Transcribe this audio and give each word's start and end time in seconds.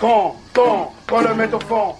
Quand, 0.00 0.36
quand, 0.54 0.92
quand 1.08 1.22
le 1.22 1.34
met 1.34 1.52
au 1.52 1.58
fond. 1.58 1.94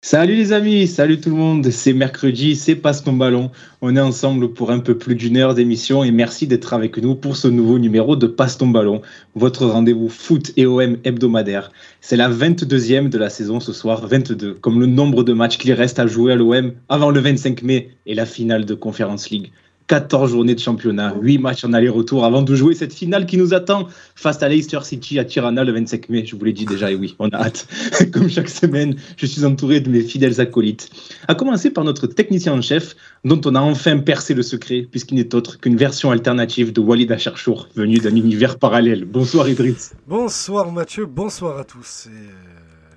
Salut 0.00 0.34
les 0.34 0.54
amis, 0.54 0.86
salut 0.86 1.20
tout 1.20 1.28
le 1.28 1.36
monde, 1.36 1.70
c'est 1.70 1.92
mercredi, 1.92 2.56
c'est 2.56 2.74
Passe 2.74 3.04
ton 3.04 3.12
ballon. 3.12 3.50
On 3.82 3.94
est 3.94 4.00
ensemble 4.00 4.54
pour 4.54 4.70
un 4.70 4.78
peu 4.78 4.96
plus 4.96 5.14
d'une 5.14 5.36
heure 5.36 5.52
d'émission 5.52 6.02
et 6.02 6.10
merci 6.12 6.46
d'être 6.46 6.72
avec 6.72 6.96
nous 6.96 7.14
pour 7.14 7.36
ce 7.36 7.46
nouveau 7.46 7.78
numéro 7.78 8.16
de 8.16 8.26
Passe 8.26 8.56
ton 8.56 8.68
ballon, 8.68 9.02
votre 9.34 9.66
rendez-vous 9.66 10.08
foot 10.08 10.52
et 10.56 10.64
OM 10.64 10.96
hebdomadaire. 11.04 11.70
C'est 12.00 12.16
la 12.16 12.30
22e 12.30 13.10
de 13.10 13.18
la 13.18 13.28
saison 13.28 13.60
ce 13.60 13.74
soir, 13.74 14.06
22, 14.06 14.54
comme 14.54 14.80
le 14.80 14.86
nombre 14.86 15.24
de 15.24 15.34
matchs 15.34 15.58
qu'il 15.58 15.74
reste 15.74 15.98
à 15.98 16.06
jouer 16.06 16.32
à 16.32 16.36
l'OM 16.36 16.72
avant 16.88 17.10
le 17.10 17.20
25 17.20 17.62
mai 17.62 17.90
et 18.06 18.14
la 18.14 18.24
finale 18.24 18.64
de 18.64 18.74
Conference 18.74 19.28
League. 19.28 19.52
14 19.90 20.30
journées 20.30 20.54
de 20.54 20.60
championnat, 20.60 21.16
8 21.20 21.38
matchs 21.38 21.64
en 21.64 21.72
aller-retour 21.72 22.24
avant 22.24 22.42
de 22.42 22.54
jouer 22.54 22.76
cette 22.76 22.94
finale 22.94 23.26
qui 23.26 23.36
nous 23.36 23.54
attend 23.54 23.88
face 24.14 24.40
à 24.40 24.48
Leicester 24.48 24.78
City 24.84 25.18
à 25.18 25.24
Tirana 25.24 25.64
le 25.64 25.72
25 25.72 26.08
mai. 26.10 26.24
Je 26.24 26.36
vous 26.36 26.44
l'ai 26.44 26.52
dit 26.52 26.64
déjà, 26.64 26.92
et 26.92 26.94
oui, 26.94 27.16
on 27.18 27.28
a 27.30 27.38
hâte. 27.38 27.66
Comme 28.12 28.30
chaque 28.30 28.50
semaine, 28.50 28.94
je 29.16 29.26
suis 29.26 29.44
entouré 29.44 29.80
de 29.80 29.90
mes 29.90 30.02
fidèles 30.02 30.40
acolytes. 30.40 30.90
À 31.26 31.34
commencer 31.34 31.72
par 31.72 31.82
notre 31.82 32.06
technicien 32.06 32.52
en 32.52 32.62
chef, 32.62 32.94
dont 33.24 33.40
on 33.44 33.56
a 33.56 33.60
enfin 33.60 33.98
percé 33.98 34.32
le 34.32 34.44
secret, 34.44 34.86
puisqu'il 34.88 35.16
n'est 35.16 35.34
autre 35.34 35.58
qu'une 35.58 35.76
version 35.76 36.12
alternative 36.12 36.72
de 36.72 36.80
Walid 36.80 37.10
Acharchour, 37.10 37.66
venu 37.74 37.98
d'un 37.98 38.14
univers 38.14 38.60
parallèle. 38.60 39.04
Bonsoir 39.04 39.48
Idriss. 39.48 39.94
Bonsoir 40.06 40.70
Mathieu, 40.70 41.06
bonsoir 41.06 41.58
à 41.58 41.64
tous. 41.64 42.06
Euh, 42.06 42.10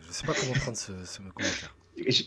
je 0.03 0.09
ne 0.09 0.13
sais 0.13 0.27
pas 0.27 0.33
comment 0.39 0.53
prendre 0.53 0.77
ce, 0.77 0.91
ce 1.05 1.17
commentaire. 1.17 1.72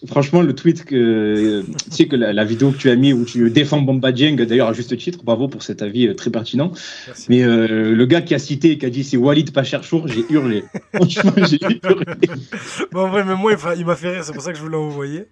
Franchement, 0.07 0.43
le 0.43 0.55
tweet 0.55 0.85
que 0.85 1.63
tu 1.63 1.91
sais 1.91 2.07
que 2.07 2.17
la, 2.17 2.45
vidéo 2.45 2.71
que 2.71 2.77
tu 2.77 2.89
as 2.89 2.95
mis 2.95 3.13
où 3.13 3.25
tu 3.25 3.51
défends 3.51 3.81
Bomba 3.81 4.13
Dieng, 4.13 4.37
d'ailleurs 4.37 4.69
à 4.69 4.73
juste 4.73 4.97
titre, 4.97 5.25
bravo 5.25 5.49
pour 5.49 5.63
cet 5.63 5.83
avis 5.83 6.07
euh, 6.07 6.15
très 6.15 6.31
pertinent. 6.31 6.71
Mais 7.29 7.43
euh, 7.43 7.95
le 7.95 8.07
gars 8.07 8.23
qui 8.23 8.35
a 8.35 8.39
cité 8.39 8.73
et 8.73 8.79
qui 8.79 8.87
a 8.87 8.91
dit 8.91 9.03
c'est 9.03 9.17
Walid 9.17 9.53
pas 9.53 9.65
cher 9.65 9.83
j'ai 9.83 10.25
hurlé. 10.31 10.65
Franchement, 10.95 11.33
j'ai 11.49 11.59
hurlé. 11.61 12.07
Bon, 12.93 13.01
en 13.03 13.09
vrai, 13.09 13.25
même 13.25 13.39
moi, 13.39 13.53
il 13.77 13.85
m'a 13.85 13.97
fait 13.97 14.11
rire, 14.11 14.25
c'est 14.25 14.33
pour 14.33 14.43
ça 14.43 14.53
que 14.53 14.59
je 14.59 14.63
vous 14.63 14.69
l'ai 14.69 14.77
envoyé. 14.77 15.27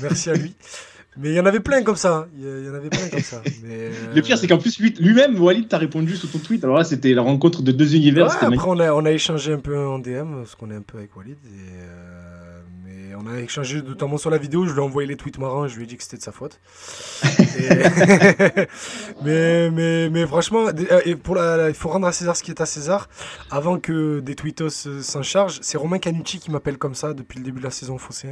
Merci 0.00 0.30
à 0.30 0.34
lui. 0.34 0.54
Mais 1.18 1.30
il 1.30 1.34
y 1.34 1.40
en 1.40 1.46
avait 1.46 1.60
plein 1.60 1.82
comme 1.82 1.96
ça. 1.96 2.14
Hein. 2.14 2.26
Il 2.38 2.66
y 2.66 2.70
en 2.70 2.74
avait 2.74 2.90
plein 2.90 3.08
comme 3.08 3.20
ça. 3.20 3.42
Mais 3.64 3.90
Le 4.14 4.22
pire, 4.22 4.36
c'est 4.36 4.46
qu'en 4.46 4.58
plus, 4.58 4.78
lui-même, 4.78 5.40
Walid, 5.40 5.68
t'a 5.68 5.78
répondu 5.78 6.14
sous 6.14 6.26
ton 6.26 6.38
tweet. 6.38 6.62
Alors 6.62 6.76
là, 6.76 6.84
c'était 6.84 7.14
la 7.14 7.22
rencontre 7.22 7.62
de 7.62 7.72
deux 7.72 7.94
univers. 7.94 8.30
après, 8.30 8.46
on 8.66 8.78
a, 8.78 8.92
on 8.92 9.04
a, 9.04 9.12
échangé 9.12 9.52
un 9.52 9.58
peu 9.58 9.78
en 9.78 9.98
DM, 9.98 10.36
parce 10.36 10.54
qu'on 10.54 10.70
est 10.70 10.74
un 10.74 10.82
peu 10.82 10.98
avec 10.98 11.16
Walid. 11.16 11.36
Et, 11.44 11.82
euh, 11.82 12.05
on 13.18 13.26
a 13.26 13.40
échangé 13.40 13.82
notamment 13.82 14.18
sur 14.18 14.30
la 14.30 14.38
vidéo, 14.38 14.66
je 14.66 14.72
lui 14.72 14.80
ai 14.80 14.82
envoyé 14.82 15.08
les 15.08 15.16
tweets 15.16 15.38
marrants 15.38 15.66
et 15.66 15.68
je 15.68 15.76
lui 15.76 15.84
ai 15.84 15.86
dit 15.86 15.96
que 15.96 16.02
c'était 16.02 16.16
de 16.16 16.22
sa 16.22 16.32
faute. 16.32 16.60
mais, 19.24 19.70
mais, 19.70 20.10
mais 20.10 20.26
franchement, 20.26 20.66
euh, 20.66 21.16
pour 21.22 21.36
il 21.36 21.74
faut 21.74 21.88
rendre 21.88 22.06
à 22.06 22.12
César 22.12 22.36
ce 22.36 22.42
qui 22.42 22.50
est 22.50 22.60
à 22.60 22.66
César. 22.66 23.08
Avant 23.50 23.78
que 23.78 24.20
des 24.20 24.34
tweetos 24.34 24.86
euh, 24.86 25.02
s'en 25.02 25.22
chargent, 25.22 25.58
c'est 25.62 25.78
Romain 25.78 25.98
Canucci 25.98 26.38
qui 26.38 26.50
m'appelle 26.50 26.78
comme 26.78 26.94
ça 26.94 27.14
depuis 27.14 27.38
le 27.38 27.44
début 27.44 27.60
de 27.60 27.64
la 27.64 27.70
saison 27.70 27.98
faussé. 27.98 28.28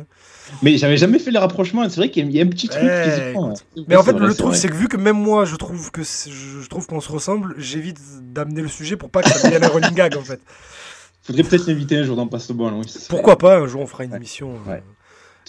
Mais 0.62 0.76
j'avais 0.76 0.96
jamais 0.96 1.18
fait 1.18 1.30
le 1.30 1.38
rapprochement, 1.38 1.88
c'est 1.88 1.96
vrai 1.96 2.10
qu'il 2.10 2.30
y 2.30 2.40
a 2.40 2.44
un 2.44 2.48
petit 2.48 2.68
truc 2.68 2.82
Mais 3.88 3.96
en 3.96 4.02
fait, 4.02 4.12
le 4.12 4.34
truc, 4.34 4.54
c'est 4.54 4.68
que 4.68 4.74
vu 4.74 4.88
que 4.88 4.96
même 4.96 5.18
moi, 5.18 5.44
je 5.44 5.56
trouve 5.56 5.90
que 5.90 6.02
je 6.02 6.68
trouve 6.68 6.86
qu'on 6.86 7.00
se 7.00 7.10
ressemble, 7.10 7.54
j'évite 7.58 7.98
d'amener 8.32 8.62
le 8.62 8.68
sujet 8.68 8.96
pour 8.96 9.10
pas 9.10 9.22
que 9.22 9.30
ça 9.30 9.42
devienne 9.42 9.64
un 9.64 9.68
running 9.68 9.94
gag 9.94 10.16
en 10.16 10.22
fait. 10.22 10.40
Faudrait 11.24 11.42
peut-être 11.42 11.66
m'inviter 11.66 11.96
un 11.96 12.04
jour 12.04 12.16
dans 12.16 12.26
Passe 12.26 12.48
le 12.50 12.54
Ballon. 12.54 12.80
Oui, 12.80 12.92
Pourquoi 13.08 13.38
pas 13.38 13.56
Un 13.58 13.66
jour, 13.66 13.80
on 13.80 13.86
fera 13.86 14.04
une 14.04 14.14
émission 14.14 14.56
euh, 14.68 14.78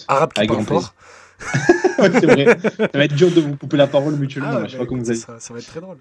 arabe 0.08 0.32
qui 0.32 0.46
parle 0.46 0.64
fort. 0.64 0.94
c'est 1.98 2.24
vrai. 2.24 2.58
Ça 2.62 2.88
va 2.94 3.04
être 3.04 3.14
dur 3.14 3.30
de 3.30 3.42
vous 3.42 3.56
couper 3.56 3.76
la 3.76 3.86
parole 3.86 4.16
mutuellement. 4.16 4.52
Ah, 4.52 4.64
je 4.66 4.72
sais 4.72 4.78
pas 4.78 4.86
comment 4.86 5.02
vous 5.02 5.10
allez. 5.10 5.18
Ça, 5.18 5.36
ça 5.38 5.52
va 5.52 5.60
être 5.60 5.66
très 5.66 5.82
drôle. 5.82 5.98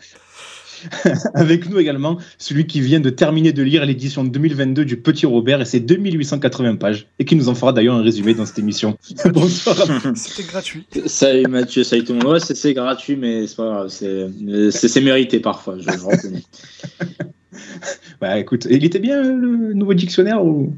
Avec 1.33 1.69
nous 1.69 1.77
également, 1.77 2.19
celui 2.37 2.67
qui 2.67 2.79
vient 2.79 3.01
de 3.01 3.09
terminer 3.09 3.51
de 3.51 3.63
lire 3.63 3.85
l'édition 3.85 4.23
2022 4.23 4.85
du 4.85 4.95
Petit 4.97 5.25
Robert 5.25 5.59
et 5.59 5.65
ses 5.65 5.81
2880 5.81 6.77
pages, 6.77 7.07
et 7.19 7.25
qui 7.25 7.35
nous 7.35 7.49
en 7.49 7.55
fera 7.55 7.73
d'ailleurs 7.73 7.95
un 7.95 8.01
résumé 8.01 8.33
dans 8.33 8.45
cette 8.45 8.59
émission. 8.59 8.97
Bonsoir. 9.25 9.75
C'était 10.15 10.43
gratuit. 10.47 10.85
Salut 11.05 11.47
Mathieu, 11.47 11.83
salut 11.83 12.05
tout 12.05 12.14
le 12.14 12.19
monde. 12.19 12.33
Ouais, 12.33 12.39
c'est 12.39 12.73
gratuit, 12.73 13.17
mais 13.17 13.47
c'est 13.47 13.58
pas 13.58 13.65
grave, 13.65 13.89
c'est 13.89 15.02
mérité 15.02 15.41
parfois, 15.41 15.75
je, 15.80 15.83
je 15.83 16.05
reconnais. 16.05 16.43
Bah 18.21 18.37
écoute, 18.39 18.67
il 18.70 18.83
était 18.86 18.99
bien 18.99 19.21
le 19.21 19.73
nouveau 19.73 19.93
dictionnaire 19.93 20.43
ou 20.43 20.73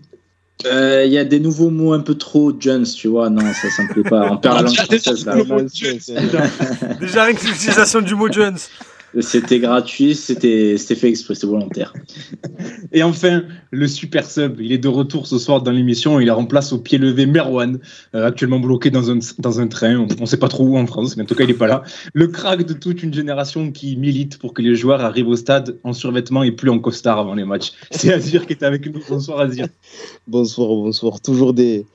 euh, 0.66 1.03
il 1.06 1.12
y 1.12 1.18
a 1.18 1.24
des 1.24 1.40
nouveaux 1.40 1.70
mots 1.70 1.94
un 1.94 2.00
peu 2.00 2.16
trop 2.16 2.52
Jones, 2.59 2.86
tu 2.86 3.08
vois. 3.08 3.30
Non, 3.30 3.42
ça, 3.53 3.70
ça 3.70 3.84
me 3.84 3.94
plaît 3.94 4.09
pas. 4.09 4.31
On 4.31 4.38
perd 4.38 4.56
la 4.56 4.62
langue 4.64 4.75
française 4.75 5.25
là. 5.25 5.36
Déjà, 7.00 7.25
rien 7.25 7.34
que 7.36 7.46
l'utilisation 7.46 8.02
du 8.02 8.16
mot 8.16 8.31
Jones. 8.31 8.58
C'était 9.22 9.59
gratuit, 9.59 10.16
c'était 10.16 10.78
fait 10.78 11.09
exprès, 11.09 11.35
c'était 11.35 11.47
volontaire. 11.47 11.94
Et 12.91 13.03
enfin, 13.03 13.44
le 13.72 13.88
super 13.88 14.29
sub, 14.29 14.59
il 14.59 14.72
est 14.72 14.78
de 14.78 14.90
retour 14.90 15.28
ce 15.28 15.40
soir 15.40 15.62
dans 15.62 15.72
l'émission. 15.72 16.19
Il 16.19 16.29
remplace 16.29 16.73
au 16.73 16.78
pied 16.78 16.97
levé 16.97 17.25
Merwan, 17.25 17.79
euh, 18.16 18.28
actuellement 18.28 18.59
bloqué 18.59 18.90
dans 18.91 19.09
un, 19.09 19.19
dans 19.40 19.59
un 19.62 19.68
train. 19.68 20.07
On 20.19 20.22
ne 20.22 20.25
sait 20.25 20.38
pas 20.38 20.50
trop 20.50 20.66
où 20.66 20.78
en 20.78 20.85
France, 20.85 21.16
mais 21.16 21.23
en 21.23 21.25
tout 21.25 21.35
cas, 21.35 21.45
il 21.45 21.47
n'est 21.47 21.53
pas 21.53 21.68
là. 21.68 21.84
Le 22.13 22.28
crack 22.28 22.66
de 22.66 22.73
toute 22.73 23.01
une 23.01 23.13
génération 23.13 23.72
qui 23.72 23.95
milite 23.95 24.38
pour 24.40 24.53
que 24.53 24.62
les 24.62 24.75
joueurs 24.75 25.01
arrivent 25.01 25.29
au 25.29 25.35
stade 25.38 25.78
en 25.84 25.94
survêtement 25.94 26.44
et 26.44 26.51
plus 26.51 26.69
en 26.69 26.79
costard 26.79 27.18
avant 27.18 27.34
les 27.34 27.45
matchs. 27.45 27.72
C'est 27.91 28.13
Azir 28.13 28.45
qui 28.45 28.53
est 28.53 28.63
avec 28.63 28.94
nous. 28.94 29.01
Bonsoir, 29.07 29.39
Azir. 29.39 29.68
bonsoir, 30.28 30.68
bonsoir. 30.68 31.22
Toujours 31.22 31.53
des, 31.53 31.85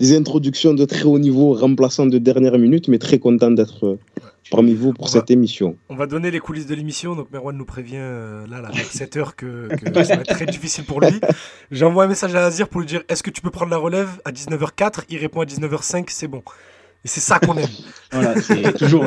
des 0.00 0.16
introductions 0.16 0.74
de 0.74 0.84
très 0.84 1.04
haut 1.04 1.18
niveau, 1.18 1.54
remplaçant 1.54 2.06
de 2.06 2.18
dernière 2.18 2.58
minute, 2.58 2.88
mais 2.88 2.98
très 2.98 3.18
content 3.18 3.50
d'être 3.50 3.98
parmi 4.50 4.74
vous 4.74 4.92
pour 4.92 5.08
cette 5.08 5.30
émission. 5.30 5.76
On 5.88 5.96
va 5.96 6.06
donner 6.06 6.30
les 6.30 6.40
coulisses 6.40 6.66
de 6.66 6.74
l'émission. 6.74 7.14
Donc 7.14 7.30
Merwan 7.32 7.56
nous 7.56 7.64
prévient 7.64 7.96
euh, 7.96 8.46
là, 8.46 8.60
là, 8.60 8.70
7 8.72 9.16
heures 9.16 9.36
que, 9.36 9.68
que 9.68 9.92
ça 10.04 10.16
va 10.16 10.22
être 10.22 10.34
très 10.34 10.46
difficile 10.46 10.84
pour 10.84 11.00
lui. 11.00 11.20
J'envoie 11.70 12.04
un 12.04 12.08
message 12.08 12.34
à 12.34 12.44
Azir 12.44 12.68
pour 12.68 12.80
lui 12.80 12.86
dire 12.86 13.02
est-ce 13.08 13.22
que 13.22 13.30
tu 13.30 13.40
peux 13.40 13.50
prendre 13.50 13.70
la 13.70 13.76
relève 13.76 14.20
à 14.24 14.32
19h04 14.32 15.04
Il 15.10 15.18
répond 15.18 15.40
à 15.40 15.44
19h05, 15.44 16.06
c'est 16.08 16.28
bon. 16.28 16.42
Et 17.04 17.08
c'est 17.08 17.20
ça 17.20 17.38
qu'on 17.38 17.56
aime. 17.56 17.68
voilà, 18.12 18.40
c'est 18.40 18.76
toujours, 18.76 19.06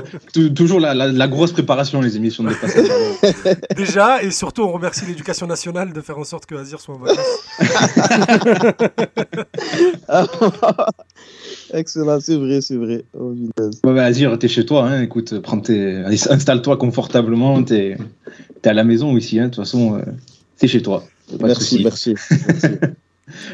toujours 0.56 0.80
la, 0.80 0.94
la, 0.94 1.28
grosse 1.28 1.52
préparation, 1.52 2.00
les 2.00 2.16
émissions 2.16 2.44
de 2.44 2.54
passage. 2.54 2.88
Déjà, 3.76 4.24
et 4.24 4.32
surtout, 4.32 4.62
on 4.64 4.72
remercie 4.72 5.06
l'éducation 5.06 5.46
nationale 5.46 5.92
de 5.92 6.00
faire 6.00 6.18
en 6.18 6.24
sorte 6.24 6.46
que 6.46 6.56
Azir 6.56 6.80
soit 6.80 6.96
en 6.96 7.00
vacances. 7.00 7.48
Excellent, 11.74 12.20
c'est 12.20 12.36
vrai, 12.36 12.62
c'est 12.62 12.76
vrai. 12.76 13.04
Oh, 13.18 13.34
bah, 13.84 14.04
Azir, 14.04 14.38
t'es 14.38 14.48
chez 14.48 14.66
toi, 14.66 14.88
hein. 14.88 15.02
écoute, 15.02 15.34
installe-toi 16.30 16.78
confortablement, 16.78 17.64
t'es 17.64 17.98
es 18.64 18.68
à 18.68 18.74
la 18.74 18.84
maison 18.84 19.16
ici, 19.18 19.40
hein. 19.40 19.46
de 19.46 19.50
toute 19.50 19.64
façon, 19.64 19.96
euh, 19.96 20.02
t'es 20.58 20.68
chez 20.68 20.82
toi. 20.82 21.04
Merci, 21.40 21.82
merci, 21.84 22.16
merci. 22.48 22.68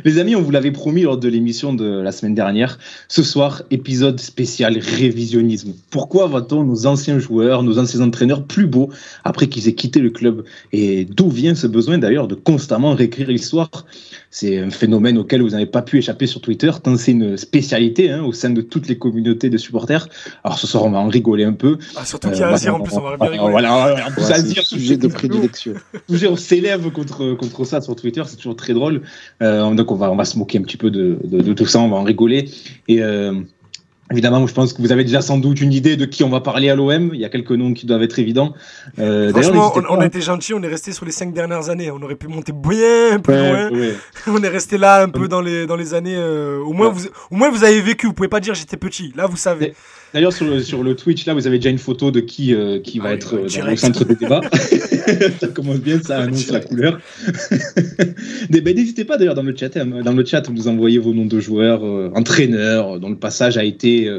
Les 0.05 0.17
amis, 0.17 0.35
on 0.35 0.41
vous 0.41 0.51
l'avait 0.51 0.71
promis 0.71 1.03
lors 1.03 1.17
de 1.17 1.27
l'émission 1.27 1.73
de 1.73 1.85
la 1.85 2.11
semaine 2.11 2.35
dernière. 2.35 2.79
Ce 3.07 3.23
soir, 3.23 3.63
épisode 3.71 4.19
spécial 4.19 4.77
révisionnisme. 4.77 5.73
Pourquoi 5.89 6.27
va-t-on 6.27 6.63
nos 6.63 6.87
anciens 6.87 7.19
joueurs, 7.19 7.63
nos 7.63 7.77
anciens 7.77 8.01
entraîneurs 8.01 8.43
plus 8.43 8.67
beaux 8.67 8.89
après 9.23 9.47
qu'ils 9.47 9.67
aient 9.67 9.75
quitté 9.75 9.99
le 9.99 10.09
club? 10.09 10.43
Et 10.71 11.05
d'où 11.05 11.29
vient 11.29 11.55
ce 11.55 11.67
besoin 11.67 11.97
d'ailleurs 11.97 12.27
de 12.27 12.35
constamment 12.35 12.95
réécrire 12.95 13.27
l'histoire 13.27 13.85
c'est 14.31 14.59
un 14.59 14.69
phénomène 14.69 15.17
auquel 15.17 15.41
vous 15.41 15.49
n'avez 15.49 15.65
pas 15.65 15.81
pu 15.81 15.97
échapper 15.97 16.27
sur 16.27 16.41
Twitter, 16.41 16.71
tant 16.83 16.97
c'est 16.97 17.11
une 17.11 17.37
spécialité 17.37 18.11
hein, 18.11 18.23
au 18.23 18.33
sein 18.33 18.49
de 18.49 18.61
toutes 18.61 18.87
les 18.87 18.97
communautés 18.97 19.49
de 19.49 19.57
supporters. 19.57 20.07
Alors 20.43 20.59
ce 20.59 20.67
soir, 20.67 20.85
on 20.85 20.91
va 20.91 20.99
en 20.99 21.07
rigoler 21.07 21.43
un 21.43 21.53
peu. 21.53 21.77
Ah, 21.95 22.05
surtout 22.05 22.29
qu'il 22.29 22.39
y 22.39 22.43
a 22.43 22.49
euh, 22.49 22.53
Azir 22.53 22.75
en 22.75 22.81
plus, 22.81 22.95
on 22.95 23.01
va 23.01 23.17
bien 23.17 23.29
rigoler. 23.29 23.51
Voilà, 23.51 24.07
en 24.07 24.11
plus, 24.11 24.31
Azir, 24.31 24.63
sujet 24.63 24.97
de 24.97 25.07
prédilection. 25.07 25.73
Toujours 26.07 26.33
on 26.33 26.35
s'élève 26.35 26.89
contre, 26.91 27.33
contre 27.33 27.65
ça 27.65 27.81
sur 27.81 27.95
Twitter, 27.95 28.23
c'est 28.25 28.37
toujours 28.37 28.55
très 28.55 28.73
drôle. 28.73 29.01
Euh, 29.41 29.73
donc 29.73 29.91
on 29.91 29.95
va, 29.95 30.11
on 30.11 30.15
va 30.15 30.25
se 30.25 30.37
moquer 30.37 30.57
un 30.59 30.63
petit 30.63 30.77
peu 30.77 30.91
de, 30.91 31.17
de, 31.23 31.53
tout 31.53 31.65
ça, 31.65 31.79
on 31.79 31.89
va 31.89 31.97
en 31.97 32.03
rigoler. 32.03 32.49
Et. 32.87 33.01
Évidemment, 34.11 34.47
je 34.47 34.53
pense 34.53 34.71
que 34.71 34.81
vous 34.81 34.93
avez 34.93 35.03
déjà 35.03 35.21
sans 35.21 35.37
doute 35.37 35.59
une 35.59 35.73
idée 35.73 35.97
de 35.97 36.05
qui 36.05 36.23
on 36.23 36.29
va 36.29 36.39
parler 36.39 36.69
à 36.69 36.75
l'OM. 36.75 37.11
Il 37.13 37.19
y 37.19 37.25
a 37.25 37.29
quelques 37.29 37.51
noms 37.51 37.73
qui 37.73 37.85
doivent 37.85 38.03
être 38.03 38.17
évidents. 38.19 38.53
Euh, 38.99 39.31
Franchement, 39.31 39.73
on, 39.89 39.99
a 39.99 40.05
été 40.05 40.21
gentil, 40.21 40.53
on 40.53 40.63
est 40.63 40.67
resté 40.67 40.93
sur 40.93 41.05
les 41.05 41.11
cinq 41.11 41.33
dernières 41.33 41.69
années. 41.69 41.91
On 41.91 42.01
aurait 42.01 42.15
pu 42.15 42.29
monter 42.29 42.53
bien 42.53 43.19
plus 43.21 43.35
loin. 43.35 43.69
on 44.27 44.41
est 44.41 44.47
resté 44.47 44.77
là 44.77 45.03
un 45.03 45.09
peu 45.09 45.27
dans 45.27 45.41
les, 45.41 45.65
dans 45.65 45.75
les 45.75 45.93
années. 45.93 46.15
Euh, 46.15 46.59
au, 46.59 46.71
moins, 46.71 46.87
vous, 46.87 47.07
au 47.31 47.35
moins, 47.35 47.49
vous 47.49 47.65
avez 47.65 47.81
vécu. 47.81 48.07
Vous 48.07 48.13
pouvez 48.13 48.29
pas 48.29 48.39
dire 48.39 48.53
j'étais 48.53 48.77
petit. 48.77 49.11
Là, 49.15 49.27
vous 49.27 49.35
savez. 49.35 49.73
D'ailleurs, 50.13 50.33
sur 50.33 50.45
le, 50.45 50.61
sur 50.61 50.83
le 50.83 50.95
Twitch, 50.95 51.25
là, 51.25 51.33
vous 51.33 51.47
avez 51.47 51.57
déjà 51.57 51.69
une 51.69 51.77
photo 51.77 52.11
de 52.11 52.21
qui, 52.21 52.53
euh, 52.53 52.79
qui 52.79 52.99
va 52.99 53.09
ah 53.09 53.13
être 53.13 53.35
euh, 53.35 53.47
dans 53.61 53.67
le 53.67 53.75
centre 53.75 54.05
des 54.05 54.15
débats. 54.19 54.41
ça 55.39 55.47
commence 55.49 55.79
bien, 55.79 56.01
ça 56.01 56.19
annonce 56.19 56.49
la 56.49 56.59
couleur. 56.59 56.99
Ben, 58.49 58.75
n'hésitez 58.75 59.05
pas 59.05 59.17
d'ailleurs 59.17 59.35
dans 59.35 59.43
le 59.43 59.55
chat, 59.55 59.77
hein, 59.77 59.85
dans 60.03 60.13
le 60.13 60.25
chat, 60.25 60.49
vous 60.49 60.67
envoyez 60.67 60.99
vos 60.99 61.13
noms 61.13 61.25
de 61.25 61.39
joueurs, 61.39 61.85
euh, 61.85 62.11
entraîneurs, 62.15 62.99
dont 62.99 63.09
le 63.09 63.15
passage 63.15 63.57
a 63.57 63.63
été 63.63 64.09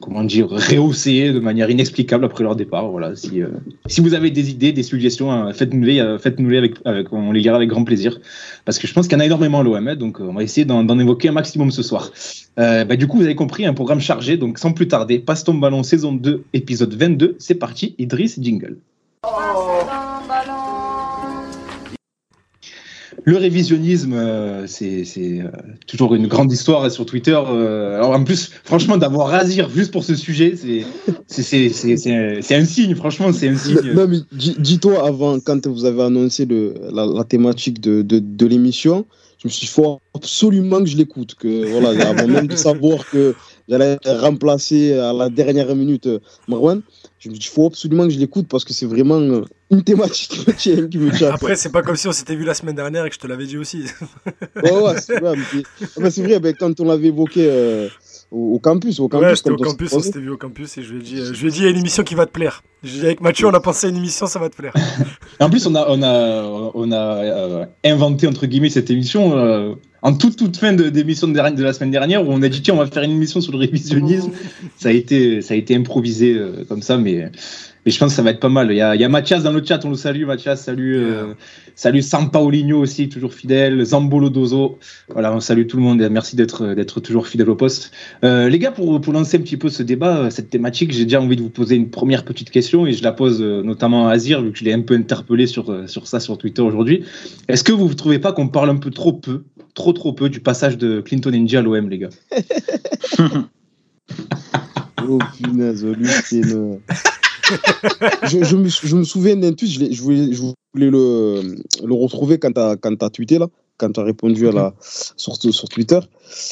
comment 0.00 0.24
dire, 0.24 0.48
rehaussés 0.48 1.32
de 1.32 1.38
manière 1.38 1.70
inexplicable 1.70 2.24
après 2.24 2.44
leur 2.44 2.56
départ. 2.56 2.88
Voilà, 2.88 3.16
si, 3.16 3.42
euh, 3.42 3.48
si 3.86 4.00
vous 4.00 4.14
avez 4.14 4.30
des 4.30 4.50
idées, 4.50 4.72
des 4.72 4.82
suggestions, 4.82 5.32
hein, 5.32 5.52
faites-nous-les, 5.52 6.00
euh, 6.00 6.18
faites-nous-les 6.18 6.58
avec, 6.58 6.74
avec, 6.84 7.12
on 7.12 7.32
les 7.32 7.40
lira 7.40 7.56
avec 7.56 7.68
grand 7.68 7.84
plaisir. 7.84 8.20
Parce 8.64 8.78
que 8.78 8.86
je 8.86 8.92
pense 8.92 9.08
qu'il 9.08 9.16
y 9.16 9.16
en 9.16 9.20
a 9.20 9.26
énormément 9.26 9.60
à 9.60 9.62
l'OM, 9.62 9.94
donc 9.94 10.20
euh, 10.20 10.24
on 10.24 10.34
va 10.34 10.42
essayer 10.42 10.64
d'en, 10.64 10.98
évoquer 10.98 11.28
un 11.28 11.32
maximum 11.32 11.70
ce 11.70 11.82
soir. 11.82 12.10
Bah, 12.56 12.96
du 12.96 13.06
coup, 13.06 13.18
vous 13.18 13.24
avez 13.24 13.36
compris, 13.36 13.66
un 13.66 13.74
programme 13.74 14.00
chargé, 14.00 14.36
donc 14.36 14.58
sans 14.58 14.72
plus 14.72 14.88
tarder, 14.88 15.20
Passe 15.20 15.44
ton 15.44 15.54
ballon 15.54 15.82
saison 15.82 16.12
2, 16.12 16.44
épisode 16.54 16.94
22, 16.94 17.36
c'est 17.38 17.54
parti, 17.54 17.94
Idriss 17.98 18.40
Jingle. 18.40 18.78
Le 23.28 23.36
révisionnisme, 23.36 24.14
euh, 24.14 24.66
c'est 24.66 25.04
c'est, 25.04 25.40
euh, 25.40 25.48
toujours 25.86 26.14
une 26.14 26.26
grande 26.28 26.50
histoire 26.50 26.86
et 26.86 26.90
sur 26.90 27.04
Twitter. 27.04 27.38
euh, 27.46 27.96
alors 27.96 28.12
en 28.12 28.24
plus, 28.24 28.50
franchement, 28.64 28.96
d'avoir 28.96 29.28
Razir 29.28 29.68
juste 29.68 29.92
pour 29.92 30.02
ce 30.02 30.14
sujet, 30.14 30.54
c'est 30.56 30.82
c'est- 31.26 31.42
c'est 31.42 31.68
c'est- 31.68 31.96
c'est- 31.98 32.40
c'est 32.40 32.54
un 32.54 32.64
signe. 32.64 32.94
Franchement, 32.94 33.30
c'est 33.32 33.48
un 33.48 33.56
signe. 33.66 33.92
Non, 33.94 34.06
mais 34.08 34.18
dis- 34.32 34.56
dis-toi, 34.58 35.06
avant, 35.06 35.38
quand 35.40 35.66
vous 35.66 35.84
avez 35.84 36.02
annoncé 36.02 36.46
le, 36.46 36.74
la, 36.90 37.04
la 37.04 37.24
thématique 37.24 37.80
de, 37.80 38.00
de, 38.00 38.18
de 38.18 38.46
l'émission, 38.46 39.04
je 39.40 39.46
me 39.46 39.50
suis 39.52 39.66
dit, 39.66 39.70
il 39.70 39.74
faut 39.74 40.00
absolument 40.14 40.78
que 40.80 40.86
je 40.86 40.96
l'écoute. 40.96 41.34
Que, 41.34 41.66
voilà, 41.66 41.90
avant 42.08 42.26
même 42.26 42.46
de 42.48 42.56
savoir 42.56 43.06
que 43.12 43.34
j'allais 43.68 43.98
remplacer 44.06 44.94
à 44.94 45.12
la 45.12 45.28
dernière 45.28 45.74
minute 45.76 46.08
Marwan, 46.48 46.80
je 47.18 47.28
me 47.28 47.34
suis 47.34 47.40
dit, 47.40 47.46
il 47.50 47.54
faut 47.54 47.66
absolument 47.66 48.04
que 48.04 48.10
je 48.16 48.18
l'écoute 48.18 48.46
parce 48.48 48.64
que 48.64 48.72
c'est 48.72 48.86
vraiment 48.86 49.20
une 49.70 49.82
thématique 49.82 50.38
me 50.48 50.52
tient, 50.52 50.86
qui 50.88 50.98
me 50.98 51.10
tient 51.10 51.30
Après, 51.32 51.56
c'est 51.56 51.70
pas 51.72 51.82
comme 51.82 51.96
si 51.96 52.08
on 52.08 52.12
s'était 52.12 52.34
vu 52.36 52.44
la 52.44 52.54
semaine 52.54 52.74
dernière 52.76 53.04
et 53.04 53.08
que 53.10 53.14
je 53.14 53.20
te 53.20 53.26
l'avais 53.26 53.46
dit 53.46 53.58
aussi. 53.58 53.82
Ouais, 54.62 54.72
ouais, 54.72 55.00
c'est 55.00 55.20
vrai. 55.20 55.34
mais 55.98 56.10
c'est- 56.10 56.22
vrai, 56.22 56.40
ben, 56.40 56.54
quand 56.58 56.80
on 56.80 56.84
l'avait 56.84 57.08
évoqué 57.08 57.46
euh, 57.48 57.88
au, 58.30 58.54
au 58.54 58.58
campus, 58.58 58.98
au 59.00 59.08
campus, 59.08 59.42
ouais, 59.44 59.52
au 59.52 59.56
campus, 59.56 59.92
on 59.92 60.00
s'était 60.00 60.18
vu 60.18 60.30
au 60.30 60.36
campus 60.36 60.76
et 60.78 60.82
je 60.82 60.92
lui 60.94 61.00
ai 61.00 61.02
dit, 61.02 61.20
euh, 61.20 61.32
je 61.32 61.40
lui 61.42 61.48
ai 61.48 61.50
dit, 61.52 61.58
il 61.58 61.64
y 61.64 61.66
a 61.66 61.70
une 61.70 61.78
émission 61.78 62.02
qui 62.02 62.14
va 62.14 62.26
te 62.26 62.32
plaire. 62.32 62.62
J'ai 62.82 63.00
dit, 63.00 63.06
avec 63.06 63.20
Mathieu, 63.20 63.46
on 63.46 63.54
a 63.54 63.60
pensé 63.60 63.86
à 63.86 63.90
une 63.90 63.96
émission, 63.96 64.26
ça 64.26 64.38
va 64.38 64.48
te 64.48 64.56
plaire. 64.56 64.72
En 65.40 65.48
plus, 65.50 65.64
on 65.68 65.74
a, 65.76 65.86
on 65.88 66.02
a, 66.02 66.70
on 66.74 66.90
a 66.90 66.96
euh, 66.96 67.64
inventé, 67.84 68.26
entre 68.26 68.46
guillemets, 68.46 68.70
cette 68.70 68.90
émission 68.90 69.38
euh, 69.38 69.74
en 70.02 70.12
toute, 70.14 70.36
toute 70.36 70.56
fin 70.56 70.72
de- 70.72 70.88
d'émission 70.88 71.28
de, 71.28 71.32
de 71.34 71.62
la 71.62 71.72
semaine 71.72 71.92
dernière 71.92 72.26
où 72.26 72.32
on 72.32 72.42
a 72.42 72.48
dit, 72.48 72.60
tiens, 72.60 72.74
on 72.74 72.78
va 72.78 72.86
faire 72.86 73.04
une 73.04 73.12
émission 73.12 73.40
sur 73.40 73.52
le 73.52 73.58
révisionnisme. 73.58 74.32
ça, 74.76 74.88
a 74.88 74.92
été, 74.92 75.40
ça 75.40 75.54
a 75.54 75.56
été 75.56 75.76
improvisé 75.76 76.34
euh, 76.34 76.64
comme 76.68 76.82
ça, 76.82 76.96
mais, 76.98 77.30
mais 77.84 77.92
je 77.92 77.98
pense 77.98 78.10
que 78.10 78.16
ça 78.16 78.22
va 78.22 78.30
être 78.30 78.40
pas 78.40 78.48
mal. 78.48 78.70
Il 78.70 78.76
y 78.76 78.80
a, 78.80 78.94
il 78.94 79.00
y 79.00 79.04
a 79.04 79.08
Mathias 79.08 79.42
dans 79.42 79.52
le 79.52 79.64
chat, 79.64 79.84
on 79.84 79.90
le 79.90 79.96
salue. 79.96 80.24
Mathias, 80.24 80.62
salut. 80.62 80.96
Euh, 80.96 81.34
salut 81.78 82.02
Sampaoligno 82.02 82.80
aussi, 82.80 83.08
toujours 83.08 83.32
fidèle. 83.32 83.84
Zambolo 83.84 84.30
Dozo. 84.30 84.78
Voilà, 85.08 85.32
on 85.32 85.40
salue 85.40 85.66
tout 85.66 85.76
le 85.76 85.84
monde 85.84 86.02
et 86.02 86.08
merci 86.08 86.34
d'être 86.34 86.74
d'être 86.74 87.00
toujours 87.00 87.28
fidèle 87.28 87.48
au 87.50 87.54
poste. 87.54 87.92
Euh, 88.24 88.48
les 88.48 88.58
gars, 88.58 88.72
pour, 88.72 89.00
pour 89.00 89.12
lancer 89.12 89.36
un 89.36 89.40
petit 89.40 89.56
peu 89.56 89.68
ce 89.68 89.84
débat, 89.84 90.30
cette 90.30 90.50
thématique, 90.50 90.92
j'ai 90.92 91.04
déjà 91.04 91.20
envie 91.20 91.36
de 91.36 91.42
vous 91.42 91.50
poser 91.50 91.76
une 91.76 91.88
première 91.88 92.24
petite 92.24 92.50
question 92.50 92.86
et 92.86 92.92
je 92.92 93.02
la 93.02 93.12
pose 93.12 93.40
euh, 93.40 93.62
notamment 93.62 94.08
à 94.08 94.12
Azir, 94.12 94.42
vu 94.42 94.50
que 94.50 94.58
je 94.58 94.64
l'ai 94.64 94.72
un 94.72 94.82
peu 94.82 94.94
interpellé 94.94 95.46
sur, 95.46 95.70
euh, 95.70 95.86
sur 95.86 96.08
ça 96.08 96.18
sur 96.18 96.36
Twitter 96.36 96.62
aujourd'hui. 96.62 97.04
Est-ce 97.46 97.62
que 97.62 97.72
vous 97.72 97.88
ne 97.88 97.94
trouvez 97.94 98.18
pas 98.18 98.32
qu'on 98.32 98.48
parle 98.48 98.70
un 98.70 98.76
peu 98.76 98.90
trop 98.90 99.12
peu, 99.12 99.44
trop 99.74 99.92
trop 99.92 100.12
peu 100.12 100.28
du 100.28 100.40
passage 100.40 100.78
de 100.78 101.00
Clinton 101.00 101.30
NG 101.30 101.54
à 101.54 101.62
l'OM, 101.62 101.88
les 101.88 101.98
gars? 101.98 102.10
Oh 105.10 105.18
punaise, 105.40 105.86
une... 106.32 106.80
je, 108.24 108.44
je, 108.44 108.56
me, 108.56 108.68
je 108.68 108.96
me 108.96 109.04
souviens 109.04 109.36
d'un 109.36 109.52
tweet, 109.52 109.70
je, 109.70 109.80
l'ai- 109.80 109.92
je 109.92 110.02
voulais, 110.02 110.32
je 110.32 110.40
voulais 110.40 110.54
le, 110.90 111.56
le 111.84 111.94
retrouver 111.94 112.38
quand 112.38 112.52
tu 112.52 112.60
as, 112.60 113.10
tweeté, 113.10 113.38
là, 113.38 113.48
quand 113.76 113.92
tu 113.92 114.00
as 114.00 114.04
répondu 114.04 114.48
à 114.48 114.52
la, 114.52 114.74
sur, 115.16 115.36
sur 115.36 115.68
Twitter, 115.68 116.00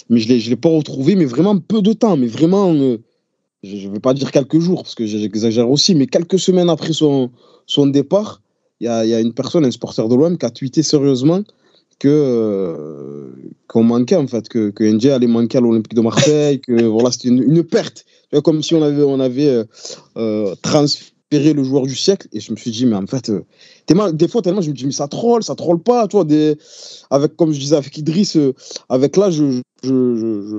mais 0.09 0.21
je 0.21 0.33
ne 0.33 0.51
l'ai 0.51 0.57
pas 0.57 0.69
retrouvé, 0.69 1.17
mais 1.17 1.25
vraiment 1.25 1.59
peu 1.59 1.83
de 1.83 1.93
temps, 1.93 2.17
mais 2.17 2.27
vraiment, 2.29 2.73
euh, 2.73 2.99
je 3.63 3.89
ne 3.89 3.93
vais 3.93 4.01
pas 4.01 4.15
dire 4.15 4.31
quelques 4.31 4.59
jours, 4.61 4.83
parce 4.83 4.95
que 4.95 5.07
j'exagère 5.07 5.69
aussi, 5.71 5.95
mais 5.95 6.07
quelques 6.07 6.39
semaines 6.39 6.71
après 6.71 6.93
son, 6.93 7.31
son 7.67 7.87
départ, 7.87 8.41
il 8.81 8.85
y 8.87 8.89
a, 8.89 9.05
il 9.05 9.11
y 9.11 9.15
a 9.15 9.21
une 9.21 9.33
personne, 9.33 9.65
un 9.65 9.71
supporter 9.71 10.07
de 10.09 10.15
l'OM, 10.15 10.37
qui 10.39 10.47
a 10.47 10.51
tweeté 10.51 10.83
sérieusement 10.83 11.43
que 11.99 12.09
euh, 12.11 13.31
qu'on 13.69 13.83
manquait 13.83 14.17
en 14.17 14.27
fait 14.27 14.51
que 14.51 14.69
que 14.69 14.85
NJ 14.85 15.07
allait 15.07 15.27
manquer 15.27 15.57
à 15.57 15.61
l'Olympique 15.63 15.95
de 15.95 16.03
Marseille 16.03 16.61
que 16.61 16.83
voilà 16.85 17.11
c'était 17.11 17.29
une, 17.29 17.43
une 17.43 17.65
perte 17.65 18.05
Comme 18.45 18.63
si 18.63 18.75
on 18.75 18.83
avait 18.83 19.03
on 19.03 19.21
avait 19.21 19.49
euh, 19.49 19.65
euh, 20.17 20.55
transféré 20.63 21.53
le 21.55 21.63
joueur 21.65 21.87
du 21.87 21.95
siècle 21.97 22.29
et 22.33 22.41
je 22.41 22.51
me 22.53 22.57
suis 22.57 22.71
dit 22.71 22.87
mais 22.87 22.97
en 22.97 23.07
fait 23.07 23.31
euh, 23.31 23.45
tellement- 23.87 24.13
des 24.13 24.29
fois 24.29 24.43
tellement 24.43 24.61
je 24.61 24.71
me 24.71 24.75
dis 24.75 24.85
mais 24.87 24.93
ça 24.93 25.09
troll 25.09 25.43
ça 25.43 25.55
troll 25.55 25.81
pas 25.83 26.07
tu 26.09 26.17
vois 26.17 26.25
des 26.25 26.57
avec 27.11 27.37
comme 27.37 27.53
je 27.53 27.59
disais 27.59 27.77
avec 27.77 27.97
Idriss 27.99 28.37
euh, 28.37 28.53
avec 28.89 29.17
là 29.17 29.31
je 29.31 29.61
je, 29.83 29.89
je, 30.17 30.43
je 30.49 30.57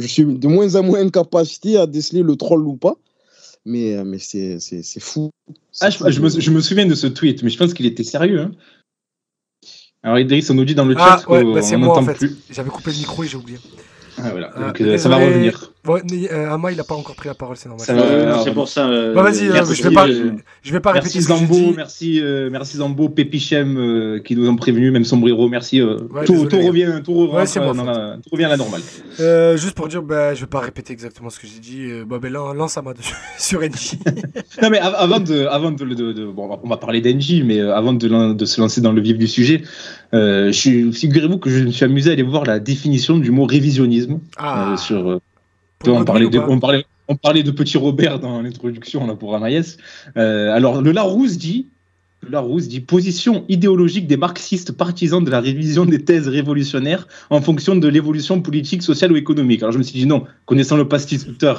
je 0.00 0.06
suis 0.06 0.24
de 0.24 0.48
moins 0.48 0.74
en 0.76 0.82
moins 0.82 1.04
en 1.04 1.10
capacité 1.10 1.76
à 1.76 1.86
déceler 1.86 2.22
le 2.22 2.36
troll 2.36 2.66
ou 2.66 2.76
pas 2.76 2.96
mais 3.66 3.94
euh, 3.96 4.04
mais 4.04 4.18
c'est 4.18 4.58
c'est 4.60 4.82
c'est 4.82 5.00
fou 5.00 5.30
C'est 5.72 5.84
ah, 5.86 5.90
je, 5.90 5.98
fou. 5.98 6.10
je 6.10 6.20
me, 6.20 6.28
je 6.28 6.50
me 6.50 6.60
souviens 6.60 6.86
de 6.86 6.94
ce 6.94 7.06
tweet, 7.06 7.42
mais 7.42 7.50
je 7.50 7.58
pense 7.58 7.74
qu'il 7.74 7.84
était 7.86 8.04
sérieux. 8.04 8.40
hein. 8.40 8.50
Alors 10.02 10.18
Idriss, 10.18 10.48
on 10.50 10.54
nous 10.54 10.64
dit 10.64 10.74
dans 10.74 10.86
le 10.86 10.94
Ah, 10.98 11.18
chat 11.20 11.28
ouais, 11.28 11.42
qu'on 11.44 11.52
bah, 11.54 11.60
on 11.62 11.78
moi 11.78 11.88
en 11.98 12.00
n'entend 12.02 12.04
fait. 12.06 12.14
plus. 12.14 12.36
J'avais 12.50 12.70
coupé 12.70 12.90
le 12.92 12.96
micro 12.98 13.22
et 13.22 13.28
j'ai 13.28 13.36
oublié. 13.36 13.58
Ah, 14.16 14.30
voilà. 14.30 14.50
Ah, 14.54 14.66
Donc, 14.66 14.80
euh, 14.80 14.96
ça 14.96 15.08
va 15.10 15.16
revenir. 15.16 15.72
Ouais, 15.86 16.02
mais, 16.10 16.30
euh, 16.30 16.50
Ama, 16.52 16.72
il 16.72 16.78
a 16.80 16.84
pas 16.84 16.94
encore 16.94 17.14
pris 17.14 17.28
la 17.28 17.34
parole, 17.34 17.56
c'est 17.56 17.68
normal. 17.68 17.86
Euh, 17.88 18.34
c'est 18.44 18.52
pour 18.52 18.68
ça. 18.68 18.86
euh, 18.86 19.14
Bah, 19.14 19.22
vas-y, 19.22 19.48
euh, 19.48 19.52
merci, 19.54 19.74
je 19.74 19.82
vais 19.88 19.94
pas- 19.94 20.06
Je 20.06 20.72
vais 20.72 20.80
pas 20.80 20.92
Merci 20.92 21.18
répéter 21.18 21.22
ce 21.24 21.28
que 21.28 21.34
j'ai 21.34 21.40
Zambo, 21.46 21.54
dit. 21.70 21.74
merci, 21.76 22.20
euh, 22.20 22.48
merci 22.52 22.76
Zambo, 22.76 23.08
Pépichem 23.08 23.78
euh, 23.78 24.18
qui 24.20 24.36
nous 24.36 24.46
ont 24.48 24.56
prévenus, 24.56 24.92
même 24.92 25.04
Sombrero, 25.04 25.48
merci. 25.48 25.80
euh, 25.80 25.96
Ouais, 26.10 26.26
tout, 26.26 26.34
revient, 26.42 27.00
tout, 27.02 27.12
re- 27.12 27.34
Ouais, 27.34 27.46
c'est 27.46 27.60
rentre 27.60 27.76
ma 27.82 27.82
dans 27.84 27.90
la- 27.98 28.16
tout 28.16 28.28
revient 28.30 28.44
à 28.44 28.48
la 28.50 28.56
normale. 28.58 28.82
Euh, 29.20 29.56
juste 29.56 29.74
pour 29.74 29.88
dire, 29.88 30.02
bah, 30.02 30.34
je 30.34 30.40
vais 30.42 30.46
pas 30.46 30.60
répéter 30.60 30.92
exactement 30.92 31.30
ce 31.30 31.38
que 31.40 31.46
j'ai 31.46 31.60
dit. 31.60 31.86
Euh, 31.90 32.04
bah, 32.06 32.18
lan- 32.28 32.52
lance 32.52 32.76
Ama 32.76 32.92
sur 33.38 33.62
NJ. 33.62 33.94
Non 34.62 34.68
mais 34.68 34.78
av- 34.80 34.96
avant 34.98 35.20
de, 35.20 35.46
avant 35.46 35.70
de, 35.70 35.84
de- 35.84 36.12
de- 36.12 36.26
bon, 36.26 36.58
on 36.62 36.68
va 36.68 36.76
parler 36.76 37.00
d'Engie, 37.00 37.42
mais 37.42 37.58
avant 37.60 37.94
de, 37.94 38.06
se 38.44 38.60
lancer 38.60 38.82
dans 38.82 38.92
le 38.92 39.00
vif 39.00 39.16
du 39.16 39.26
sujet, 39.28 39.62
euh, 40.12 40.52
figurez-vous 40.52 41.38
que 41.38 41.48
je 41.48 41.64
me 41.64 41.70
suis 41.70 41.84
amusé 41.86 42.10
à 42.10 42.12
aller 42.12 42.22
voir 42.22 42.44
la 42.44 42.58
définition 42.60 43.16
du 43.16 43.30
mot 43.30 43.44
révisionnisme 43.46 44.20
Ah, 44.36 44.72
euh, 44.72 44.76
sur. 44.76 45.20
On 45.86 46.04
parlait 46.04 46.28
de, 46.28 46.38
ou 46.38 46.42
pas 46.42 46.48
on 46.48 46.60
parlait, 46.60 46.84
on 47.08 47.16
parlait 47.16 47.42
de 47.42 47.50
Petit 47.50 47.78
Robert 47.78 48.18
dans 48.18 48.42
l'introduction 48.42 49.06
là 49.06 49.14
pour 49.14 49.34
Anaïs. 49.34 49.78
Euh, 50.16 50.52
alors 50.52 50.82
le 50.82 50.92
Larousse 50.92 51.38
dit, 51.38 51.68
Larousse 52.28 52.68
dit 52.68 52.80
position 52.80 53.44
idéologique 53.48 54.06
des 54.06 54.16
marxistes 54.16 54.72
partisans 54.72 55.24
de 55.24 55.30
la 55.30 55.40
révision 55.40 55.86
des 55.86 56.04
thèses 56.04 56.28
révolutionnaires 56.28 57.08
en 57.30 57.40
fonction 57.40 57.76
de 57.76 57.88
l'évolution 57.88 58.40
politique, 58.42 58.82
sociale 58.82 59.12
ou 59.12 59.16
économique. 59.16 59.62
Alors 59.62 59.72
je 59.72 59.78
me 59.78 59.82
suis 59.82 59.98
dit 59.98 60.06
non, 60.06 60.24
connaissant 60.44 60.76
le 60.76 60.86
pastis 60.86 61.24
Twitter, 61.24 61.54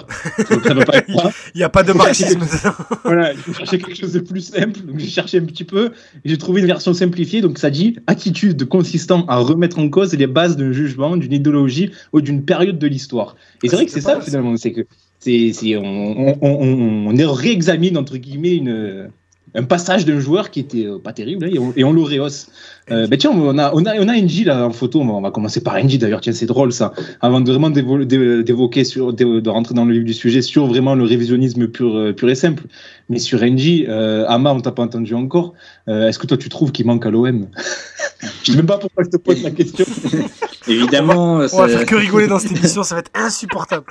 ça 0.47 0.73
ne 0.73 0.83
pas 0.83 0.97
être 0.97 1.11
ça. 1.11 1.31
Il 1.55 1.57
n'y 1.57 1.63
a 1.63 1.69
pas 1.69 1.83
de 1.83 1.93
marxisme. 1.93 2.41
Voilà, 3.03 3.33
il 3.33 3.39
faut 3.39 3.53
chercher 3.53 3.79
quelque 3.79 3.97
chose 3.97 4.13
de 4.13 4.19
plus 4.19 4.41
simple. 4.41 4.79
Donc 4.81 4.99
j'ai 4.99 5.07
cherché 5.07 5.37
un 5.39 5.45
petit 5.45 5.63
peu 5.63 5.91
et 6.23 6.29
j'ai 6.29 6.37
trouvé 6.37 6.61
une 6.61 6.67
version 6.67 6.93
simplifiée. 6.93 7.41
Donc 7.41 7.57
ça 7.57 7.69
dit 7.69 7.97
attitude 8.07 8.65
consistant 8.65 9.25
à 9.25 9.37
remettre 9.37 9.79
en 9.79 9.89
cause 9.89 10.13
les 10.13 10.27
bases 10.27 10.55
d'un 10.55 10.71
jugement, 10.71 11.17
d'une 11.17 11.33
idéologie 11.33 11.91
ou 12.13 12.21
d'une 12.21 12.43
période 12.45 12.77
de 12.79 12.87
l'histoire. 12.87 13.35
Et 13.63 13.67
c'est 13.69 13.75
vrai 13.75 13.85
que 13.85 13.91
c'est 13.91 14.01
ça 14.01 14.21
finalement, 14.21 14.55
c'est 14.57 14.71
que 14.71 14.81
c'est- 15.19 15.75
on, 15.77 15.83
on, 15.83 16.37
on, 16.41 17.19
on 17.19 17.31
réexamine 17.33 17.97
entre 17.97 18.17
guillemets 18.17 18.55
une 18.55 19.09
un 19.53 19.63
passage 19.63 20.05
d'un 20.05 20.19
joueur 20.19 20.49
qui 20.49 20.61
était 20.61 20.85
euh, 20.85 20.97
pas 20.97 21.11
terrible 21.13 21.45
hein, 21.45 21.49
et 21.53 21.59
on, 21.59 21.73
et 21.75 21.83
on 21.83 21.91
le 21.93 22.01
rehausse. 22.01 22.47
Euh, 22.89 23.05
ben 23.07 23.17
tiens, 23.17 23.31
on 23.31 23.57
a, 23.57 23.71
on 23.73 23.85
a, 23.85 23.95
on 23.99 24.07
a 24.07 24.17
NJ 24.19 24.45
là 24.45 24.65
en 24.65 24.71
photo. 24.71 24.99
On 25.01 25.21
va 25.21 25.31
commencer 25.31 25.61
par 25.61 25.77
NJ 25.81 25.97
d'ailleurs. 25.99 26.19
Tiens, 26.21 26.33
c'est 26.33 26.45
drôle 26.45 26.71
ça. 26.73 26.93
Avant 27.21 27.39
de 27.41 27.49
vraiment 27.51 27.69
d'évo- 27.69 28.03
d'é- 28.03 28.43
d'évoquer 28.43 28.83
sur, 28.83 29.13
de, 29.13 29.39
de 29.39 29.49
rentrer 29.49 29.73
dans 29.75 29.85
le 29.85 29.93
vif 29.93 30.03
du 30.03 30.13
sujet 30.13 30.41
sur 30.41 30.65
vraiment 30.67 30.95
le 30.95 31.03
révisionnisme 31.03 31.67
pur, 31.67 31.95
euh, 31.95 32.11
pur 32.13 32.29
et 32.29 32.35
simple. 32.35 32.63
Mais 33.09 33.19
sur 33.19 33.39
NJ, 33.43 33.85
euh, 33.87 34.25
Ama, 34.27 34.53
on 34.53 34.61
t'a 34.61 34.71
pas 34.71 34.83
entendu 34.83 35.13
encore. 35.13 35.53
Euh, 35.87 36.07
Est-ce 36.07 36.17
que 36.19 36.27
toi 36.27 36.37
tu 36.37 36.49
trouves 36.49 36.71
qu'il 36.71 36.85
manque 36.85 37.05
à 37.05 37.11
l'OM 37.11 37.47
Je 38.43 38.51
sais 38.51 38.57
même 38.57 38.65
pas 38.65 38.77
pourquoi 38.77 39.03
je 39.03 39.09
te 39.09 39.17
pose 39.17 39.41
la 39.43 39.51
question. 39.51 39.85
Évidemment, 40.67 41.35
On 41.35 41.37
va 41.39 41.47
ça- 41.47 41.67
faire 41.67 41.85
que 41.85 41.95
rigoler 41.95 42.27
dans 42.27 42.39
cette 42.39 42.51
émission, 42.57 42.83
ça 42.83 42.95
va 42.95 42.99
être 42.99 43.11
insupportable. 43.15 43.85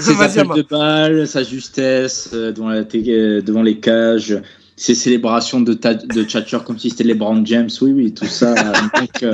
ses 0.00 0.20
appels 0.22 0.48
de 0.56 0.62
balle, 0.68 1.26
sa 1.26 1.42
justesse 1.42 2.30
euh, 2.34 2.52
devant, 2.52 2.68
la 2.70 2.84
té- 2.84 3.04
euh, 3.08 3.42
devant 3.42 3.62
les 3.62 3.78
cages, 3.78 4.38
ses 4.78 4.94
célébrations 4.94 5.60
de, 5.60 5.74
ta- 5.74 5.94
de 5.94 6.22
Thatcher 6.22 6.58
comme 6.64 6.78
si 6.78 6.90
c'était 6.90 7.04
les 7.04 7.14
Brown 7.14 7.44
James, 7.44 7.68
oui, 7.82 7.92
oui, 7.92 8.14
tout 8.14 8.26
ça 8.26 8.54
manque 8.94 9.22
euh, 9.24 9.32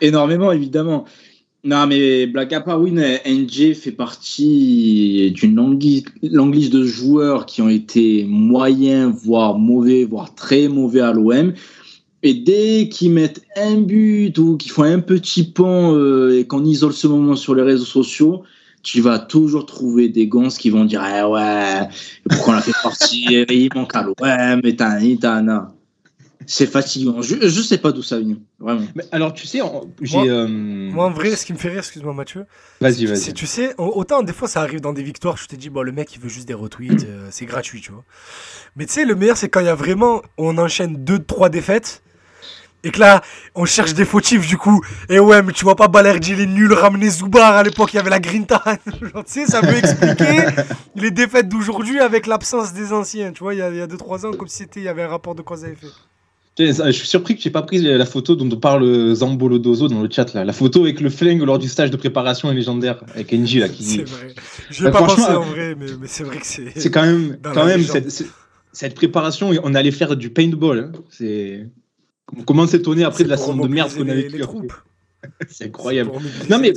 énormément, 0.00 0.50
évidemment. 0.50 1.04
Non, 1.64 1.86
mais 1.86 2.26
blague 2.26 2.54
à 2.54 2.60
part, 2.60 2.80
oui, 2.80 2.92
NJ 2.92 3.74
fait 3.74 3.92
partie 3.92 5.32
d'une 5.32 5.78
liste 5.78 6.72
de 6.72 6.84
joueurs 6.84 7.46
qui 7.46 7.62
ont 7.62 7.68
été 7.68 8.24
moyens, 8.24 9.12
voire 9.24 9.58
mauvais, 9.58 10.04
voire 10.04 10.34
très 10.34 10.68
mauvais 10.68 11.00
à 11.00 11.12
l'OM. 11.12 11.52
Et 12.24 12.34
dès 12.34 12.88
qu'ils 12.88 13.12
mettent 13.12 13.42
un 13.56 13.76
but 13.76 14.36
ou 14.38 14.56
qu'ils 14.56 14.72
font 14.72 14.82
un 14.82 14.98
petit 15.00 15.44
pont 15.44 15.94
euh, 15.94 16.38
et 16.38 16.46
qu'on 16.46 16.64
isole 16.64 16.92
ce 16.92 17.06
moment 17.06 17.36
sur 17.36 17.54
les 17.54 17.62
réseaux 17.62 17.84
sociaux, 17.84 18.42
tu 18.82 19.00
vas 19.00 19.18
toujours 19.18 19.66
trouver 19.66 20.08
des 20.08 20.26
gonzes 20.26 20.56
qui 20.58 20.70
vont 20.70 20.84
dire 20.84 21.02
Eh 21.04 21.22
ouais, 21.24 21.88
pourquoi 22.28 22.54
on 22.54 22.56
a 22.58 22.62
fait 22.62 22.72
partie 22.82 23.24
Il 23.48 23.68
manque 23.74 23.94
à 23.94 24.02
l'OM, 24.02 24.60
et 24.64 24.76
t'as 24.76 24.98
un. 25.36 25.72
C'est 26.50 26.66
fatigant. 26.66 27.20
Je, 27.20 27.36
je 27.46 27.60
sais 27.60 27.76
pas 27.76 27.92
d'où 27.92 28.02
ça 28.02 28.18
vient, 28.20 28.38
vraiment. 28.58 28.86
Mais 28.94 29.04
alors 29.12 29.34
tu 29.34 29.46
sais, 29.46 29.60
j'ai. 30.00 30.16
Moi- 30.16 30.26
euh, 30.28 30.48
Moi, 30.48 31.04
en 31.04 31.10
vrai, 31.10 31.36
ce 31.36 31.44
qui 31.44 31.52
me 31.52 31.58
fait 31.58 31.68
rire, 31.68 31.80
excuse-moi, 31.80 32.14
Mathieu, 32.14 32.46
Vas-y, 32.80 33.04
vas-y. 33.04 33.18
c'est- 33.18 33.32
tu 33.34 33.46
sais, 33.46 33.74
au- 33.76 33.92
autant 33.96 34.22
des 34.22 34.32
fois 34.32 34.48
ça 34.48 34.62
arrive 34.62 34.80
dans 34.80 34.94
des 34.94 35.02
victoires, 35.02 35.36
je 35.36 35.46
te 35.46 35.56
dis, 35.56 35.68
bon, 35.68 35.82
le 35.82 35.92
mec 35.92 36.14
il 36.14 36.20
veut 36.20 36.30
juste 36.30 36.48
des 36.48 36.54
retweets, 36.54 37.04
euh, 37.04 37.28
c'est 37.30 37.44
gratuit, 37.44 37.82
tu 37.82 37.92
vois. 37.92 38.04
Mais 38.76 38.86
tu 38.86 38.94
sais, 38.94 39.04
le 39.04 39.14
meilleur, 39.14 39.36
c'est 39.36 39.50
quand 39.50 39.60
il 39.60 39.66
y 39.66 39.68
a 39.68 39.74
vraiment, 39.74 40.22
on 40.38 40.56
enchaîne 40.56 41.04
deux, 41.04 41.18
trois 41.18 41.50
défaites. 41.50 42.02
Et 42.84 42.90
que 42.90 43.00
là, 43.00 43.22
on 43.54 43.64
cherche 43.64 43.94
des 43.94 44.04
fautifs 44.04 44.46
du 44.46 44.56
coup. 44.56 44.80
Et 45.08 45.18
ouais, 45.18 45.42
mais 45.42 45.52
tu 45.52 45.64
vois 45.64 45.74
pas 45.74 45.88
Balerdi, 45.88 46.32
il 46.32 46.40
est 46.40 46.46
nul, 46.46 46.72
ramener 46.72 47.10
Zubar 47.10 47.56
à 47.56 47.62
l'époque, 47.62 47.92
il 47.92 47.96
y 47.96 47.98
avait 47.98 48.10
la 48.10 48.20
Grinta. 48.20 48.62
Tu 48.86 49.22
sais, 49.26 49.46
ça 49.46 49.60
peut 49.60 49.76
expliquer 49.76 50.46
les 50.96 51.10
défaites 51.10 51.48
d'aujourd'hui 51.48 51.98
avec 51.98 52.26
l'absence 52.26 52.72
des 52.72 52.92
anciens. 52.92 53.32
Tu 53.32 53.42
vois, 53.42 53.54
il 53.54 53.58
y 53.58 53.62
a 53.62 53.86
2-3 53.86 54.26
ans, 54.26 54.32
comme 54.32 54.48
si 54.48 54.58
c'était, 54.58 54.80
il 54.80 54.84
y 54.84 54.88
avait 54.88 55.02
un 55.02 55.08
rapport 55.08 55.34
de 55.34 55.42
cause 55.42 55.64
à 55.64 55.68
effet. 55.68 55.88
Je 56.58 56.90
suis 56.90 57.06
surpris 57.06 57.36
que 57.36 57.40
tu 57.40 57.48
n'aies 57.48 57.52
pas 57.52 57.62
pris 57.62 57.78
la 57.78 58.06
photo 58.06 58.34
dont 58.34 58.48
parle 58.56 59.14
Zambolo 59.14 59.58
Dozo 59.58 59.88
dans 59.88 60.02
le 60.02 60.08
chat 60.10 60.34
là. 60.34 60.44
La 60.44 60.52
photo 60.52 60.82
avec 60.82 61.00
le 61.00 61.08
flingue 61.08 61.42
lors 61.42 61.58
du 61.58 61.68
stage 61.68 61.90
de 61.90 61.96
préparation 61.96 62.50
est 62.50 62.54
légendaire 62.54 63.00
avec 63.14 63.32
Enji 63.32 63.60
là 63.60 63.68
qui. 63.68 63.84
C'est 63.84 64.02
vrai. 64.02 64.34
Je 64.70 64.84
l'ai 64.84 64.90
pas 64.90 65.02
pensé 65.02 65.30
en 65.30 65.42
vrai, 65.42 65.76
mais, 65.78 65.86
mais 66.00 66.08
c'est 66.08 66.24
vrai 66.24 66.38
que 66.38 66.46
c'est. 66.46 66.72
C'est 66.76 66.90
quand 66.90 67.02
même, 67.02 67.38
quand 67.42 67.64
même 67.64 67.82
cette, 67.82 68.24
cette, 68.72 68.94
préparation. 68.94 69.52
On 69.62 69.74
allait 69.74 69.92
faire 69.92 70.16
du 70.16 70.30
paintball. 70.30 70.90
Hein. 70.92 70.98
C'est. 71.10 71.66
Comment 72.46 72.66
s'étonner 72.66 73.04
après 73.04 73.24
de 73.24 73.28
la 73.28 73.36
saison 73.36 73.56
de 73.56 73.68
merde 73.68 73.92
qu'on 73.94 74.08
avait 74.08 74.28
les, 74.28 74.42
C'est 75.48 75.66
incroyable. 75.66 76.12
Non 76.48 76.58
mais 76.58 76.72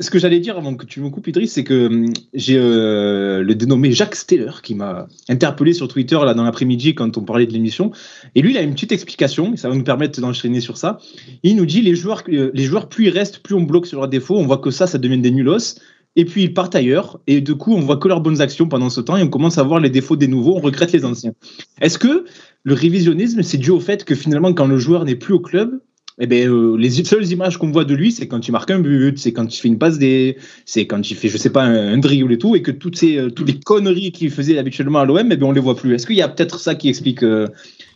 ce 0.00 0.10
que 0.10 0.18
j'allais 0.18 0.38
dire 0.38 0.56
avant 0.56 0.76
que 0.76 0.86
tu 0.86 1.00
me 1.00 1.10
coupes, 1.10 1.26
Idriss, 1.26 1.52
c'est 1.52 1.64
que 1.64 1.86
hum, 1.86 2.12
j'ai 2.34 2.56
euh, 2.56 3.42
le 3.42 3.54
dénommé 3.54 3.92
Jacques 3.92 4.14
Steller 4.14 4.52
qui 4.62 4.74
m'a 4.74 5.08
interpellé 5.28 5.72
sur 5.72 5.88
Twitter 5.88 6.18
là 6.24 6.34
dans 6.34 6.44
l'après-midi 6.44 6.94
quand 6.94 7.18
on 7.18 7.22
parlait 7.22 7.46
de 7.46 7.52
l'émission. 7.52 7.90
Et 8.34 8.42
lui, 8.42 8.52
il 8.52 8.58
a 8.58 8.62
une 8.62 8.74
petite 8.74 8.92
explication, 8.92 9.54
et 9.54 9.56
ça 9.56 9.68
va 9.68 9.74
nous 9.74 9.84
permettre 9.84 10.20
d'enchaîner 10.20 10.60
sur 10.60 10.76
ça. 10.76 10.98
Il 11.42 11.56
nous 11.56 11.66
dit 11.66 11.82
les 11.82 11.96
joueurs, 11.96 12.22
euh, 12.28 12.50
les 12.54 12.64
joueurs, 12.64 12.88
plus 12.88 13.06
ils 13.06 13.10
restent, 13.10 13.40
plus 13.40 13.54
on 13.54 13.62
bloque 13.62 13.86
sur 13.86 13.98
leurs 13.98 14.08
défauts. 14.08 14.38
On 14.38 14.46
voit 14.46 14.58
que 14.58 14.70
ça, 14.70 14.86
ça 14.86 14.98
devient 14.98 15.18
des 15.18 15.32
nulos. 15.32 15.78
Et 16.16 16.24
puis 16.24 16.42
ils 16.44 16.54
partent 16.54 16.74
ailleurs, 16.74 17.20
et 17.26 17.40
du 17.40 17.54
coup, 17.54 17.74
on 17.74 17.80
voit 17.80 17.96
que 17.96 18.06
leurs 18.06 18.20
bonnes 18.20 18.40
actions 18.40 18.68
pendant 18.68 18.90
ce 18.90 19.00
temps, 19.00 19.16
et 19.16 19.22
on 19.22 19.28
commence 19.28 19.56
à 19.58 19.62
voir 19.62 19.80
les 19.80 19.90
défauts 19.90 20.16
des 20.16 20.28
nouveaux, 20.28 20.56
on 20.56 20.60
regrette 20.60 20.92
les 20.92 21.04
anciens. 21.04 21.32
Est-ce 21.80 21.98
que 21.98 22.24
le 22.64 22.74
révisionnisme, 22.74 23.42
c'est 23.42 23.58
dû 23.58 23.70
au 23.70 23.80
fait 23.80 24.04
que 24.04 24.14
finalement, 24.14 24.52
quand 24.52 24.66
le 24.66 24.76
joueur 24.76 25.04
n'est 25.04 25.16
plus 25.16 25.34
au 25.34 25.40
club, 25.40 25.80
eh 26.18 26.26
ben, 26.26 26.48
euh, 26.48 26.76
les 26.76 26.90
seules 26.90 27.26
images 27.32 27.56
qu'on 27.56 27.70
voit 27.70 27.84
de 27.84 27.94
lui, 27.94 28.12
c'est 28.12 28.28
quand 28.28 28.46
il 28.46 28.52
marque 28.52 28.70
un 28.70 28.80
but, 28.80 29.18
c'est 29.18 29.32
quand 29.32 29.52
il 29.52 29.58
fait 29.58 29.68
une 29.68 29.78
passe 29.78 29.98
des, 29.98 30.36
c'est 30.66 30.86
quand 30.86 31.10
il 31.10 31.16
fait, 31.16 31.28
je 31.28 31.38
sais 31.38 31.50
pas, 31.50 31.64
un, 31.64 31.96
dribble 31.96 32.32
et 32.32 32.38
tout, 32.38 32.54
et 32.54 32.62
que 32.62 32.70
toutes 32.70 32.96
ces, 32.96 33.16
euh, 33.16 33.30
toutes 33.30 33.48
les 33.48 33.58
conneries 33.58 34.12
qu'il 34.12 34.30
faisait 34.30 34.58
habituellement 34.58 35.00
à 35.00 35.06
l'OM, 35.06 35.32
eh 35.32 35.36
ben, 35.36 35.46
on 35.46 35.52
les 35.52 35.60
voit 35.60 35.76
plus. 35.76 35.94
Est-ce 35.94 36.06
qu'il 36.06 36.16
y 36.16 36.22
a 36.22 36.28
peut-être 36.28 36.58
ça 36.58 36.74
qui 36.74 36.90
explique, 36.90 37.22
euh, 37.22 37.48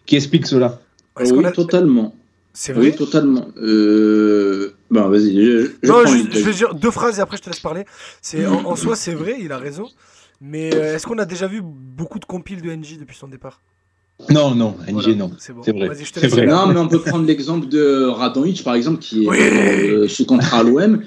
qui 0.07 0.17
explique 0.17 0.47
cela? 0.47 0.81
Oui, 1.21 1.31
totalement. 1.55 2.15
C'est 2.55 2.73
vrai? 2.73 2.87
Oui, 2.87 2.97
totalement. 2.97 3.49
Bon, 4.91 5.09
vas-y. 5.09 5.35
Je, 5.35 5.71
je, 5.83 6.45
vais 6.45 6.53
dire 6.53 6.75
deux 6.75 6.91
phrases 6.91 7.19
et 7.19 7.21
après 7.23 7.37
je 7.37 7.43
te 7.43 7.51
laisse 7.51 7.61
parler. 7.61 7.85
C'est 8.23 8.47
en, 8.47 8.65
en, 8.65 8.77
soi, 8.77 8.97
c'est 8.97 9.15
vrai, 9.15 9.37
il 9.41 9.53
a 9.53 9.59
raison. 9.59 9.89
Mais 10.41 10.69
est-ce 10.69 11.07
qu'on 11.07 11.19
a 11.19 11.25
déjà 11.25 11.47
vu 11.47 11.61
beaucoup 11.63 12.19
de 12.19 12.25
compiles 12.25 12.63
de 12.63 12.71
NJ 12.71 12.99
depuis 12.99 13.17
son 13.17 13.29
départ? 13.29 13.63
Non, 14.31 14.55
non, 14.55 14.77
NG, 14.89 15.15
non. 15.17 15.31
C'est 15.39 15.53
vrai. 15.53 15.89
vrai. 15.89 16.47
Non, 16.47 16.67
mais 16.69 16.81
on 16.81 16.89
peut 16.89 17.01
prendre 17.01 17.27
l'exemple 17.27 17.69
de 17.69 18.05
Radonjic, 18.05 18.65
par 18.65 18.75
exemple, 18.75 18.99
qui 18.99 19.27
est 19.27 19.91
euh, 19.93 20.09
sous 20.09 20.25
contrat 20.25 20.61
à 20.61 20.63
l'OM. 20.63 21.03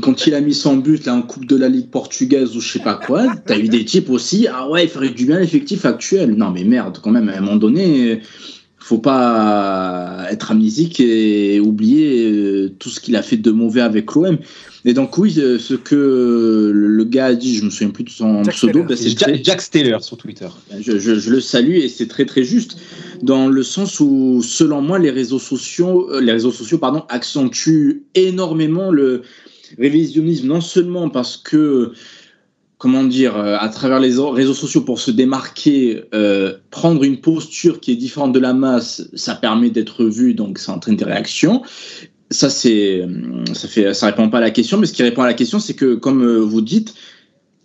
Quand 0.00 0.26
il 0.26 0.34
a 0.34 0.40
mis 0.40 0.54
son 0.54 0.76
but 0.76 1.06
là, 1.06 1.14
en 1.14 1.22
Coupe 1.22 1.46
de 1.46 1.56
la 1.56 1.68
Ligue 1.68 1.90
portugaise 1.90 2.54
ou 2.56 2.60
je 2.60 2.72
sais 2.72 2.82
pas 2.82 2.94
quoi, 2.94 3.26
t'as 3.46 3.58
eu 3.58 3.68
des 3.68 3.84
types 3.84 4.10
aussi, 4.10 4.46
ah 4.46 4.68
ouais, 4.68 4.84
il 4.84 4.88
ferait 4.88 5.08
du 5.08 5.26
bien 5.26 5.40
l'effectif 5.40 5.84
actuel. 5.84 6.34
Non, 6.34 6.50
mais 6.50 6.62
merde, 6.62 6.98
quand 7.02 7.10
même, 7.10 7.28
à 7.28 7.38
un 7.38 7.40
moment 7.40 7.56
donné, 7.56 8.20
faut 8.84 8.98
pas 8.98 10.26
être 10.30 10.50
amnésique 10.50 11.00
et 11.00 11.60
oublier 11.60 12.30
euh, 12.30 12.72
tout 12.78 12.88
ce 12.88 13.00
qu'il 13.00 13.16
a 13.16 13.22
fait 13.22 13.36
de 13.36 13.50
mauvais 13.50 13.80
avec 13.80 14.12
l'OM. 14.14 14.38
Et 14.84 14.94
donc 14.94 15.16
oui, 15.18 15.34
euh, 15.38 15.58
ce 15.58 15.74
que 15.74 16.72
le 16.74 17.04
gars 17.04 17.26
a 17.26 17.34
dit, 17.34 17.56
je 17.56 17.64
me 17.64 17.70
souviens 17.70 17.90
plus 17.90 18.02
de 18.04 18.10
son 18.10 18.42
pseudo, 18.42 18.82
bah, 18.82 18.96
c'est 18.96 19.16
Jack, 19.16 19.44
Jack 19.44 19.60
Steller 19.62 19.98
sur 20.00 20.16
Twitter. 20.16 20.48
Je, 20.80 20.98
je, 20.98 21.30
le 21.30 21.40
salue 21.40 21.76
et 21.76 21.88
c'est 21.88 22.08
très 22.08 22.24
très 22.24 22.42
juste 22.42 22.76
dans 23.22 23.48
le 23.48 23.62
sens 23.62 24.00
où, 24.00 24.42
selon 24.42 24.82
moi, 24.82 24.98
les 24.98 25.10
réseaux 25.10 25.38
sociaux, 25.38 26.10
euh, 26.10 26.20
les 26.20 26.32
réseaux 26.32 26.50
sociaux, 26.50 26.78
pardon, 26.78 27.04
accentuent 27.08 28.02
énormément 28.16 28.90
le 28.90 29.22
révisionnisme, 29.78 30.48
non 30.48 30.60
seulement 30.60 31.08
parce 31.08 31.36
que 31.36 31.92
comment 32.82 33.04
dire, 33.04 33.36
euh, 33.36 33.56
à 33.60 33.68
travers 33.68 34.00
les 34.00 34.16
réseaux 34.18 34.54
sociaux 34.54 34.80
pour 34.80 34.98
se 34.98 35.12
démarquer, 35.12 36.02
prendre 36.70 37.04
une 37.04 37.20
posture 37.20 37.78
qui 37.78 37.92
est 37.92 37.96
différente 37.96 38.32
de 38.32 38.40
la 38.40 38.54
masse, 38.54 39.08
ça 39.14 39.36
permet 39.36 39.70
d'être 39.70 40.04
vu, 40.04 40.34
donc 40.34 40.58
ça 40.58 40.72
entraîne 40.72 40.96
des 40.96 41.04
réactions 41.04 41.62
ça 42.32 42.50
c'est 42.50 43.06
ça 43.52 43.68
fait 43.68 43.92
répond 43.92 44.28
pas 44.28 44.38
à 44.38 44.40
la 44.40 44.50
question 44.50 44.78
mais 44.78 44.86
ce 44.86 44.92
qui 44.92 45.02
répond 45.02 45.22
à 45.22 45.26
la 45.26 45.34
question 45.34 45.58
c'est 45.58 45.74
que 45.74 45.94
comme 45.94 46.22
euh, 46.22 46.38
vous 46.38 46.60
dites 46.60 46.94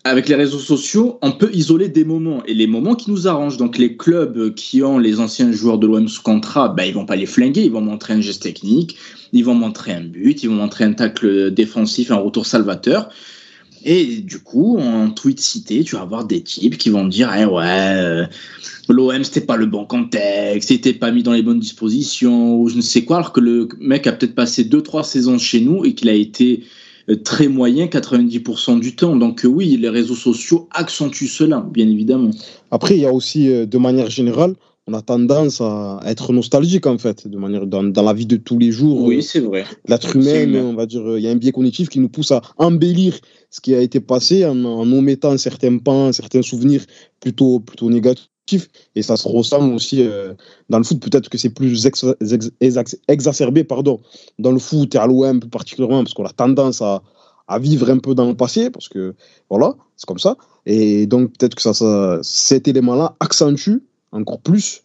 avec 0.03 0.29
les 0.29 0.35
réseaux 0.35 0.59
sociaux 0.59 1.17
on 1.21 1.31
peut 1.31 1.49
isoler 1.53 1.89
des 1.89 2.03
moments 2.03 2.43
et 2.45 2.53
les 2.53 2.67
moments 2.67 2.95
qui 2.95 3.11
nous 3.11 3.27
arrangent. 3.27 3.57
Donc 3.57 3.77
les 3.77 3.97
clubs 3.97 4.53
qui 4.53 4.83
ont 4.83 4.99
les 4.99 5.19
anciens 5.19 5.51
joueurs 5.51 5.79
de 5.79 5.87
l'OM 5.87 6.07
sous 6.07 6.21
contrat 6.21 6.69
ben 6.69 6.83
ils 6.83 6.93
vont 6.93 7.05
pas 7.05 7.15
les 7.15 7.25
flinguer. 7.25 7.63
Ils 7.63 7.71
vont 7.71 7.81
montrer 7.81 8.13
un 8.13 8.21
geste 8.21 8.43
technique 8.43 8.97
ils 9.33 9.43
vont 9.43 9.55
montrer 9.55 9.93
un 9.93 10.01
but 10.01 10.43
ils 10.43 10.49
vont 10.49 10.55
montrer 10.55 10.83
un 10.83 10.93
tacle 10.93 11.51
défensif 11.51 12.11
un 12.11 12.17
retour 12.17 12.45
salvateur 12.45 13.09
et 13.83 14.17
du 14.17 14.39
coup, 14.39 14.77
en 14.77 15.09
tweet 15.09 15.39
cité, 15.39 15.83
tu 15.83 15.95
vas 15.95 16.01
avoir 16.01 16.25
des 16.25 16.41
types 16.41 16.77
qui 16.77 16.89
vont 16.89 17.05
dire 17.05 17.31
eh 17.37 17.45
ouais, 17.45 17.63
euh, 17.65 18.25
l'OM 18.89 19.23
c'était 19.23 19.41
pas 19.41 19.57
le 19.57 19.65
bon 19.65 19.85
contexte, 19.85 20.69
c'était 20.69 20.93
pas 20.93 21.11
mis 21.11 21.23
dans 21.23 21.33
les 21.33 21.41
bonnes 21.41 21.59
dispositions, 21.59 22.59
ou 22.59 22.69
je 22.69 22.75
ne 22.75 22.81
sais 22.81 23.03
quoi, 23.03 23.17
alors 23.17 23.33
que 23.33 23.39
le 23.39 23.69
mec 23.79 24.07
a 24.07 24.11
peut-être 24.11 24.35
passé 24.35 24.63
2-3 24.63 25.03
saisons 25.03 25.37
chez 25.37 25.61
nous 25.61 25.85
et 25.85 25.93
qu'il 25.93 26.09
a 26.09 26.13
été 26.13 26.63
euh, 27.09 27.15
très 27.15 27.47
moyen 27.47 27.85
90% 27.85 28.79
du 28.79 28.95
temps. 28.95 29.15
Donc 29.15 29.45
euh, 29.45 29.47
oui, 29.47 29.77
les 29.77 29.89
réseaux 29.89 30.15
sociaux 30.15 30.67
accentuent 30.71 31.27
cela, 31.27 31.65
bien 31.71 31.87
évidemment. 31.87 32.31
Après, 32.71 32.95
il 32.95 33.01
y 33.01 33.05
a 33.05 33.13
aussi, 33.13 33.47
de 33.47 33.77
manière 33.77 34.09
générale, 34.09 34.55
on 34.87 34.93
a 34.93 35.01
tendance 35.01 35.59
à 35.59 35.99
être 36.05 36.31
nostalgique 36.31 36.87
en 36.87 36.97
fait, 36.97 37.27
de 37.27 37.37
manière 37.37 37.67
dans, 37.67 37.83
dans 37.83 38.03
la 38.03 38.13
vie 38.13 38.25
de 38.25 38.37
tous 38.37 38.57
les 38.57 38.71
jours. 38.71 39.03
Oui, 39.03 39.21
c'est 39.21 39.41
vrai. 39.41 39.65
L'être 39.85 40.15
humain, 40.15 40.63
on 40.63 40.75
va 40.75 40.85
dire, 40.85 41.17
il 41.17 41.23
y 41.23 41.27
a 41.27 41.31
un 41.31 41.35
biais 41.35 41.51
cognitif 41.51 41.89
qui 41.89 41.99
nous 41.99 42.07
pousse 42.07 42.31
à 42.31 42.41
embellir 42.57 43.19
ce 43.51 43.59
qui 43.59 43.75
a 43.75 43.81
été 43.81 43.99
passé 43.99 44.45
en, 44.45 44.63
en 44.63 44.89
omettant 44.91 45.37
certains 45.37 45.77
pans, 45.77 46.13
certains 46.13 46.41
souvenirs 46.41 46.85
plutôt, 47.19 47.59
plutôt 47.59 47.89
négatifs. 47.89 48.69
Et 48.95 49.01
ça 49.01 49.17
se 49.17 49.27
ressent 49.27 49.73
aussi 49.73 50.01
euh, 50.01 50.33
dans 50.69 50.77
le 50.77 50.85
foot. 50.85 51.01
Peut-être 51.01 51.27
que 51.27 51.37
c'est 51.37 51.49
plus 51.49 51.85
exacerbé 53.09 53.63
pardon, 53.65 53.99
dans 54.39 54.53
le 54.53 54.59
foot 54.59 54.95
et 54.95 54.97
à 54.97 55.05
l'OM 55.05 55.41
plus 55.41 55.49
particulièrement, 55.49 56.03
parce 56.03 56.13
qu'on 56.13 56.25
a 56.25 56.31
tendance 56.31 56.81
à, 56.81 57.03
à, 57.49 57.59
vivre 57.59 57.89
un 57.89 57.97
peu 57.97 58.15
dans 58.15 58.29
le 58.29 58.35
passé, 58.35 58.69
parce 58.69 58.87
que 58.87 59.15
voilà, 59.49 59.75
c'est 59.97 60.05
comme 60.05 60.17
ça. 60.17 60.37
Et 60.65 61.07
donc 61.07 61.37
peut-être 61.37 61.55
que 61.55 61.61
ça, 61.61 61.73
ça 61.73 62.19
cet 62.21 62.69
élément-là 62.69 63.17
accentue 63.19 63.79
encore 64.11 64.39
plus 64.39 64.83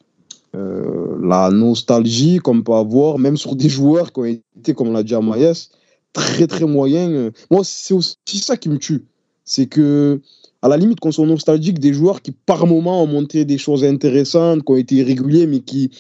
euh, 0.55 1.17
la 1.23 1.51
nostalgie 1.51 2.39
qu'on 2.39 2.61
peut 2.61 2.75
avoir, 2.75 3.19
même 3.19 3.37
sur 3.37 3.57
des 3.57 3.71
joueurs 3.71 4.13
qui 4.13 4.21
ont 4.21 4.25
été, 4.25 4.75
comme 4.75 4.93
l'a 4.93 5.03
dit 5.03 5.15
à 5.15 5.21
Maïs, 5.21 5.71
très 6.13 6.47
très 6.47 6.67
moyens. 6.67 7.33
Moi, 7.51 7.63
c'est 7.65 7.95
aussi 7.95 8.17
ça 8.27 8.57
qui 8.59 8.69
me 8.69 8.79
tue. 8.79 9.05
C'est 9.45 9.67
que, 9.67 10.21
à 10.61 10.69
la 10.69 10.77
limite, 10.77 11.01
qu'on 11.01 11.11
soit 11.11 11.27
nostalgique 11.27 11.79
des 11.79 11.95
joueurs 11.95 12.21
qui, 12.21 12.33
par 12.33 12.67
moment, 12.67 13.03
ont 13.03 13.07
montré 13.07 13.47
des 13.47 13.57
choses 13.57 13.83
intéressantes, 13.83 14.63
qui 14.63 14.73
ont 14.73 14.77
été 14.77 14.97
irréguliers, 14.97 15.47
mais 15.47 15.61
qui 15.61 15.91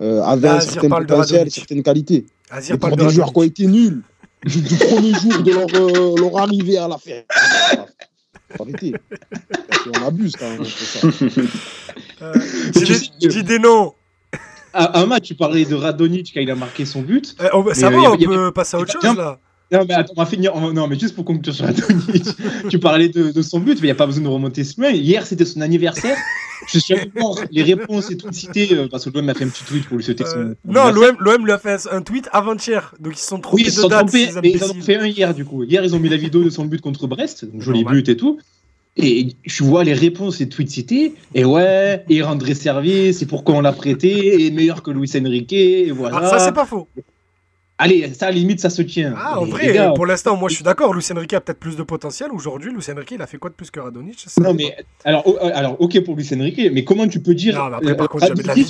euh, 0.00 0.20
avaient 0.22 0.48
un 0.48 0.60
certain 0.60 0.88
potentiel, 0.88 1.50
certaines 1.50 1.84
qualités. 1.84 2.26
Et 2.70 2.76
pour 2.76 2.96
des 2.96 3.08
joueurs 3.08 3.32
qui 3.32 3.38
ont 3.38 3.44
été 3.44 3.66
nuls, 3.66 4.02
du, 4.44 4.60
premier 4.60 5.14
jour 5.14 5.42
de 5.44 5.52
leur, 5.52 5.66
euh, 5.74 6.16
leur 6.18 6.38
arrivée 6.38 6.76
à 6.76 6.88
la 6.88 6.98
fin. 6.98 7.22
Arrêtez. 8.60 8.94
on 9.86 10.06
abuse 10.06 10.36
quand 10.36 10.48
même. 10.50 10.64
Ça. 10.64 11.08
Euh, 12.22 12.34
dis 13.18 13.42
des 13.42 13.58
noms. 13.58 13.94
Un 14.74 15.06
match, 15.06 15.24
tu 15.24 15.34
parlais 15.34 15.64
de 15.64 15.74
Radonic 15.74 16.32
quand 16.32 16.40
il 16.40 16.50
a 16.50 16.54
marqué 16.54 16.84
son 16.86 17.02
but. 17.02 17.34
Euh, 17.40 17.48
on, 17.52 17.74
ça 17.74 17.90
va, 17.90 17.98
on 17.98 18.16
peut 18.16 18.52
passer 18.52 18.76
à 18.76 18.80
autre 18.80 18.92
chose 18.92 19.16
là. 19.16 19.38
Non, 19.72 19.86
mais 19.88 19.94
attends, 19.94 20.12
on 20.16 20.20
va 20.20 20.26
finir. 20.26 20.54
Non, 20.54 20.86
mais 20.86 20.98
juste 20.98 21.14
pour 21.14 21.24
conclure 21.24 21.54
sur 21.54 21.64
Radonic, 21.64 22.24
tu 22.68 22.78
parlais 22.78 23.08
de, 23.08 23.30
de, 23.30 23.42
son 23.42 23.58
but, 23.58 23.74
mais 23.74 23.80
il 23.80 23.84
n'y 23.84 23.90
a 23.90 23.94
pas 23.94 24.06
besoin 24.06 24.22
de 24.22 24.28
remonter 24.28 24.64
ce 24.64 24.80
mail. 24.80 24.96
Hier, 24.96 25.26
c'était 25.26 25.46
son 25.46 25.60
anniversaire. 25.62 26.16
Je 26.68 26.78
suis 26.78 26.94
mort. 27.16 27.40
Les 27.50 27.62
réponses 27.62 28.10
et 28.10 28.16
tout 28.16 28.30
cité, 28.32 28.68
euh, 28.72 28.86
parce 28.88 29.04
que 29.04 29.10
l'OM 29.10 29.28
a 29.28 29.34
fait 29.34 29.44
un 29.44 29.48
petit 29.48 29.64
tweet 29.64 29.86
pour 29.86 29.96
lui 29.96 30.04
souhaiter 30.04 30.24
son. 30.24 30.38
Euh, 30.38 30.56
non, 30.66 30.90
l'OM 30.92 31.44
lui 31.44 31.52
a 31.52 31.58
fait 31.58 31.88
un 31.90 32.02
tweet 32.02 32.28
avant-hier. 32.32 32.94
Donc 33.00 33.14
ils 33.14 33.18
se 33.18 33.28
sont 33.28 33.40
trompés 33.40 33.62
oui, 33.62 33.68
ils 33.68 33.74
de 33.74 33.80
sont. 33.80 33.88
Trompés, 33.88 34.28
mais 34.42 34.50
ils 34.50 34.62
en 34.62 34.70
ont 34.70 34.80
fait 34.80 34.96
un 34.96 35.06
hier, 35.06 35.34
du 35.34 35.44
coup. 35.44 35.64
Hier, 35.64 35.84
ils 35.84 35.94
ont 35.94 35.98
mis 35.98 36.08
la 36.08 36.16
vidéo 36.16 36.44
de 36.44 36.50
son 36.50 36.66
but 36.66 36.80
contre 36.80 37.06
Brest. 37.06 37.46
Donc, 37.46 37.62
joli 37.62 37.84
but 37.84 38.08
et 38.08 38.16
tout. 38.16 38.38
Et 38.96 39.34
je 39.44 39.64
vois 39.64 39.84
les 39.84 39.94
réponses 39.94 40.42
et 40.42 40.50
tweets 40.50 40.68
cités, 40.68 41.14
et 41.34 41.46
ouais, 41.46 42.04
il 42.10 42.22
rendrait 42.22 42.52
service, 42.52 43.20
c'est 43.20 43.26
pourquoi 43.26 43.54
on 43.54 43.62
l'a 43.62 43.72
prêté, 43.72 44.44
et 44.44 44.50
meilleur 44.50 44.82
que 44.82 44.90
Luis 44.90 45.10
Enrique, 45.16 45.54
et 45.54 45.90
voilà. 45.90 46.18
Ah, 46.20 46.28
ça, 46.28 46.38
c'est 46.38 46.52
pas 46.52 46.66
faux. 46.66 46.86
Allez, 47.82 48.08
ça, 48.16 48.30
limite, 48.30 48.60
ça 48.60 48.70
se 48.70 48.80
tient. 48.80 49.12
Ah, 49.18 49.40
en 49.40 49.44
vrai, 49.44 49.76
pour 49.96 50.06
l'instant, 50.06 50.36
moi, 50.36 50.48
je 50.48 50.54
suis 50.54 50.62
d'accord. 50.62 50.94
Lucien 50.94 51.18
Riquet 51.18 51.34
a 51.34 51.40
peut-être 51.40 51.58
plus 51.58 51.76
de 51.76 51.82
potentiel. 51.82 52.30
Aujourd'hui, 52.32 52.70
Lucien 52.72 52.94
Riquet, 52.94 53.16
il 53.16 53.22
a 53.22 53.26
fait 53.26 53.38
quoi 53.38 53.50
de 53.50 53.56
plus 53.56 53.72
que 53.72 53.80
Radonic 53.80 54.24
Non, 54.40 54.54
mais 54.54 54.76
alors, 55.04 55.24
euh, 55.26 55.50
alors, 55.52 55.80
ok 55.80 56.04
pour 56.04 56.14
Lucien 56.14 56.40
Riquet, 56.40 56.70
mais 56.70 56.84
comment 56.84 57.08
tu 57.08 57.18
peux 57.18 57.34
dire. 57.34 57.56
Non, 57.56 57.70
mais 57.70 57.76
après, 57.90 57.96
par 57.96 58.04
euh, 58.04 58.08
contre, 58.08 58.28
jamais 58.28 58.44
de 58.44 58.46
la 58.46 58.54
vie 58.54 58.66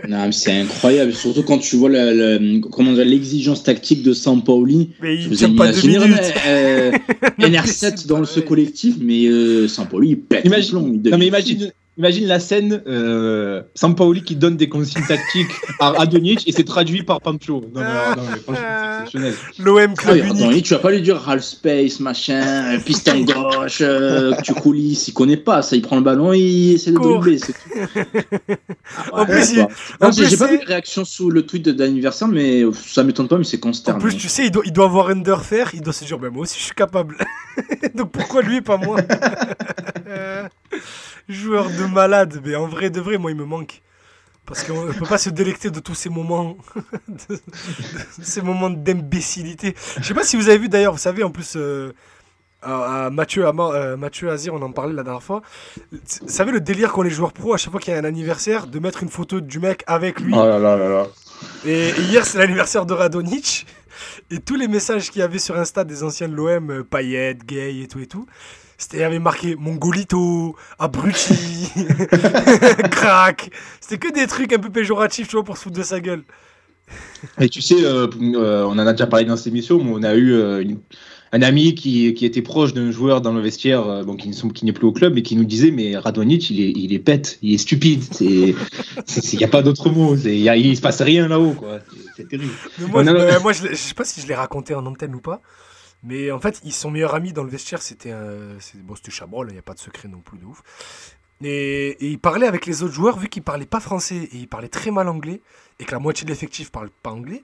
Non, 0.08 0.32
c'est 0.32 0.62
incroyable. 0.62 1.12
Surtout 1.12 1.42
quand 1.42 1.58
tu 1.58 1.76
vois 1.76 1.90
l'exigence 1.90 3.64
tactique 3.64 4.02
de 4.02 4.14
Sampaoli. 4.14 4.92
Mais 5.02 5.16
il 5.16 5.28
tient 5.36 5.54
pas 5.54 5.72
deux 5.72 5.88
minutes. 5.88 6.32
Euh, 6.46 6.92
NR7 7.38 8.06
dans 8.06 8.24
ce 8.24 8.40
collectif, 8.40 8.94
mais 8.98 9.26
euh, 9.26 9.68
Sampaoli, 9.68 10.08
il 10.08 10.20
pète. 10.20 10.46
Imagine, 10.46 10.78
non, 10.78 11.18
mais 11.18 11.26
imagine, 11.26 11.70
imagine 12.00 12.26
la 12.26 12.40
scène, 12.40 12.82
euh, 12.86 13.62
Sampaoli 13.74 14.22
qui 14.22 14.34
donne 14.34 14.56
des 14.56 14.70
consignes 14.70 15.04
tactiques 15.06 15.50
à 15.80 15.90
Radonjic 15.90 16.48
et 16.48 16.52
c'est 16.52 16.64
traduit 16.64 17.02
par 17.02 17.20
Pancho. 17.20 17.60
Non, 17.74 17.80
mais, 17.82 17.82
non, 17.82 18.22
mais 18.32 18.38
franchement, 18.38 18.54
c'est 18.54 18.92
exceptionnel. 18.94 19.34
L'OM 19.58 19.78
Ah, 19.98 20.00
club 20.00 20.14
oui, 20.14 20.20
unique. 20.22 20.40
Radonjic, 20.40 20.64
tu 20.64 20.72
vas 20.74 20.80
pas 20.80 20.90
lui 20.92 21.02
dire 21.02 21.28
half 21.28 21.42
space, 21.42 22.00
machin, 22.00 22.74
euh, 22.74 22.78
piston 22.80 23.20
gauche, 23.24 23.82
euh, 23.82 24.32
tu 24.42 24.54
coulisses, 24.54 25.08
il 25.08 25.12
connaît 25.12 25.36
pas 25.36 25.60
ça, 25.60 25.76
il 25.76 25.82
prend 25.82 25.96
le 25.96 26.02
ballon, 26.02 26.32
il 26.32 26.72
essaie 26.72 26.90
de 26.92 26.96
dribbler, 26.96 27.36
c'est 27.38 27.52
tout. 27.52 27.58
Ah, 29.12 29.20
En 29.20 29.26
plus, 29.26 29.60
en 29.60 29.68
Non, 30.00 30.10
j'ai 30.10 30.22
plus, 30.22 30.30
j'ai 30.30 30.36
pas 30.38 30.46
vu 30.46 30.58
de 30.58 30.64
réaction 30.64 31.04
sous 31.04 31.28
le 31.30 31.42
tweet 31.44 31.68
d'anniversaire, 31.68 32.28
mais 32.28 32.62
ça 32.72 33.02
m'étonne 33.04 33.28
pas, 33.28 33.36
mais 33.36 33.44
c'est 33.44 33.58
En 33.58 33.68
consternant. 33.68 33.98
plus, 33.98 34.16
tu 34.16 34.28
sais, 34.30 34.46
il 34.46 34.50
doit, 34.50 34.62
il 34.64 34.72
doit 34.72 34.86
avoir 34.86 35.08
Under 35.10 35.44
faire, 35.44 35.70
il 35.74 35.82
doit 35.82 35.92
se 35.92 36.06
dire, 36.06 36.18
ben 36.18 36.30
moi 36.30 36.42
aussi 36.44 36.58
je 36.58 36.64
suis 36.64 36.74
capable. 36.74 37.18
Donc 37.94 38.10
pourquoi 38.12 38.40
lui 38.40 38.56
et 38.56 38.60
pas 38.62 38.78
moi? 38.78 38.96
Joueur 41.30 41.70
de 41.70 41.86
malade, 41.86 42.40
mais 42.44 42.56
en 42.56 42.66
vrai 42.66 42.90
de 42.90 43.00
vrai, 43.00 43.18
moi 43.18 43.30
il 43.30 43.36
me 43.36 43.44
manque. 43.44 43.82
Parce 44.46 44.64
qu'on 44.64 44.86
ne 44.86 44.92
peut 44.92 45.06
pas 45.06 45.18
se 45.18 45.30
délecter 45.30 45.70
de 45.70 45.78
tous 45.78 45.94
ces 45.94 46.08
moments, 46.08 46.56
de, 47.08 47.34
de 47.34 48.24
ces 48.24 48.42
moments 48.42 48.70
d'imbécilité. 48.70 49.76
Je 49.98 50.02
sais 50.02 50.14
pas 50.14 50.24
si 50.24 50.36
vous 50.36 50.48
avez 50.48 50.58
vu 50.58 50.68
d'ailleurs, 50.68 50.92
vous 50.92 50.98
savez, 50.98 51.22
en 51.22 51.30
plus, 51.30 51.54
euh, 51.56 51.92
à, 52.62 53.06
à 53.06 53.10
Mathieu, 53.10 53.46
à, 53.46 53.50
euh, 53.50 53.96
Mathieu 53.96 54.30
Azir, 54.30 54.54
on 54.54 54.62
en 54.62 54.72
parlait 54.72 54.92
la 54.92 55.02
dernière 55.02 55.22
fois. 55.22 55.42
Vous 55.92 55.98
savez 56.26 56.52
le 56.52 56.60
délire 56.60 56.92
qu'ont 56.92 57.02
les 57.02 57.10
joueurs 57.10 57.32
pro 57.32 57.54
à 57.54 57.56
chaque 57.56 57.70
fois 57.70 57.80
qu'il 57.80 57.94
y 57.94 57.96
a 57.96 58.00
un 58.00 58.04
anniversaire, 58.04 58.66
de 58.66 58.78
mettre 58.78 59.02
une 59.02 59.08
photo 59.08 59.40
du 59.40 59.60
mec 59.60 59.84
avec 59.86 60.20
lui. 60.20 60.34
Oh 60.36 60.44
là 60.44 60.58
là 60.58 60.76
là 60.76 60.88
là. 60.88 61.06
Et 61.64 61.90
hier, 62.00 62.26
c'est 62.26 62.38
l'anniversaire 62.38 62.86
de 62.86 62.94
Radonic. 62.94 63.66
Et 64.30 64.40
tous 64.40 64.56
les 64.56 64.68
messages 64.68 65.10
qu'il 65.10 65.20
y 65.20 65.22
avait 65.22 65.38
sur 65.38 65.56
Insta 65.58 65.84
des 65.84 66.02
anciens 66.02 66.28
de 66.28 66.34
l'OM, 66.34 66.70
euh, 66.70 66.82
Payet, 66.82 67.38
Gay 67.46 67.80
et 67.82 67.88
tout 67.88 68.00
et 68.00 68.06
tout, 68.06 68.26
c'était 68.80 68.96
il 68.96 69.00
y 69.00 69.04
avait 69.04 69.18
marqué 69.18 69.54
Mongolito, 69.56 70.56
abruti, 70.78 71.68
crack. 72.90 73.50
C'était 73.80 73.98
que 73.98 74.12
des 74.12 74.26
trucs 74.26 74.52
un 74.52 74.58
peu 74.58 74.70
péjoratifs, 74.70 75.28
tu 75.28 75.36
vois, 75.36 75.44
pour 75.44 75.56
se 75.56 75.62
foutre 75.64 75.76
de 75.78 75.82
sa 75.82 76.00
gueule. 76.00 76.22
Et 77.38 77.48
tu 77.48 77.62
sais, 77.62 77.84
euh, 77.84 78.08
euh, 78.34 78.64
on 78.64 78.70
en 78.72 78.78
a 78.78 78.92
déjà 78.92 79.06
parlé 79.06 79.24
dans 79.24 79.36
cette 79.36 79.46
émission, 79.48 79.82
mais 79.82 79.90
on 79.94 80.02
a 80.02 80.14
eu 80.14 80.32
euh, 80.32 80.62
une- 80.62 80.80
un 81.32 81.42
ami 81.42 81.76
qui, 81.76 82.12
qui 82.14 82.26
était 82.26 82.42
proche 82.42 82.74
d'un 82.74 82.90
joueur 82.90 83.20
dans 83.20 83.32
le 83.32 83.40
vestiaire, 83.40 84.04
bon, 84.04 84.16
qui 84.16 84.28
ne 84.28 84.64
n'est 84.64 84.72
plus 84.72 84.86
au 84.86 84.90
club, 84.90 85.16
et 85.16 85.22
qui 85.22 85.36
nous 85.36 85.44
disait 85.44 85.70
Mais 85.70 85.96
Radonjic, 85.96 86.50
il 86.50 86.60
est, 86.60 86.72
il 86.74 86.92
est 86.92 86.98
bête, 86.98 87.38
il 87.42 87.54
est 87.54 87.58
stupide. 87.58 88.02
Il 88.20 88.56
n'y 89.38 89.44
a 89.44 89.48
pas 89.48 89.62
d'autre 89.62 89.90
mot. 89.90 90.16
Il 90.16 90.34
y 90.40 90.48
a- 90.48 90.56
il 90.56 90.76
se 90.76 90.80
passe 90.82 91.00
rien 91.02 91.28
là-haut. 91.28 91.52
quoi. 91.52 91.78
C'est- 92.16 92.26
terrible. 92.28 92.50
Mais 92.80 92.86
moi, 92.88 93.04
je, 93.04 93.38
moi 93.42 93.52
je, 93.52 93.68
je 93.68 93.74
sais 93.76 93.94
pas 93.94 94.04
si 94.04 94.20
je 94.20 94.26
l'ai 94.26 94.34
raconté 94.34 94.74
en 94.74 94.84
antenne 94.86 95.14
ou 95.14 95.20
pas. 95.20 95.40
Mais 96.02 96.30
en 96.30 96.40
fait, 96.40 96.60
ils 96.64 96.72
sont 96.72 96.90
meilleurs 96.90 97.14
amis 97.14 97.32
dans 97.32 97.44
le 97.44 97.50
vestiaire. 97.50 97.82
C'était 97.82 98.14
bon, 98.76 98.94
c'était 98.94 99.10
Chabrol, 99.10 99.48
il 99.50 99.52
n'y 99.52 99.58
a 99.58 99.62
pas 99.62 99.74
de 99.74 99.78
secret 99.78 100.08
non 100.08 100.20
plus 100.20 100.38
de 100.38 100.44
ouf. 100.46 100.62
Et, 101.42 101.90
et 102.04 102.06
il 102.06 102.18
parlait 102.18 102.46
avec 102.46 102.66
les 102.66 102.82
autres 102.82 102.92
joueurs, 102.92 103.18
vu 103.18 103.28
qu'ils 103.28 103.42
parlaient 103.42 103.66
pas 103.66 103.80
français 103.80 104.28
et 104.32 104.36
ils 104.36 104.48
parlaient 104.48 104.68
très 104.68 104.90
mal 104.90 105.08
anglais, 105.08 105.40
et 105.78 105.84
que 105.84 105.92
la 105.92 105.98
moitié 105.98 106.24
de 106.24 106.30
l'effectif 106.30 106.70
parle 106.70 106.90
pas 107.02 107.10
anglais, 107.10 107.42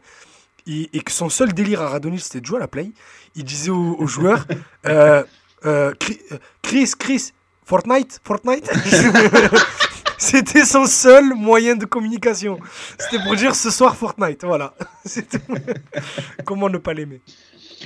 et, 0.67 0.91
et 0.93 1.01
que 1.01 1.13
son 1.13 1.29
seul 1.31 1.53
délire 1.53 1.81
à 1.83 1.89
Radonjic 1.89 2.23
c'était 2.23 2.41
de 2.41 2.47
jouer 2.47 2.59
à 2.59 2.61
la 2.61 2.69
play. 2.69 2.91
Il 3.35 3.45
disait 3.45 3.71
aux, 3.71 3.97
aux 3.99 4.07
joueurs 4.07 4.47
euh, 4.87 5.25
euh, 5.65 5.95
Chris, 5.99 6.21
euh, 6.33 6.39
Chris, 6.63 6.93
Chris, 6.99 7.33
Fortnite, 7.65 8.21
Fortnite. 8.25 8.71
C'était 10.19 10.65
son 10.65 10.87
seul 10.87 11.35
moyen 11.35 11.77
de 11.77 11.85
communication. 11.85 12.59
C'était 12.99 13.23
pour 13.23 13.37
dire 13.37 13.55
ce 13.55 13.71
soir 13.71 13.97
Fortnite, 13.97 14.45
voilà. 14.45 14.75
Comment 16.47 16.71
ne 16.71 16.79
pas 16.79 16.95
l'aimer 16.95 17.21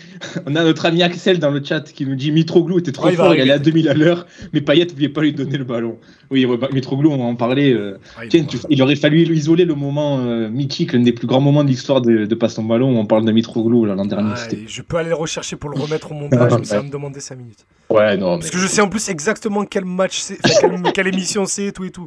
On 0.46 0.54
a 0.54 0.62
notre 0.64 0.86
ami 0.86 1.02
Axel 1.02 1.38
dans 1.38 1.50
le 1.50 1.62
chat 1.64 1.80
qui 1.92 2.04
nous 2.06 2.14
dit 2.14 2.30
Mitroglou 2.30 2.78
était 2.78 2.92
trop 2.92 3.06
Ouais, 3.06 3.14
fort, 3.14 3.34
il 3.34 3.40
allait 3.40 3.52
à 3.52 3.58
2000 3.58 3.88
à 3.88 3.94
l'heure, 3.94 4.26
mais 4.52 4.60
Payet 4.60 4.84
ne 4.86 4.90
voulait 4.92 5.08
pas 5.08 5.22
lui 5.22 5.32
donner 5.32 5.56
le 5.56 5.64
ballon. 5.64 5.98
Oui, 6.30 6.44
ouais, 6.44 6.56
bah, 6.56 6.68
Mitroglou, 6.72 7.10
on 7.10 7.16
va 7.18 7.24
en 7.24 7.36
parler. 7.36 7.72
euh, 7.72 7.98
il 8.22 8.28
Tiens, 8.28 8.44
tu- 8.44 8.58
il 8.68 8.82
aurait 8.82 8.96
fallu 8.96 9.22
isoler 9.34 9.64
le 9.64 9.74
moment 9.74 10.18
euh, 10.20 10.48
mythique, 10.50 10.92
l'un 10.92 11.00
des 11.00 11.12
plus 11.12 11.26
grands 11.26 11.40
moments 11.40 11.64
de 11.64 11.68
l'histoire 11.70 12.00
de, 12.02 12.26
de 12.26 12.34
Passe 12.34 12.54
ton 12.56 12.64
ballon. 12.64 12.94
où 12.94 12.98
On 12.98 13.06
parle 13.06 13.24
de 13.24 13.32
Mitroglou 13.32 13.84
l'an 13.86 14.04
dernier. 14.04 14.34
Je 14.66 14.82
peux 14.82 14.96
aller 14.98 15.08
le 15.08 15.14
rechercher 15.14 15.56
pour 15.56 15.70
le 15.70 15.80
remettre 15.80 16.12
au 16.12 16.14
montage, 16.14 16.52
mais 16.58 16.64
ça 16.64 16.76
va 16.76 16.82
me 16.82 16.90
demander 16.90 17.20
5 17.20 17.36
minutes. 17.36 17.66
Ouais, 17.88 18.16
non. 18.16 18.38
Parce 18.38 18.44
mais- 18.46 18.50
que 18.52 18.58
je 18.58 18.66
sais 18.66 18.80
en 18.82 18.88
plus 18.88 19.08
exactement 19.08 19.64
quel 19.64 19.84
match 19.84 20.18
c'est, 20.18 20.38
quelle, 20.60 20.82
quelle 20.92 21.08
émission 21.08 21.46
c'est 21.46 21.66
et 21.66 21.72
tout 21.72 21.84
et 21.84 21.90
tout. 21.90 22.06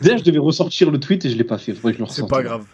Déjà, 0.00 0.16
je 0.16 0.22
devais 0.22 0.38
ressortir 0.38 0.90
le 0.90 0.98
tweet 0.98 1.24
et 1.24 1.30
je 1.30 1.36
l'ai 1.36 1.44
pas 1.44 1.58
fait. 1.58 1.74
Faudrait 1.74 1.92
que 1.92 1.98
je 1.98 2.04
le 2.04 2.08
C'est 2.08 2.26
pas 2.28 2.42
grave. 2.42 2.64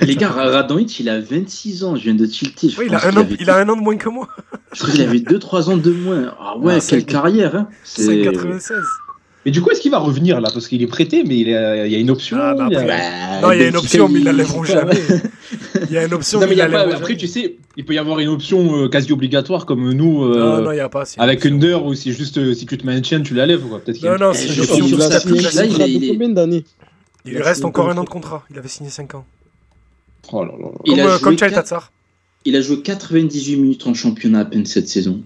Les 0.00 0.14
le 0.14 0.14
gars. 0.20 0.28
Radonjic, 0.28 1.00
il 1.00 1.08
a 1.08 1.20
26 1.20 1.84
ans, 1.84 1.96
je 1.96 2.02
viens 2.02 2.14
de 2.14 2.26
tilter. 2.26 2.68
Je, 2.68 2.78
Ouais, 2.78 2.86
il, 2.88 2.94
a 2.94 3.04
un 3.06 3.12
an, 3.12 3.16
avait- 3.20 3.36
il 3.38 3.50
a 3.50 3.56
un 3.58 3.68
an 3.68 3.76
de 3.76 3.82
moins 3.82 3.96
que 3.96 4.08
moi. 4.08 4.28
je 4.72 4.80
crois 4.80 4.90
qu'il 4.92 5.02
avait 5.02 5.18
2-3 5.20 5.70
ans 5.70 5.76
de 5.76 5.90
moins. 5.90 6.34
Ah 6.40 6.56
ouais, 6.58 6.74
Ah, 6.76 6.80
quelle 6.86 7.00
c'est- 7.00 7.06
carrière. 7.06 7.54
Hein. 7.56 7.68
C'est- 7.84 8.02
5,96. 8.24 8.74
Mais 9.46 9.50
du 9.50 9.60
coup, 9.60 9.68
est-ce 9.70 9.82
qu'il 9.82 9.90
va 9.90 9.98
revenir 9.98 10.40
là? 10.40 10.48
Parce 10.54 10.68
qu'il 10.68 10.80
est 10.82 10.86
prêté, 10.86 11.22
mais 11.26 11.36
il, 11.38 11.54
a- 11.54 11.86
il 11.86 11.92
y 11.92 11.96
a 11.96 11.98
une 11.98 12.10
option. 12.10 12.38
Ah, 12.40 12.54
bah, 12.54 12.66
il 12.70 12.72
y 12.72 12.76
a- 12.76 12.80
après- 12.80 12.96
Bah, 12.96 13.40
Non, 13.42 13.52
il 13.52 13.60
y 13.60 13.64
a 13.64 13.68
une 13.68 13.76
option, 13.76 14.08
mais 14.08 14.14
ils 14.14 14.18
il- 14.20 14.24
la 14.24 14.32
lèveront 14.32 14.64
jamais. 14.64 14.94
Il 15.86 15.92
y 15.92 15.98
a 15.98 16.04
une 16.06 16.14
option, 16.14 16.40
Non, 16.40 16.46
mais 16.46 16.54
il 16.54 16.58
y 16.58 16.62
a 16.62 16.66
pas- 16.68 16.80
après, 16.80 16.98
jamais. 16.98 17.16
tu 17.18 17.26
sais, 17.26 17.56
il 17.76 17.84
peut 17.84 17.92
y 17.92 17.98
avoir 17.98 18.20
une 18.20 18.28
option 18.28 18.84
euh, 18.84 18.88
quasi 18.88 19.12
obligatoire 19.12 19.66
comme 19.66 19.92
nous, 19.92 20.24
euh, 20.24 20.38
Non, 20.38 20.62
non, 20.62 20.72
il 20.72 20.76
n'y 20.76 20.80
a 20.80 20.88
pas. 20.88 21.04
c'est 21.04 21.16
une 21.18 21.22
avec 21.24 21.40
option. 21.40 21.54
Under, 21.56 21.84
ou 21.84 21.92
si 21.94 22.12
juste 22.12 22.38
euh, 22.38 22.54
si 22.54 22.64
tu 22.64 22.78
te 22.78 22.86
maintiens, 22.86 23.20
tu 23.20 23.34
la 23.34 23.44
lèves. 23.44 23.60
quoi. 23.68 23.80
Peut-être 23.80 23.96
qu'il 23.96 24.06
y 24.06 24.08
a 24.08 24.12
Non, 24.12 24.16
une- 24.16 24.22
non, 24.24 24.30
Eh, 24.32 24.36
c'est 24.38 24.54
une 24.54 24.60
option. 24.62 24.86
Il 24.86 25.02
a 25.02 25.20
signé 25.20 25.78
là, 25.78 25.86
il 25.88 26.04
est- 26.04 26.08
combien 26.08 26.28
d'années 26.30 26.64
Il 27.26 27.32
Il 27.34 27.42
reste 27.42 27.66
encore 27.66 27.90
un 27.90 27.98
an 27.98 28.04
de 28.04 28.08
contrat. 28.08 28.44
Il 28.50 28.58
avait 28.58 28.68
signé 28.68 28.88
5 28.88 29.14
ans. 29.14 29.26
Oh 30.32 30.44
là 30.44 30.52
là 30.52 30.58
là. 30.58 30.70
Il 30.84 30.90
Comme, 30.92 31.00
a 31.00 31.04
euh, 31.04 31.18
joué 31.18 31.36
comme. 31.36 31.80
Il 32.46 32.56
a 32.56 32.60
joué 32.60 32.80
98 32.82 33.56
minutes 33.56 33.86
en 33.86 33.94
championnat 33.94 34.40
à 34.40 34.44
peine 34.44 34.66
cette 34.66 34.88
saison. 34.88 35.22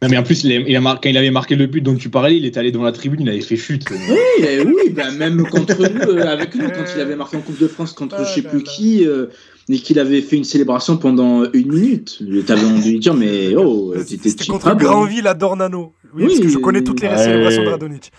Non, 0.00 0.08
mais 0.08 0.16
en 0.16 0.22
plus, 0.22 0.44
il 0.44 0.52
a, 0.52 0.56
il 0.60 0.76
a 0.76 0.80
mar- 0.80 1.00
quand 1.00 1.08
il 1.08 1.16
avait 1.18 1.30
marqué 1.32 1.56
le 1.56 1.66
but 1.66 1.80
dont 1.80 1.96
tu 1.96 2.08
parlais, 2.08 2.36
il 2.36 2.44
était 2.46 2.60
allé 2.60 2.70
dans 2.70 2.84
la 2.84 2.92
tribune, 2.92 3.20
il 3.22 3.28
avait 3.28 3.40
fait 3.40 3.56
chute. 3.56 3.84
Oui, 3.90 4.46
oui 4.64 4.90
bah, 4.90 5.10
même 5.10 5.42
contre 5.48 5.76
nous, 5.76 6.12
euh, 6.18 6.24
avec 6.26 6.54
nous, 6.54 6.68
quand 6.68 6.84
il 6.94 7.00
avait 7.00 7.16
marqué 7.16 7.36
en 7.36 7.40
Coupe 7.40 7.58
de 7.58 7.66
France 7.66 7.92
contre 7.94 8.14
Ah 8.18 8.24
je 8.24 8.32
sais 8.34 8.40
là 8.42 8.50
plus 8.50 8.58
là. 8.60 8.64
qui, 8.64 9.04
euh, 9.06 9.26
et 9.68 9.78
qu'il 9.78 9.98
avait 9.98 10.22
fait 10.22 10.36
une 10.36 10.44
célébration 10.44 10.96
pendant 10.96 11.44
une 11.52 11.72
minute. 11.72 12.22
T'avais 12.46 12.64
envie 12.64 12.94
de 12.94 12.98
dire, 12.98 13.14
mais 13.14 13.54
oh, 13.56 13.94
C'était 14.06 14.46
contre. 14.46 14.74
Granville 14.76 15.26
à 15.26 15.34
Dornano. 15.34 15.92
Oui, 16.14 16.22
Oui, 16.24 16.26
parce 16.28 16.40
que 16.40 16.48
je 16.48 16.58
connais 16.58 16.82
toutes 16.82 17.00
les 17.02 17.08
ouais. 17.08 17.18
célébrations 17.18 17.64
de 17.64 17.68
Radonic. 17.68 18.10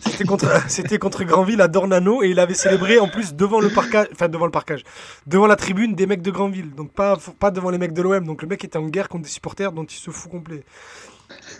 C'était 0.00 0.24
contre, 0.24 0.46
c'était 0.68 0.98
contre 0.98 1.24
Granville 1.24 1.60
à 1.62 1.68
Dornano 1.68 2.22
et 2.22 2.28
il 2.28 2.38
avait 2.38 2.54
célébré 2.54 2.98
en 2.98 3.08
plus 3.08 3.34
devant 3.34 3.58
le 3.60 3.70
parcage, 3.70 4.06
enfin 4.12 4.28
devant 4.28 4.44
le 4.44 4.50
parcage, 4.52 4.84
devant 5.26 5.46
la 5.46 5.56
tribune 5.56 5.94
des 5.94 6.06
mecs 6.06 6.22
de 6.22 6.30
Granville. 6.30 6.70
Donc 6.76 6.92
pas, 6.92 7.16
pas 7.38 7.50
devant 7.50 7.70
les 7.70 7.78
mecs 7.78 7.94
de 7.94 8.02
l'OM. 8.02 8.24
Donc 8.26 8.42
le 8.42 8.48
mec 8.48 8.62
était 8.64 8.76
en 8.78 8.86
guerre 8.86 9.08
contre 9.08 9.24
des 9.24 9.30
supporters 9.30 9.72
dont 9.72 9.84
il 9.84 9.96
se 9.96 10.10
fout 10.10 10.30
complet. 10.30 10.62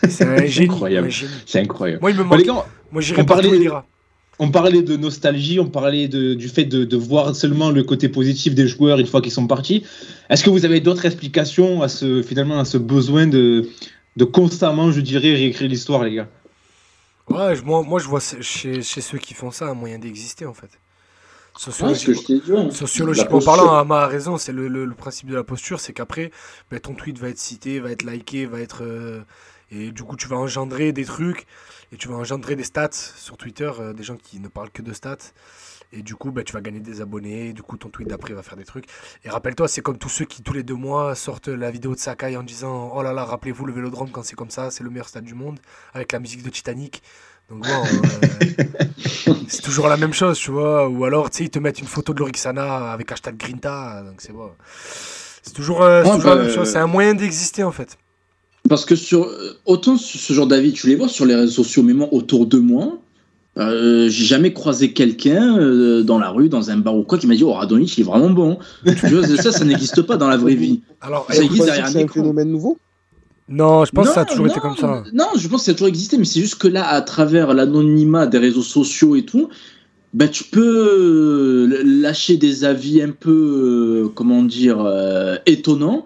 C'est 0.07 0.61
incroyable. 0.63 1.09
C'est 1.45 1.59
incroyable. 1.59 2.01
Moi 2.01 2.11
il 2.11 2.17
me 2.17 2.23
Bon, 2.23 2.29
manque. 2.29 2.39
les 2.39 2.45
gars, 2.45 2.65
Moi 2.91 3.01
j'irai 3.01 3.25
partout 3.25 3.49
il 3.53 3.61
ira. 3.63 3.85
On 4.39 4.51
parlait 4.51 4.81
de 4.81 4.95
nostalgie, 4.97 5.59
on 5.59 5.69
parlait 5.69 6.07
de- 6.07 6.33
du 6.33 6.47
fait 6.49 6.65
de, 6.65 6.85
de 6.85 6.97
voir 6.97 7.35
seulement 7.35 7.69
le 7.71 7.83
côté 7.83 8.09
positif 8.09 8.55
des 8.55 8.67
joueurs 8.67 8.99
une 8.99 9.07
fois 9.07 9.21
qu'ils 9.21 9.31
sont 9.31 9.47
partis. 9.47 9.83
Est-ce 10.29 10.43
que 10.43 10.49
vous 10.49 10.65
avez 10.65 10.79
d'autres 10.79 11.05
explications 11.05 11.81
à 11.81 11.87
ce, 11.89 12.21
finalement, 12.23 12.59
à 12.59 12.65
ce 12.65 12.77
besoin 12.77 13.27
de, 13.27 13.69
de 14.15 14.25
constamment, 14.25 14.91
je 14.91 15.01
dirais, 15.01 15.33
réécrire 15.33 15.69
l'histoire, 15.69 16.03
les 16.03 16.15
gars? 16.15 16.29
Ouais, 17.29 17.61
moi, 17.63 17.83
moi 17.83 17.99
je 17.99 18.07
vois 18.07 18.19
chez, 18.19 18.81
chez 18.81 19.01
ceux 19.01 19.17
qui 19.19 19.33
font 19.33 19.51
ça 19.51 19.67
un 19.67 19.73
moyen 19.75 19.99
d'exister 19.99 20.45
en 20.45 20.53
fait. 20.53 20.71
Ouais, 21.81 21.93
dit. 21.93 22.15
Sociologiquement 22.71 23.41
parlant, 23.41 23.73
Ama 23.73 24.01
a 24.01 24.07
raison, 24.07 24.37
c'est 24.37 24.53
le, 24.53 24.67
le- 24.67 24.85
le 24.85 24.95
principe 24.95 25.27
de 25.29 25.35
la 25.35 25.43
posture, 25.43 25.79
c'est 25.79 25.93
qu'après, 25.93 26.31
ben, 26.71 26.79
ton 26.79 26.93
tweet 26.93 27.19
va 27.19 27.29
être 27.29 27.37
cité, 27.39 27.79
va 27.79 27.91
être 27.91 28.03
liké, 28.03 28.45
va 28.45 28.61
être... 28.61 28.83
euh, 28.83 29.19
et 29.71 29.91
du 29.91 30.03
coup, 30.03 30.15
tu 30.15 30.27
vas 30.27 30.37
engendrer 30.37 30.93
des 30.93 31.05
trucs, 31.05 31.45
et 31.91 31.97
tu 31.97 32.07
vas 32.07 32.15
engendrer 32.15 32.55
des 32.55 32.63
stats 32.63 32.89
sur 32.91 33.37
Twitter, 33.37 33.71
euh, 33.79 33.93
des 33.93 34.03
gens 34.03 34.17
qui 34.17 34.39
ne 34.39 34.47
parlent 34.47 34.69
que 34.71 34.81
de 34.81 34.93
stats. 34.93 35.17
Et 35.91 36.03
du 36.03 36.15
coup, 36.15 36.31
ben, 36.31 36.43
tu 36.43 36.53
vas 36.53 36.61
gagner 36.61 36.79
des 36.79 37.01
abonnés, 37.01 37.51
du 37.51 37.63
coup, 37.63 37.75
ton 37.75 37.89
tweet 37.89 38.07
d'après 38.07 38.33
va 38.35 38.43
faire 38.43 38.57
des 38.57 38.63
trucs. 38.63 38.85
Et 39.23 39.29
rappelle-toi, 39.29 39.67
c'est 39.67 39.81
comme 39.81 39.97
tous 39.97 40.09
ceux 40.09 40.25
qui, 40.25 40.43
tous 40.43 40.53
les 40.53 40.61
deux 40.61 40.75
mois, 40.75 41.15
sortent 41.15 41.47
la 41.47 41.71
vidéo 41.71 41.95
de 41.95 41.99
Sakai 41.99 42.37
en 42.37 42.43
disant 42.43 42.91
«Oh 42.95 43.01
là 43.01 43.11
là, 43.11 43.25
rappelez-vous 43.25 43.65
le 43.65 43.73
Vélodrome 43.73 44.11
quand 44.11 44.21
c'est 44.21 44.35
comme 44.35 44.51
ça, 44.51 44.69
c'est 44.69 44.83
le 44.83 44.91
meilleur 44.91 45.07
stade 45.07 45.23
du 45.23 45.33
monde, 45.33 45.59
avec 45.93 46.11
la 46.11 46.19
musique 46.19 46.43
de 46.43 46.49
Titanic.» 46.49 47.01
Donc 47.49 47.63
bon, 47.63 47.83
euh, 47.83 48.63
c'est 49.47 49.63
toujours 49.63 49.87
la 49.87 49.97
même 49.97 50.13
chose, 50.13 50.37
tu 50.37 50.51
vois. 50.51 50.87
Ou 50.87 51.05
alors, 51.05 51.31
tu 51.31 51.37
sais, 51.37 51.43
ils 51.45 51.49
te 51.49 51.57
mettent 51.57 51.79
une 51.79 51.87
photo 51.87 52.13
de 52.13 52.19
l'Orixana 52.19 52.91
avec 52.91 53.11
hashtag 53.11 53.37
Grinta, 53.37 54.03
donc 54.03 54.21
c'est 54.21 54.33
bon. 54.33 54.51
C'est 55.41 55.53
toujours, 55.53 55.81
euh, 55.81 56.03
c'est 56.03 56.09
Ouais, 56.11 56.15
toujours 56.17 56.29
la 56.29 56.35
bah, 56.35 56.43
même 56.43 56.53
chose, 56.53 56.71
c'est 56.71 56.77
un 56.77 56.85
moyen 56.85 57.15
d'exister 57.15 57.63
en 57.63 57.71
fait. 57.71 57.97
Parce 58.69 58.85
que 58.85 58.95
sur 58.95 59.23
euh, 59.25 59.57
autant 59.65 59.97
ce 59.97 60.31
genre 60.33 60.47
d'avis, 60.47 60.71
tu 60.71 60.87
les 60.87 60.95
vois 60.95 61.09
sur 61.09 61.25
les 61.25 61.35
réseaux 61.35 61.63
sociaux, 61.63 61.83
mais 61.83 61.93
moi 61.93 62.07
autour 62.11 62.45
de 62.45 62.57
moi, 62.59 62.97
euh, 63.57 64.07
j'ai 64.09 64.25
jamais 64.25 64.53
croisé 64.53 64.93
quelqu'un 64.93 65.57
euh, 65.57 66.03
dans 66.03 66.19
la 66.19 66.29
rue, 66.29 66.47
dans 66.47 66.69
un 66.71 66.77
bar 66.77 66.95
ou 66.95 67.03
quoi, 67.03 67.17
qui 67.17 67.27
m'a 67.27 67.35
dit 67.35 67.43
Oh, 67.43 67.51
Radonjic, 67.53 67.97
il 67.97 68.01
est 68.01 68.03
vraiment 68.05 68.29
bon. 68.29 68.59
tu 68.85 69.07
vois, 69.15 69.25
ça, 69.27 69.51
ça 69.51 69.65
n'existe 69.65 70.01
pas 70.03 70.15
dans 70.17 70.29
la 70.29 70.37
vraie 70.37 70.55
vie. 70.55 70.81
Alors, 71.01 71.25
Ça 71.29 71.43
existe 71.43 71.65
derrière 71.65 71.83
que 71.85 71.89
un 71.89 71.91
c'est 71.93 71.97
un 71.99 72.03
écran. 72.03 72.13
phénomène 72.21 72.49
nouveau? 72.51 72.77
Non, 73.49 73.83
je 73.83 73.91
pense 73.91 74.05
Non, 74.05 74.11
que 74.11 74.15
ça 74.15 74.21
a 74.21 74.25
toujours 74.25 74.47
été 74.47 74.59
comme 74.59 74.77
ça. 74.77 75.03
Non, 75.11 75.25
je 75.35 75.47
pense 75.47 75.61
que 75.61 75.65
ça 75.65 75.71
a 75.71 75.73
toujours 75.73 75.87
existé, 75.87 76.17
mais 76.17 76.25
c'est 76.25 76.39
juste 76.39 76.55
que 76.59 76.67
là, 76.67 76.87
à 76.87 77.01
travers 77.01 77.53
l'anonymat 77.55 78.27
des 78.27 78.37
réseaux 78.37 78.61
sociaux 78.61 79.15
et 79.15 79.23
tout, 79.25 79.49
bah, 80.13 80.27
tu 80.27 80.43
peux 80.43 81.81
lâcher 81.83 82.37
des 82.37 82.63
avis 82.65 83.01
un 83.01 83.09
peu, 83.09 84.05
euh, 84.05 84.09
comment 84.13 84.43
dire, 84.43 84.77
euh, 84.79 85.37
étonnants. 85.47 86.05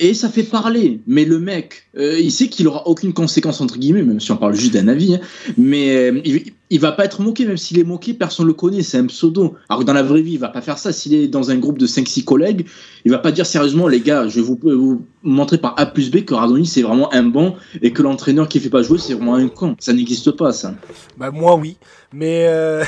Et 0.00 0.12
ça 0.14 0.28
fait 0.28 0.42
parler. 0.42 1.00
Mais 1.06 1.24
le 1.24 1.38
mec, 1.38 1.84
euh, 1.96 2.18
il 2.18 2.32
sait 2.32 2.48
qu'il 2.48 2.66
aura 2.66 2.86
aucune 2.88 3.12
conséquence, 3.12 3.60
entre 3.60 3.78
guillemets, 3.78 4.02
même 4.02 4.20
si 4.20 4.32
on 4.32 4.36
parle 4.36 4.54
juste 4.56 4.72
d'un 4.74 4.88
avis. 4.88 5.14
hein. 5.14 5.20
mais 5.56 5.94
euh, 5.94 6.20
il- 6.24 6.52
il 6.70 6.80
va 6.80 6.92
pas 6.92 7.04
être 7.04 7.20
moqué, 7.20 7.44
même 7.44 7.56
s'il 7.56 7.78
est 7.78 7.84
moqué, 7.84 8.14
personne 8.14 8.46
le 8.46 8.54
connaît, 8.54 8.82
c'est 8.82 8.98
un 8.98 9.06
pseudo. 9.06 9.54
Alors 9.68 9.80
que 9.80 9.84
dans 9.84 9.92
la 9.92 10.02
vraie 10.02 10.22
vie, 10.22 10.32
il 10.32 10.38
va 10.38 10.48
pas 10.48 10.62
faire 10.62 10.78
ça. 10.78 10.92
S'il 10.92 11.14
est 11.14 11.28
dans 11.28 11.50
un 11.50 11.56
groupe 11.56 11.78
de 11.78 11.86
5-6 11.86 12.24
collègues, 12.24 12.66
il 13.04 13.10
va 13.10 13.18
pas 13.18 13.32
dire 13.32 13.44
sérieusement, 13.44 13.86
les 13.86 14.00
gars, 14.00 14.26
je 14.28 14.36
vais 14.36 14.46
vous, 14.46 14.58
vous 14.62 15.04
montrer 15.22 15.58
par 15.58 15.74
A 15.78 15.86
plus 15.86 16.10
B 16.10 16.24
que 16.24 16.34
Radoni 16.34 16.66
c'est 16.66 16.82
vraiment 16.82 17.12
un 17.12 17.22
bon 17.22 17.54
et 17.82 17.92
que 17.92 18.02
l'entraîneur 18.02 18.48
qui 18.48 18.60
fait 18.60 18.70
pas 18.70 18.82
jouer, 18.82 18.98
c'est 18.98 19.14
vraiment 19.14 19.34
un 19.34 19.48
con. 19.48 19.76
Ça 19.78 19.92
n'existe 19.92 20.32
pas, 20.32 20.52
ça. 20.52 20.74
Bah, 21.18 21.30
moi, 21.30 21.54
oui. 21.56 21.76
Mais. 22.12 22.46
euh, 22.48 22.82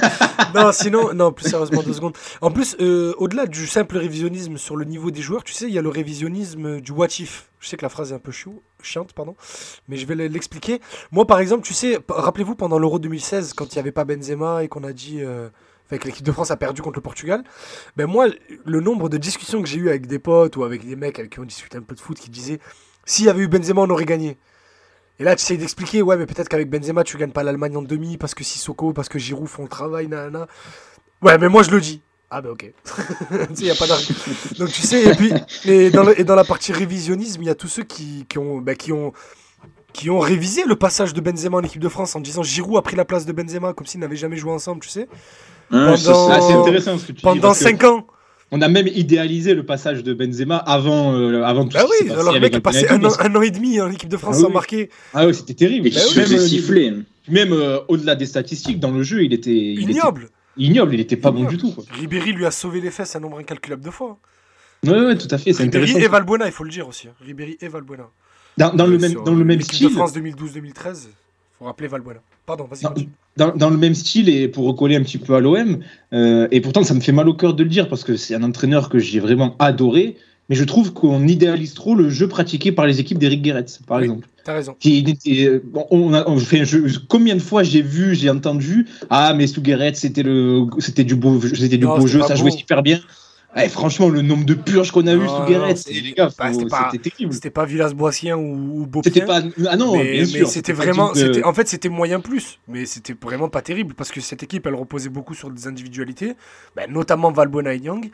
non, 0.54 0.70
sinon, 0.72 1.14
non, 1.14 1.32
plus 1.32 1.48
sérieusement, 1.48 1.82
deux 1.82 1.92
secondes. 1.92 2.14
En 2.40 2.50
plus, 2.50 2.76
euh, 2.80 3.14
au-delà 3.18 3.46
du 3.46 3.66
simple 3.66 3.98
révisionnisme 3.98 4.56
sur 4.56 4.76
le 4.76 4.84
niveau 4.84 5.10
des 5.10 5.22
joueurs, 5.22 5.44
tu 5.44 5.52
sais, 5.52 5.66
il 5.66 5.74
y 5.74 5.78
a 5.78 5.82
le 5.82 5.88
révisionnisme 5.88 6.80
du 6.80 6.90
what 6.90 7.08
if. 7.20 7.51
Je 7.62 7.68
sais 7.68 7.78
que 7.78 7.82
la 7.82 7.88
phrase 7.88 8.12
est 8.12 8.14
un 8.14 8.18
peu 8.18 8.32
chou, 8.32 8.60
chiante, 8.82 9.14
pardon, 9.14 9.34
mais 9.88 9.96
je 9.96 10.04
vais 10.04 10.16
l'expliquer. 10.28 10.82
Moi, 11.12 11.26
par 11.26 11.38
exemple, 11.38 11.62
tu 11.62 11.72
sais, 11.72 11.98
rappelez-vous 12.08 12.56
pendant 12.56 12.78
l'Euro 12.78 12.98
2016, 12.98 13.54
quand 13.54 13.72
il 13.72 13.76
n'y 13.76 13.80
avait 13.80 13.92
pas 13.92 14.04
Benzema 14.04 14.62
et 14.64 14.68
qu'on 14.68 14.84
a 14.84 14.92
dit. 14.92 15.22
euh, 15.22 15.48
que 15.98 16.06
l'équipe 16.06 16.24
de 16.24 16.32
France 16.32 16.50
a 16.50 16.56
perdu 16.56 16.82
contre 16.82 16.96
le 16.96 17.02
Portugal, 17.02 17.44
ben 17.96 18.06
moi, 18.06 18.26
le 18.64 18.80
nombre 18.80 19.08
de 19.08 19.16
discussions 19.16 19.62
que 19.62 19.68
j'ai 19.68 19.78
eues 19.78 19.88
avec 19.88 20.06
des 20.06 20.18
potes 20.18 20.56
ou 20.56 20.64
avec 20.64 20.86
des 20.86 20.96
mecs 20.96 21.18
avec 21.18 21.32
qui 21.32 21.40
on 21.40 21.44
discutait 21.44 21.78
un 21.78 21.82
peu 21.82 21.94
de 21.94 22.00
foot 22.00 22.18
qui 22.18 22.30
disaient 22.30 22.60
s'il 23.04 23.26
y 23.26 23.28
avait 23.28 23.42
eu 23.42 23.48
Benzema, 23.48 23.82
on 23.82 23.90
aurait 23.90 24.04
gagné. 24.04 24.38
Et 25.18 25.24
là, 25.24 25.36
tu 25.36 25.42
essayes 25.42 25.58
d'expliquer, 25.58 26.02
ouais, 26.02 26.16
mais 26.16 26.26
peut-être 26.26 26.48
qu'avec 26.48 26.70
Benzema, 26.70 27.04
tu 27.04 27.16
gagnes 27.16 27.32
pas 27.32 27.42
l'Allemagne 27.42 27.76
en 27.76 27.82
demi 27.82 28.16
parce 28.16 28.34
que 28.34 28.44
Sissoko, 28.44 28.92
parce 28.92 29.08
que 29.08 29.18
Giroud 29.18 29.48
font 29.48 29.62
le 29.64 29.68
travail, 29.68 30.08
nanana. 30.08 30.46
Ouais, 31.20 31.38
mais 31.38 31.48
moi, 31.48 31.62
je 31.62 31.70
le 31.70 31.80
dis. 31.80 32.00
Ah, 32.34 32.40
bah, 32.40 32.48
ok. 32.52 32.72
tu 33.54 33.54
sais, 33.56 33.64
y 33.66 33.70
a 33.70 33.74
pas. 33.74 33.86
Donc, 34.58 34.72
tu 34.72 34.80
sais, 34.80 35.04
et 35.04 35.14
puis, 35.14 35.30
et 35.66 35.90
dans, 35.90 36.02
le- 36.02 36.18
et 36.18 36.24
dans 36.24 36.34
la 36.34 36.44
partie 36.44 36.72
révisionnisme, 36.72 37.42
il 37.42 37.46
y 37.46 37.50
a 37.50 37.54
tous 37.54 37.68
ceux 37.68 37.82
qui, 37.82 38.24
qui 38.26 38.38
ont, 38.38 38.56
bah, 38.58 38.74
qui 38.74 38.90
ont, 38.90 39.12
qui 39.92 40.08
ont 40.08 40.18
révisé 40.18 40.62
le 40.66 40.74
passage 40.74 41.12
de 41.12 41.20
Benzema 41.20 41.58
en 41.58 41.62
équipe 41.62 41.82
de 41.82 41.88
France 41.90 42.16
en 42.16 42.20
disant 42.20 42.42
Giroud 42.42 42.78
a 42.78 42.82
pris 42.82 42.96
la 42.96 43.04
place 43.04 43.26
de 43.26 43.32
Benzema 43.32 43.74
comme 43.74 43.86
s'ils 43.86 44.00
n'avaient 44.00 44.16
jamais 44.16 44.38
joué 44.38 44.50
ensemble, 44.50 44.80
tu 44.80 44.88
sais. 44.88 45.08
Hein, 45.70 45.94
Pendant- 46.02 46.30
Ah, 46.30 46.40
c'est 46.40 46.54
intéressant 46.54 46.96
ce 46.96 47.02
que 47.02 47.06
tu 47.08 47.12
dis. 47.14 47.22
Pendant 47.22 47.52
que 47.52 47.58
5 47.58 47.84
ans. 47.84 48.06
On 48.50 48.60
a 48.62 48.68
même 48.68 48.86
idéalisé 48.86 49.54
le 49.54 49.64
passage 49.66 50.02
de 50.02 50.12
Benzema 50.14 50.56
avant, 50.56 51.14
euh, 51.14 51.42
avant 51.42 51.64
tout 51.66 51.74
Bah 51.76 51.84
oui, 51.84 52.06
s'est 52.06 52.12
alors 52.12 52.24
le 52.24 52.28
passé 52.32 52.40
mec 52.40 52.54
est 52.54 52.60
passé 52.60 52.86
un 52.88 52.98
parce 52.98 53.18
un 53.20 53.34
an 53.34 53.40
et 53.42 53.50
demi 53.50 53.80
en 53.80 53.90
équipe 53.90 54.10
de 54.10 54.16
France 54.18 54.36
Ah 54.38 54.40
sans 54.42 54.46
oui. 54.48 54.52
marquer. 54.54 54.90
Ah 55.14 55.26
oui, 55.26 55.34
c'était 55.34 55.54
terrible. 55.54 55.86
Et 55.88 55.90
Bah 55.90 56.00
qui 56.00 56.18
oui. 56.18 56.24
Même, 56.30 56.38
euh, 56.38 56.46
siffler. 56.46 56.92
Même 57.28 57.52
euh, 57.52 57.78
au-delà 57.88 58.14
des 58.14 58.26
statistiques, 58.26 58.78
dans 58.80 58.90
le 58.90 59.02
jeu, 59.02 59.22
il 59.24 59.32
était 59.32 59.50
il 59.50 59.90
était 59.90 60.00
Ignoble. 60.56 60.94
il 60.94 61.00
était 61.00 61.16
pas 61.16 61.30
bon 61.30 61.44
du 61.44 61.56
tout. 61.56 61.72
Quoi. 61.72 61.84
Ribéry 61.90 62.32
lui 62.32 62.46
a 62.46 62.50
sauvé 62.50 62.80
les 62.80 62.90
fesses 62.90 63.14
un 63.16 63.20
nombre 63.20 63.38
incalculable 63.38 63.82
de 63.84 63.90
fois. 63.90 64.18
Ouais, 64.84 64.98
ouais, 64.98 65.16
tout 65.16 65.28
à 65.30 65.38
fait, 65.38 65.52
c'est 65.52 65.62
Ribéry 65.62 65.84
intéressant. 65.84 66.04
et 66.04 66.08
Valbuena, 66.08 66.46
il 66.46 66.52
faut 66.52 66.64
le 66.64 66.70
dire 66.70 66.88
aussi. 66.88 67.08
hein. 67.08 67.12
Ribéry 67.24 67.56
et 67.60 67.68
Valbuena. 67.68 68.08
Dans, 68.58 68.74
dans 68.74 68.84
Euh, 68.84 68.90
le 68.90 68.98
même, 68.98 69.10
sur, 69.12 69.22
dans 69.22 69.34
le 69.34 69.44
même 69.44 69.58
l'équipe 69.58 69.74
style, 69.74 69.88
de 69.88 69.92
France 69.92 70.14
2012-2013, 70.16 71.08
faut 71.58 71.64
rappeler 71.66 71.88
Valbuena. 71.88 72.20
Pardon, 72.44 72.64
vas-y. 72.70 73.06
Dans, 73.36 73.56
dans 73.56 73.70
le 73.70 73.78
même 73.78 73.94
style 73.94 74.28
et 74.28 74.46
pour 74.48 74.66
recoller 74.66 74.96
un 74.96 75.02
petit 75.02 75.16
peu 75.18 75.34
à 75.34 75.40
l'OM, 75.40 75.78
euh, 76.12 76.48
et 76.50 76.60
pourtant 76.60 76.82
ça 76.84 76.92
me 76.92 77.00
fait 77.00 77.12
mal 77.12 77.28
au 77.30 77.34
cœur 77.34 77.54
de 77.54 77.62
le 77.62 77.68
dire 77.70 77.88
parce 77.88 78.04
que 78.04 78.16
c'est 78.16 78.34
un 78.34 78.42
entraîneur 78.42 78.90
que 78.90 78.98
j'ai 78.98 79.20
vraiment 79.20 79.56
adoré, 79.58 80.16
mais 80.50 80.56
je 80.56 80.64
trouve 80.64 80.92
qu'on 80.92 81.26
idéalise 81.26 81.72
trop 81.72 81.94
le 81.94 82.10
jeu 82.10 82.28
pratiqué 82.28 82.72
par 82.72 82.84
les 82.86 83.00
équipes 83.00 83.16
d'Eric 83.18 83.40
Guéret, 83.40 83.64
par 83.86 83.98
Oui. 83.98 84.04
exemple. 84.04 84.28
T'as 84.44 84.54
raison. 84.54 84.74
Qui 84.78 84.98
était- 84.98 85.60
bon, 85.64 85.86
on 85.90 86.12
a, 86.14 86.28
on 86.28 86.36
fait 86.38 86.60
un 86.60 86.64
jeu- 86.64 86.86
combien 87.08 87.34
de 87.36 87.40
fois 87.40 87.62
j'ai 87.62 87.82
vu, 87.82 88.14
j'ai 88.14 88.28
entendu, 88.30 88.86
ah 89.08 89.34
mais 89.34 89.46
sous 89.46 89.62
Guéret 89.62 89.94
c'était 89.94 90.22
le, 90.24 90.66
c'était 90.78 91.04
du 91.04 91.14
beau, 91.14 91.40
c'était 91.40 91.78
du 91.78 91.84
Non, 91.86 91.98
beau 91.98 92.06
jeu, 92.08 92.20
ça 92.22 92.34
beau. 92.34 92.40
jouait 92.40 92.50
super 92.50 92.82
bien. 92.82 92.98
Eh, 93.54 93.68
franchement, 93.68 94.08
le 94.08 94.22
nombre 94.22 94.46
de 94.46 94.54
purges 94.54 94.90
qu'on 94.92 95.06
a 95.06 95.12
eu 95.12 95.18
Non, 95.18 95.28
sous 95.28 95.42
non, 95.42 95.46
Guéret, 95.46 95.76
c'était- 95.76 96.00
les 96.00 96.12
gars, 96.12 96.30
bah, 96.38 96.50
c'était 96.54 97.10
terrible. 97.10 97.34
C'était 97.34 97.50
pas 97.50 97.66
Villas-Boissien 97.66 98.34
ou, 98.36 98.88
ou. 98.94 99.00
C'était 99.04 99.26
pas, 99.26 99.42
ah 99.68 99.76
non, 99.76 99.92
mais, 99.98 100.04
bien 100.12 100.20
mais 100.22 100.24
sûr. 100.26 100.48
c'était 100.48 100.72
vraiment, 100.72 101.12
de- 101.12 101.42
en 101.44 101.52
fait, 101.52 101.68
c'était 101.68 101.90
moyen 101.90 102.18
plus, 102.20 102.58
mais 102.66 102.86
c'était 102.86 103.14
vraiment 103.20 103.50
pas 103.50 103.60
terrible 103.60 103.92
parce 103.94 104.10
que 104.10 104.22
cette 104.22 104.42
équipe, 104.42 104.66
elle 104.66 104.74
reposait 104.74 105.10
beaucoup 105.10 105.34
sur 105.34 105.50
des 105.50 105.66
individualités, 105.66 106.32
ben, 106.74 106.90
notamment 106.90 107.30
Valbuena 107.30 107.74
et 107.74 107.80
Nyang. 107.80 108.10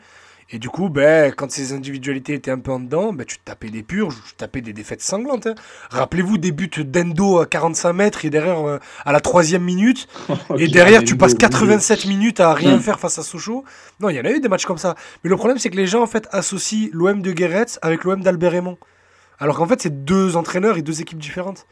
Et 0.51 0.57
du 0.57 0.67
coup, 0.69 0.89
ben, 0.89 1.31
quand 1.31 1.51
ces 1.51 1.73
individualités 1.73 2.33
étaient 2.33 2.49
un 2.49 2.57
peu 2.57 2.71
en 2.71 2.79
dedans, 2.79 3.13
ben, 3.13 3.23
tu 3.25 3.37
te 3.37 3.43
tapais 3.45 3.69
des 3.69 3.83
purges, 3.83 4.15
tu 4.25 4.33
te 4.33 4.37
tapais 4.37 4.61
des 4.61 4.73
défaites 4.73 5.01
sanglantes. 5.03 5.45
hein. 5.45 5.53
Rappelez-vous 5.91 6.39
des 6.39 6.51
buts 6.51 6.69
d'Endo 6.83 7.37
à 7.39 7.45
45 7.45 7.93
mètres 7.93 8.25
et 8.25 8.31
derrière 8.31 8.67
euh, 8.67 8.79
à 9.05 9.11
la 9.11 9.19
troisième 9.21 9.63
minute. 9.63 10.07
Oh, 10.49 10.55
Et 10.57 10.67
derrière, 10.67 11.03
tu 11.03 11.15
passes 11.15 11.33
mon 11.33 11.37
Dieu. 11.37 11.47
87 11.49 12.05
minutes 12.05 12.39
à 12.39 12.53
rien 12.55 12.77
Mm. 12.77 12.79
faire 12.81 12.99
face 12.99 13.19
à 13.19 13.23
Sochaux. 13.23 13.63
Non, 13.99 14.09
il 14.09 14.15
y 14.15 14.19
en 14.19 14.25
a 14.25 14.31
eu 14.31 14.39
des 14.39 14.49
matchs 14.49 14.65
comme 14.65 14.79
ça. 14.79 14.95
Mais 15.23 15.29
le 15.29 15.35
problème, 15.37 15.59
c'est 15.59 15.69
que 15.69 15.75
les 15.77 15.85
gens, 15.85 16.01
en 16.01 16.07
fait, 16.07 16.27
associent 16.31 16.89
l'OM 16.93 17.21
de 17.21 17.31
Guéret 17.31 17.65
avec 17.83 18.03
l'OM 18.03 18.21
d'Albert 18.21 18.51
Raymond. 18.53 18.77
Alors 19.37 19.57
qu'en 19.57 19.67
fait, 19.67 19.81
c'est 19.81 20.03
deux 20.03 20.35
entraîneurs 20.35 20.77
et 20.77 20.81
deux 20.81 21.01
équipes 21.01 21.19
différentes. 21.19 21.67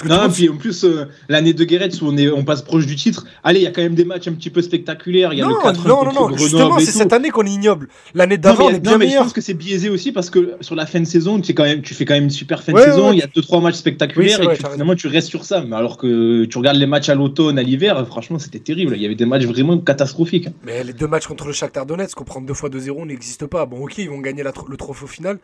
Parce 0.00 0.20
que 0.20 0.26
Non, 0.26 0.32
puis 0.32 0.48
en 0.48 0.56
plus, 0.56 0.84
euh, 0.84 1.04
l'année 1.28 1.52
de 1.52 1.62
Guéret 1.64 1.90
où 2.00 2.06
on, 2.06 2.16
est, 2.16 2.30
on 2.30 2.42
passe 2.44 2.62
proche 2.62 2.86
du 2.86 2.96
titre, 2.96 3.26
allez, 3.44 3.60
il 3.60 3.62
y 3.64 3.66
a 3.66 3.70
quand 3.70 3.82
même 3.82 3.94
des 3.94 4.04
matchs 4.06 4.28
un 4.28 4.32
petit 4.32 4.48
peu 4.50 4.62
spectaculaires. 4.62 5.32
Il 5.34 5.38
y 5.38 5.42
a 5.42 5.44
non, 5.44 5.56
le 5.58 5.62
4 5.62 5.86
non, 5.86 6.04
non, 6.04 6.12
non, 6.30 6.36
justement, 6.36 6.78
c'est 6.78 6.86
cette 6.86 7.12
année 7.12 7.30
qu'on 7.30 7.44
est 7.44 7.50
ignoble. 7.50 7.88
L'année 8.14 8.38
d'avant, 8.38 8.66
on 8.66 8.70
est 8.70 8.80
bien 8.80 8.92
non, 8.92 8.98
mais 8.98 9.10
je 9.10 9.16
pense 9.16 9.32
que 9.34 9.40
c'est 9.42 9.54
biaisé 9.54 9.90
aussi 9.90 10.12
parce 10.12 10.30
que 10.30 10.54
sur 10.62 10.74
la 10.74 10.86
fin 10.86 11.00
de 11.00 11.04
saison, 11.04 11.38
tu, 11.38 11.48
sais 11.48 11.54
quand 11.54 11.64
même, 11.64 11.82
tu 11.82 11.94
fais 11.94 12.04
quand 12.04 12.14
même 12.14 12.24
une 12.24 12.30
super 12.30 12.62
fin 12.62 12.72
Ouais, 12.72 12.80
de 12.86 12.90
saison. 12.90 13.10
ouais, 13.10 13.16
il 13.16 13.18
y 13.18 13.22
a 13.22 13.26
2-3 13.26 13.62
matchs 13.62 13.74
Oui, 13.74 13.78
spectaculaires 13.78 14.42
vrai, 14.42 14.54
et 14.54 14.58
tu, 14.58 14.64
finalement 14.70 14.94
tu 14.94 15.06
restes 15.06 15.28
sur 15.28 15.44
ça. 15.44 15.62
Mais 15.62 15.76
alors 15.76 15.98
que 15.98 16.44
tu 16.46 16.56
regardes 16.58 16.78
les 16.78 16.86
matchs 16.86 17.08
à 17.10 17.14
l'automne, 17.14 17.58
à 17.58 17.62
l'hiver, 17.62 18.06
franchement, 18.06 18.38
c'était 18.38 18.58
terrible. 18.60 18.94
Il 18.96 19.02
y 19.02 19.06
avait 19.06 19.14
des 19.14 19.26
matchs 19.26 19.44
vraiment 19.44 19.76
catastrophiques. 19.78 20.48
Mais 20.64 20.82
les 20.82 20.92
deux 20.94 21.06
matchs 21.08 21.26
contre 21.26 21.46
le 21.46 21.52
Shakhtar 21.52 21.84
Donetsk, 21.86 22.14
qu'on 22.16 22.24
prend 22.24 22.40
deux 22.40 22.54
fois 22.54 22.70
2-0, 22.70 23.06
n'existent 23.06 23.48
pas. 23.48 23.66
Bon, 23.66 23.84
ok, 23.84 23.98
ils 23.98 24.08
vont 24.08 24.20
gagner 24.20 24.42
la 24.42 24.52
tro- 24.52 24.66
le 24.68 24.76
trophée 24.76 25.04
au 25.04 25.08
final. 25.08 25.38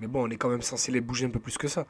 Mais 0.00 0.06
bon, 0.06 0.26
on 0.26 0.30
est 0.30 0.36
quand 0.36 0.48
même 0.48 0.62
censé 0.62 0.92
les 0.92 1.00
bouger 1.00 1.26
un 1.26 1.30
peu 1.30 1.40
plus 1.40 1.58
que 1.58 1.66
ça. 1.66 1.84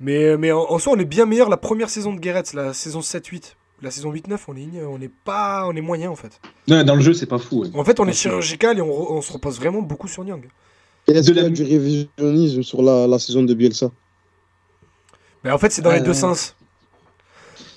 Mais, 0.00 0.36
mais 0.36 0.52
en, 0.52 0.60
en 0.70 0.78
soi, 0.78 0.94
on 0.96 0.98
est 0.98 1.04
bien 1.04 1.26
meilleur 1.26 1.48
la 1.48 1.56
première 1.56 1.90
saison 1.90 2.12
de 2.12 2.20
Guéret, 2.20 2.42
la 2.54 2.72
saison 2.74 3.00
7-8. 3.00 3.54
La 3.82 3.90
saison 3.90 4.12
8-9, 4.12 4.38
on 4.46 4.56
est, 4.56 4.84
on 4.84 5.00
est 5.00 5.10
pas, 5.24 5.66
on 5.66 5.74
est 5.74 5.80
moyen 5.80 6.08
en 6.10 6.14
fait. 6.16 6.40
Non, 6.68 6.84
dans 6.84 6.94
le 6.94 7.00
jeu, 7.00 7.14
c'est 7.14 7.26
pas 7.26 7.38
fou. 7.38 7.62
ouais. 7.62 7.68
En 7.74 7.82
fait, 7.82 7.98
on 7.98 8.06
est 8.06 8.12
chirurgical 8.12 8.78
et 8.78 8.80
on, 8.80 8.86
re- 8.88 9.06
on 9.10 9.20
se 9.22 9.32
repose 9.32 9.58
vraiment 9.58 9.82
beaucoup 9.82 10.06
sur 10.06 10.22
Nyang. 10.22 10.44
Et 11.08 11.12
Est-ce 11.12 11.26
De 11.30 11.32
qu'il 11.32 11.36
y 11.36 11.40
a 11.40 11.42
la- 11.42 11.48
du 11.50 11.62
révisionnisme 11.64 12.62
sur 12.62 12.80
la, 12.80 13.08
la 13.08 13.18
saison 13.18 13.42
de 13.42 13.52
Bielsa? 13.54 13.90
Mais 15.42 15.50
en 15.50 15.58
fait, 15.58 15.72
c'est 15.72 15.82
dans 15.82 15.90
les 15.90 15.98
Euh. 15.98 16.04
deux 16.04 16.14
sens. 16.14 16.54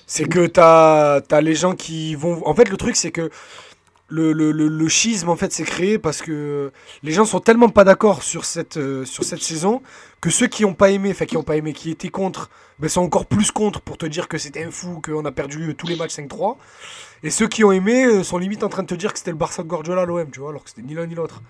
C'est 0.06 0.26
que 0.28 0.46
t'as 0.46 1.16
as 1.28 1.40
les 1.40 1.56
gens 1.56 1.74
qui 1.74 2.14
vont. 2.14 2.46
En 2.46 2.54
fait, 2.54 2.68
le 2.68 2.76
truc, 2.76 2.94
c'est 2.94 3.10
que 3.10 3.28
le, 4.08 4.32
le, 4.32 4.52
le, 4.52 4.68
le 4.68 4.88
schisme, 4.88 5.28
en 5.28 5.36
fait, 5.36 5.52
s'est 5.52 5.64
créé 5.64 5.98
parce 5.98 6.22
que 6.22 6.72
les 7.02 7.12
gens 7.12 7.24
sont 7.24 7.40
tellement 7.40 7.68
pas 7.68 7.84
d'accord 7.84 8.22
sur 8.22 8.44
cette, 8.44 8.76
euh, 8.76 9.04
sur 9.04 9.24
cette 9.24 9.42
saison 9.42 9.82
que 10.20 10.30
ceux 10.30 10.46
qui 10.46 10.64
ont 10.64 10.74
pas 10.74 10.90
aimé, 10.90 11.10
enfin, 11.10 11.26
qui 11.26 11.36
ont 11.36 11.42
pas 11.42 11.56
aimé, 11.56 11.72
qui 11.72 11.90
étaient 11.90 12.08
contre, 12.08 12.50
ben, 12.78 12.88
sont 12.88 13.02
encore 13.02 13.26
plus 13.26 13.50
contre 13.50 13.80
pour 13.80 13.98
te 13.98 14.06
dire 14.06 14.28
que 14.28 14.38
c'était 14.38 14.64
un 14.64 14.70
fou, 14.70 15.00
qu'on 15.04 15.24
a 15.24 15.32
perdu 15.32 15.74
tous 15.76 15.86
les 15.88 15.96
matchs 15.96 16.12
5-3. 16.14 16.58
Et 17.22 17.30
ceux 17.30 17.48
qui 17.48 17.64
ont 17.64 17.72
aimé 17.72 18.04
euh, 18.06 18.22
sont 18.22 18.38
limite 18.38 18.62
en 18.64 18.68
train 18.68 18.82
de 18.82 18.88
te 18.88 18.94
dire 18.94 19.12
que 19.12 19.18
c'était 19.18 19.32
le 19.32 19.36
Barça 19.36 19.62
de 19.62 19.68
Guardiola 19.68 20.02
à 20.02 20.06
l'OM, 20.06 20.30
tu 20.30 20.40
vois, 20.40 20.50
alors 20.50 20.64
que 20.64 20.70
c'était 20.70 20.82
ni 20.82 20.94
l'un 20.94 21.06
ni 21.06 21.14
l'autre. 21.14 21.42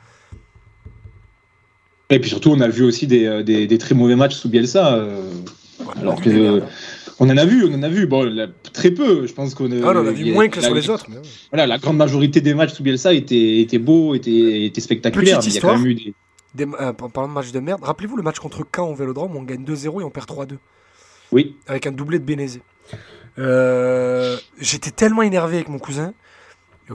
Et 2.11 2.21
puis 2.21 2.29
surtout, 2.31 2.51
on 2.51 2.61
a 2.61 2.69
vu 2.69 2.85
aussi 2.85 3.07
des, 3.07 3.27
euh, 3.27 3.43
des, 3.43 3.67
des 3.67 3.79
très 3.79 3.95
mauvais 3.95 4.17
matchs 4.17 4.35
sous 4.37 4.49
Bielsa. 4.49 4.95
euh, 4.95 5.33
Ouais, 5.79 5.93
alors 6.01 6.23
que. 6.23 6.63
On 7.19 7.31
en 7.31 7.37
a 7.37 7.45
vu, 7.47 7.65
on 7.65 7.75
en 7.75 7.83
a 7.83 7.89
vu. 7.89 8.07
Bon, 8.07 8.25
là, 8.25 8.47
très 8.73 8.91
peu. 8.91 9.27
Je 9.27 9.33
pense 9.33 9.55
qu'on 9.55 9.71
a. 9.73 9.77
Ah, 9.77 9.93
on 9.95 10.01
en 10.03 10.07
a 10.07 10.11
vu 10.11 10.21
il 10.23 10.29
y 10.29 10.33
moins 10.33 10.49
que 10.49 10.57
la- 10.61 10.67
sur 10.67 10.75
les 10.75 10.91
autres. 10.91 11.07
mais 11.09 11.17
ouais. 11.17 11.23
Voilà, 11.51 11.67
la 11.67 11.79
grande 11.79 11.97
majorité 11.97 12.41
des 12.41 12.53
matchs 12.55 12.75
sous 12.75 12.83
Bielsa 12.83 13.13
étaient, 13.15 13.61
étaient 13.61 13.79
beaux, 13.79 14.15
étaient, 14.15 14.67
étaient 14.67 14.81
spectaculaires. 14.81 15.39
Petite 15.39 15.47
mais 15.49 15.53
il 15.53 15.55
y 15.55 15.59
a 15.59 15.61
quand 15.63 15.75
histoire. 15.75 15.79
même 15.79 15.87
eu 15.87 15.95
des. 15.95 16.15
Des, 16.55 16.65
euh, 16.81 16.93
en 17.01 17.09
parlant 17.11 17.29
de 17.29 17.35
match 17.35 17.53
de 17.53 17.61
merde, 17.61 17.83
rappelez-vous 17.83 18.17
le 18.17 18.23
match 18.23 18.39
contre 18.39 18.65
Caen 18.75 18.89
au 18.91 18.95
Vélodrome, 18.95 19.37
on 19.37 19.43
gagne 19.43 19.63
2-0 19.65 20.01
et 20.01 20.05
on 20.05 20.11
perd 20.11 20.27
3-2. 20.27 20.57
Oui. 21.33 21.57
avec 21.67 21.87
un 21.87 21.93
doublé 21.93 22.19
de 22.19 22.25
Bénézé. 22.25 22.63
Euh, 23.39 24.37
J'étais 24.59 24.91
tellement 24.91 25.23
énervé 25.23 25.57
avec 25.57 25.69
mon 25.69 25.79
cousin 25.79 26.15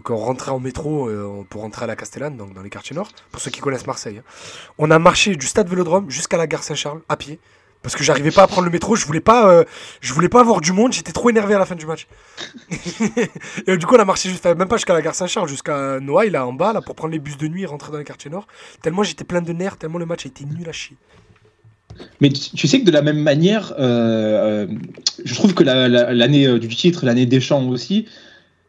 qu'on 0.04 0.16
rentrait 0.16 0.52
en 0.52 0.60
métro 0.60 1.10
euh, 1.10 1.44
pour 1.50 1.62
rentrer 1.62 1.84
à 1.84 1.88
la 1.88 1.96
Castellane, 1.98 2.38
donc 2.38 2.54
dans 2.54 2.62
les 2.62 2.70
quartiers 2.70 2.96
nord, 2.96 3.10
pour 3.30 3.42
ceux 3.42 3.52
qui 3.52 3.60
connaissent 3.60 3.86
Marseille. 3.88 4.20
hein. 4.20 4.24
On 4.78 4.90
a 4.90 4.98
marché 5.00 5.36
du 5.36 5.46
stade 5.46 5.68
Vélodrome 5.68 6.10
jusqu'à 6.10 6.38
la 6.38 6.48
gare 6.48 6.64
Saint-Charles 6.64 7.02
à 7.10 7.18
pied. 7.18 7.40
Parce 7.84 7.96
que 7.96 8.04
j'arrivais 8.04 8.30
pas 8.30 8.44
à 8.44 8.48
prendre 8.48 8.66
le 8.66 8.72
métro, 8.72 8.96
je 8.96 9.06
voulais 9.06 9.22
pas, 9.22 9.50
euh, 9.52 9.64
je 10.02 10.14
voulais 10.14 10.30
pas 10.30 10.42
avoir 10.42 10.62
du 10.62 10.72
monde, 10.72 10.94
j'étais 10.94 11.12
trop 11.12 11.32
énervé 11.32 11.56
à 11.56 11.60
la 11.60 11.66
fin 11.66 11.74
du 11.76 11.88
match. 11.88 12.08
et 13.68 13.78
du 13.78 13.86
coup, 13.88 13.96
on 13.96 14.00
a 14.00 14.06
marché 14.06 14.30
juste, 14.30 14.46
même 14.46 14.68
pas 14.68 14.78
jusqu'à 14.78 14.94
la 14.94 15.02
gare 15.02 15.16
Saint-Charles, 15.16 15.50
jusqu'à 15.50 16.00
Noailles, 16.00 16.30
là 16.30 16.46
en 16.46 16.54
bas, 16.54 16.74
là, 16.74 16.82
pour 16.82 16.94
prendre 16.94 17.12
les 17.12 17.20
bus 17.20 17.38
de 17.38 17.48
nuit 17.48 17.64
et 17.64 17.66
rentrer 17.66 17.92
dans 17.92 17.98
les 17.98 18.04
quartiers 18.04 18.30
nord. 18.30 18.48
Tellement 18.84 19.02
j'étais 19.04 19.24
plein 19.24 19.42
de 19.42 19.52
nerfs, 19.52 19.78
tellement 19.78 19.98
le 19.98 20.06
match 20.06 20.26
a 20.26 20.30
été 20.30 20.46
nul 20.46 20.70
à 20.70 20.72
chier. 20.72 20.96
Mais 22.20 22.30
tu, 22.30 22.68
sais 22.68 22.80
que 22.80 22.86
de 22.86 22.92
la 22.92 23.02
même 23.02 23.20
manière, 23.20 23.74
euh, 23.80 24.66
euh, 24.66 24.68
je 25.26 25.34
trouve 25.34 25.54
que 25.54 25.64
la- 25.64 25.88
la- 25.90 26.14
l'année 26.14 26.48
euh, 26.48 26.60
du 26.60 26.68
titre, 26.68 27.06
l'année 27.06 27.26
des 27.26 27.42
champs 27.42 27.68
aussi, 27.68 28.06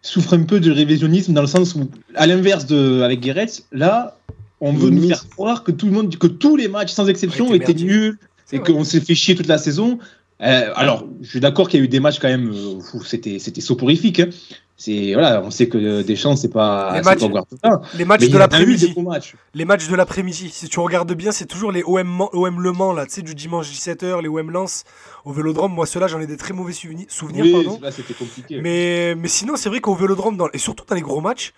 souffre 0.00 0.34
un 0.34 0.42
peu 0.42 0.58
de 0.58 0.70
révisionnisme 0.70 1.32
dans 1.32 1.42
le 1.42 1.46
sens 1.46 1.74
où, 1.74 1.88
à 2.14 2.26
l'inverse 2.26 2.66
de 2.66 3.02
avec 3.02 3.20
Guéret, 3.20 3.46
là, 3.70 4.18
on 4.60 4.72
veut 4.72 4.90
Le 4.90 4.96
nous 4.96 5.08
faire 5.08 5.28
croire 5.28 5.64
que 5.64 5.70
tout 5.70 5.86
le 5.86 5.92
monde, 5.92 6.16
que 6.16 6.26
tous 6.26 6.56
les 6.56 6.68
matchs 6.68 6.92
sans 6.92 7.08
exception 7.08 7.52
étaient 7.54 7.74
nuls 7.74 8.18
C'est 8.52 8.58
et 8.58 8.60
qu'on 8.60 8.84
s'est 8.84 9.00
fait 9.00 9.14
chier 9.14 9.34
toute 9.34 9.46
la 9.48 9.58
saison. 9.58 9.98
Euh, 10.42 10.72
alors, 10.74 11.06
je 11.20 11.28
suis 11.30 11.40
d'accord 11.40 11.68
qu'il 11.68 11.78
y 11.80 11.82
a 11.82 11.84
eu 11.84 11.88
des 11.88 12.00
matchs 12.00 12.18
quand 12.18 12.28
même, 12.28 12.50
euh, 12.52 12.80
où 12.94 13.02
c'était 13.04 13.38
c'était 13.38 13.60
soporifique. 13.60 14.18
hein. 14.20 14.28
c'est 14.76 15.12
voilà, 15.12 15.40
on 15.44 15.52
sait 15.52 15.68
que 15.68 16.02
Deschamps 16.02 16.34
c'est 16.34 16.48
pas, 16.48 16.94
Les 16.96 17.02
matchs- 17.02 17.30
pas. 17.62 17.80
Les 17.96 18.04
matchs 18.04 18.28
de 18.28 18.38
l'après-midi. 18.38 18.92
matchs. 19.06 19.34
Les 19.54 19.64
matchs 19.64 19.88
de 19.88 19.94
l'après-midi. 19.94 20.50
Si 20.52 20.68
tu 20.68 20.80
regardes 20.80 21.12
bien, 21.14 21.30
c'est 21.30 21.46
toujours 21.46 21.70
les 21.70 21.84
OM, 21.84 22.26
OM 22.32 22.60
Le 22.60 22.72
Mans, 22.72 22.92
là, 22.92 23.06
tu 23.06 23.12
sais, 23.12 23.22
du 23.22 23.36
dimanche 23.36 23.70
17h, 23.70 24.20
les 24.20 24.28
OM 24.28 24.50
Lens 24.50 24.82
au 25.24 25.32
vélodrome. 25.32 25.72
Moi, 25.72 25.86
ceux-là, 25.86 26.08
j'en 26.08 26.20
ai 26.20 26.26
des 26.26 26.36
très 26.36 26.54
mauvais 26.54 26.72
souvenirs. 26.72 27.06
Oui, 27.44 27.52
pardon. 27.52 27.78
là 27.80 27.90
compliqué. 28.18 28.60
Mais, 28.60 29.14
mais 29.14 29.28
sinon, 29.28 29.54
c'est 29.54 29.68
vrai 29.68 29.80
qu'au 29.80 29.94
vélodrome, 29.94 30.36
dans, 30.36 30.48
et 30.52 30.58
surtout 30.58 30.84
dans 30.88 30.96
les 30.96 31.02
gros 31.02 31.20
matchs, 31.20 31.52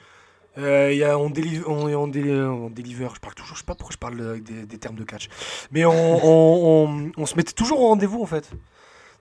euh, 0.58 0.92
y 0.92 1.02
a, 1.04 1.18
on, 1.18 1.30
délivre, 1.30 1.68
on, 1.68 1.86
on, 1.88 2.04
on 2.04 2.70
deliver, 2.70 3.06
je 3.14 3.20
parle 3.20 3.34
toujours, 3.34 3.54
je 3.56 3.60
sais 3.60 3.66
pas 3.66 3.74
pourquoi 3.74 3.92
je 3.92 3.98
parle 3.98 4.20
avec 4.30 4.42
des, 4.44 4.66
des 4.66 4.78
termes 4.78 4.96
de 4.96 5.04
catch, 5.04 5.28
mais 5.72 5.84
on, 5.86 7.10
on, 7.16 7.26
se 7.26 7.34
mettait 7.36 7.52
toujours 7.52 7.80
au 7.80 7.88
rendez-vous 7.88 8.22
en 8.22 8.26
fait. 8.26 8.50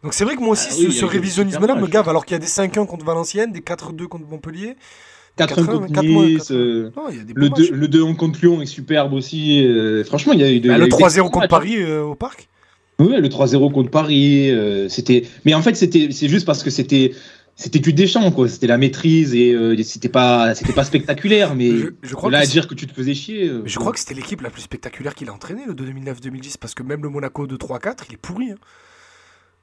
Donc 0.03 0.13
c'est 0.13 0.25
vrai 0.25 0.35
que 0.35 0.41
moi 0.41 0.49
aussi, 0.51 0.67
Ah 0.71 0.73
ce, 0.75 0.85
oui, 0.87 0.91
ce 0.91 1.05
révisionnisme-là 1.05 1.75
me 1.75 1.87
gave, 1.87 2.09
alors 2.09 2.25
qu'il 2.25 2.33
y 2.33 2.37
a 2.37 2.39
des 2.39 2.45
5-1 2.47 2.85
contre 2.85 3.05
Valenciennes, 3.05 3.51
des 3.51 3.61
4-2 3.61 4.05
contre 4.07 4.25
Montpellier. 4.29 4.75
4 5.37 5.61
4-1, 5.61 5.65
contre 5.65 5.93
4 5.93 6.05
mois, 6.07 6.25
Nice, 6.27 6.51
4-1. 6.51 6.53
euh, 6.53 6.91
Non, 6.95 7.03
il 7.09 7.17
y 7.17 7.19
a 7.21 7.23
des 7.23 7.33
le 7.33 7.49
bons 7.49 7.55
2 7.55 7.61
matchs. 7.63 7.71
le 7.71 7.87
2-1 7.87 8.15
contre 8.15 8.39
Lyon 8.41 8.61
est 8.61 8.65
superbe 8.67 9.13
aussi. 9.13 9.65
euh, 9.65 10.03
franchement, 10.03 10.33
il 10.33 10.41
y 10.41 10.43
a 10.43 10.51
eu 10.51 10.59
de- 10.59 10.67
Bah, 10.69 10.77
le 10.77 10.85
eu 10.85 10.89
3-0 10.89 10.97
d'excellents 10.99 11.25
contre 11.29 11.39
matchs. 11.39 11.49
Paris 11.49 11.75
euh, 11.81 12.03
au 12.03 12.15
parc. 12.15 12.49
Oui, 12.99 13.15
le 13.17 13.27
3-0 13.29 13.71
contre 13.71 13.89
Paris, 13.89 14.51
euh, 14.51 14.87
c'était. 14.89 15.23
Mais 15.45 15.55
en 15.55 15.63
fait, 15.63 15.73
c'était, 15.75 16.09
c'est 16.11 16.27
juste 16.29 16.45
parce 16.45 16.61
que 16.61 16.69
c'était, 16.69 17.13
c'était 17.55 17.79
du 17.79 17.93
Deschamps, 17.93 18.31
quoi. 18.31 18.47
C'était 18.49 18.67
la 18.67 18.77
maîtrise 18.77 19.33
et 19.35 19.53
euh, 19.53 19.75
c'était 19.83 20.09
pas, 20.09 20.55
c'était 20.55 20.73
pas 20.73 20.83
spectaculaire, 20.83 21.55
mais 21.55 21.69
Je, 21.77 21.87
je 22.01 22.15
crois 22.15 22.31
là 22.31 22.39
à 22.39 22.45
dire 22.45 22.67
que 22.67 22.73
tu 22.75 22.87
te 22.87 22.93
faisais 22.93 23.13
chier. 23.13 23.47
euh, 23.47 23.61
je 23.65 23.77
crois 23.79 23.91
que 23.91 23.99
c'était 23.99 24.15
l'équipe 24.15 24.41
la 24.41 24.49
plus 24.49 24.61
spectaculaire 24.63 25.13
qu'il 25.15 25.29
a 25.29 25.33
entraînée, 25.33 25.63
le 25.67 25.73
de 25.73 25.83
2009-2010, 25.85 26.55
parce 26.59 26.73
que 26.73 26.83
même 26.83 27.03
le 27.03 27.09
Monaco 27.09 27.45
de 27.47 27.55
3-4, 27.55 27.97
il 28.09 28.15
est 28.15 28.17
pourri. 28.17 28.51
hein. 28.51 28.55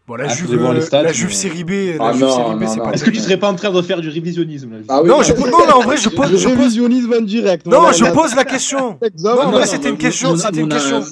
Bon, 0.07 0.17
la 0.17 0.25
Ah, 0.25 0.29
Juve, 0.35 0.53
euh, 0.55 0.81
stats, 0.81 1.03
la 1.03 1.09
mais- 1.11 1.15
Juve 1.15 1.33
série 1.33 1.63
B, 1.63 1.71
Ah 2.01 2.13
c'est 2.15 2.79
pas 2.81 2.93
Est-ce 2.93 3.05
que 3.05 3.11
tu 3.11 3.21
serais 3.21 3.37
pas 3.37 3.49
en 3.49 3.55
train 3.55 3.71
de 3.71 3.83
faire 3.83 4.01
du 4.01 4.09
révisionnisme 4.09 4.71
là 4.73 4.79
Ah 4.89 5.03
oui, 5.03 5.09
Non, 5.09 5.23
je, 5.23 5.33
non, 5.35 5.59
en 5.77 5.81
vrai, 5.83 5.97
je 5.99 6.09
pose, 6.09 6.29
je 6.37 6.49
pose, 6.49 6.57
révisionnisme 6.57 7.15
en 7.17 7.21
direct. 7.21 7.67
non, 7.67 7.93
je 7.93 8.05
pose 8.13 8.35
la 8.35 8.45
question. 8.45 8.99
Non, 9.19 9.31
en 9.33 9.51
vrai, 9.51 9.61
non, 9.61 9.67
c'était 9.67 9.91
une 9.91 9.99
question, 9.99 10.37
c'était 10.37 10.61
une 10.61 10.69
question. 10.69 11.03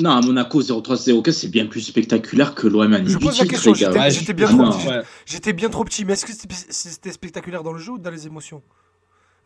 Non, 0.00 0.10
à 0.10 0.20
Monaco 0.20 0.60
0-3-0-4, 0.60 1.30
c'est 1.30 1.48
bien 1.48 1.66
plus 1.66 1.80
spectaculaire 1.80 2.54
que 2.54 2.66
l'OM 2.66 2.92
à 2.92 3.04
Je 3.04 3.16
pose 3.16 3.38
la 3.38 3.46
question, 3.46 3.74
j'étais- 3.74 3.96
Ouais, 3.96 4.32
bien 4.34 4.46
ah, 4.48 4.52
trop 4.52 4.62
non, 4.64 4.72
petit. 4.72 4.88
ouais. 4.88 5.02
J'étais 5.24 5.52
bien 5.52 5.68
trop 5.68 5.84
petit, 5.84 6.04
mais 6.04 6.14
est-ce 6.14 6.26
que 6.26 6.32
c'était 6.70 7.12
spectaculaire 7.12 7.62
dans 7.62 7.72
le 7.72 7.78
jeu 7.78 7.92
ou 7.92 7.98
dans 7.98 8.10
les 8.10 8.26
émotions? 8.26 8.60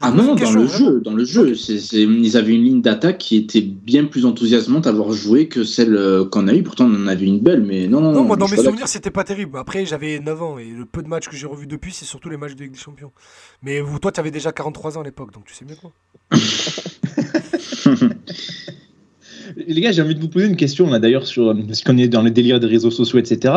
Je 0.00 0.06
Ah 0.06 0.10
non, 0.12 0.36
dans 0.36 0.52
le 0.52 0.66
jeu, 0.68 1.00
dans 1.00 1.12
le 1.12 1.24
jeu, 1.24 1.54
c'est, 1.56 1.80
c'est- 1.80 2.02
ils 2.02 2.36
avaient 2.36 2.54
une 2.54 2.62
ligne 2.62 2.80
d'attaque 2.80 3.18
qui 3.18 3.36
était 3.36 3.60
bien 3.60 4.04
plus 4.04 4.24
enthousiasmante 4.26 4.86
à 4.86 4.90
avoir 4.90 5.10
joué 5.12 5.48
que 5.48 5.64
celle 5.64 5.96
euh, 5.96 6.24
qu'on 6.24 6.46
a 6.46 6.54
eue. 6.54 6.62
Pourtant, 6.62 6.84
on 6.86 6.94
en 6.94 7.08
avait 7.08 7.26
une 7.26 7.40
belle, 7.40 7.62
mais 7.64 7.88
non, 7.88 8.00
non, 8.00 8.12
Non, 8.12 8.22
moi, 8.24 8.36
dans 8.36 8.46
mes 8.46 8.56
souvenirs, 8.56 8.86
c'était 8.86 9.10
pas 9.10 9.24
terrible. 9.24 9.58
Après, 9.58 9.84
j'avais 9.86 10.20
9 10.20 10.40
ans 10.40 10.56
et 10.56 10.66
le 10.70 10.84
peu 10.86 11.02
de 11.02 11.08
matchs 11.08 11.28
que 11.28 11.34
j'ai 11.36 11.48
revus 11.48 11.66
depuis, 11.66 11.92
c'est 11.92 12.04
surtout 12.04 12.30
les 12.30 12.36
matchs 12.36 12.54
de 12.54 12.62
Ligue 12.62 12.72
des 12.72 12.78
Champions. 12.78 13.10
Mais 13.62 13.80
vous, 13.80 13.98
toi, 13.98 14.12
tu 14.12 14.20
avais 14.20 14.30
déjà 14.30 14.52
43 14.52 14.96
ans 14.96 15.00
à 15.00 15.04
l'époque, 15.04 15.32
donc 15.32 15.44
tu 15.46 15.52
sais 15.52 15.64
mieux 15.64 15.74
que 15.74 15.82
moi. 15.82 15.92
Les 19.56 19.80
gars, 19.80 19.92
j'ai 19.92 20.02
envie 20.02 20.14
de 20.14 20.20
vous 20.20 20.28
poser 20.28 20.46
une 20.46 20.56
question 20.56 20.90
là 20.90 20.98
d'ailleurs 20.98 21.26
sur 21.26 21.54
parce 21.66 21.82
qu'on 21.82 21.96
est 21.98 22.08
dans 22.08 22.22
le 22.22 22.30
délire 22.30 22.60
des 22.60 22.66
réseaux 22.66 22.90
sociaux, 22.90 23.18
etc. 23.18 23.54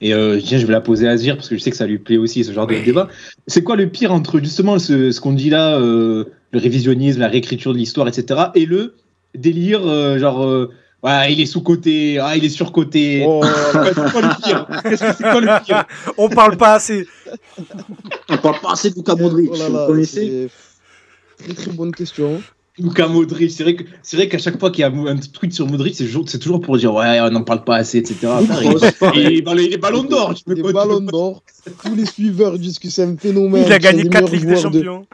Et 0.00 0.12
euh, 0.12 0.40
tiens, 0.42 0.58
je 0.58 0.66
vais 0.66 0.72
la 0.72 0.80
poser 0.80 1.08
à 1.08 1.12
Azir 1.12 1.36
parce 1.36 1.48
que 1.48 1.56
je 1.56 1.60
sais 1.62 1.70
que 1.70 1.76
ça 1.76 1.86
lui 1.86 1.98
plaît 1.98 2.16
aussi 2.16 2.44
ce 2.44 2.52
genre 2.52 2.66
de 2.66 2.74
débat. 2.84 3.08
C'est 3.46 3.62
quoi 3.62 3.76
le 3.76 3.88
pire 3.88 4.12
entre 4.12 4.40
justement 4.40 4.78
ce, 4.78 5.12
ce 5.12 5.20
qu'on 5.20 5.32
dit 5.32 5.50
là, 5.50 5.78
euh, 5.78 6.24
le 6.52 6.58
révisionnisme, 6.58 7.20
la 7.20 7.28
réécriture 7.28 7.72
de 7.72 7.78
l'histoire, 7.78 8.08
etc. 8.08 8.40
et 8.54 8.66
le 8.66 8.94
délire 9.34 9.86
euh, 9.86 10.18
genre 10.18 10.44
euh, 10.44 10.70
ouais, 11.02 11.32
il 11.32 11.40
est 11.40 11.46
sous 11.46 11.62
côté, 11.62 12.18
ah 12.18 12.36
il 12.36 12.44
est 12.44 12.50
surcoté. 12.50 13.24
Oh, 13.26 13.42
c'est 13.72 13.94
quoi 13.94 14.22
le 14.22 14.42
pire? 14.42 14.66
Qu'est-ce 14.82 15.04
que 15.04 15.12
c'est 15.12 15.22
quoi 15.22 15.40
le 15.40 15.64
pire? 15.64 15.84
On 16.18 16.28
parle 16.28 16.56
pas 16.56 16.74
assez. 16.74 17.06
On 18.28 18.36
parle 18.38 18.60
pas 18.60 18.72
assez 18.72 18.90
de 18.90 19.22
Modric. 19.22 19.50
oh 19.52 19.56
là 19.56 19.68
vous 19.68 19.86
connaissez? 19.86 20.48
Très 21.38 21.54
très 21.54 21.70
bonne 21.70 21.92
question. 21.92 22.42
Luka 22.78 23.06
Modric, 23.06 23.50
c'est 23.50 23.64
vrai 23.64 23.76
que 23.76 23.84
c'est 24.02 24.16
vrai 24.16 24.28
qu'à 24.28 24.38
chaque 24.38 24.58
fois 24.58 24.70
qu'il 24.70 24.80
y 24.80 24.84
a 24.84 24.88
un 24.90 25.16
tweet 25.18 25.52
sur 25.52 25.66
Modric, 25.66 25.94
c'est 25.94 26.04
toujours, 26.06 26.24
c'est 26.26 26.38
toujours 26.38 26.60
pour 26.62 26.78
dire 26.78 26.94
ouais, 26.94 27.20
on 27.20 27.28
n'en 27.30 27.42
parle 27.42 27.64
pas 27.64 27.76
assez, 27.76 27.98
etc. 27.98 28.16
Et 29.14 29.38
il 29.38 29.38
est 29.74 29.76
ballon 29.76 30.04
d'or, 30.04 30.34
peux 30.46 30.72
ballons 30.72 31.00
d'or. 31.00 31.42
Tous 31.84 31.94
les 31.94 32.06
suiveurs 32.06 32.58
disent 32.58 32.78
que 32.78 32.88
c'est 32.88 33.02
un 33.02 33.14
phénomène. 33.16 33.64
Il 33.66 33.72
a 33.72 33.78
gagné 33.78 34.04
les 34.04 34.08
4 34.08 34.22
meilleurs 34.32 34.32
Ligues 34.32 34.48
des 34.48 34.56
joueurs 34.56 34.70
de- 34.72 34.78
Champions. 34.78 35.06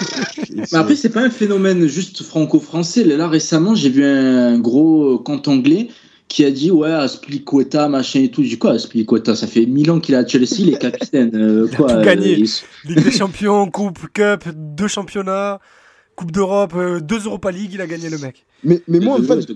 Mais 0.56 0.74
après, 0.78 0.96
c'est 0.96 1.10
pas 1.10 1.22
un 1.22 1.30
phénomène 1.30 1.86
juste 1.86 2.22
franco-français. 2.22 3.04
Là, 3.04 3.28
récemment, 3.28 3.74
j'ai 3.74 3.90
vu 3.90 4.02
un 4.04 4.58
gros 4.58 5.18
compte 5.18 5.48
anglais 5.48 5.88
qui 6.28 6.44
a 6.46 6.50
dit 6.50 6.70
Ouais, 6.70 6.90
Aspilicueta, 6.90 7.88
machin 7.88 8.20
et 8.20 8.30
tout. 8.30 8.42
J'ai 8.42 8.48
dit 8.50 8.58
quoi, 8.58 8.72
Aspilicueta 8.72 9.34
Ça 9.36 9.46
fait 9.46 9.66
1000 9.66 9.90
ans 9.90 10.00
qu'il 10.00 10.14
est 10.14 10.18
à 10.18 10.26
Chelsea, 10.26 10.56
il 10.60 10.74
est 10.74 10.78
capitaine. 10.78 11.30
Euh, 11.34 11.66
Il 11.68 11.74
a 11.74 11.76
quoi, 11.76 11.92
tout 11.94 12.00
gagné. 12.02 12.38
il- 12.38 12.48
Ligue 12.94 13.04
des 13.04 13.10
Champions, 13.12 13.70
Coupe, 13.70 13.98
Cup, 14.14 14.44
deux 14.54 14.88
championnats, 14.88 15.60
Coupe 16.16 16.32
d'Europe, 16.32 16.72
euh, 16.74 17.00
deux 17.00 17.24
Europa 17.26 17.50
League, 17.52 17.70
il 17.74 17.80
a 17.80 17.86
gagné 17.86 18.08
le 18.08 18.18
mec. 18.18 18.44
Mais, 18.64 18.80
mais 18.88 19.00
moi, 19.00 19.18
en 19.18 19.22
fait, 19.22 19.46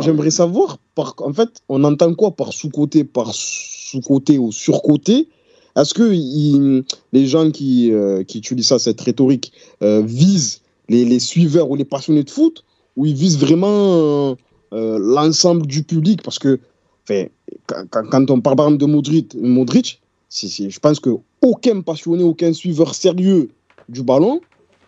j'aimerais 0.00 0.30
savoir, 0.30 0.78
par, 0.94 1.14
en 1.18 1.32
fait, 1.32 1.60
on 1.68 1.84
entend 1.84 2.14
quoi 2.14 2.30
par 2.34 2.52
sous-côté, 2.54 3.04
par 3.04 3.32
sous-côté 3.34 4.38
ou 4.38 4.50
sur-côté 4.50 5.28
Est-ce 5.76 5.92
que 5.92 6.10
il- 6.10 6.84
les 7.12 7.26
gens 7.26 7.50
qui, 7.50 7.92
euh, 7.92 8.24
qui 8.24 8.38
utilisent 8.38 8.68
ça, 8.68 8.78
cette 8.78 8.98
rhétorique, 9.02 9.52
euh, 9.82 10.00
visent 10.02 10.62
les, 10.88 11.04
les 11.04 11.18
suiveurs 11.20 11.70
ou 11.70 11.76
les 11.76 11.84
passionnés 11.84 12.24
de 12.24 12.30
foot? 12.30 12.64
Ou 12.96 13.04
ils 13.04 13.14
visent 13.14 13.38
vraiment 13.38 13.68
euh, 14.30 14.34
euh, 14.72 14.98
l'ensemble 14.98 15.66
du 15.66 15.82
public? 15.82 16.22
Parce 16.22 16.38
que 16.38 16.58
enfin, 17.04 17.26
quand, 17.66 18.06
quand- 18.10 18.30
on 18.30 18.40
parle 18.40 18.56
par 18.56 18.66
exemple 18.68 18.80
de 18.80 18.86
Modric, 18.90 19.34
Modric 19.34 20.00
c'est- 20.30 20.70
je 20.70 20.80
pense 20.80 20.98
qu'aucun 20.98 21.82
passionné, 21.82 22.22
aucun 22.22 22.54
suiveur 22.54 22.94
sérieux 22.94 23.50
du 23.90 24.02
ballon 24.02 24.40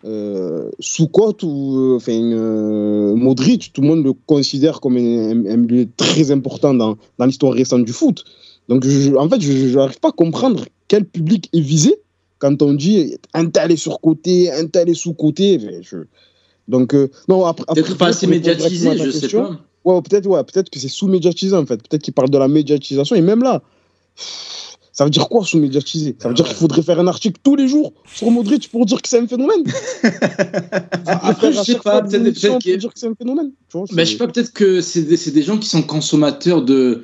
euh, 0.05 0.69
sous-cote 0.79 1.43
ou 1.43 1.75
euh, 1.77 1.95
enfin, 1.97 2.13
euh, 2.13 3.13
Modric, 3.15 3.71
tout 3.73 3.81
le 3.81 3.87
monde 3.87 4.03
le 4.03 4.13
considère 4.25 4.79
comme 4.79 4.97
un, 4.97 5.45
un- 5.45 5.85
très 5.97 6.31
important 6.31 6.73
dans, 6.73 6.97
dans 7.17 7.25
l'histoire 7.25 7.53
récente 7.53 7.83
du 7.85 7.91
foot. 7.93 8.23
Donc, 8.69 8.85
je- 8.85 9.15
en 9.15 9.27
fait, 9.29 9.41
je 9.41 9.75
n'arrive 9.75 9.99
pas 9.99 10.09
à 10.09 10.11
comprendre 10.13 10.65
quel 10.87 11.05
public 11.05 11.49
est 11.53 11.59
visé 11.61 11.99
quand 12.37 12.61
on 12.61 12.73
dit 12.73 13.17
un 13.33 13.47
tel 13.47 13.71
est 13.71 13.75
surcoté, 13.75 14.51
un 14.51 14.67
tel 14.67 14.89
est. 14.89 15.07
Enfin, 15.07 15.33
je- 15.81 15.97
Donc, 16.69 16.93
euh, 16.93 17.09
non, 17.27 17.45
après. 17.45 17.65
Peut-être 17.73 17.97
pas 17.97 18.07
assez 18.07 18.27
médiatisé, 18.27 18.85
je 19.05 19.11
sais 19.11 19.27
pas. 19.41 19.59
Ouais, 19.85 20.01
peut-être 20.01 20.27
ouais, 20.27 20.43
peut-être 20.43 20.69
que 20.69 20.77
c'est 20.79 20.87
sous-médiatisé 20.89 21.55
en 21.55 21.65
fait. 21.65 21.77
Peut-être 21.87 22.01
qu'il 22.03 22.13
parle 22.13 22.29
de 22.29 22.37
la 22.37 22.47
médiatisation. 22.47 23.15
Et 23.15 23.21
même 23.21 23.41
là, 23.43 23.61
ça 24.99 25.05
veut 25.05 25.11
dire 25.11 25.29
quoi 25.29 25.45
sous-médiatisé? 25.45 26.17
Ça 26.19 26.27
veut 26.27 26.33
dire 26.33 26.43
qu'il 26.43 26.57
faudrait 26.57 26.81
faire 26.81 26.99
un 26.99 27.07
article 27.07 27.39
tous 27.41 27.55
les 27.55 27.69
jours 27.69 27.93
sur 28.13 28.29
Modric 28.31 28.69
pour 28.69 28.85
dire 28.85 29.01
que 29.01 29.07
c'est 29.07 29.19
un 29.19 29.27
phénomène? 29.27 29.63
Après, 31.05 31.53
je 31.53 31.61
sais 31.61 31.75
pas, 31.75 32.01
peut-être 32.01 32.23
dire 32.33 32.93
que 32.93 32.99
c'est 32.99 33.07
un 33.07 33.15
phénomène. 33.15 33.51
Tu 33.69 33.77
vois, 33.77 33.85
je 33.89 33.95
c'est- 33.95 34.05
sais 34.05 34.17
pas, 34.17 34.27
peut-être 34.27 34.51
que 34.51 34.81
c'est 34.81 35.31
des, 35.31 35.41
gens 35.41 35.57
qui 35.57 35.69
sont 35.69 35.83
consommateurs 35.83 36.63
de, 36.63 37.03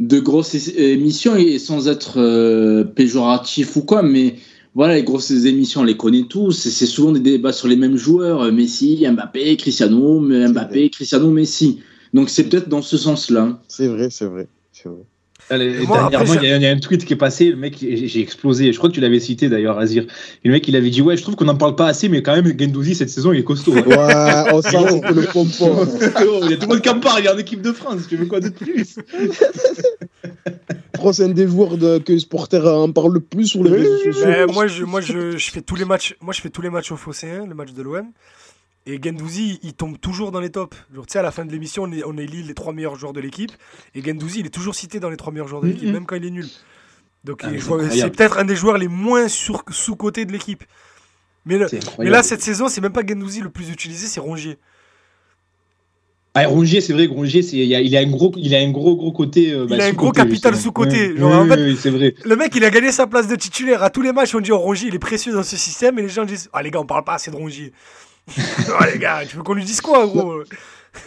de 0.00 0.18
grosses 0.18 0.54
émissions 0.78 1.36
et 1.36 1.58
sans 1.58 1.88
être 1.88 2.18
euh, 2.18 2.84
péjoratif 2.84 3.76
ou 3.76 3.82
quoi, 3.82 4.02
mais 4.02 4.36
voilà, 4.74 4.94
les 4.94 5.02
grosses 5.04 5.30
émissions, 5.30 5.82
on 5.82 5.84
les 5.84 5.98
connaît 5.98 6.24
tous. 6.30 6.52
C'est 6.52 6.86
souvent 6.86 7.12
des 7.12 7.20
débats 7.20 7.52
sur 7.52 7.68
les 7.68 7.76
mêmes 7.76 7.98
joueurs 7.98 8.44
euh, 8.44 8.50
Messi, 8.50 9.06
Mbappé, 9.06 9.58
Cristiano, 9.58 10.20
Mbappé, 10.20 10.88
Cristiano, 10.88 11.30
Messi. 11.30 11.80
Donc 12.14 12.30
c'est 12.30 12.44
peut-être 12.44 12.70
dans 12.70 12.80
ce 12.80 12.96
sens-là. 12.96 13.60
C'est 13.68 13.88
vrai, 13.88 14.08
c'est 14.08 14.24
vrai. 14.24 14.48
c'est 14.72 14.88
vrai. 14.88 15.04
Allez, 15.48 15.78
Moi, 15.86 15.96
dernièrement, 16.10 16.32
après, 16.32 16.44
il 16.44 16.48
y, 16.48 16.52
a- 16.52 16.56
il 16.56 16.62
y 16.62 16.66
a 16.66 16.70
un 16.70 16.78
tweet 16.78 17.04
qui 17.04 17.12
est 17.12 17.16
passé, 17.16 17.50
le 17.50 17.56
mec, 17.56 17.76
j'ai 17.78 18.20
explosé. 18.20 18.72
Je 18.72 18.78
crois 18.78 18.90
que 18.90 18.94
tu 18.94 19.00
l'avais 19.00 19.20
cité 19.20 19.48
d'ailleurs, 19.48 19.78
Azir. 19.78 20.02
Et 20.44 20.48
le 20.48 20.52
mec, 20.54 20.66
il 20.66 20.74
avait 20.74 20.90
dit 20.90 21.02
Ouais, 21.02 21.16
je 21.16 21.22
trouve 21.22 21.36
qu'on 21.36 21.44
n'en 21.44 21.56
parle 21.56 21.76
pas 21.76 21.86
assez, 21.86 22.08
mais 22.08 22.20
quand 22.22 22.34
même, 22.34 22.52
Gendouzi, 22.58 22.94
cette 22.96 23.10
saison, 23.10 23.32
il 23.32 23.38
est 23.40 23.44
costaud. 23.44 23.74
hein. 23.76 23.84
Ouais, 23.86 24.52
on 24.52 24.60
sent 24.62 25.00
le 25.14 25.22
pompon. 25.32 25.86
il 26.44 26.50
y 26.50 26.54
a 26.54 26.56
tout 26.56 26.62
le 26.62 26.66
monde 26.66 26.80
qui 26.80 26.88
en 26.88 26.98
parle, 26.98 27.20
il 27.20 27.26
est 27.26 27.30
en 27.30 27.38
équipe 27.38 27.62
de 27.62 27.72
France, 27.72 28.02
tu 28.08 28.16
veux 28.16 28.26
quoi 28.26 28.40
de 28.40 28.48
plus? 28.48 28.96
Je 30.94 30.98
crois 30.98 31.10
que 31.10 31.16
c'est 31.16 31.24
un 31.24 31.28
des 31.28 31.46
joueurs 31.46 31.76
de, 31.76 31.98
que 31.98 32.12
les 32.12 32.18
supporters 32.20 32.66
en 32.66 32.90
parlent 32.90 33.12
le 33.14 33.20
plus 33.20 33.46
sur 33.48 33.62
les 33.62 33.70
réseaux 33.70 33.98
sociaux. 34.12 34.46
Moi, 34.52 34.66
je, 34.66 34.84
moi 34.84 35.00
je, 35.00 35.36
je 35.36 35.50
fais 35.50 35.60
tous 35.60 35.76
les 35.76 35.84
matchs. 35.84 36.16
Moi, 36.20 36.32
je 36.32 36.40
fais 36.40 36.50
tous 36.50 36.62
les 36.62 36.70
matchs 36.70 36.90
au 36.90 36.96
Phocéen, 36.96 37.46
le 37.46 37.54
match 37.54 37.72
de 37.72 37.82
l'OM. 37.82 38.06
Et 38.88 39.00
Gendouzi, 39.02 39.58
il 39.64 39.72
tombe 39.74 39.98
toujours 39.98 40.30
dans 40.30 40.38
les 40.38 40.50
tops. 40.50 40.76
Tu 40.94 41.00
sais, 41.08 41.18
à 41.18 41.22
la 41.22 41.32
fin 41.32 41.44
de 41.44 41.50
l'émission, 41.50 41.82
on, 41.84 41.92
est- 41.92 42.04
on 42.04 42.16
élit 42.16 42.42
les 42.44 42.54
trois 42.54 42.72
meilleurs 42.72 42.94
joueurs 42.96 43.12
de 43.12 43.20
l'équipe. 43.20 43.50
Et 43.96 44.02
Gendouzi, 44.02 44.40
il 44.40 44.46
est 44.46 44.50
toujours 44.50 44.74
cité 44.76 45.00
dans 45.00 45.10
les 45.10 45.16
trois 45.16 45.32
meilleurs 45.32 45.48
joueurs 45.48 45.62
de 45.62 45.66
l'équipe, 45.68 45.88
même 45.92 46.06
quand 46.06 46.14
il 46.16 46.24
est 46.24 46.30
nul. 46.30 46.46
Donc, 47.24 47.40
Ah, 47.42 47.48
c'est 47.90 48.10
peut-être 48.10 48.38
un 48.38 48.44
des 48.44 48.54
joueurs 48.54 48.78
les 48.78 48.86
moins 48.86 49.26
sous-cotés 49.28 50.24
de 50.24 50.32
l'équipe. 50.32 50.62
Mais, 51.44 51.58
là, 51.58 52.22
cette 52.22 52.42
saison, 52.42 52.68
c'est 52.68 52.80
même 52.80 52.92
pas 52.92 53.04
Gendouzi 53.06 53.40
le 53.40 53.50
plus 53.50 53.70
utilisé, 53.70 54.06
c'est 54.06 54.20
Rongier. 54.20 54.56
Ah, 56.34 56.46
Rongier, 56.46 56.80
c'est 56.82 56.92
vrai, 56.92 57.06
Rongier, 57.06 57.40
c'est- 57.42 57.56
il, 57.56 57.74
a, 57.74 57.80
il 57.80 57.96
a 57.96 58.00
un 58.00 58.06
gros, 58.10 58.30
il 58.36 58.54
a 58.54 58.58
un 58.58 58.70
gros, 58.70 58.94
gros 58.94 59.10
côté. 59.10 59.52
euh, 59.52 59.66
Il 59.70 59.80
a 59.80 59.86
un 59.86 59.92
gros 59.92 60.12
capital 60.12 60.54
sous-côté. 60.54 61.12
Ouais. 61.12 61.16
Genre, 61.16 61.30
Oui, 61.30 61.36
en 61.36 61.46
fait- 61.48 61.60
oui, 61.60 61.70
oui, 61.70 61.78
c'est 61.80 61.90
vrai. 61.90 62.14
Le 62.24 62.36
mec, 62.36 62.54
il 62.54 62.62
a 62.64 62.68
gagné 62.70 62.92
sa 62.92 63.06
place 63.06 63.26
de 63.26 63.36
titulaire. 63.36 63.82
À 63.82 63.88
tous 63.90 64.02
les 64.02 64.12
matchs, 64.12 64.34
on 64.34 64.40
dit 64.40 64.52
oh, 64.52 64.58
Rongier, 64.58 64.88
il 64.88 64.94
est 64.94 64.98
précieux 64.98 65.32
dans 65.32 65.42
ce 65.42 65.56
système. 65.56 65.98
Et 65.98 66.02
les 66.02 66.08
gens 66.10 66.24
disent 66.26 66.50
Ah, 66.52 66.62
les 66.62 66.70
gars, 66.70 66.78
on 66.80 66.84
parle 66.86 67.04
pas 67.04 67.14
assez 67.14 67.30
de 67.30 67.36
Rongier. 67.36 67.72
Ah, 68.78 68.90
les 68.92 68.98
gars, 68.98 69.22
tu 69.28 69.36
veux 69.36 69.42
qu'on 69.42 69.54
lui 69.54 69.64
dise 69.64 69.80
quoi, 69.80 70.06
gros? 70.06 70.42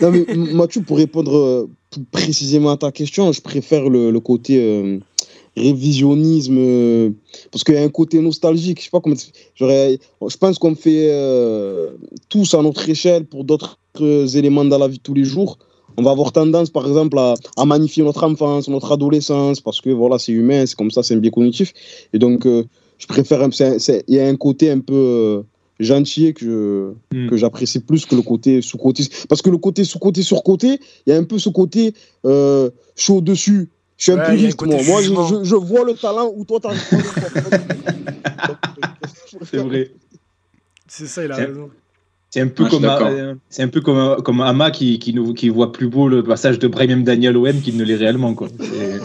Non, 0.02 0.12
mais 0.12 0.26
Mathieu, 0.54 0.82
pour 0.82 0.98
répondre 0.98 1.36
euh, 1.36 1.70
précisément 2.12 2.72
à 2.72 2.78
ta 2.78 2.92
question, 2.92 3.32
je 3.32 3.42
préfère 3.42 3.90
le, 3.90 4.18
côté 4.20 4.58
euh, 4.60 5.00
révisionnisme, 5.58 6.58
euh, 6.58 7.10
parce 7.52 7.64
qu'il 7.64 7.76
y 7.76 7.78
a 7.78 7.84
un 7.84 7.90
côté 7.90 8.20
nostalgique. 8.20 8.80
Je 8.80 8.86
sais 8.86 8.90
pas 8.92 9.02
comment. 9.02 9.16
Je 9.16 10.38
pense 10.38 10.60
qu'on 10.60 10.76
fait 10.76 11.12
tous 12.30 12.54
à 12.54 12.62
notre 12.62 12.88
échelle 12.88 13.26
pour 13.26 13.44
d'autres 13.44 13.78
éléments 14.36 14.66
dans 14.66 14.78
la 14.78 14.88
vie 14.88 14.98
de 14.98 15.04
tous 15.04 15.14
les 15.14 15.26
jours. 15.26 15.58
On 15.98 16.04
va 16.04 16.12
avoir 16.12 16.32
tendance, 16.32 16.70
par 16.70 16.88
exemple, 16.88 17.18
à, 17.18 17.66
magnifier 17.66 18.04
notre 18.04 18.24
enfance, 18.24 18.70
notre 18.70 18.94
adolescence, 18.94 19.60
parce 19.60 19.82
que 19.82 19.90
voilà, 19.90 20.18
c'est 20.18 20.32
humain, 20.32 20.66
c'est 20.66 20.76
comme 20.76 20.92
ça, 20.92 21.04
c'est 21.04 21.16
un 21.16 21.18
biais 21.18 21.32
cognitif. 21.32 21.74
Et 22.14 22.20
donc, 22.20 22.46
je 22.46 23.08
préfère. 23.08 23.46
Il 24.08 24.16
y 24.16 24.20
a 24.20 24.28
un 24.28 24.36
côté 24.38 24.72
un 24.72 24.80
peu 24.80 25.44
gentil 25.80 26.34
que 26.34 26.46
je- 26.46 26.94
Hmm. 27.18 27.30
que 27.30 27.38
j'apprécie 27.38 27.80
plus 27.80 28.06
que 28.06 28.16
le 28.16 28.22
côté 28.22 28.62
sous-côté. 28.62 29.04
Parce 29.30 29.42
que 29.42 29.50
le 29.50 29.58
côté 29.58 29.84
sous-côté 29.84 30.24
sur 30.24 30.44
côté, 30.44 30.80
il 31.06 31.14
y 31.14 31.14
a 31.14 31.18
un 31.18 31.24
peu 31.24 31.40
ce 31.40 31.50
côté 31.50 31.94
euh, 32.26 32.70
chaud 32.96 33.22
dessus. 33.22 33.70
Je 33.98 34.04
suis 34.04 34.12
un 34.14 34.18
Ouais, 34.18 34.30
puriste, 34.36 34.62
moi. 34.66 34.76
Moi, 34.84 35.02
je, 35.02 35.08
jugement. 35.08 35.28
je- 35.28 35.44
je 35.44 35.56
vois 35.56 35.84
le 35.84 35.94
talent 35.94 36.32
où 36.36 36.46
toi, 36.46 36.60
voir. 36.62 36.74
C'est 39.52 39.58
vrai. 39.58 39.92
C'est 40.88 41.08
ça, 41.08 41.24
il 41.24 41.32
a 41.32 41.36
raison. 41.36 41.70
C'est 42.32 42.42
un 42.42 42.48
peu 42.48 42.66
Ah, 42.68 42.70
comme, 42.70 42.86
euh, 42.86 43.34
c'est 43.50 43.64
un 43.64 43.68
peu 43.70 43.82
comme, 43.82 44.22
comme 44.22 44.42
Ama 44.42 44.70
qui, 44.70 45.00
qui, 45.00 45.14
nous, 45.16 45.34
qui 45.34 45.50
voit 45.50 45.72
plus 45.72 45.88
beau 45.88 46.08
le 46.08 46.22
passage 46.24 46.60
de 46.60 46.68
Brahim 46.68 47.04
Daniel 47.04 47.36
OM 47.36 47.60
qu'il 47.62 47.76
ne 47.76 47.84
l'est 47.84 47.96
réellement. 47.96 48.36
Quoi. 48.36 48.50
C'est- 48.60 49.00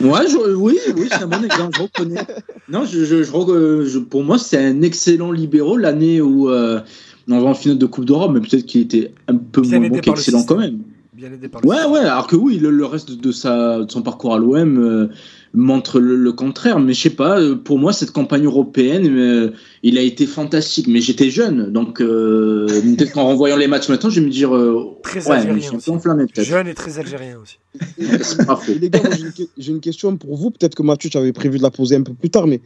Ouais, 0.04 0.28
je- 0.28 0.54
oui, 0.54 0.76
oui, 0.96 1.08
c'est 1.10 1.22
un 1.22 1.26
bon 1.26 1.42
exemple, 1.44 1.76
je 1.76 1.82
reconnais. 1.82 2.20
Non, 2.68 2.84
je, 2.84 3.04
je- 3.04 3.16
euh, 3.50 3.84
je- 3.86 3.98
pour 3.98 4.22
moi, 4.22 4.38
c'est 4.38 4.58
un 4.64 4.82
excellent 4.82 5.32
libéraux 5.32 5.76
l'année 5.76 6.20
où 6.20 6.48
euh, 6.48 6.80
on 7.28 7.40
va 7.40 7.48
en 7.50 7.54
finale 7.54 7.78
de 7.78 7.86
Coupe 7.86 8.04
d'Europe, 8.04 8.30
mais 8.32 8.40
peut-être 8.40 8.66
qu'il 8.66 8.82
était 8.82 9.12
un 9.26 9.36
peu 9.36 9.62
Bien 9.62 9.80
moins 9.80 9.88
bon 9.88 9.98
qu'excellent 9.98 10.44
quand 10.44 10.56
même. 10.58 10.78
Bien 11.12 11.32
aidé 11.32 11.48
par 11.48 11.60
le 11.62 11.68
Ouais, 11.68 11.74
système. 11.76 11.92
ouais, 11.92 12.00
alors 12.00 12.26
que 12.28 12.36
oui, 12.36 12.58
le, 12.58 12.70
le 12.70 12.84
reste 12.86 13.12
de, 13.20 13.32
sa, 13.32 13.80
de 13.80 13.90
son 13.90 14.02
parcours 14.02 14.34
à 14.34 14.38
l'OM 14.38 14.78
euh, 14.78 15.08
montre 15.54 16.00
le, 16.00 16.16
le 16.16 16.32
contraire. 16.32 16.80
Mais 16.80 16.92
je 16.92 17.00
sais 17.02 17.10
pas, 17.10 17.40
euh, 17.40 17.54
pour 17.54 17.78
moi, 17.78 17.92
cette 17.92 18.10
campagne 18.10 18.44
européenne, 18.44 19.06
euh, 19.06 19.52
il 19.82 19.96
a 19.96 20.02
été 20.02 20.26
fantastique. 20.26 20.86
Mais 20.88 21.00
j'étais 21.00 21.30
jeune, 21.30 21.70
donc 21.72 22.00
euh, 22.00 22.66
peut-être 22.66 23.12
qu'en 23.12 23.24
renvoyant 23.24 23.56
les 23.56 23.68
matchs 23.68 23.88
maintenant, 23.88 24.10
je 24.10 24.20
vais 24.20 24.26
me 24.26 24.30
dire, 24.32 24.54
euh, 24.54 24.96
Très 25.02 25.26
ouais, 25.28 25.36
algérien 25.36 25.70
je 25.74 25.78
suis 25.78 25.90
enflammé. 25.90 26.24
Jeune 26.36 26.68
et 26.68 26.74
très 26.74 26.98
algérien 26.98 27.38
aussi. 27.42 27.58
C'est 28.22 28.46
pas 28.46 28.56
faux. 28.56 28.72
Et 28.72 28.78
les 28.78 28.90
gars, 28.90 29.00
j'ai 29.12 29.70
une, 29.70 29.74
une 29.76 29.80
question 29.80 30.16
pour 30.16 30.36
vous. 30.36 30.50
Peut-être 30.50 30.74
que 30.74 30.82
Mathieu, 30.82 31.08
tu 31.08 31.16
avais 31.16 31.32
prévu 31.32 31.58
de 31.58 31.62
la 31.62 31.70
poser 31.70 31.96
un 31.96 32.02
peu 32.02 32.14
plus 32.14 32.30
tard, 32.30 32.46
mais 32.46 32.60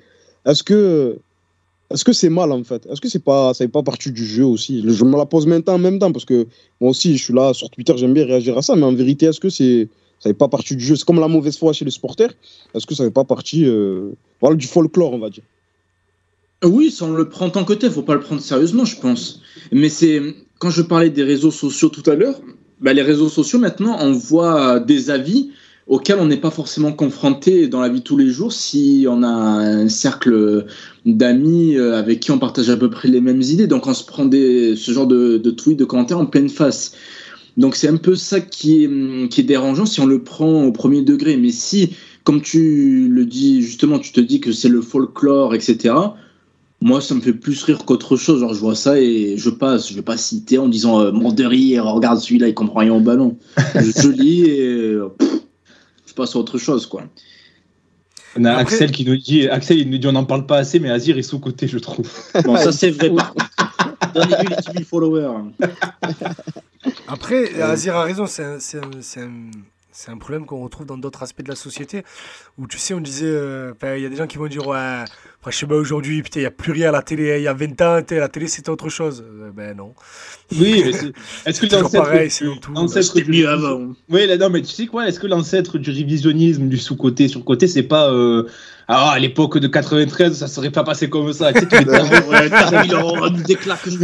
est-ce 0.47 0.63
que 0.63 1.19
est-ce 1.91 2.05
que 2.05 2.13
c'est 2.13 2.29
mal 2.29 2.53
en 2.53 2.63
fait? 2.65 2.87
Est-ce 2.87 3.01
que 3.01 3.09
c'est 3.09 3.23
pas 3.23 3.55
ça 3.55 3.65
fait 3.65 3.69
pas 3.69 3.83
partie 3.83 4.13
du 4.13 4.25
jeu 4.25 4.45
aussi? 4.45 4.85
Je 4.87 5.05
me 5.05 5.17
la 5.17 5.25
pose 5.25 5.47
maintenant 5.47 5.75
en 5.75 5.79
même 5.79 5.99
temps 5.99 6.13
parce 6.13 6.27
que 6.27 6.47
moi 6.81 6.91
aussi, 6.91 7.17
je 7.17 7.25
suis 7.25 7.35
là 7.35 7.55
sur 7.55 7.71
Twitter, 7.71 7.95
j'aime 7.97 8.13
bien 8.13 8.27
réagir 8.27 8.59
à 8.59 8.63
ça, 8.63 8.77
mais 8.77 8.83
en 8.83 8.93
vérité, 8.93 9.27
est-ce 9.27 9.41
que 9.41 9.49
c'est 9.49 9.89
ça 10.21 10.31
fait 10.31 10.35
pas 10.35 10.49
partie 10.49 10.77
du 10.77 10.85
jeu 10.85 10.97
C'est 10.97 11.05
comme 11.05 11.21
la 11.21 11.29
mauvaise 11.29 11.57
foi 11.57 11.73
chez 11.73 11.85
les 11.85 11.91
supporters. 11.91 12.33
Est-ce 12.75 12.87
que 12.87 12.95
ça 12.95 13.05
fait 13.05 13.11
pas 13.11 13.25
partie 13.25 13.67
euh, 13.67 14.11
voilà, 14.41 14.57
du 14.57 14.67
folklore, 14.67 15.13
on 15.13 15.19
va 15.19 15.31
dire? 15.31 15.45
Oui, 16.65 16.91
ça 16.91 17.05
on 17.05 17.13
le 17.13 17.29
prend 17.29 17.51
tant 17.51 17.65
que 17.65 17.73
tel, 17.73 17.91
faut 17.91 18.03
pas 18.03 18.15
le 18.15 18.21
prendre 18.21 18.41
sérieusement, 18.41 18.85
je 18.85 19.01
pense. 19.01 19.41
Mais 19.71 19.89
c'est 19.89 20.21
quand 20.59 20.71
je 20.71 20.83
parlais 20.83 21.11
des 21.11 21.23
réseaux 21.23 21.53
sociaux 21.53 21.89
tout 21.89 22.09
à 22.11 22.17
l'heure, 22.17 22.41
bah, 22.81 22.93
les 22.93 23.03
réseaux 23.03 23.29
sociaux 23.29 23.61
maintenant 23.61 23.97
on 24.01 24.13
voit 24.13 24.81
des 24.81 25.11
avis 25.11 25.51
auxquels 25.87 26.19
on 26.19 26.27
n'est 26.27 26.37
pas 26.37 26.51
forcément 26.51 26.93
confronté 26.93 27.69
dans 27.69 27.81
la 27.81 27.89
vie 27.89 28.01
de 28.01 28.05
tous 28.05 28.17
les 28.17 28.29
jours 28.29 28.53
si 28.53 29.07
on 29.09 29.23
a 29.23 29.29
un 29.29 29.89
cercle 29.89 30.67
d'amis 31.07 31.77
euh, 31.77 31.97
avec 31.97 32.21
qui 32.21 32.31
on 32.31 32.39
partage 32.39 32.69
à 32.69 32.77
peu 32.77 32.91
près 32.91 33.09
les 33.09 33.21
mêmes 33.21 33.41
idées. 33.41 33.67
Donc 33.67 33.87
on 33.87 33.95
se 33.95 34.05
prend 34.05 34.29
ce 34.31 34.91
genre 34.93 35.07
de, 35.07 35.39
de 35.39 35.51
tweets, 35.51 35.79
de 35.79 35.85
commentaires 35.85 36.19
en 36.19 36.27
pleine 36.27 36.51
face. 36.51 36.93
Donc 37.59 37.77
c'est 37.77 37.89
un 37.89 37.97
peu 37.97 38.15
ça 38.15 38.41
qui 38.41 38.85
est, 38.85 39.29
qui 39.29 39.41
est 39.41 39.45
dérangeant 39.45 39.85
si 39.85 40.01
on 40.01 40.07
le 40.07 40.23
prend 40.23 40.65
au 40.65 40.73
premier 40.73 41.03
degré. 41.03 41.37
Mais 41.37 41.51
si, 41.51 41.95
comme 42.25 42.41
tu 42.41 43.09
le 43.09 43.27
dis 43.27 43.61
justement, 43.63 43.99
tu 43.99 44.13
te 44.13 44.21
dis 44.21 44.41
que 44.41 44.53
c'est 44.53 44.69
le 44.69 44.81
folklore, 44.81 45.55
etc. 45.55 45.95
Moi, 46.81 47.01
ça 47.01 47.17
me 47.17 47.21
fait 47.21 47.33
plus 47.33 47.61
rire 47.65 47.85
qu'autre 47.85 48.17
chose. 48.17 48.39
Genre, 48.41 48.55
je 48.55 48.61
vois 48.61 48.77
ça 48.77 49.01
et 49.01 49.35
je 49.37 49.51
passe. 49.51 49.91
Je 49.91 49.95
vais 49.95 50.03
pas 50.03 50.17
citer 50.17 50.59
en 50.59 50.69
disant 50.69 51.01
euh, 51.01 51.11
mort 51.11 51.33
de 51.33 51.45
rire, 51.45 51.85
regarde 51.87 52.21
celui-là, 52.21 52.47
il 52.47 52.55
comprend 52.55 52.79
rien 52.81 52.95
au 52.95 53.01
ballon. 53.01 53.37
je, 53.75 53.91
je 54.03 54.09
lis 54.09 54.43
et 54.43 54.61
euh, 54.63 55.09
pff, 55.19 55.29
je 56.07 56.15
passe 56.15 56.37
à 56.37 56.39
autre 56.39 56.57
chose, 56.59 56.87
quoi. 56.87 57.03
On 58.37 58.45
a 58.45 58.53
Après- 58.53 58.75
Axel 58.75 58.93
qui 58.93 59.05
nous 59.05 59.17
dit, 59.17 59.49
Axel 59.49 59.79
il 59.79 59.91
nous 59.91 59.99
dit 59.99 60.07
on 60.07 60.13
n'en 60.13 60.25
parle 60.25 60.47
pas 60.47 60.59
assez, 60.59 60.79
mais 60.79 60.91
Azir 60.91 61.19
est 61.19 61.23
sous-côté, 61.23 61.67
je 61.67 61.79
trouve. 61.79 62.09
Bon, 62.45 62.57
ça 62.57 62.71
c'est 62.71 62.91
vrai 62.91 63.11
par 63.11 63.33
contre. 63.33 63.47
Donnez-lui 64.19 64.49
les 64.49 64.57
10 64.57 64.73
000 64.73 64.85
followers. 64.85 65.51
Après, 67.09 67.61
Azir 67.61 67.97
a 67.97 68.05
raison, 68.05 68.27
c'est 68.27 68.45
un, 68.45 68.59
c'est 68.61 68.79
un- 68.79 68.91
c'est 69.01 69.21
un- 69.21 69.51
c'est 69.91 70.13
un 70.13 70.17
problème 70.19 70.47
qu'on 70.47 70.63
retrouve 70.63 70.87
dans 70.87 70.97
d'autres 70.97 71.25
aspects 71.25 71.43
de 71.43 71.49
la 71.49 71.57
société. 71.57 72.05
Où 72.57 72.69
tu 72.69 72.79
sais, 72.79 72.95
on 72.95 73.01
disait, 73.01 73.27
euh, 73.27 73.73
il 73.97 74.03
y 74.03 74.07
a 74.07 74.09
des 74.09 74.15
gens 74.17 74.29
qui 74.29 74.39
vont 74.39 74.47
dire, 74.47 74.65
ouais, 74.67 75.05
je 75.49 75.57
sais 75.57 75.67
pas, 75.67 75.75
aujourd'hui, 75.75 76.23
putain, 76.23 76.39
il 76.41 76.43
n'y 76.45 76.47
a 76.47 76.51
plus 76.53 76.71
rien 76.73 76.91
à 76.91 76.93
la 76.93 77.03
télé. 77.03 77.39
Il 77.39 77.43
y 77.43 77.49
a 77.49 77.53
20 77.53 77.81
ans, 77.83 78.01
la 78.09 78.29
télé 78.29 78.47
c'était 78.47 78.71
autre 78.71 78.91
chose. 78.91 79.25
Euh, 79.27 79.51
ben 79.51 79.77
non. 79.77 79.95
Oui, 80.53 80.83
mais 80.87 80.93
c'est- 80.93 81.13
est-ce 81.47 81.61
que 81.63 81.75
l'ancêtre 81.75 82.05
pareil, 82.05 82.31
c'est 82.31 82.45
dans 82.45 82.57
tout. 82.59 82.73
l'ancêtre 82.73 83.15
du- 83.17 83.25
mieux 83.31 83.49
avant. 83.49 83.89
Oui, 84.09 84.27
là, 84.27 84.37
non, 84.37 84.51
mais 84.51 84.63
tu 84.63 84.69
sais 84.69 84.87
quoi 84.87 85.09
Est-ce 85.09 85.19
que 85.19 85.27
l'ancêtre 85.27 85.79
du 85.79 85.91
révisionnisme, 85.91 86.69
du 86.69 86.77
sous-côté, 86.79 87.27
sur-côté, 87.27 87.67
c'est 87.67 87.83
pas. 87.83 88.13
euh, 88.13 88.47
Ah, 88.91 89.11
à 89.11 89.19
l'époque 89.19 89.59
de 89.59 89.69
93, 89.69 90.39
ça 90.39 90.49
serait 90.49 90.71
pas 90.71 90.83
passé 90.83 91.11
comme 91.11 91.31
ça. 91.35 91.53
Tu 91.53 91.61
sais, 91.61 91.67
tous 91.67 91.77
les 91.79 91.85
darons, 91.85 92.09
Ouais, 92.31 92.49
t'as 92.49 92.85
il 92.85 92.95
aura 92.95 93.29
nous 93.29 93.43
déclare 93.43 93.81
que 93.83 93.91
je 93.91 93.99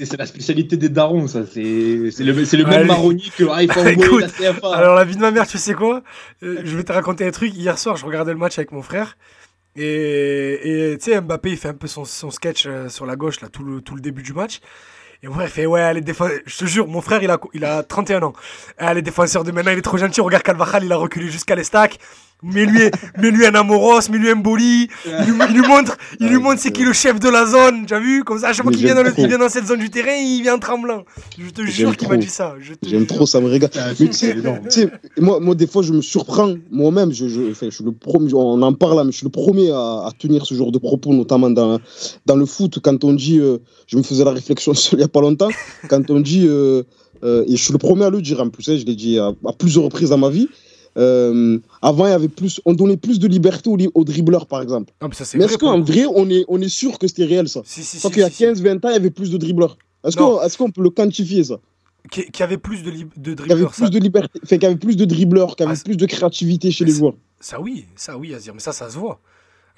c'est 0.00 0.18
la 0.18 0.26
spécialité 0.26 0.76
des 0.76 0.90
darons, 0.90 1.26
ça. 1.26 1.46
C'est 1.46 2.10
c'est 2.10 2.24
le, 2.24 2.44
c'est 2.44 2.58
le 2.58 2.66
même 2.66 2.86
marronnier 2.86 3.30
que 3.36 3.44
ah, 3.50 3.62
il 3.62 3.72
faut 3.72 3.80
envoyer 3.80 3.96
Écoute, 4.04 4.20
la 4.38 4.52
CFA. 4.52 4.76
Alors, 4.76 4.94
la 4.96 5.04
vie 5.04 5.16
de 5.16 5.20
ma 5.20 5.30
mère, 5.30 5.46
tu 5.46 5.56
sais 5.56 5.72
quoi? 5.72 6.02
Euh, 6.42 6.60
Je 6.62 6.76
vais 6.76 6.84
te 6.84 6.92
raconter 6.92 7.26
un 7.26 7.30
truc. 7.30 7.54
Hier 7.54 7.78
soir, 7.78 7.96
je 7.96 8.04
regardais 8.04 8.32
le 8.32 8.38
match 8.38 8.58
avec 8.58 8.70
mon 8.70 8.82
frère. 8.82 9.16
Et 9.76 10.92
et, 10.92 10.98
tu 10.98 11.10
sais, 11.10 11.20
Mbappé, 11.20 11.52
il 11.52 11.56
fait 11.56 11.68
un 11.68 11.74
peu 11.74 11.86
son, 11.86 12.04
son 12.04 12.30
sketch 12.30 12.64
euh, 12.66 12.90
sur 12.90 13.06
la 13.06 13.16
gauche, 13.16 13.40
là, 13.40 13.48
tout 13.48 13.64
le, 13.64 13.80
tout 13.80 13.94
le 13.94 14.02
début 14.02 14.22
du 14.22 14.34
match. 14.34 14.60
Et 15.22 15.28
mon 15.28 15.34
frère, 15.34 15.46
il 15.46 15.50
fait 15.50 15.66
Ouais, 15.66 15.94
les 15.94 16.00
défenseurs. 16.02 16.38
Je 16.44 16.58
te 16.58 16.64
jure, 16.66 16.86
mon 16.88 17.00
frère, 17.00 17.22
il 17.22 17.30
a, 17.30 17.38
il 17.54 17.64
a 17.64 17.82
31 17.82 18.22
ans. 18.24 18.32
Ah, 18.76 18.92
les 18.92 19.00
défenseurs 19.02 19.44
de 19.44 19.52
maintenant, 19.52 19.70
il 19.72 19.78
est 19.78 19.82
trop 19.82 19.96
gentil. 19.96 20.20
Regarde 20.20 20.42
Calvajal, 20.42 20.84
il 20.84 20.92
a 20.92 20.96
reculé 20.96 21.30
jusqu'à 21.30 21.54
l'estac. 21.54 21.98
Mais 22.44 22.64
lui, 22.66 22.80
mais 23.20 23.30
lui 23.30 23.46
un 23.46 23.54
Amoros, 23.54 24.00
mais 24.10 24.18
lui 24.18 24.28
un 24.30 24.36
Boli. 24.36 24.88
Il 25.06 25.12
lui, 25.32 25.38
il 25.48 25.54
lui 25.54 25.66
montre, 25.66 25.96
il 26.18 26.26
lui 26.26 26.36
Ouais, 26.36 26.42
montre 26.42 26.58
c'est 26.60 26.72
qui 26.72 26.82
le 26.84 26.92
chef 26.92 27.20
de 27.20 27.28
la 27.28 27.46
zone. 27.46 27.86
Tu 27.86 27.94
as 27.94 28.00
vu? 28.00 28.24
Comme 28.24 28.38
ça, 28.40 28.48
à 28.48 28.52
chaque 28.52 28.64
fois 28.64 28.72
qu'il 28.72 28.84
vient, 28.84 28.94
dans 28.96 29.02
le- 29.02 29.06
j'aime 29.10 29.14
trop. 29.14 29.22
il 29.24 29.28
vient 29.28 29.38
dans 29.38 29.48
cette 29.48 29.66
zone 29.66 29.78
du 29.78 29.90
terrain, 29.90 30.14
il 30.16 30.42
vient 30.42 30.54
en 30.54 30.58
tremblant. 30.58 31.04
Je 31.38 31.50
te 31.50 31.62
jure 31.64 31.96
qu'il 31.96 32.08
m'a 32.08 32.16
dit 32.16 32.26
ça. 32.26 32.54
J'aime 32.84 33.06
trop, 33.06 33.26
ça 33.26 33.40
me 33.40 33.46
régale. 33.48 33.70
Ah, 33.76 33.88
Mais 33.98 34.06
tu 34.08 34.12
sais, 34.12 34.88
moi, 35.20 35.38
moi, 35.40 35.54
des 35.54 35.66
fois, 35.68 35.82
je 35.82 35.92
me 35.92 36.02
surprends 36.02 36.52
moi-même. 36.70 37.12
Je, 37.12 37.28
je, 37.28 37.50
enfin, 37.52 37.66
je 37.70 37.74
suis 37.76 37.84
le 37.84 37.92
premier, 37.92 38.32
on 38.34 38.60
en 38.62 38.72
parle 38.72 38.96
là, 38.96 39.04
mais 39.04 39.12
je 39.12 39.18
suis 39.18 39.26
le 39.26 39.30
premier 39.30 39.70
à, 39.70 40.06
à 40.06 40.10
tenir 40.18 40.44
ce 40.44 40.54
genre 40.54 40.72
de 40.72 40.78
propos, 40.78 41.12
notamment 41.14 41.50
dans, 41.50 41.78
dans 42.26 42.36
le 42.36 42.46
foot. 42.46 42.78
Quand 42.82 43.04
on 43.04 43.12
dit, 43.12 43.38
euh, 43.38 43.58
je 43.86 43.96
me 43.96 44.02
faisais 44.02 44.24
la 44.24 44.32
réflexion 44.32 44.72
il 44.92 44.98
n'y 44.98 45.04
a 45.04 45.08
pas 45.08 45.20
longtemps, 45.20 45.48
quand 45.88 46.10
on 46.10 46.18
dit, 46.18 46.46
euh, 46.48 46.82
euh, 47.22 47.44
et 47.46 47.56
je 47.56 47.62
suis 47.62 47.72
le 47.72 47.78
premier 47.78 48.04
à 48.06 48.10
le 48.10 48.20
dire 48.20 48.40
en 48.40 48.48
plus, 48.48 48.68
hein, 48.68 48.76
je 48.76 48.84
l'ai 48.84 48.96
dit 48.96 49.16
à, 49.18 49.26
à 49.46 49.52
plusieurs 49.52 49.84
reprises 49.84 50.08
dans 50.10 50.18
ma 50.18 50.28
vie. 50.28 50.48
Euh, 50.96 51.58
avant, 51.80 52.06
il 52.06 52.10
y 52.10 52.12
avait 52.12 52.28
plus, 52.28 52.60
on 52.64 52.74
donnait 52.74 52.96
plus 52.96 53.18
de 53.18 53.26
liberté 53.26 53.70
aux, 53.70 53.78
aux 53.94 54.04
dribbleurs, 54.04 54.46
par 54.46 54.60
exemple. 54.62 54.92
Mais 55.34 55.44
est-ce 55.44 55.58
qu'en 55.58 55.80
vrai, 55.80 56.04
on 56.14 56.28
est, 56.28 56.44
on 56.48 56.60
est 56.60 56.68
sûr 56.68 56.98
que 56.98 57.06
c'était 57.06 57.24
réel, 57.24 57.48
ça? 57.48 57.62
Si, 57.64 57.82
crois 57.98 58.10
si, 58.10 58.14
qu'il 58.14 58.20
y 58.20 58.24
a 58.24 58.30
si, 58.30 58.36
si. 58.36 58.44
15-20 58.44 58.76
ans, 58.76 58.88
il 58.90 58.92
y 58.92 58.96
avait 58.96 59.10
plus 59.10 59.30
de 59.30 59.36
dribbleurs. 59.38 59.78
Est-ce 60.04 60.16
qu'on 60.16 60.42
est 60.42 60.56
qu'on 60.56 60.70
peut 60.70 60.82
le 60.82 60.90
quantifier, 60.90 61.44
ça? 61.44 61.58
Qui, 62.10 62.30
qui 62.32 62.42
avait 62.42 62.58
plus 62.58 62.82
de, 62.82 62.90
de 62.90 62.96
qu'il 62.96 63.06
y 63.28 63.30
avait 63.30 63.34
dribbleurs. 63.62 63.70
plus 63.72 63.84
Ça, 63.84 63.88
de 63.90 63.98
liberté, 63.98 64.40
enfin, 64.42 64.56
qu'il 64.56 64.62
y 64.64 64.66
avait 64.66 64.76
plus 64.76 64.96
de 64.96 65.04
dribbleurs, 65.04 65.54
qu'il 65.56 65.64
y 65.64 65.68
avait 65.68 65.78
Ah, 65.80 65.84
plus 65.84 65.96
de 65.96 66.06
créativité 66.06 66.70
chez 66.72 66.84
mais 66.84 66.90
les 66.90 66.96
joueurs. 66.96 67.14
ça, 67.40 67.60
oui, 67.60 67.86
ça, 67.94 68.18
oui, 68.18 68.34
Azir. 68.34 68.52
Mais 68.54 68.60
ça, 68.60 68.72
ça 68.72 68.90
se 68.90 68.98
voit. 68.98 69.20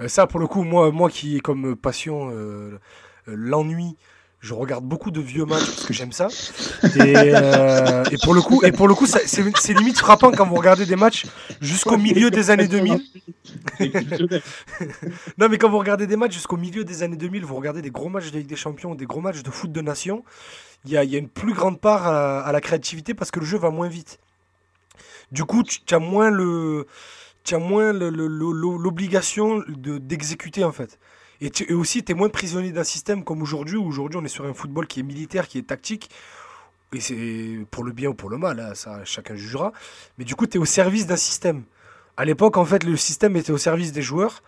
Euh, 0.00 0.08
ça, 0.08 0.26
pour 0.26 0.40
le 0.40 0.46
coup, 0.46 0.64
moi, 0.64 0.90
moi 0.90 1.10
qui 1.10 1.36
ai 1.36 1.40
comme 1.40 1.76
passion 1.76 2.30
euh, 2.32 2.78
l'ennui, 3.26 3.96
je 4.44 4.52
regarde 4.52 4.84
beaucoup 4.84 5.10
de 5.10 5.22
vieux 5.22 5.46
matchs 5.46 5.64
parce 5.64 5.86
que 5.86 5.94
j'aime 5.94 6.12
ça. 6.12 6.28
Et, 6.96 7.14
euh, 7.16 8.04
pour 8.22 8.34
le 8.34 8.42
coup, 8.42 8.62
et 8.62 8.72
pour 8.72 8.88
le 8.88 8.94
coup, 8.94 9.06
c'est 9.06 9.72
limite 9.72 9.98
frappant 9.98 10.32
quand 10.32 10.46
vous 10.46 10.56
regardez 10.56 10.84
des 10.84 10.96
matchs 10.96 11.24
jusqu'au 11.62 11.96
milieu 11.96 12.30
des 12.30 12.50
années 12.50 12.68
2000. 12.68 13.00
C'est 13.78 13.84
exceptionnel. 13.86 14.42
Non, 15.38 15.48
mais 15.48 15.56
quand 15.56 15.70
vous 15.70 15.78
regardez 15.78 16.06
des 16.06 16.16
matchs 16.16 16.34
jusqu'au 16.34 16.58
milieu 16.58 16.84
des 16.84 17.02
années 17.02 17.16
2000, 17.16 17.42
vous 17.46 17.54
regardez 17.56 17.80
des 17.80 17.90
gros 17.90 18.10
matchs 18.10 18.30
de 18.32 18.36
Ligue 18.36 18.46
des 18.46 18.56
Champions, 18.56 18.94
des 18.94 19.06
gros 19.06 19.22
matchs 19.22 19.42
de 19.42 19.50
foot 19.50 19.72
de 19.72 19.80
nation, 19.80 20.24
il 20.84 20.92
y 20.92 20.98
a, 20.98 21.02
une 21.02 21.30
plus 21.30 21.54
grande 21.54 21.80
part 21.80 22.06
à, 22.06 22.52
la 22.52 22.60
créativité 22.60 23.14
parce 23.14 23.30
que 23.30 23.40
le 23.40 23.46
jeu 23.46 23.56
va 23.56 23.70
moins 23.70 23.88
vite. 23.88 24.20
Du 25.32 25.44
coup, 25.44 25.62
tu 25.62 25.94
as 25.94 25.98
moins 25.98 26.30
le. 26.30 26.86
As 27.50 27.58
moins 27.58 27.92
l'obligation 27.92 29.62
de- 29.68 29.98
d'exécuter 29.98 30.64
en 30.64 30.72
fait. 30.72 30.98
Et, 31.40 31.50
aussi, 31.72 32.04
tu 32.04 32.12
es 32.12 32.14
moins 32.14 32.28
prisonnier 32.28 32.72
d'un 32.72 32.84
système 32.84 33.24
comme 33.24 33.42
aujourd'hui, 33.42 33.76
où 33.76 33.84
aujourd'hui 33.86 34.18
on 34.20 34.24
est 34.24 34.28
sur 34.28 34.44
un 34.46 34.54
football 34.54 34.86
qui 34.86 35.00
est 35.00 35.02
militaire, 35.02 35.48
qui 35.48 35.58
est 35.58 35.62
tactique. 35.62 36.10
Et 36.92 37.00
c'est 37.00 37.66
pour 37.70 37.84
le 37.84 37.92
bien 37.92 38.10
ou 38.10 38.14
pour 38.14 38.30
le 38.30 38.38
mal, 38.38 38.60
hein, 38.60 38.74
ça 38.74 39.04
chacun 39.04 39.34
jugera. 39.34 39.72
Mais 40.18 40.24
du 40.24 40.34
coup, 40.36 40.46
tu 40.46 40.58
es 40.58 40.60
au 40.60 40.64
service 40.64 41.06
d'un 41.06 41.16
système. 41.16 41.64
À 42.16 42.24
l'époque, 42.24 42.56
en 42.56 42.64
fait, 42.64 42.84
le 42.84 42.96
système 42.96 43.36
était 43.36 43.52
au 43.52 43.58
service 43.58 43.92
des 43.92 44.02
joueurs. 44.02 44.42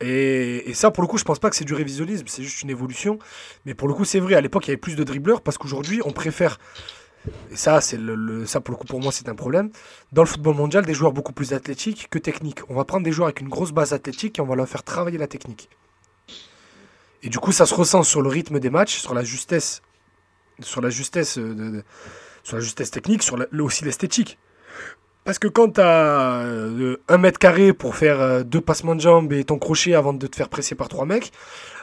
Et, 0.00 0.72
ça, 0.74 0.90
pour 0.90 1.02
le 1.02 1.08
coup, 1.08 1.18
je 1.18 1.24
pense 1.24 1.38
pas 1.38 1.50
que 1.50 1.56
c'est 1.56 1.64
du 1.64 1.74
révisionnisme, 1.74 2.26
c'est 2.28 2.42
juste 2.42 2.62
une 2.62 2.70
évolution. 2.70 3.18
Mais 3.66 3.74
pour 3.74 3.88
le 3.88 3.94
coup, 3.94 4.04
c'est 4.04 4.20
vrai, 4.20 4.34
à 4.34 4.40
l'époque, 4.42 4.66
il 4.66 4.70
y 4.70 4.72
avait 4.72 4.76
plus 4.80 4.96
de 4.96 5.04
dribbleurs 5.04 5.42
parce 5.42 5.58
qu'aujourd'hui, 5.58 6.00
on 6.04 6.12
préfère 6.12 6.58
Et 7.50 7.56
ça, 7.56 7.80
c'est 7.80 7.96
le- 7.98 8.46
ça 8.46 8.60
pour 8.60 8.72
le 8.72 8.78
coup 8.78 8.86
pour 8.86 9.00
moi 9.00 9.12
c'est 9.12 9.28
un 9.28 9.34
problème. 9.34 9.70
Dans 10.12 10.22
le 10.22 10.28
football 10.28 10.54
mondial, 10.56 10.84
des 10.86 10.94
joueurs 10.94 11.12
beaucoup 11.12 11.32
plus 11.32 11.52
athlétiques 11.52 12.08
que 12.10 12.18
techniques. 12.18 12.60
On 12.68 12.74
va 12.74 12.84
prendre 12.84 13.04
des 13.04 13.12
joueurs 13.12 13.28
avec 13.28 13.40
une 13.40 13.48
grosse 13.48 13.72
base 13.72 13.92
athlétique 13.92 14.38
et 14.38 14.42
on 14.42 14.46
va 14.46 14.54
leur 14.56 14.68
faire 14.68 14.82
travailler 14.84 15.18
la 15.18 15.26
technique. 15.28 15.68
Et 17.22 17.28
du 17.28 17.38
coup, 17.38 17.52
ça 17.52 17.66
se 17.66 17.74
ressent 17.74 18.02
sur 18.02 18.22
le 18.22 18.28
rythme 18.28 18.60
des 18.60 18.70
matchs, 18.70 18.98
sur 18.98 19.14
la 19.14 19.24
justesse, 19.24 19.82
sur 20.60 20.80
la 20.80 20.90
justesse, 20.90 21.38
euh, 21.38 21.82
sur 22.42 22.56
la 22.56 22.62
justesse 22.62 22.90
technique, 22.90 23.22
sur 23.22 23.38
aussi 23.60 23.84
l'esthétique. 23.84 24.38
Parce 25.24 25.40
que 25.40 25.48
quand 25.48 25.70
tu 25.74 25.80
as 25.80 26.44
un 27.08 27.18
mètre 27.18 27.40
carré 27.40 27.72
pour 27.72 27.96
faire 27.96 28.20
euh, 28.20 28.42
deux 28.44 28.60
passements 28.60 28.94
de 28.94 29.00
jambes 29.00 29.32
et 29.32 29.42
ton 29.42 29.58
crochet 29.58 29.94
avant 29.94 30.12
de 30.12 30.26
te 30.26 30.36
faire 30.36 30.48
presser 30.48 30.76
par 30.76 30.88
trois 30.88 31.04
mecs, 31.04 31.32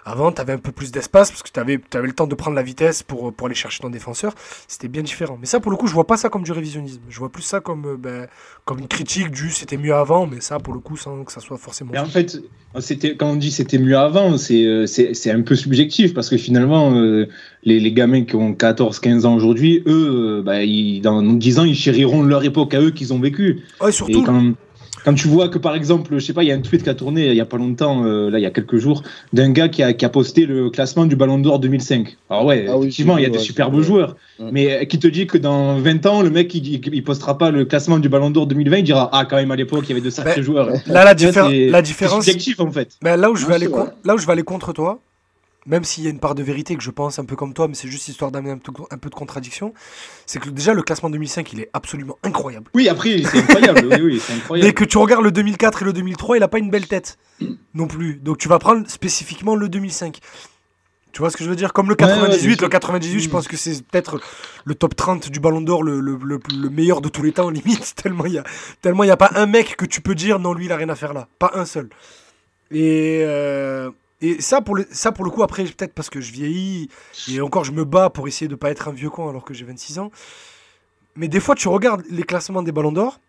avant 0.06 0.32
tu 0.32 0.42
avais 0.42 0.54
un 0.54 0.58
peu 0.58 0.72
plus 0.72 0.92
d'espace 0.92 1.32
parce 1.32 1.44
que 1.44 1.50
tu 1.52 1.60
avais, 1.60 1.80
le 1.94 2.14
temps 2.14 2.28
de 2.28 2.36
prendre 2.36 2.56
la 2.56 2.64
vitesse 2.64 3.04
pour, 3.04 3.34
pour 3.34 3.48
aller 3.48 3.56
chercher 3.56 3.82
ton 3.82 3.90
défenseur. 3.90 4.34
C'était 4.68 4.88
bien 4.88 5.02
différent. 5.02 5.38
Mais 5.40 5.46
ça, 5.46 5.60
pour 5.60 5.72
le 5.72 5.78
coup, 5.78 5.88
je 5.88 5.94
vois 5.94 6.08
pas 6.08 6.18
ça 6.18 6.30
comme 6.30 6.44
du 6.44 6.52
révisionnisme. 6.52 7.02
Je 7.10 7.20
vois 7.20 7.30
plus 7.30 7.44
ça 7.44 7.60
comme, 7.60 7.86
euh, 7.86 7.98
ben, 7.98 8.28
comme 8.66 8.80
une 8.80 8.88
critique 8.88 9.32
du 9.32 9.52
c'était 9.52 9.78
mieux 9.78 9.94
avant, 9.94 10.28
mais 10.28 10.42
ça, 10.42 10.60
pour 10.60 10.74
le 10.74 10.80
coup, 10.80 10.98
sans 10.98 11.24
que 11.24 11.32
ça 11.32 11.40
soit 11.40 11.58
forcément. 11.58 11.92
Mais 11.94 12.00
en 12.00 12.06
fait, 12.06 12.38
c'était 12.80 13.16
quand 13.16 13.32
on 13.32 13.36
dit 13.36 13.52
c'était 13.52 13.78
mieux 13.78 13.98
avant, 13.98 14.38
c'est 14.38 14.66
euh, 14.66 14.86
un 15.28 15.42
peu 15.42 15.56
subjectif 15.56 16.14
parce 16.14 16.30
que 16.30 16.38
finalement, 16.38 16.96
euh, 16.96 17.28
les, 17.64 17.80
les 17.80 17.92
gamins 17.92 18.24
qui 18.24 18.36
ont 18.36 18.54
14-15 18.54 19.26
ans 19.26 19.36
aujourd'hui, 19.36 19.84
eux, 19.86 20.42
bah, 20.46 20.64
ils, 20.64 21.02
dans 21.02 21.22
10 21.22 21.60
ans, 21.60 21.64
ils 21.64 21.76
chériront 21.76 22.24
leur 22.24 22.44
époque 22.44 22.74
à 22.74 22.82
eux 22.82 22.92
qu'ils 22.92 23.14
ont 23.14 23.20
vécu. 23.20 23.62
Ouais, 23.82 23.90
Et 23.90 23.92
surtout. 23.94 24.24
quand, 24.24 24.54
quand 25.04 25.14
tu 25.14 25.28
vois 25.28 25.50
que 25.50 25.58
par 25.58 25.76
exemple, 25.76 26.14
je 26.14 26.20
sais 26.26 26.34
pas, 26.34 26.44
il 26.44 26.50
y 26.50 26.52
a 26.52 26.56
un 26.56 26.62
tweet 26.62 26.84
qui 26.84 26.90
a 26.90 26.94
tourné 26.94 27.28
il 27.28 27.36
y 27.36 27.42
a 27.42 27.46
pas 27.46 27.58
longtemps, 27.58 28.06
euh, 28.06 28.30
là 28.30 28.40
il 28.40 28.42
y 28.42 28.46
a 28.46 28.52
quelques 28.52 28.78
jours, 28.78 29.04
d'un 29.34 29.50
gars 29.52 29.68
qui 29.70 29.84
a, 29.84 29.94
qui 29.94 30.06
a 30.06 30.10
posté 30.10 30.46
le 30.46 30.70
classement 30.70 31.06
du 31.06 31.16
Ballon 31.16 31.38
d'Or 31.40 31.60
2005. 31.60 32.18
Alors 32.30 32.46
ouais, 32.46 32.66
Ah 32.70 32.76
effectivement, 32.78 33.18
il 33.18 33.22
y 33.22 33.26
a 33.26 33.28
vu, 33.28 33.34
des 33.34 33.38
ouais. 33.40 33.44
superbes 33.44 33.76
Ouais. 33.76 33.84
joueurs, 33.84 34.16
Ouais. 34.40 34.50
mais 34.52 34.72
euh, 34.82 34.86
qui 34.86 35.00
te 35.00 35.08
dit 35.08 35.28
que 35.28 35.38
dans 35.38 35.78
20 35.80 36.06
ans, 36.06 36.22
le 36.22 36.30
mec 36.30 36.54
il, 36.56 36.68
il, 36.68 36.82
il 36.96 37.04
postera 37.04 37.38
pas 37.38 37.52
le 37.52 37.66
classement 37.66 38.00
du 38.00 38.10
Ballon 38.10 38.30
d'Or 38.32 38.48
2020, 38.48 38.78
il 38.78 38.84
dira 38.84 39.10
ah 39.14 39.26
quand 39.30 39.36
même 39.36 39.52
à 39.52 39.56
l'époque 39.56 39.84
il 39.86 39.90
y 39.90 39.92
avait 39.94 40.02
de 40.02 40.10
sacrés 40.10 40.36
Ben, 40.38 40.44
joueurs. 40.44 40.70
Là, 40.88 41.04
la, 41.06 41.14
diffé- 41.14 41.32
c'est- 41.34 41.70
la 41.70 41.78
c'est 41.80 41.84
différence. 41.84 42.26
subjectif 42.26 42.60
en 42.60 42.72
fait. 42.72 42.90
Ben, 43.02 43.16
là, 43.18 43.30
où 43.32 43.36
je 43.36 43.44
vais 43.46 43.50
Ouais, 43.50 43.56
aller 43.56 43.68
c'est 43.68 44.08
là 44.08 44.16
où 44.16 44.18
je 44.18 44.26
vais 44.26 44.32
aller 44.32 44.44
contre 44.44 44.74
toi, 44.74 45.00
même 45.66 45.84
s'il 45.84 46.04
y 46.04 46.08
a 46.08 46.10
une 46.10 46.20
part 46.20 46.36
de 46.36 46.44
vérité 46.44 46.76
que 46.76 46.84
je 46.84 46.92
pense 46.92 47.20
un 47.20 47.26
peu 47.26 47.36
comme 47.36 47.54
toi, 47.54 47.68
mais 47.68 47.74
c'est 47.76 47.88
juste 47.88 48.08
histoire 48.08 48.32
d'amener 48.32 48.52
un, 48.52 48.58
peu- 48.58 48.72
un 48.92 48.98
peu 48.98 49.10
de 49.10 49.16
contradiction, 49.16 49.74
c'est 50.26 50.40
que 50.40 50.50
déjà 50.50 50.74
le 50.74 50.82
classement 50.82 51.10
2005 51.10 51.54
il 51.54 51.62
est 51.62 51.70
absolument 51.74 52.18
incroyable. 52.24 52.70
Oui, 52.74 52.90
après 52.90 53.22
c'est 53.24 53.38
incroyable, 53.40 53.88
oui, 53.92 54.02
oui, 54.02 54.22
c'est 54.26 54.34
incroyable. 54.34 54.68
Mais 54.68 54.74
que 54.74 54.84
tu 54.84 54.98
regardes 54.98 55.24
le 55.24 55.32
2004 55.32 55.82
et 55.82 55.86
le 55.86 55.94
2003, 55.94 56.38
il 56.38 56.44
a 56.44 56.48
pas 56.48 56.60
une 56.60 56.70
belle 56.70 56.88
tête 56.88 57.18
non 57.74 57.88
plus. 57.88 58.16
Donc 58.16 58.38
tu 58.38 58.48
vas 58.48 58.60
prendre 58.60 58.90
spécifiquement 58.90 59.56
le 59.56 59.70
2005. 59.70 60.20
Tu 61.12 61.20
vois 61.20 61.30
ce 61.30 61.38
que 61.38 61.44
je 61.44 61.50
veux 61.50 61.56
dire? 61.56 61.74
Comme 61.74 61.90
le 61.90 61.96
Ouais, 61.96 62.06
ouais, 62.06 62.10
98, 62.10 62.48
bien 62.48 62.56
sûr. 62.56 62.64
le 62.64 62.70
98, 62.70 63.20
je 63.20 63.30
pense 63.30 63.48
que 63.48 63.56
c'est 63.56 63.86
peut-être 63.86 64.20
le 64.66 64.74
top 64.74 64.96
30 64.96 65.30
du 65.30 65.40
Ballon 65.40 65.62
d'Or, 65.62 65.84
le, 65.84 66.00
le- 66.00 66.18
le- 66.24 66.40
le 66.60 66.70
meilleur 66.72 67.02
de 67.02 67.08
tous 67.10 67.22
les 67.22 67.32
temps, 67.32 67.50
limite. 67.52 67.94
Tellement 67.96 68.26
il 68.26 68.34
y 68.34 68.38
a, 68.40 68.44
tellement 68.82 69.04
y 69.04 69.12
a 69.12 69.18
pas 69.18 69.30
un 69.36 69.46
mec 69.46 69.76
que 69.76 69.86
tu 69.86 70.02
peux 70.02 70.16
dire 70.16 70.40
non, 70.40 70.54
lui, 70.56 70.66
il 70.66 70.72
a 70.72 70.76
rien 70.76 70.90
à 70.90 70.96
faire 70.96 71.14
là. 71.14 71.28
Pas 71.38 71.52
un 71.54 71.66
seul. 71.66 71.90
Et, 72.72 73.22
euh, 73.24 73.92
et 74.24 74.42
ça, 74.42 74.62
pour 74.62 74.76
le, 74.76 74.88
ça, 74.90 75.12
pour 75.12 75.26
le 75.26 75.32
coup, 75.32 75.44
après, 75.44 75.66
peut-être 75.66 75.94
parce 75.94 76.10
que 76.10 76.22
je 76.22 76.32
vieillis 76.32 76.88
et 77.30 77.42
encore, 77.42 77.66
je 77.66 77.74
me 77.74 77.84
bats 77.84 78.10
pour 78.10 78.26
essayer 78.26 78.48
de 78.48 78.56
pas 78.56 78.72
être 78.72 78.88
un 78.88 78.94
vieux 78.94 79.10
con 79.10 79.28
alors 79.28 79.44
que 79.44 79.54
j'ai 79.54 79.66
26 79.66 80.00
ans. 80.00 80.12
Mais 81.18 81.28
des 81.28 81.42
fois, 81.42 81.56
tu 81.56 81.68
regardes 81.68 82.04
les 82.10 82.24
classements 82.24 82.64
des 82.64 82.72
Ballons 82.72 82.94
d'Or. 82.94 83.20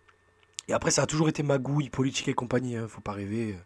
Et 0.69 0.73
après, 0.73 0.93
ça 0.93 1.03
a 1.03 1.07
toujours 1.07 1.29
été 1.29 1.43
magouille, 1.43 1.91
politique 1.91 2.29
et 2.29 2.33
compagnie, 2.33 2.77
hein, 2.77 2.87
faut 2.89 3.01
pas 3.01 3.11
rêver. 3.11 3.57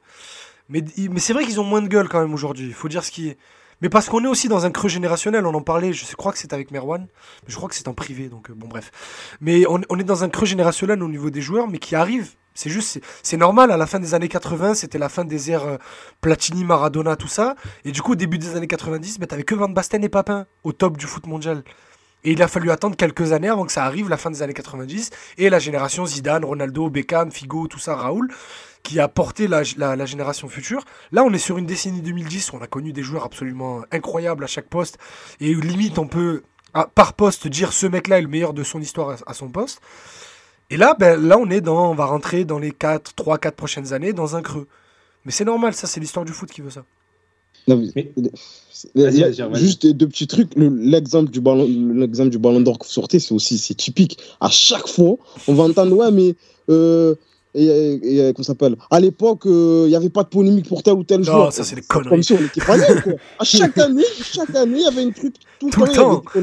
Mais, 0.70 0.82
mais 0.96 1.20
c'est 1.20 1.34
vrai 1.34 1.44
qu'ils 1.44 1.60
ont 1.60 1.64
moins 1.64 1.82
de 1.82 1.88
gueule 1.88 2.08
quand 2.08 2.20
même 2.20 2.32
aujourd'hui, 2.32 2.72
faut 2.72 2.88
dire 2.88 3.04
ce 3.04 3.10
qui 3.10 3.28
est. 3.28 3.38
Mais 3.80 3.88
parce 3.88 4.08
qu'on 4.08 4.24
est 4.24 4.28
aussi 4.28 4.48
dans 4.48 4.66
un 4.66 4.70
creux 4.70 4.88
générationnel, 4.88 5.46
on 5.46 5.54
en 5.54 5.60
parlait, 5.60 5.92
je 5.92 6.04
crois 6.16 6.32
que 6.32 6.38
c'est 6.38 6.52
avec 6.52 6.70
Merwan, 6.70 7.02
mais 7.02 7.48
je 7.48 7.56
crois 7.56 7.68
que 7.68 7.74
c'est 7.74 7.88
en 7.88 7.94
privé, 7.94 8.28
donc 8.28 8.50
euh, 8.50 8.54
bon 8.54 8.66
bref. 8.66 8.90
Mais 9.40 9.64
on, 9.68 9.80
est 9.98 10.04
dans 10.04 10.24
un 10.24 10.28
creux 10.28 10.46
générationnel 10.46 11.02
au 11.02 11.08
niveau 11.08 11.30
des 11.30 11.40
joueurs, 11.40 11.68
mais 11.68 11.78
qui 11.78 11.94
arrive, 11.94 12.30
c'est 12.54 12.70
juste, 12.70 13.00
c'est- 13.22 13.36
normal, 13.36 13.70
à 13.70 13.76
la 13.76 13.86
fin 13.86 14.00
des 14.00 14.14
années 14.14 14.28
80, 14.28 14.74
c'était 14.74 14.98
la 14.98 15.08
fin 15.08 15.24
des 15.24 15.50
ères 15.52 15.64
euh, 15.64 15.76
Platini, 16.20 16.64
Maradona, 16.64 17.14
tout 17.14 17.28
ça, 17.28 17.54
et 17.84 17.92
du 17.92 18.02
coup 18.02 18.12
au 18.12 18.16
début 18.16 18.38
des 18.38 18.56
années 18.56 18.66
90, 18.66 19.20
bah, 19.20 19.26
t'avais 19.26 19.44
que 19.44 19.54
Van 19.54 19.68
Basten 19.68 20.02
et 20.02 20.08
Papin 20.08 20.46
au 20.64 20.72
top 20.72 20.96
du 20.96 21.06
foot 21.06 21.26
mondial. 21.26 21.62
Et 22.24 22.32
il 22.32 22.42
a 22.42 22.48
fallu 22.48 22.72
attendre 22.72 22.96
quelques 22.96 23.30
années 23.32 23.48
avant 23.48 23.64
que 23.64 23.70
ça 23.70 23.84
arrive, 23.84 24.08
la 24.08 24.16
fin 24.16 24.30
des 24.30 24.42
années 24.42 24.54
90, 24.54 25.10
et 25.38 25.50
la 25.50 25.60
génération 25.60 26.04
Zidane, 26.04 26.44
Ronaldo, 26.44 26.90
Beckham, 26.90 27.30
Figo, 27.30 27.68
tout 27.68 27.78
ça, 27.78 27.94
Raoul, 27.94 28.28
qui 28.82 29.00
a 29.00 29.08
porté 29.08 29.48
la, 29.48 29.62
la- 29.76 29.96
la 29.96 30.06
génération 30.06 30.48
future. 30.48 30.84
Là, 31.12 31.24
on 31.24 31.32
est 31.32 31.38
sur 31.38 31.58
une 31.58 31.66
décennie 31.66 32.00
2010 32.00 32.52
où 32.52 32.56
on 32.56 32.62
a 32.62 32.66
connu 32.66 32.92
des 32.92 33.02
joueurs 33.02 33.24
absolument 33.24 33.82
incroyables 33.92 34.44
à 34.44 34.46
chaque 34.46 34.68
poste, 34.68 34.98
et 35.40 35.54
où 35.54 35.60
limite 35.60 35.98
on 35.98 36.06
peut, 36.06 36.42
à- 36.74 36.86
par 36.86 37.12
poste, 37.14 37.48
dire 37.48 37.72
ce 37.72 37.86
mec-là 37.86 38.18
est 38.18 38.22
le 38.22 38.28
meilleur 38.28 38.52
de 38.54 38.62
son 38.62 38.80
histoire 38.80 39.10
à, 39.10 39.16
à 39.30 39.34
son 39.34 39.48
poste. 39.48 39.80
Et 40.70 40.76
là, 40.76 40.94
ben, 40.98 41.20
là, 41.20 41.38
on 41.38 41.48
est 41.50 41.60
dans, 41.62 41.90
on 41.90 41.94
va 41.94 42.04
rentrer 42.06 42.44
dans 42.44 42.58
les 42.58 42.70
4, 42.72 43.14
3, 43.14 43.38
4 43.38 43.54
prochaines 43.56 43.92
années 43.92 44.12
dans 44.12 44.36
un 44.36 44.42
creux. 44.42 44.68
Mais 45.24 45.32
c'est 45.32 45.44
normal, 45.44 45.74
ça, 45.74 45.86
c'est 45.86 45.98
l'histoire 46.00 46.24
du 46.24 46.32
foot 46.32 46.50
qui 46.50 46.60
veut 46.60 46.70
ça. 46.70 46.84
Non, 47.66 47.76
mais- 47.76 47.88
Mais- 48.16 48.30
c'est- 48.72 48.90
Vas-y, 48.94 49.20
vas-y, 49.22 49.40
vas-y. 49.50 49.60
Juste 49.60 49.86
deux 49.86 50.06
petits 50.08 50.26
trucs. 50.26 50.54
Le- 50.56 50.68
L'exemple 50.68 51.30
du 51.30 51.40
ballon, 51.40 51.66
l'exemple 51.94 52.30
du 52.30 52.38
ballon 52.38 52.60
d'or 52.60 52.78
que 52.78 52.84
vous 52.86 52.92
sortez, 52.92 53.18
c'est 53.18 53.34
aussi 53.34 53.58
c'est 53.58 53.74
typique. 53.74 54.18
À 54.40 54.48
chaque 54.50 54.86
fois, 54.86 55.16
on 55.48 55.54
va 55.54 55.64
entendre 55.64 55.96
ouais, 55.96 56.10
mais 56.10 56.34
euh, 56.70 57.14
et, 57.60 57.64
et- 58.02 58.28
et, 58.28 58.32
comment 58.32 58.44
ça 58.44 58.52
s'appelle? 58.52 58.76
À 58.90 59.00
l'époque, 59.00 59.46
euh, 59.46 59.84
il 59.86 59.90
n'y 59.90 59.96
avait 59.96 60.08
pas 60.10 60.22
de 60.22 60.28
polémique 60.28 60.68
pour 60.68 60.82
tel 60.82 60.94
ou 60.94 61.04
tel 61.04 61.18
Non, 61.20 61.24
joueur. 61.24 61.52
ça, 61.52 61.64
c'est 61.64 61.74
des 61.76 61.82
Comme 61.82 62.04
conneries. 62.04 62.24
si 62.24 62.32
on 62.32 62.40
était 62.40 62.60
pas 62.64 62.76
nés, 62.76 63.00
quoi. 63.02 63.12
À 63.38 63.44
chaque 63.44 63.76
année, 63.78 64.04
chaque 64.22 64.54
année, 64.54 64.78
il 64.78 64.82
y 64.84 64.86
avait 64.86 65.02
une 65.02 65.12
truc 65.12 65.34
tout, 65.58 65.70
Tout 65.70 65.84
le 65.84 65.88
temps. 65.92 66.22
des, 66.34 66.42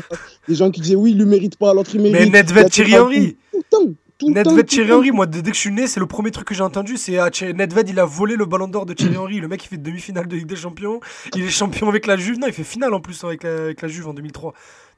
des 0.49 0.55
gens 0.55 0.70
qui 0.72 0.82
disaient 0.82 0.95
oui, 0.95 1.11
il 1.11 1.18
lui 1.18 1.26
mérite 1.26 1.57
pas, 1.57 1.74
l'autre 1.74 1.91
il 1.93 2.01
mérite. 2.01 2.32
Mais 2.32 2.41
Nedved, 2.41 2.70
Thierry 2.70 2.97
Henry. 2.97 3.38
Tout 3.51 3.57
le 3.57 3.63
temps. 3.70 3.93
Tout 4.18 4.28
temps, 4.34 4.51
Nedved, 4.51 4.66
Thierry. 4.68 4.91
Henry, 4.93 5.11
moi, 5.11 5.26
dès 5.26 5.41
que 5.41 5.53
je 5.53 5.59
suis 5.59 5.72
né, 5.74 5.88
c'est 5.88 5.99
le 5.99 6.05
premier 6.05 6.32
truc 6.32 6.47
que 6.47 6.55
j'ai 6.55 6.63
entendu. 6.63 6.95
C'est 6.95 7.18
ah, 7.18 7.30
Nedved, 7.53 7.89
il 7.89 7.99
a 7.99 8.05
volé 8.05 8.36
le 8.38 8.45
ballon 8.45 8.68
d'or 8.70 8.86
de 8.86 8.93
Thierry 8.93 9.18
Henry. 9.18 9.39
Le 9.41 9.47
mec, 9.49 9.63
il 9.66 9.68
fait 9.68 9.78
demi-finale 9.78 10.28
de 10.28 10.36
Ligue 10.38 10.47
des 10.47 10.55
Champions. 10.55 11.01
Il 11.36 11.43
est 11.43 11.49
champion 11.49 11.89
avec 11.89 12.07
la 12.07 12.16
Juve. 12.16 12.39
Non, 12.39 12.47
il 12.47 12.53
fait 12.53 12.63
finale 12.63 12.93
en 12.93 13.01
plus 13.01 13.22
avec 13.26 13.43
la, 13.43 13.49
avec 13.66 13.82
la 13.82 13.88
Juve 13.89 14.07
en 14.07 14.13
2003. 14.13 14.53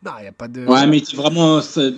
Non, 0.06 0.12
il 0.20 0.22
n'y 0.24 0.28
a 0.28 0.32
pas 0.32 0.48
de. 0.48 0.64
Ouais, 0.66 0.86
mais 0.86 1.02
t'es 1.02 1.18
vraiment. 1.18 1.60
c'est- 1.62 1.92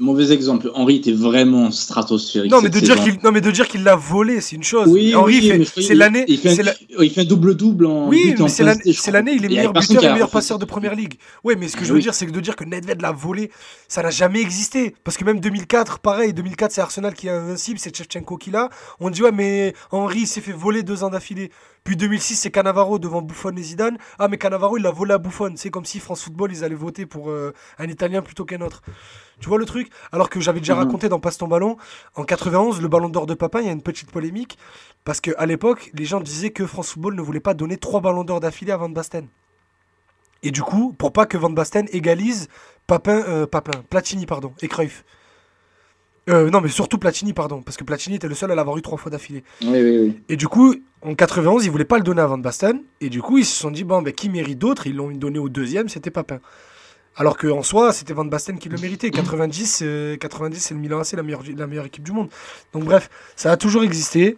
Mauvais 0.00 0.32
exemple. 0.32 0.72
Henri 0.74 0.96
était 0.96 1.12
vraiment 1.12 1.70
stratosphérique. 1.70 2.50
non, 2.50 2.60
mais 2.60 2.68
de 2.68 2.80
dire 2.80 2.96
qu'il 2.96 3.18
non, 3.22 3.30
mais 3.30 3.40
de 3.40 3.50
dire 3.52 3.68
qu'il 3.68 3.84
l'a 3.84 3.94
volé, 3.94 4.40
c'est 4.40 4.56
une 4.56 4.64
chose. 4.64 4.88
Oui, 4.88 5.14
oui, 5.14 5.64
crois 5.64 5.82
c'est 5.82 5.94
l'année. 5.94 6.24
Il 6.26 6.38
fait, 6.38 7.20
un, 7.20 7.24
double-double 7.24 7.86
en. 7.86 8.08
Oui, 8.08 8.34
mais 8.36 8.48
c'est 8.48 8.64
l'année, 8.64 8.82
c'est 8.92 9.10
il 9.10 9.44
est 9.44 9.48
meilleur 9.48 9.72
buteur 9.72 10.02
et 10.02 10.12
meilleur 10.12 10.30
passeur 10.30 10.58
de 10.58 10.64
première 10.64 10.96
ligue. 10.96 11.14
Ouais, 11.44 11.54
mais 11.54 11.68
ce 11.68 11.76
que 11.76 11.84
je 11.84 11.92
Oui. 11.92 11.98
veux 11.98 12.02
dire, 12.02 12.14
c'est 12.14 12.26
que 12.26 12.32
de 12.32 12.40
dire 12.40 12.56
que 12.56 12.64
Nedved 12.64 13.00
l'a 13.00 13.12
volé, 13.12 13.50
ça 13.86 14.02
n'a 14.02 14.10
jamais 14.10 14.40
existé. 14.40 14.94
Parce 15.04 15.16
que 15.16 15.24
même 15.24 15.38
2004, 15.38 16.00
pareil, 16.00 16.34
2004, 16.34 16.72
c'est 16.72 16.80
Arsenal 16.80 17.14
qui 17.14 17.28
est 17.28 17.30
invincible, 17.30 17.78
c'est 17.78 17.96
Shevchenko 17.96 18.36
qui 18.36 18.50
l'a. 18.50 18.68
On 18.98 19.10
dit, 19.10 19.22
ouais, 19.22 19.32
mais 19.32 19.74
Henry 19.92 20.26
s'est 20.26 20.40
fait 20.40 20.52
voler 20.52 20.82
deux 20.82 21.04
ans 21.04 21.10
d'affilée. 21.10 21.50
Puis 21.84 21.96
2006, 21.96 22.36
c'est 22.36 22.50
Cannavaro 22.50 22.98
devant 22.98 23.20
Buffon 23.20 23.54
et 23.56 23.62
Zidane. 23.62 23.98
Ah, 24.18 24.28
mais 24.28 24.38
Cannavaro, 24.38 24.78
il 24.78 24.82
l'a 24.82 24.90
volé 24.90 25.12
à 25.12 25.18
Buffon. 25.18 25.52
C'est 25.56 25.68
comme 25.70 25.84
si 25.84 26.00
France 26.00 26.22
Football, 26.22 26.50
ils 26.50 26.64
allaient 26.64 26.74
voter 26.74 27.04
pour 27.04 27.28
euh, 27.30 27.52
un 27.78 27.86
Italien 27.88 28.22
plutôt 28.22 28.46
qu'un 28.46 28.62
autre. 28.62 28.82
Tu 29.38 29.48
vois 29.50 29.58
le 29.58 29.66
truc? 29.66 29.90
Alors 30.10 30.30
que 30.30 30.40
j'avais 30.40 30.60
déjà 30.60 30.74
Mhm. 30.74 30.80
raconté 30.80 31.08
dans 31.10 31.20
Passe 31.20 31.36
ton 31.36 31.46
ballon, 31.46 31.76
en 32.14 32.24
91, 32.24 32.80
le 32.80 32.88
ballon 32.88 33.10
d'or 33.10 33.26
de 33.26 33.34
Papin, 33.34 33.60
il 33.60 33.66
y 33.66 33.68
a 33.68 33.72
une 33.72 33.82
petite 33.82 34.10
polémique. 34.10 34.56
Parce 35.04 35.20
qu'à 35.20 35.44
l'époque, 35.44 35.90
les 35.92 36.06
gens 36.06 36.20
disaient 36.20 36.50
que 36.52 36.66
France 36.66 36.92
Football 36.92 37.14
ne 37.16 37.20
voulait 37.22 37.40
pas 37.40 37.52
donner 37.52 37.76
trois 37.76 38.00
ballons 38.00 38.24
d'or 38.24 38.40
d'affilée 38.40 38.72
à 38.72 38.78
Van 38.78 38.88
Basten. 38.88 39.28
Et 40.42 40.50
du 40.50 40.62
coup, 40.62 40.94
pour 40.96 41.12
pas 41.12 41.26
que 41.26 41.36
Van 41.36 41.50
Basten 41.50 41.86
égalise 41.92 42.48
Papin, 42.86 43.22
euh, 43.28 43.46
Papin, 43.46 43.82
Platini, 43.90 44.24
pardon, 44.24 44.54
et 44.62 44.68
Cruyff. 44.68 45.04
Euh, 46.30 46.48
non, 46.50 46.60
mais 46.60 46.68
surtout 46.68 46.98
Platini, 46.98 47.32
pardon, 47.32 47.62
parce 47.62 47.76
que 47.76 47.84
Platini 47.84 48.16
était 48.16 48.28
le 48.28 48.34
seul 48.34 48.50
à 48.50 48.54
l'avoir 48.54 48.76
eu 48.78 48.82
trois 48.82 48.98
fois 48.98 49.10
d'affilée. 49.10 49.44
Oui, 49.62 49.68
oui, 49.72 49.98
oui. 49.98 50.20
Et 50.28 50.36
du 50.36 50.48
coup, 50.48 50.74
en 51.02 51.14
91, 51.14 51.64
ils 51.64 51.70
voulaient 51.70 51.84
pas 51.84 51.98
le 51.98 52.02
donner 52.02 52.22
à 52.22 52.26
Van 52.26 52.38
Basten. 52.38 52.80
Et 53.00 53.10
du 53.10 53.20
coup, 53.20 53.38
ils 53.38 53.44
se 53.44 53.54
sont 53.54 53.70
dit, 53.70 53.84
bon, 53.84 54.00
ben, 54.00 54.12
qui 54.12 54.30
mérite 54.30 54.58
d'autres 54.58 54.86
Ils 54.86 54.96
l'ont 54.96 55.10
donné 55.10 55.38
au 55.38 55.48
deuxième, 55.48 55.88
c'était 55.88 56.10
Papin. 56.10 56.40
Alors 57.16 57.36
qu'en 57.36 57.62
soi, 57.62 57.92
c'était 57.92 58.12
Van 58.12 58.24
Basten 58.24 58.58
qui 58.58 58.68
le 58.68 58.78
méritait. 58.78 59.10
90, 59.10 59.80
euh, 59.82 60.16
90 60.16 60.58
c'est 60.58 60.74
le 60.74 60.80
Milan 60.80 61.00
AC, 61.00 61.12
la 61.12 61.22
meilleure, 61.22 61.42
la 61.56 61.66
meilleure 61.66 61.86
équipe 61.86 62.02
du 62.02 62.12
monde. 62.12 62.28
Donc 62.72 62.84
bref, 62.84 63.08
ça 63.36 63.52
a 63.52 63.56
toujours 63.56 63.84
existé. 63.84 64.36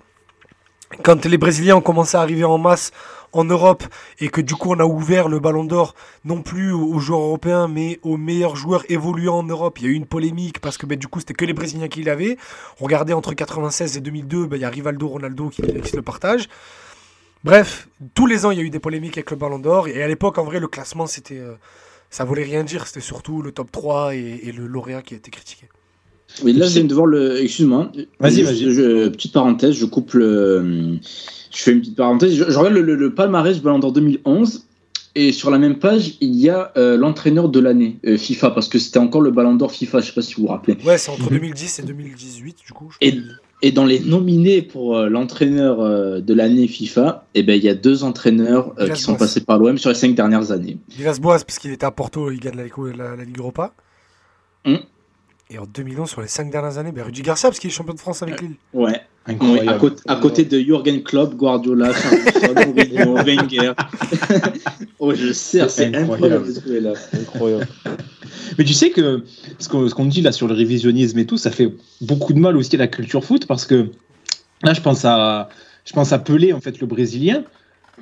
Quand 1.02 1.24
les 1.24 1.38
Brésiliens 1.38 1.76
ont 1.76 1.80
commencé 1.80 2.16
à 2.16 2.20
arriver 2.20 2.44
en 2.44 2.58
masse 2.58 2.92
en 3.32 3.44
Europe 3.44 3.82
et 4.20 4.28
que 4.28 4.40
du 4.40 4.54
coup 4.54 4.72
on 4.72 4.78
a 4.78 4.84
ouvert 4.84 5.28
le 5.28 5.40
ballon 5.40 5.64
d'or 5.64 5.94
non 6.24 6.42
plus 6.42 6.72
aux 6.72 6.98
joueurs 7.00 7.20
européens 7.20 7.68
mais 7.68 7.98
aux 8.02 8.16
meilleurs 8.16 8.56
joueurs 8.56 8.84
évoluant 8.88 9.38
en 9.38 9.42
Europe, 9.42 9.78
il 9.80 9.84
y 9.84 9.88
a 9.88 9.90
eu 9.90 9.94
une 9.94 10.06
polémique 10.06 10.60
parce 10.60 10.78
que 10.78 10.86
ben, 10.86 10.98
du 10.98 11.08
coup 11.08 11.18
c'était 11.20 11.34
que 11.34 11.44
les 11.44 11.52
Brésiliens 11.52 11.88
qui 11.88 12.02
l'avaient. 12.02 12.36
Regardez 12.78 13.12
entre 13.12 13.34
96 13.34 13.96
et 13.96 14.00
2002, 14.00 14.46
ben, 14.46 14.56
il 14.56 14.62
y 14.62 14.64
a 14.64 14.70
Rivaldo, 14.70 15.08
Ronaldo 15.08 15.48
qui, 15.48 15.62
qui 15.62 15.88
se 15.88 15.96
le 15.96 16.02
partagent. 16.02 16.48
Bref, 17.44 17.88
tous 18.14 18.26
les 18.26 18.46
ans 18.46 18.52
il 18.52 18.58
y 18.58 18.60
a 18.60 18.64
eu 18.64 18.70
des 18.70 18.80
polémiques 18.80 19.18
avec 19.18 19.30
le 19.30 19.36
ballon 19.36 19.58
d'or 19.58 19.88
et 19.88 20.02
à 20.02 20.08
l'époque 20.08 20.38
en 20.38 20.44
vrai 20.44 20.60
le 20.60 20.68
classement 20.68 21.06
c'était... 21.06 21.38
euh, 21.38 21.54
ça 22.10 22.24
voulait 22.24 22.44
rien 22.44 22.62
dire, 22.62 22.86
c'était 22.86 23.00
surtout 23.00 23.42
le 23.42 23.50
top 23.50 23.72
3 23.72 24.14
et, 24.14 24.40
et 24.44 24.52
le 24.52 24.66
lauréat 24.66 25.02
qui 25.02 25.14
a 25.14 25.16
été 25.16 25.30
critiqué. 25.30 25.68
Oui, 26.42 26.52
là, 26.52 26.66
je 26.66 26.74
viens 26.74 26.84
de 26.84 26.94
voir 26.94 27.06
le. 27.06 27.40
Excuse-moi. 27.42 27.90
Vas-y, 28.20 28.42
vas-y. 28.42 28.70
je- 28.72 29.08
petite 29.08 29.32
parenthèse, 29.32 29.72
je 29.74 29.86
coupe 29.86 30.12
le. 30.14 30.98
Je 31.54 31.62
fais 31.62 31.72
une 31.72 31.80
petite 31.80 31.96
parenthèse. 31.96 32.34
Je, 32.34 32.44
je 32.50 32.58
regarde 32.58 32.74
le, 32.74 32.82
le- 32.82 32.94
le 32.94 33.14
palmarès 33.14 33.56
du 33.56 33.62
Ballon 33.62 33.78
d'Or 33.78 33.92
2011. 33.92 34.64
Et 35.18 35.32
sur 35.32 35.50
la 35.50 35.56
même 35.56 35.78
page, 35.78 36.16
il 36.20 36.34
y 36.34 36.50
a 36.50 36.72
euh, 36.76 36.98
l'entraîneur 36.98 37.48
de 37.48 37.58
l'année 37.58 37.96
euh, 38.06 38.18
FIFA, 38.18 38.50
parce 38.50 38.68
que 38.68 38.78
c'était 38.78 38.98
encore 38.98 39.22
le 39.22 39.30
ballon 39.30 39.54
d'or 39.54 39.72
FIFA, 39.72 40.00
je 40.00 40.06
sais 40.08 40.12
pas 40.12 40.20
si 40.20 40.34
vous 40.34 40.42
vous 40.42 40.48
rappelez. 40.48 40.76
Ouais, 40.84 40.98
c'est 40.98 41.10
entre 41.10 41.22
Mhm. 41.22 41.38
2010 41.38 41.78
et 41.78 41.82
2018, 41.84 42.56
du 42.66 42.72
coup. 42.74 42.90
je 43.00 43.08
Et- 43.62 43.72
dans 43.72 43.86
les 43.86 44.00
nominés 44.00 44.60
pour 44.60 44.94
euh, 44.98 45.08
l'entraîneur 45.08 45.80
euh, 45.80 46.20
de 46.20 46.34
l'année 46.34 46.68
FIFA, 46.68 47.24
eh 47.34 47.42
ben, 47.42 47.54
il 47.56 47.64
y 47.64 47.70
a 47.70 47.74
deux 47.74 48.04
entraîneurs 48.04 48.74
euh, 48.78 48.90
qui 48.90 49.00
sont 49.00 49.14
passés 49.14 49.40
par 49.40 49.58
l'OM 49.58 49.78
sur 49.78 49.88
les 49.88 49.96
cinq 49.96 50.14
dernières 50.14 50.52
années. 50.52 50.76
Villas-Boas, 50.90 51.38
parce 51.46 51.58
qu'il 51.58 51.70
était 51.70 51.86
à 51.86 51.90
Porto, 51.90 52.30
il 52.30 52.38
gagne 52.38 52.56
la, 52.56 52.64
la- 52.94 53.16
la 53.16 53.24
Ligue 53.24 53.38
Europa. 53.38 53.72
Mhm. 54.66 54.80
Et 55.48 55.58
en 55.58 55.66
2011, 55.66 56.08
sur 56.10 56.20
les 56.20 56.26
5 56.26 56.50
dernières 56.50 56.76
années, 56.78 56.90
ben, 56.90 57.04
Rudy 57.04 57.22
Garcia, 57.22 57.48
parce 57.48 57.60
qu'il 57.60 57.70
est 57.70 57.72
champion 57.72 57.94
de 57.94 58.00
France 58.00 58.22
avec 58.22 58.40
Lille. 58.40 58.56
Ouais. 58.72 59.00
Incroyable. 59.28 59.68
à, 59.68 59.74
côté, 59.74 60.02
à 60.06 60.16
côté 60.16 60.44
de 60.44 60.58
Jürgen 60.58 61.02
Klopp, 61.02 61.34
Guardiola, 61.34 61.92
Mourinho, 62.66 63.14
Wenger. 63.16 63.72
oh, 64.98 65.14
je 65.14 65.32
sais, 65.32 65.68
c'est 65.68 65.94
Incroyable. 65.94 66.46
Mais 68.58 68.64
tu 68.64 68.72
sais 68.72 68.90
que 68.90 69.24
ce 69.58 69.68
qu'on 69.68 70.04
dit 70.04 70.20
là 70.22 70.32
sur 70.32 70.46
le 70.48 70.54
révisionnisme 70.54 71.18
et 71.18 71.26
tout, 71.26 71.38
ça 71.38 71.50
fait 71.50 71.72
beaucoup 72.00 72.32
de 72.32 72.38
mal 72.38 72.56
aussi 72.56 72.76
à 72.76 72.78
la 72.78 72.86
culture 72.88 73.24
foot 73.24 73.46
parce 73.46 73.66
que 73.66 73.90
là, 74.62 74.74
je 74.74 74.80
pense 74.80 75.04
à, 75.04 75.48
je 75.84 75.92
pense 75.92 76.12
à 76.12 76.18
Pelé, 76.18 76.52
en 76.52 76.60
fait, 76.60 76.80
le 76.80 76.86
Brésilien. 76.86 77.44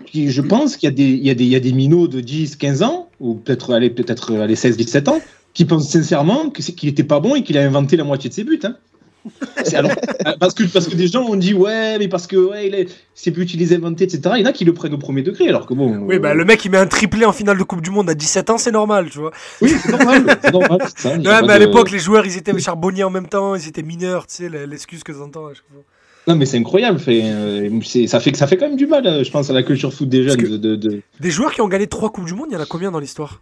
Qui, 0.07 0.31
je 0.31 0.43
pense 0.43 0.77
qu'il 0.77 0.89
y, 0.89 0.93
a 0.93 0.95
des- 0.95 1.45
y, 1.45 1.49
y 1.49 1.57
a 1.57 1.75
minots 1.75 2.09
de 2.09 2.21
10, 2.21 2.57
15 2.57 2.83
ans, 2.83 3.11
ou 3.21 3.35
peut-être 3.35 3.73
allez, 3.73 4.57
16, 4.57 4.77
17 4.77 5.09
ans, 5.09 5.21
qui 5.55 5.65
pensent 5.65 5.89
sincèrement 5.89 6.51
que 6.51 6.63
c'est- 6.63 6.73
qu'il 6.73 6.89
n'était 6.89 7.05
pas 7.05 7.21
bon 7.21 7.35
et 7.37 7.43
qu'il 7.43 7.57
a 7.57 7.63
inventé 7.63 7.97
la 7.97 8.05
moitié 8.05 8.29
de 8.29 8.35
ses 8.35 8.45
buts. 8.45 8.61
Hein. 8.65 8.77
Alors- 9.75 9.91
parce, 10.39 10.53
que, 10.53 10.65
parce 10.65 10.87
que 10.87 10.95
des 10.95 11.07
gens 11.07 11.23
ont 11.25 11.37
dit 11.37 11.55
ouais, 11.55 11.99
mais 11.99 12.09
parce 12.09 12.27
que 12.27 12.37
ouais, 12.37 12.67
il 12.69 12.75
est- 12.75 12.89
ses 13.15 13.31
buts, 13.31 13.45
il 13.45 13.59
les 13.59 13.73
a 13.73 13.77
inventés, 13.77 14.05
etc. 14.05 14.21
Il 14.37 14.43
y 14.43 14.45
en 14.45 14.51
a 14.51 14.53
qui 14.53 14.67
le 14.67 14.75
prennent 14.75 14.93
au 14.93 14.99
premier 14.99 15.23
degré, 15.23 15.49
alors 15.49 15.65
que 15.67 15.73
bon. 15.73 15.97
Oui, 16.03 16.17
euh, 16.17 16.19
bah, 16.19 16.35
le 16.35 16.45
mec, 16.45 16.63
il 16.67 16.71
met 16.71 16.77
un 16.77 16.87
triplé 16.87 17.25
en 17.25 17.33
finale 17.33 17.57
de 17.57 17.63
Coupe 17.63 17.81
du 17.81 17.89
Monde 17.91 18.11
à 18.11 18.15
17 18.15 18.51
ans, 18.51 18.59
c'est 18.59 18.71
normal, 18.73 19.09
tu 19.11 19.19
vois. 19.21 19.31
oui, 19.63 19.73
c'est 19.83 19.93
normal. 19.93 20.39
c'est 20.43 20.53
normal, 20.53 20.79
ça, 20.95 21.09
Ouais, 21.17 21.19
mais 21.23 21.29
à 21.31 21.59
de- 21.59 21.65
l'époque, 21.65 21.91
les 21.91 21.99
joueurs, 22.01 22.27
ils 22.27 22.37
étaient 22.37 22.59
charbonniers 22.59 23.05
en 23.05 23.11
même 23.11 23.29
temps, 23.29 23.55
ils 23.55 23.67
étaient 23.67 23.83
mineurs, 23.83 24.27
tu 24.27 24.35
sais, 24.51 24.67
l'excuse 24.67 25.03
que 25.03 25.13
t'entends 25.13 25.47
à 25.47 25.55
chaque 25.55 25.65
fois. 25.73 25.83
Non, 26.27 26.37
mais 26.37 26.47
c'est 26.47 26.57
incroyable. 26.59 26.99
Fait, 26.99 27.21
euh, 27.25 27.69
ça, 28.07 28.19
fait, 28.21 28.33
que- 28.33 28.39
ça 28.39 28.47
fait 28.47 28.57
quand 28.59 28.67
même 28.69 28.77
du 28.77 28.87
mal, 28.87 29.07
euh, 29.07 29.25
je 29.25 29.31
pense, 29.31 29.49
à 29.51 29.53
la 29.55 29.63
culture 29.63 29.93
foot 29.93 30.09
des 30.09 30.23
jeunes. 30.29 30.37
De, 30.37 30.57
de- 30.57 30.77
de- 30.77 31.01
Des 31.21 31.31
joueurs 31.31 31.53
qui 31.55 31.61
ont 31.63 31.69
gagné 31.69 31.87
3 31.87 32.11
Coupes 32.11 32.25
du 32.27 32.35
Monde, 32.35 32.49
il 32.51 32.55
y 32.55 32.57
en 32.57 32.61
a 32.63 32.67
combien 32.67 32.91
dans 32.91 32.99
l'histoire? 32.99 33.41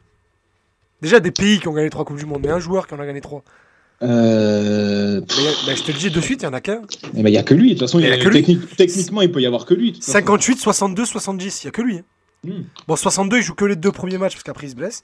Déjà 1.02 1.20
des 1.20 1.32
pays 1.32 1.58
qui 1.60 1.68
ont 1.68 1.72
gagné 1.74 1.90
3 1.90 2.04
Coupes 2.04 2.16
du 2.18 2.24
Monde, 2.26 2.40
mais 2.42 2.50
un 2.50 2.60
joueur 2.60 2.86
qui 2.86 2.94
en 2.94 3.00
a 3.00 3.04
gagné 3.06 3.20
3. 3.20 3.42
Euh, 4.02 5.20
Bah, 5.20 5.74
je 5.74 5.82
te 5.82 5.92
le 5.92 5.98
dis 5.98 6.10
de 6.10 6.20
suite, 6.20 6.42
il 6.42 6.44
y 6.44 6.48
en 6.48 6.52
a 6.52 6.60
qu'un. 6.60 6.82
il 7.14 7.22
n'y 7.24 7.36
a 7.36 7.42
que 7.42 7.54
lui. 7.54 7.68
De 7.68 7.72
toute 7.74 7.80
façon, 7.88 7.98
Il 7.98 8.04
y 8.04 8.08
il 8.08 8.12
a 8.12 8.16
y 8.16 8.20
a- 8.20 8.24
que 8.24 8.28
lui. 8.30 8.42
technique- 8.42 8.76
techniquement, 8.76 9.20
il 9.22 9.30
peut 9.30 9.40
y 9.40 9.46
avoir 9.46 9.66
que 9.66 9.74
lui. 9.74 9.90
de 9.90 9.96
toute 9.96 10.04
façon. 10.04 10.12
58, 10.12 10.58
62, 10.58 11.04
70, 11.04 11.62
il 11.62 11.66
y 11.66 11.68
a 11.68 11.70
que 11.72 11.82
lui. 11.82 11.98
hein. 11.98 12.02
Hmm. 12.44 12.62
Bon, 12.88 12.96
62, 12.96 13.36
il 13.38 13.42
joue 13.42 13.54
que 13.54 13.64
les 13.64 13.76
deux 13.76 13.92
premiers 13.92 14.18
matchs 14.18 14.32
parce 14.34 14.42
qu'après 14.42 14.66
il 14.66 14.70
se 14.70 14.74
blesse. 14.74 15.02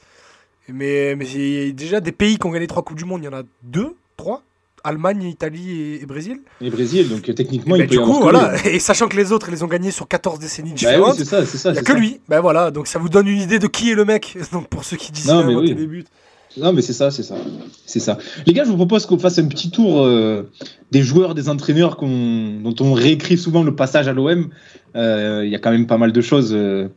Mais, 0.68 1.14
mais 1.16 1.72
déjà 1.72 2.00
des 2.00 2.12
pays 2.12 2.36
qui 2.38 2.46
ont 2.46 2.50
gagné 2.50 2.66
3 2.66 2.82
Coupes 2.82 2.96
du 2.98 3.04
Monde, 3.04 3.22
il 3.22 3.26
y 3.26 3.28
en 3.28 3.32
a 3.38 3.42
2, 3.62 3.94
3 4.16 4.42
Allemagne, 4.84 5.22
Italie 5.24 5.98
et, 6.00 6.06
Brésil. 6.06 6.38
Et 6.60 6.70
Brésil, 6.70 7.08
donc 7.08 7.28
euh, 7.28 7.32
techniquement, 7.32 7.76
Et 7.76 7.80
il 7.80 7.82
bah, 7.82 7.88
peut 7.88 7.96
du 7.96 8.02
y 8.02 8.04
coup, 8.04 8.16
avoir 8.16 8.32
que 8.32 8.36
voilà. 8.48 8.62
lui. 8.62 8.68
Et 8.76 8.78
sachant 8.78 9.08
que 9.08 9.16
les 9.16 9.32
autres, 9.32 9.48
ils 9.48 9.52
les 9.54 9.62
ont 9.62 9.66
gagnés 9.68 9.90
sur 9.90 10.06
14 10.08 10.38
décennies 10.38 10.70
Bah 10.70 10.74
oui, 10.74 10.78
différentes. 10.86 11.14
c'est 11.16 11.24
ça, 11.24 11.44
c'est 11.46 11.58
ça. 11.58 11.70
il 11.70 11.72
n'y 11.74 11.78
a 11.78 11.82
que 11.82 11.92
ça. 11.92 11.98
lui. 11.98 12.20
Ben 12.28 12.40
voilà, 12.40 12.70
donc 12.70 12.86
ça 12.86 12.98
vous 12.98 13.08
donne 13.08 13.28
une 13.28 13.40
idée 13.40 13.58
de 13.58 13.66
qui 13.66 13.90
est 13.90 13.94
le 13.94 14.04
mec. 14.04 14.36
Donc 14.52 14.68
pour 14.68 14.84
ceux 14.84 14.96
qui 14.96 15.12
disent 15.12 15.26
Non, 15.28 15.44
mais 15.44 15.54
oui. 15.54 15.74
des 15.74 15.86
buts. 15.86 16.04
Non, 16.56 16.72
mais 16.72 16.82
c'est 16.82 16.92
ça, 16.94 17.10
c'est 17.10 17.22
ça. 17.22 17.36
C'est 17.86 18.00
ça. 18.00 18.18
Les 18.46 18.52
gars, 18.52 18.64
je 18.64 18.70
vous 18.70 18.76
propose 18.76 19.06
qu'on 19.06 19.18
fasse 19.18 19.38
un 19.38 19.46
petit 19.46 19.70
tour 19.70 20.02
euh, 20.04 20.50
des 20.90 21.02
joueurs, 21.02 21.34
des 21.34 21.48
entraîneurs 21.48 21.96
dont 22.00 22.74
on 22.80 22.92
réécrit 22.94 23.36
souvent 23.38 23.62
le 23.62 23.76
passage 23.76 24.08
à 24.08 24.12
l'OM. 24.12 24.48
Euh, 24.96 25.42
Il 25.44 25.50
y 25.50 25.54
a 25.54 25.58
quand 25.58 25.70
même 25.70 25.86
pas 25.86 25.98
mal 25.98 26.10
de 26.12 26.20
choses. 26.20 26.52
euh, 26.54 26.88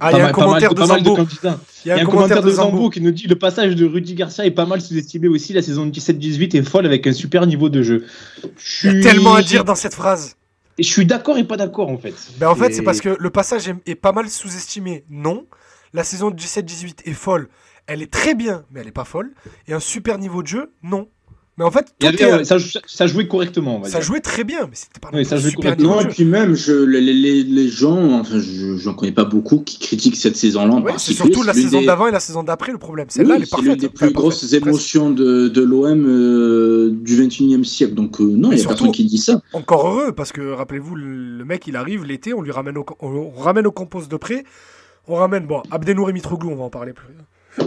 Ah, 0.00 0.10
il 0.12 0.18
y 0.18 0.20
a 0.20 0.26
un 0.28 0.32
commentaire 0.32 0.74
de 0.74 0.82
Zambo. 0.84 1.14
candidats. 1.16 1.60
Il 1.84 1.88
y 1.88 1.90
a 1.90 1.94
un 1.94 1.96
Il 1.96 2.00
y 2.00 2.00
a 2.00 2.04
un 2.04 2.10
commentaire 2.10 2.42
de 2.42 2.50
Zambo. 2.50 2.88
qui 2.90 3.00
nous 3.00 3.10
dit 3.10 3.26
le 3.26 3.36
passage 3.36 3.74
de 3.76 3.84
Rudy 3.86 4.14
Garcia 4.14 4.44
est 4.46 4.50
pas 4.50 4.66
mal 4.66 4.80
sous-estimé 4.80 5.28
aussi. 5.28 5.52
La 5.52 5.62
saison 5.62 5.86
17-18 5.86 6.54
est 6.56 6.62
folle 6.62 6.86
avec 6.86 7.06
un 7.06 7.12
super 7.12 7.46
niveau 7.46 7.68
de 7.68 7.82
jeu. 7.82 8.06
Je 8.56 8.88
Il 8.88 8.94
y 8.94 8.98
a 8.98 9.02
suis- 9.02 9.02
tellement 9.10 9.34
à 9.34 9.42
dire 9.42 9.64
dans 9.64 9.74
cette 9.74 9.94
phrase. 9.94 10.36
Et 10.78 10.82
je 10.82 10.88
suis 10.90 11.04
d'accord 11.04 11.36
et 11.36 11.44
pas 11.44 11.56
d'accord 11.58 11.90
en 11.90 11.98
fait. 11.98 12.14
Ben 12.38 12.48
en 12.48 12.54
fait, 12.54 12.72
c'est 12.72 12.82
parce 12.82 13.00
que 13.02 13.14
le 13.18 13.30
passage 13.30 13.68
est, 13.68 13.74
est 13.86 13.94
pas 13.94 14.12
mal 14.12 14.28
sous-estimé. 14.30 15.04
Non. 15.10 15.46
La 15.92 16.04
saison 16.04 16.30
17-18 16.30 17.02
est 17.04 17.12
folle. 17.12 17.48
Elle 17.86 18.00
est 18.02 18.10
très 18.10 18.34
bien, 18.34 18.64
mais 18.70 18.80
elle 18.80 18.88
est 18.88 18.92
pas 18.92 19.04
folle. 19.04 19.32
Et 19.68 19.74
un 19.74 19.80
super 19.80 20.16
niveau 20.18 20.42
de 20.42 20.46
jeu, 20.48 20.72
non. 20.82 21.08
Mais 21.58 21.64
en 21.66 21.70
fait, 21.70 21.92
y 22.00 22.06
tout 22.16 22.24
avait- 22.24 22.40
est- 22.42 22.44
ça, 22.44 22.56
ça 22.86 23.06
jouait 23.06 23.28
correctement. 23.28 23.76
On 23.76 23.80
va 23.80 23.88
ça 23.90 23.98
dire. 23.98 24.06
jouait 24.06 24.20
très 24.20 24.44
bien, 24.44 24.60
mais 24.62 24.74
c'était 24.74 24.98
pas 24.98 25.10
Oui, 25.12 25.26
ça 25.26 25.36
jouait 25.36 25.50
super 25.50 25.76
correctement. 25.76 26.00
et 26.00 26.06
puis 26.08 26.24
même, 26.24 26.54
je, 26.54 26.72
les, 26.72 27.00
les, 27.02 27.42
les 27.42 27.68
gens, 27.68 28.20
enfin, 28.20 28.38
je 28.40 28.76
j'en 28.78 28.94
connais 28.94 29.12
pas 29.12 29.24
beaucoup 29.26 29.58
qui 29.60 29.78
critiquent 29.78 30.16
cette 30.16 30.36
saison-là 30.36 30.76
Ouais, 30.76 30.80
c'est 30.80 31.12
particulier. 31.12 31.16
surtout 31.16 31.42
la 31.42 31.52
saison 31.52 31.80
des- 31.80 31.86
d'avant 31.86 32.06
et 32.06 32.12
la 32.12 32.20
saison 32.20 32.42
d'après 32.44 32.72
le 32.72 32.78
problème. 32.78 33.06
Celle-là, 33.10 33.30
Oui, 33.30 33.36
elle 33.36 33.42
est 33.42 33.44
c'est 33.46 33.50
parfaite. 33.50 33.68
l'une 33.68 33.76
des 33.76 33.86
Enfin, 33.88 33.92
plus 33.92 33.98
parfaite, 33.98 34.14
grosses 34.16 34.38
presque. 34.38 34.54
émotions 34.66 35.10
de, 35.10 35.48
de 35.48 35.60
l'OM 35.62 36.06
euh, 36.06 36.90
du 36.92 37.16
21e 37.16 37.64
siècle. 37.64 37.92
Donc, 37.94 38.20
euh, 38.22 38.24
non, 38.24 38.52
il 38.52 38.54
n'y 38.54 38.54
a 38.54 38.58
surtout- 38.58 38.76
personne 38.84 38.92
qui 38.92 39.04
dit 39.04 39.18
ça. 39.18 39.42
Encore 39.52 39.86
heureux, 39.88 40.12
parce 40.12 40.32
que 40.32 40.52
rappelez-vous, 40.52 40.94
le, 40.96 41.44
mec, 41.44 41.66
il 41.66 41.76
arrive 41.76 42.04
l'été, 42.04 42.32
on 42.32 42.40
lui 42.40 42.52
ramène 42.52 42.78
au, 42.78 42.86
on, 43.00 43.08
on 43.36 43.40
ramène 43.40 43.66
au 43.66 43.72
de 44.08 44.16
près. 44.16 44.44
On 45.08 45.16
ramène, 45.16 45.46
bon, 45.46 45.62
Abdenour 45.70 46.08
et 46.08 46.12
Mitroglou, 46.14 46.50
on 46.50 46.56
va 46.56 46.64
en 46.64 46.70
parler 46.70 46.92
plus. 46.94 47.66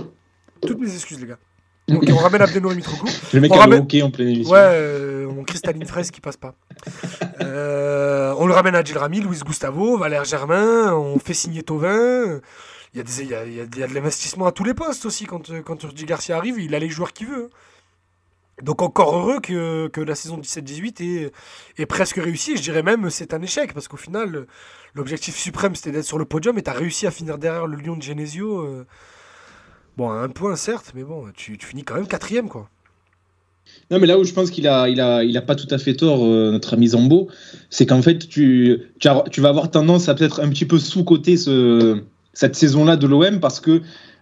Toutes 0.66 0.80
mes 0.80 0.92
excuses, 0.92 1.20
les 1.20 1.28
gars. 1.28 1.38
Donc, 1.88 2.04
on 2.10 2.16
ramène 2.18 2.42
Abdenour 2.42 2.72
et 2.72 2.76
Mitroglou. 2.76 3.08
Le 3.34 3.40
mec 3.42 3.52
On 3.52 3.56
a 3.56 3.60
ramène- 3.60 3.80
le 3.80 3.84
hockey 3.84 4.02
en 4.02 4.10
pleine 4.12 4.30
émission. 4.30 4.54
Ouais, 4.54 4.60
euh, 4.62 5.28
mon 5.28 5.44
cristalline 5.44 5.86
fraise 5.86 6.12
qui 6.12 6.22
passe 6.22 6.38
pas. 6.38 6.56
Euh, 7.42 8.34
on 8.38 8.46
le 8.48 8.54
ramène 8.54 8.76
à 8.76 8.84
Gilles 8.84 8.98
Rami, 8.98 9.20
Luis 9.20 9.40
Gustavo, 9.46 9.98
Valère 9.98 10.24
Germain, 10.24 10.94
on 10.94 11.20
fait 11.20 11.34
signer 11.34 11.64
Tovin. 11.64 12.40
Il 12.94 12.98
y 12.98 13.00
a, 13.00 13.04
des, 13.04 13.22
il 13.24 13.28
y 13.30 13.36
a, 13.36 13.46
il 13.46 13.56
y 13.56 13.60
a- 13.84 13.88
de 13.88 13.94
l'investissement 13.94 14.46
à 14.46 14.52
tous 14.52 14.64
les 14.64 14.74
postes 14.74 15.06
aussi. 15.06 15.26
Quand, 15.26 15.50
euh, 15.50 15.62
quand 15.62 15.82
Rudy 15.84 16.06
Garcia 16.06 16.38
arrive, 16.38 16.60
il 16.60 16.74
a 16.76 16.80
les 16.80 16.90
joueurs 16.90 17.12
qu'il 17.12 17.28
veut. 17.28 17.50
Donc 18.62 18.82
encore 18.84 19.18
heureux 19.18 19.40
que, 19.42 19.88
que 19.88 20.00
la 20.00 20.14
saison 20.16 20.38
17-18 20.38 21.02
est, 21.04 21.32
est 21.80 21.86
presque 21.88 22.18
réussie. 22.18 22.56
Je 22.56 22.62
dirais 22.62 22.84
même 22.84 23.10
c'est 23.10 23.34
un 23.34 23.42
échec 23.42 23.74
parce 23.74 23.88
qu'au 23.88 23.98
final, 23.98 24.46
l'objectif 24.94 25.36
suprême 25.36 25.76
c'était 25.76 25.92
d'être 25.92 26.06
sur 26.06 26.20
le 26.20 26.26
podium 26.26 26.58
et 26.60 26.62
tu 26.62 26.70
as 26.70 26.74
réussi 26.74 27.08
à 27.08 27.12
finir 27.12 27.40
derrière 27.40 27.66
le 27.66 27.76
Lyon 27.78 27.98
de 27.98 28.04
Genesio. 28.04 28.60
euh, 28.62 28.86
Bon, 29.98 30.10
un 30.10 30.30
point 30.30 30.56
certes, 30.56 30.92
mais 30.96 31.04
bon, 31.04 31.26
tu, 31.36 31.58
tu 31.58 31.66
finis 31.68 31.84
quand 31.84 31.96
même 31.96 32.08
quatrième 32.08 32.50
quoi. 32.50 32.70
Non, 33.92 34.00
mais 34.00 34.08
là 34.08 34.18
où 34.20 34.24
je 34.24 34.34
pense 34.34 34.50
qu'il 34.52 34.68
a, 34.68 34.90
il 34.90 35.00
a, 35.00 35.24
il 35.24 35.38
a 35.38 35.42
pas 35.42 35.56
tout 35.56 35.68
à 35.70 35.78
fait 35.78 35.94
tort, 35.94 36.26
euh, 36.26 36.52
notre 36.52 36.74
ami 36.74 36.90
Zambo, 36.90 37.30
c'est 37.70 37.86
qu'en 37.86 38.02
fait, 38.02 38.28
tu, 38.28 38.78
tu, 39.00 39.08
as- 39.08 39.24
tu 39.32 39.40
vas 39.42 39.50
avoir 39.50 39.72
tendance 39.72 40.10
à 40.10 40.16
peut-être 40.16 40.42
un 40.42 40.50
petit 40.50 40.66
peu 40.66 40.80
sous-coter 40.80 41.38
ce, 41.38 42.02
cette 42.34 42.56
saison-là 42.56 42.98
de 42.98 43.08
l'OM 43.08 43.40
parce 43.40 43.60
que 43.60 43.80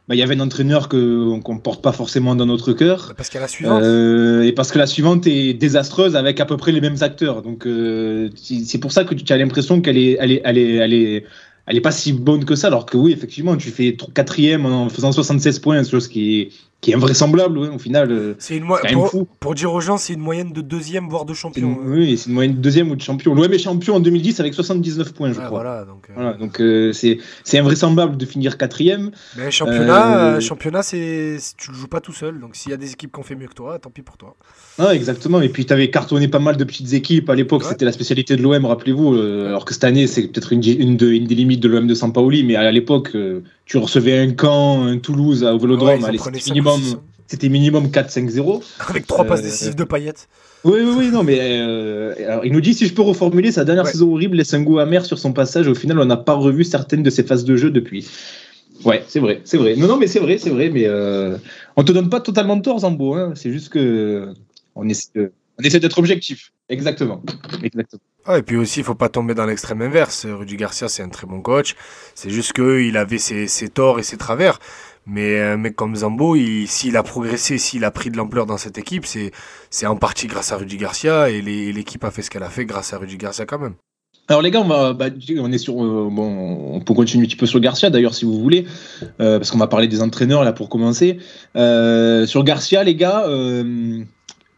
bah, 0.07 0.15
il 0.15 0.17
y 0.17 0.24
avait 0.24 0.36
un 0.36 0.39
entraîneur 0.41 0.89
qu'on 0.89 1.59
porte 1.63 1.82
pas 1.82 1.91
forcément 1.91 2.36
dans 2.36 2.45
notre 2.45 2.74
cœur. 2.74 3.13
Parce 3.15 3.30
qu'à 3.30 3.39
la 3.39 3.47
suivante. 3.47 3.82
Euh, 3.84 4.43
et 4.43 4.51
parce 4.51 4.72
que 4.72 4.78
la 4.78 4.88
suivante 4.88 5.26
est 5.26 5.53
désastreuse 5.53 6.15
avec 6.15 6.39
à 6.39 6.45
peu 6.45 6.57
près 6.57 6.72
les 6.72 6.82
mêmes 6.82 6.97
acteurs. 7.01 7.41
Donc 7.41 7.65
euh, 7.65 8.30
c'est 8.36 8.59
c'est 8.65 8.78
pour 8.80 8.91
ça 8.91 9.05
que 9.05 9.13
tu 9.15 9.32
as 9.32 9.38
l'impression 9.38 9.82
qu'elle 9.82 9.97
est, 9.97 10.17
elle 10.19 10.32
est, 10.34 10.41
elle 10.43 10.57
est, 10.57 10.74
elle 10.76 10.93
est, 10.93 11.26
elle 11.66 11.78
est 11.78 11.82
pas 11.82 11.91
si 11.91 12.14
bonne 12.14 12.45
que 12.45 12.55
ça. 12.55 12.68
Alors 12.68 12.86
que 12.86 12.97
oui, 12.97 13.12
effectivement, 13.12 13.55
tu 13.57 13.70
fais 13.72 13.91
tr- 13.91 14.12
quatrième 14.14 14.66
en 14.66 14.89
faisant 14.89 15.12
76 15.12 15.59
points, 15.59 15.84
chose 15.84 16.07
qui 16.07 16.41
est, 16.41 16.49
qui 16.82 16.91
est 16.91 16.95
invraisemblable 16.95 17.57
ouais, 17.59 17.67
au 17.69 17.77
final. 17.77 18.11
euh, 18.11 18.34
C'est 18.39 18.57
une 18.57 18.63
mo- 18.65 18.75
c'est 18.75 18.82
quand 18.82 18.88
même 18.89 18.97
pour, 18.97 19.09
fou. 19.11 19.27
pour 19.39 19.53
dire 19.55 19.71
aux 19.71 19.82
gens, 19.82 19.97
c'est 19.97 20.13
une 20.13 20.19
moyenne 20.19 20.51
de 20.51 20.61
deuxième 20.61 21.07
voire 21.09 21.25
de 21.25 21.34
champion. 21.36 21.77
une- 21.84 21.89
oui, 21.93 22.17
c'est 22.17 22.27
une 22.27 22.34
moyenne 22.34 22.55
de 22.55 22.59
deuxième 22.59 22.89
ou 22.89 22.95
de 22.95 23.01
champion. 23.01 23.36
L'OM 23.36 23.53
est 23.53 23.59
champion 23.59 23.95
en 23.95 23.99
2010 23.99 24.39
avec 24.39 24.53
79 24.55 25.13
points, 25.13 25.29
je 25.32 25.36
crois. 25.39 25.49
voilà, 25.49 25.86
donc, 25.86 26.07
euh, 26.09 26.13
Voilà, 26.15 26.34
donc 26.34 26.59
euh, 26.59 26.91
c'est 26.91 27.19
invraisemblable 27.57 28.17
de 28.17 28.25
finir 28.25 28.57
quatrième. 28.57 29.11
Mais 29.38 29.51
championnat, 29.51 30.17
Euh, 30.34 30.38
euh, 30.38 30.39
championnat, 30.39 30.82
c'est 30.82 31.38
tu 31.57 31.71
le 31.71 31.77
joues 31.77 31.88
pas 31.88 31.99
tout 32.01 32.13
seul. 32.13 32.39
Donc 32.39 32.55
s'il 32.55 32.71
y 32.71 32.73
a 32.73 32.77
des 32.77 32.91
équipes 32.93 33.13
qui 33.13 33.19
ont 33.19 33.23
fait 33.23 33.36
mieux 33.36 33.47
que 33.47 33.53
toi, 33.53 33.77
tant 33.79 33.89
pis 33.91 34.01
pour 34.01 34.17
toi. 34.17 34.36
Ah, 34.79 34.95
exactement. 34.95 35.39
Et 35.41 35.49
puis 35.49 35.65
tu 35.65 35.73
avais 35.73 35.89
cartonné 35.91 36.27
pas 36.27 36.39
mal 36.39 36.57
de 36.57 36.63
petites 36.63 36.93
équipes. 36.93 37.29
À 37.29 37.36
l'époque, 37.36 37.61
Ouais. 37.61 37.69
c'était 37.69 37.86
la 37.86 37.91
spécialité 37.91 38.36
de 38.36 38.41
l'OM, 38.41 38.65
rappelez-vous. 38.65 39.13
euh, 39.15 39.47
alors 39.47 39.65
que 39.65 39.73
cette 39.73 39.84
année, 39.84 40.07
c'est 40.07 40.23
peut-être 40.27 40.51
une, 40.53 40.63
une, 40.65 40.97
de- 40.97 41.11
une 41.11 41.25
des 41.25 41.36
limites 41.36 41.59
de 41.59 41.67
l'OM 41.67 41.86
de 41.86 41.93
Sampaoli. 41.93 42.43
Mais 42.43 42.55
à 42.55 42.71
l'époque, 42.71 43.11
euh, 43.13 43.41
tu 43.72 43.78
recevais 43.78 44.17
un 44.17 44.34
Caen, 44.38 44.86
un 44.86 44.97
Toulouse 44.97 45.43
au 45.45 45.57
Vélodrome. 45.57 46.01
c'était 46.11 46.49
minimum, 46.51 46.82
hein. 46.93 46.99
c'était 47.28 47.47
minimum 47.47 47.86
4-5-0. 47.88 48.61
Avec 48.89 49.07
trois 49.07 49.24
passes 49.24 49.39
Euh, 49.39 49.43
décisives 49.43 49.76
de 49.76 49.86
paillettes. 49.86 50.28
Oui, 50.65 50.80
oui, 50.84 50.93
oui, 50.97 51.09
non, 51.09 51.24
mais 51.24 51.38
euh, 51.39 52.13
alors, 52.28 52.45
il 52.45 52.51
nous 52.51 52.59
dit 52.59 52.74
si 52.74 52.86
je 52.86 52.93
peux 52.93 53.01
reformuler 53.01 53.51
sa 53.53 53.63
dernière 53.63 53.86
Ouais. 53.86 53.91
saison 53.93 54.11
horrible 54.11 54.36
laisse 54.36 54.53
un 54.53 54.61
goût 54.61 54.80
amer 54.80 55.05
sur 55.05 55.17
son 55.17 55.32
passage. 55.32 55.69
Au 55.69 55.74
final, 55.74 55.97
on 55.99 56.05
n'a 56.05 56.17
pas 56.17 56.34
revu 56.34 56.65
certaines 56.65 57.01
de 57.01 57.09
ses 57.09 57.24
phases 57.24 57.45
de 57.45 57.55
jeu 57.55 57.72
depuis. 57.72 58.07
Ouais, 58.84 59.03
c'est 59.07 59.19
vrai, 59.22 59.39
c'est 59.45 59.57
vrai. 59.57 59.76
Non, 59.78 59.88
non, 59.88 59.95
mais 59.97 60.07
c'est 60.07 60.19
vrai, 60.19 60.38
c'est 60.38 60.49
vrai. 60.49 60.69
Mais 60.69 60.84
euh, 60.86 61.38
on 61.78 61.84
te 61.86 61.93
donne 61.93 62.09
pas 62.09 62.19
totalement 62.19 62.59
tort, 62.59 62.80
Zambo. 62.80 63.13
Hein, 63.15 63.32
c'est 63.36 63.51
juste 63.53 63.69
que 63.69 64.34
on 64.76 64.89
essaie, 64.89 65.07
de- 65.15 65.32
on 65.62 65.64
essaie 65.68 65.80
d'être 65.80 65.97
objectif. 65.99 66.51
Exactement. 66.70 67.22
Exactement. 67.64 68.01
Ah, 68.26 68.38
et 68.38 68.43
puis 68.43 68.55
aussi, 68.55 68.80
il 68.80 68.84
faut 68.84 68.95
pas 68.95 69.09
tomber 69.09 69.34
dans 69.34 69.45
l'extrême 69.45 69.82
inverse. 69.82 70.26
Rudy 70.26 70.55
Garcia, 70.55 70.88
c'est 70.89 71.03
un 71.03 71.09
très 71.09 71.28
bon 71.28 71.41
coach. 71.41 71.76
C'est 72.16 72.30
juste 72.30 72.53
qu'il 72.53 72.95
avait 72.97 73.18
ses, 73.18 73.47
ses 73.47 73.70
torts 73.70 73.99
et 73.99 74.03
ses 74.03 74.18
travers. 74.18 74.59
Mais 75.07 75.39
un 75.41 75.57
mec 75.57 75.76
comme 75.76 75.95
Zambo, 75.95 76.36
il- 76.36 76.68
s'il 76.68 76.95
a 76.97 77.03
progressé, 77.03 77.57
s'il 77.57 77.84
a 77.84 77.91
pris 77.91 78.12
de 78.12 78.18
l'ampleur 78.18 78.45
dans 78.45 78.57
cette 78.57 78.78
équipe, 78.78 79.05
c'est 79.05 79.86
en 79.88 79.95
partie 79.95 80.28
grâce 80.28 80.51
à 80.51 80.57
Rudy 80.57 80.78
Garcia. 80.78 81.30
Et 81.30 81.41
l'équipe 81.41 82.03
a 82.03 82.12
fait 82.12 82.22
ce 82.22 82.30
qu'elle 82.30 82.43
a 82.43 82.49
fait 82.49 82.66
grâce 82.66 82.93
à 82.93 82.97
Rudy 82.99 83.18
Garcia 83.18 83.45
quand 83.45 83.59
même. 83.59 83.74
Alors 84.28 84.43
les 84.43 84.51
gars, 84.51 84.62
on, 84.62 84.68
va, 84.68 84.93
bah, 84.93 85.07
on 85.39 85.51
est 85.51 85.57
sur, 85.57 85.84
euh, 85.84 86.07
bon, 86.09 86.76
on 86.76 86.80
peut 86.80 86.93
continuer 86.93 87.26
un 87.26 87.28
petit 87.28 87.36
peu 87.36 87.47
sur 87.47 87.59
Garcia 87.59 87.89
d'ailleurs 87.89 88.14
si 88.14 88.24
vous 88.24 88.39
voulez, 88.39 88.66
euh, 89.20 89.39
parce 89.39 89.51
qu'on 89.51 89.57
va 89.57 89.68
parler 89.68 89.88
des 89.89 90.01
entraîneurs 90.01 90.43
là 90.45 90.53
pour 90.53 90.70
commencer. 90.70 91.18
Euh, 91.57 92.26
sur 92.28 92.43
Garcia, 92.45 92.84
les 92.84 92.95
gars, 92.95 93.26
euh, 93.28 94.03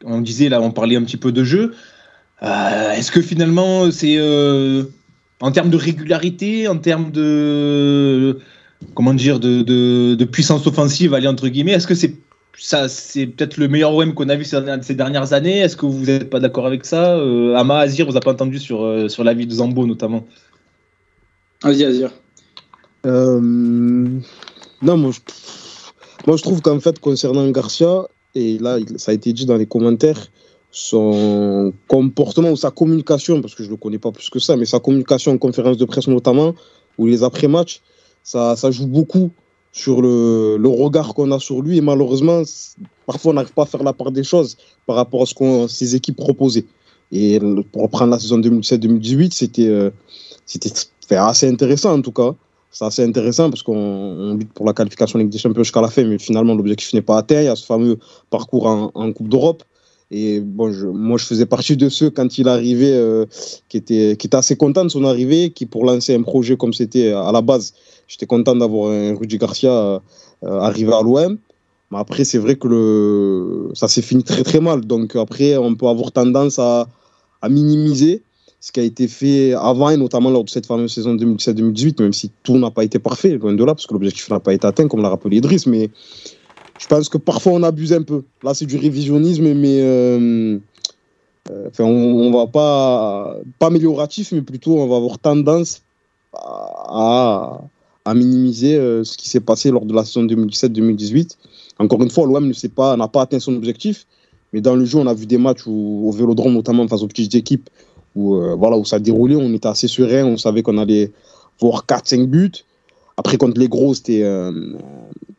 on 0.06 0.22
disait 0.22 0.50
là, 0.50 0.62
on 0.62 0.72
parlait 0.72 0.96
un 0.96 1.04
petit 1.04 1.18
peu 1.18 1.32
de 1.32 1.44
jeu. 1.44 1.74
Euh, 2.42 2.92
Est-ce 2.92 3.12
que 3.12 3.22
finalement 3.22 3.92
c'est 3.92 4.16
euh, 4.18 4.84
en 5.40 5.52
termes 5.52 5.70
de 5.70 5.78
régularité, 5.78 6.68
en 6.68 6.78
termes 6.78 7.12
de 7.12 8.40
comment 8.96 9.14
dire, 9.14 9.40
de, 9.40 9.62
de, 9.62 10.16
de 10.16 10.26
puissance 10.26 10.68
offensive, 10.68 11.14
allez 11.14 11.28
entre 11.28 11.48
guillemets, 11.48 11.72
est-ce 11.72 11.88
que 11.88 11.96
c'est 11.96 12.16
ça, 12.56 12.88
c'est 12.88 13.26
peut-être 13.26 13.58
le 13.58 13.68
meilleur 13.68 13.94
OM 13.96 14.14
qu'on 14.14 14.30
a 14.30 14.36
vu 14.36 14.44
ces 14.44 14.62
dernières, 14.62 14.84
ces 14.84 14.96
dernières 14.96 15.34
années? 15.34 15.60
Est-ce 15.60 15.76
que 15.76 15.86
vous 15.86 16.06
n'êtes 16.06 16.30
pas 16.30 16.40
d'accord 16.40 16.68
avec 16.68 16.86
ça? 16.86 17.16
Euh, 17.16 17.56
Ama, 17.56 17.80
Azir, 17.80 18.06
vous 18.06 18.18
a 18.18 18.20
pas 18.20 18.32
entendu 18.32 18.60
sur, 18.60 19.10
sur 19.10 19.24
l'avis 19.24 19.48
de 19.48 19.54
Zambo 19.54 19.88
notamment 19.88 20.28
Vas-y, 21.64 21.86
Azir. 21.86 22.12
Euh, 23.06 23.40
non, 23.42 24.98
moi 24.98 25.12
je, 25.12 25.20
moi 26.28 26.38
je 26.38 26.42
trouve 26.42 26.62
qu'en 26.62 26.80
fait, 26.80 27.00
concernant 27.00 27.50
Garcia, 27.52 28.04
et 28.36 28.58
là 28.60 28.78
ça 28.98 29.12
a 29.12 29.14
été 29.14 29.34
dit 29.34 29.46
dans 29.46 29.58
les 29.58 29.66
commentaires, 29.66 30.28
son 30.72 31.74
comportement 31.88 32.52
ou 32.52 32.56
sa 32.56 32.72
communication, 32.72 33.42
parce 33.42 33.54
que 33.56 33.64
je 33.64 33.70
ne 33.70 33.74
le 33.74 33.78
connais 33.78 34.00
pas 34.00 34.12
plus 34.12 34.30
que 34.30 34.40
ça, 34.40 34.58
mais 34.58 34.66
sa 34.66 34.80
communication 34.80 35.32
en 35.32 35.38
conférence 35.38 35.78
de 35.78 35.86
presse 35.86 36.08
notamment, 36.08 36.56
ou 36.98 37.06
les 37.08 37.24
après-matchs, 37.24 37.82
ça, 38.24 38.56
ça 38.56 38.72
joue 38.72 38.88
beaucoup 38.88 39.32
sur 39.72 40.02
le, 40.02 40.58
le 40.58 40.70
regard 40.70 41.14
qu'on 41.14 41.32
a 41.32 41.40
sur 41.40 41.62
lui. 41.62 41.78
Et 41.78 41.82
malheureusement, 41.82 42.42
parfois 43.06 43.32
on 43.32 43.36
n'arrive 43.36 43.54
pas 43.54 43.64
à 43.64 43.66
faire 43.66 43.84
la 43.84 43.94
part 43.94 44.12
des 44.12 44.24
choses 44.24 44.58
par 44.86 44.96
rapport 44.96 45.24
à 45.24 45.26
ce 45.26 45.34
que 45.34 45.68
ces 45.68 45.96
équipes 45.96 46.16
proposaient. 46.16 46.66
Et 47.12 47.40
pour 47.72 47.84
reprendre 47.84 48.12
la 48.12 48.20
saison 48.20 48.40
2017-2018, 48.40 49.32
c'était 49.32 49.68
euh, 49.68 49.92
c'était 50.46 51.16
assez 51.16 51.48
intéressant 51.48 51.94
en 51.94 52.02
tout 52.02 52.12
cas. 52.12 52.34
C'est 52.74 52.86
assez 52.86 53.04
intéressant 53.04 53.52
parce 53.52 53.62
qu'on 53.62 53.76
on 53.76 54.34
lutte 54.34 54.52
pour 54.52 54.66
la 54.66 54.74
qualification 54.74 55.20
Ligue 55.20 55.30
des 55.30 55.38
Champions 55.38 55.62
jusqu'à 55.62 55.80
la 55.82 55.90
fin, 55.90 56.04
mais 56.06 56.18
finalement 56.18 56.56
l'objectif 56.56 56.92
n'est 56.96 57.04
pas 57.04 57.20
atteint. 57.20 57.40
Il 57.40 57.46
y 57.46 57.48
a 57.48 57.56
ce 57.56 57.66
fameux 57.66 58.00
parcours 58.32 58.66
en, 58.66 59.14
Coupe 59.14 59.30
d'Europe. 59.30 59.62
Et 60.10 60.40
bon, 60.40 60.74
moi 60.92 61.20
je 61.20 61.26
faisais 61.26 61.46
partie 61.46 61.78
de 61.78 61.88
ceux 61.88 62.10
quand 62.10 62.40
il 62.40 62.48
arrivait 62.48 62.94
euh, 62.94 63.26
qui 63.70 63.78
étaient 63.78 64.36
assez 64.36 64.56
contents 64.56 64.84
de 64.84 64.90
son 64.90 65.06
arrivée, 65.06 65.52
qui 65.52 65.68
pour 65.68 65.86
lancer 65.86 66.16
un 66.16 66.24
projet 66.24 66.58
comme 66.58 66.74
c'était 66.74 67.12
à 67.12 67.32
la 67.32 67.42
base, 67.42 67.76
j'étais 68.08 68.26
content 68.26 68.56
d'avoir 68.56 68.90
un 68.92 69.16
Rudy 69.16 69.38
Garcia 69.38 69.72
euh, 69.72 70.00
arrivé 70.42 70.94
à 70.94 71.02
l'OM. 71.04 71.38
Mais 71.92 72.00
après, 72.00 72.24
c'est 72.24 72.40
vrai 72.40 72.56
que 72.56 73.70
ça 73.76 73.88
s'est 73.88 74.02
fini 74.02 74.24
très 74.24 74.44
très 74.44 74.60
mal. 74.60 74.82
Donc 74.82 75.16
après, 75.16 75.58
on 75.58 75.76
peut 75.76 75.88
avoir 75.88 76.12
tendance 76.12 76.58
à 76.58 76.88
minimiser 77.48 78.24
ce 78.64 78.72
qui 78.72 78.80
a 78.80 78.84
été 78.84 79.10
fait 79.10 79.54
avant 79.56 79.90
et 79.90 79.98
notamment 79.98 80.30
lors 80.30 80.46
de 80.46 80.50
cette 80.50 80.66
fameuse 80.66 80.94
saison 80.94 81.16
2017-2018, 81.16 82.02
même 82.02 82.14
si 82.14 82.32
tout 82.44 82.58
n'a 82.58 82.72
pas 82.72 82.86
été 82.86 82.98
parfait, 82.98 83.32
loin 83.32 83.52
de 83.52 83.62
là, 83.62 83.76
parce 83.76 83.86
que 83.86 83.94
l'objectif 83.94 84.30
n'a 84.30 84.40
pas 84.40 84.54
été 84.54 84.66
atteint, 84.66 84.88
comme 84.88 85.02
l'a 85.02 85.10
rappelé 85.10 85.36
Idriss. 85.36 85.68
Mais 85.68 85.90
je 86.80 86.88
pense 86.88 87.10
que 87.10 87.18
parfois 87.18 87.52
on 87.52 87.64
abuse 87.64 87.92
un 87.92 88.04
peu. 88.04 88.24
Là, 88.42 88.54
c'est 88.54 88.66
du 88.66 88.78
révisionnisme, 88.78 89.54
mais 89.54 89.82
euh, 89.82 90.60
euh, 91.52 91.70
on, 91.78 91.84
on 91.84 92.32
va 92.32 92.48
pas 92.48 93.36
pas 93.60 93.68
amélioratif, 93.68 94.32
mais 94.32 94.42
plutôt 94.42 94.80
on 94.80 94.88
va 94.88 94.96
avoir 94.96 95.20
tendance 95.20 95.82
à, 96.34 97.60
à 98.06 98.14
minimiser 98.14 98.78
euh, 98.78 99.04
ce 99.04 99.18
qui 99.18 99.28
s'est 99.28 99.42
passé 99.42 99.72
lors 99.72 99.86
de 99.86 99.94
la 99.94 100.06
saison 100.06 100.24
2017-2018. 100.24 101.36
Encore 101.80 102.02
une 102.02 102.10
fois, 102.10 102.26
l'OM 102.28 102.48
ne 102.48 102.96
n'a 102.96 103.08
pas 103.10 103.24
atteint 103.24 103.40
son 103.40 103.58
objectif, 103.58 104.08
mais 104.54 104.62
dans 104.62 104.78
le 104.78 104.86
jeu, 104.86 105.00
on 105.00 105.08
a 105.08 105.14
vu 105.14 105.26
des 105.26 105.38
matchs 105.38 105.68
où, 105.68 106.08
au 106.08 106.12
Vélodrome, 106.14 106.54
notamment 106.54 106.88
face 106.88 107.02
aux 107.02 107.08
petites 107.08 107.36
équipes, 107.36 107.70
où 108.16 108.36
euh, 108.36 108.56
voilà 108.56 108.78
où 108.78 108.86
ça 108.86 109.00
déroulait, 109.00 109.36
on 109.36 109.54
était 109.54 109.68
assez 109.68 109.88
serein, 109.88 110.26
on 110.26 110.38
savait 110.38 110.62
qu'on 110.62 110.78
allait 110.78 111.12
voir 111.60 111.86
4-5 111.86 112.26
buts. 112.26 112.52
Après, 113.18 113.38
contre 113.38 113.60
les 113.60 113.68
gros, 113.68 113.94
c'était 113.94 114.24
euh, 114.24 114.74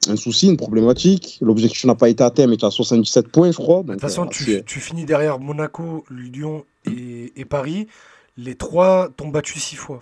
un 0.08 0.16
souci, 0.16 0.48
une 0.48 0.56
problématique. 0.56 1.38
L'objectif 1.40 1.84
n'a 1.84 1.94
pas 1.94 2.08
été 2.08 2.22
atteint, 2.22 2.46
mais 2.46 2.56
tu 2.56 2.64
as 2.64 2.70
77 2.70 3.28
points, 3.28 3.50
je 3.50 3.56
crois. 3.56 3.82
De 3.82 3.92
toute 3.92 4.00
façon, 4.00 4.28
euh, 4.48 4.62
tu 4.64 4.80
finis 4.80 5.04
derrière 5.04 5.40
Monaco, 5.40 6.04
Lyon 6.10 6.64
et, 6.86 7.32
et 7.36 7.44
Paris. 7.44 7.88
Les 8.36 8.54
trois 8.54 9.08
t'ont 9.16 9.28
battu 9.28 9.58
six 9.58 9.76
fois. 9.76 10.00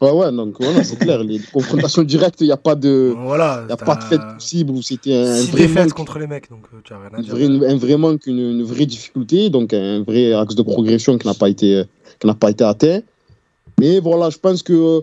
Ouais, 0.00 0.10
ouais, 0.10 0.32
donc 0.32 0.56
voilà, 0.60 0.82
c'est 0.84 0.96
clair. 0.96 1.22
Les 1.22 1.38
confrontations 1.52 2.02
directes, 2.02 2.40
il 2.40 2.46
n'y 2.46 2.52
a 2.52 2.56
pas 2.56 2.74
de, 2.74 3.14
Voilà. 3.16 3.62
il 3.66 3.70
y 3.70 3.72
a 3.72 3.76
pas 3.76 3.94
de 3.96 4.02
fait 4.02 4.18
possible 4.34 4.72
où 4.72 4.82
c'était 4.82 5.14
un 5.14 5.36
Six 5.36 5.50
vrai 5.52 5.68
manque, 5.68 5.92
contre 5.94 6.18
les 6.18 6.26
mecs, 6.26 6.50
donc 6.50 6.64
euh, 6.74 6.78
tu 6.84 6.92
as 6.92 6.98
rien 6.98 7.10
à 7.12 7.22
dire. 7.22 7.68
un 7.70 7.76
vrai 7.76 7.96
manque, 7.96 8.26
une, 8.26 8.38
une 8.38 8.62
vraie 8.64 8.86
difficulté, 8.86 9.50
donc 9.50 9.72
un 9.72 10.02
vrai 10.02 10.32
axe 10.32 10.54
de 10.54 10.62
progression 10.62 11.16
qui 11.16 11.26
n'a 11.26 11.34
pas 11.34 11.48
été, 11.48 11.84
qui 12.18 12.26
n'a 12.26 12.34
pas 12.34 12.50
été 12.50 12.64
atteint. 12.64 13.00
Mais 13.80 14.00
voilà, 14.00 14.30
je 14.30 14.38
pense 14.38 14.62
que 14.62 15.02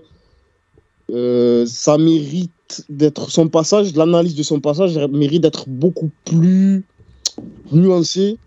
euh, 1.12 1.66
ça 1.66 1.98
mérite 1.98 2.52
d'être 2.90 3.30
son 3.32 3.48
passage, 3.50 3.96
l'analyse 3.96 4.36
de 4.36 4.44
son 4.44 4.60
passage 4.60 4.98
mérite 5.12 5.42
d'être 5.42 5.68
beaucoup 5.68 6.10
plus 6.26 6.86
nuancée 7.72 8.38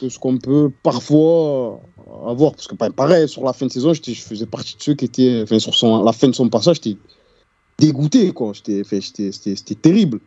que 0.00 0.08
ce 0.08 0.18
qu'on 0.18 0.38
peut 0.38 0.70
parfois 0.82 1.80
avoir. 2.26 2.52
Parce 2.52 2.66
que 2.66 2.74
pa- 2.74 2.90
pareil, 2.90 3.28
sur 3.28 3.44
la 3.44 3.52
fin 3.52 3.66
de 3.66 3.72
saison, 3.72 3.92
je 3.94 4.00
faisais 4.00 4.46
partie 4.46 4.76
de 4.76 4.82
ceux 4.82 4.94
qui 4.94 5.04
étaient, 5.04 5.42
enfin, 5.42 5.58
sur 5.58 5.74
son, 5.74 6.02
la 6.02 6.12
fin 6.12 6.28
de 6.28 6.34
son 6.34 6.48
passage, 6.48 6.76
j'étais 6.82 6.98
dégoûté, 7.78 8.32
quoi. 8.32 8.52
C'était, 8.54 8.82
terrible. 9.80 10.20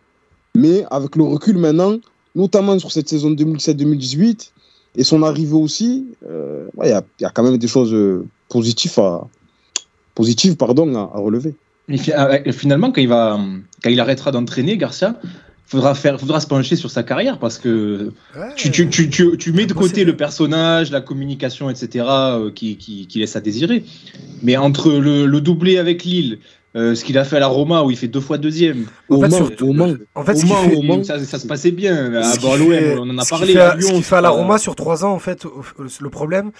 Mais 0.55 0.85
avec 0.91 1.15
le 1.15 1.23
recul 1.23 1.57
maintenant, 1.57 1.97
notamment 2.35 2.77
sur 2.79 2.91
cette 2.91 3.09
saison 3.09 3.31
2017-2018 3.31 4.51
et 4.97 5.03
son 5.03 5.23
arrivée 5.23 5.55
aussi, 5.55 6.07
euh, 6.29 6.67
il 6.83 6.89
y, 6.89 7.25
a, 7.25 7.29
quand 7.29 7.43
même 7.43 7.57
des 7.57 7.67
choses 7.67 7.93
euh, 7.93 8.25
positives 8.49 8.99
à, 8.99 9.27
positives, 10.15 10.55
pardon, 10.57 10.93
à, 10.95 11.11
à 11.15 11.19
relever. 11.19 11.55
Et 11.87 11.97
euh, 12.13 12.51
finalement, 12.51 12.91
quand 12.91 13.01
il, 13.01 13.07
va, 13.07 13.39
quand 13.83 13.89
il 13.89 13.99
arrêtera 13.99 14.31
d'entraîner, 14.31 14.77
Garcia, 14.77 15.15
faudra, 15.71 15.95
faire, 15.95 16.19
faudra 16.19 16.39
se 16.39 16.47
pencher 16.47 16.75
sur 16.75 16.91
sa 16.91 17.01
carrière 17.03 17.39
parce 17.39 17.57
que 17.57 18.11
Ouais, 18.35 18.53
tu, 18.55 18.69
tu, 18.71 18.89
tu, 18.89 19.09
tu, 19.09 19.37
tu 19.37 19.51
mets 19.53 19.65
de 19.65 19.73
côté 19.73 20.03
le 20.05 20.15
personnage, 20.15 20.91
la 20.91 21.01
communication, 21.01 21.69
etc., 21.69 22.05
euh, 22.07 22.51
qui, 22.51 22.77
qui, 22.77 23.07
qui 23.07 23.19
laisse 23.19 23.35
à 23.35 23.41
désirer. 23.41 23.83
Mais 24.43 24.57
entre 24.57 24.91
le, 24.91 25.25
le 25.25 25.41
doublé 25.41 25.77
avec 25.77 26.03
Lille, 26.03 26.39
euh, 26.75 26.95
ce 26.95 27.03
qu'il 27.03 27.17
a 27.17 27.23
fait 27.25 27.37
à 27.37 27.39
la 27.39 27.47
Roma 27.47 27.83
où 27.83 27.91
il 27.91 27.97
fait 27.97 28.07
deux 28.07 28.21
fois 28.21 28.37
deuxième, 28.37 28.85
En 29.09 29.15
Au 29.17 29.21
fait, 29.23 29.27
Mans, 29.29 29.49
au 29.61 29.73
Mans. 29.73 29.93
En 30.15 30.23
fait, 30.23 30.31
Au 30.33 30.35
ce 30.35 30.41
qu'il 30.41 30.49
Mans, 30.49 30.63
fait, 30.69 30.75
au 30.75 30.81
Mans. 30.83 31.03
ça, 31.03 31.19
ça 31.23 31.39
se 31.39 31.47
passait 31.47 31.71
bien. 31.71 32.13
À 32.15 32.23
fait- 32.23 32.97
on 32.97 33.01
en 33.09 33.17
a 33.17 33.25
parlé. 33.25 33.53
fait 33.53 33.59
à- 33.59 33.75
Lyon, 33.75 33.87
ce 33.89 33.93
qu'il 33.95 34.03
fait 34.03 34.15
à 34.15 34.21
la 34.21 34.29
Roma 34.29 34.57
sur 34.57 34.75
3 34.75 35.03
ans, 35.05 35.11
en 35.13 35.19
fait, 35.19 35.45
le 35.99 36.09
problème, 36.09 36.51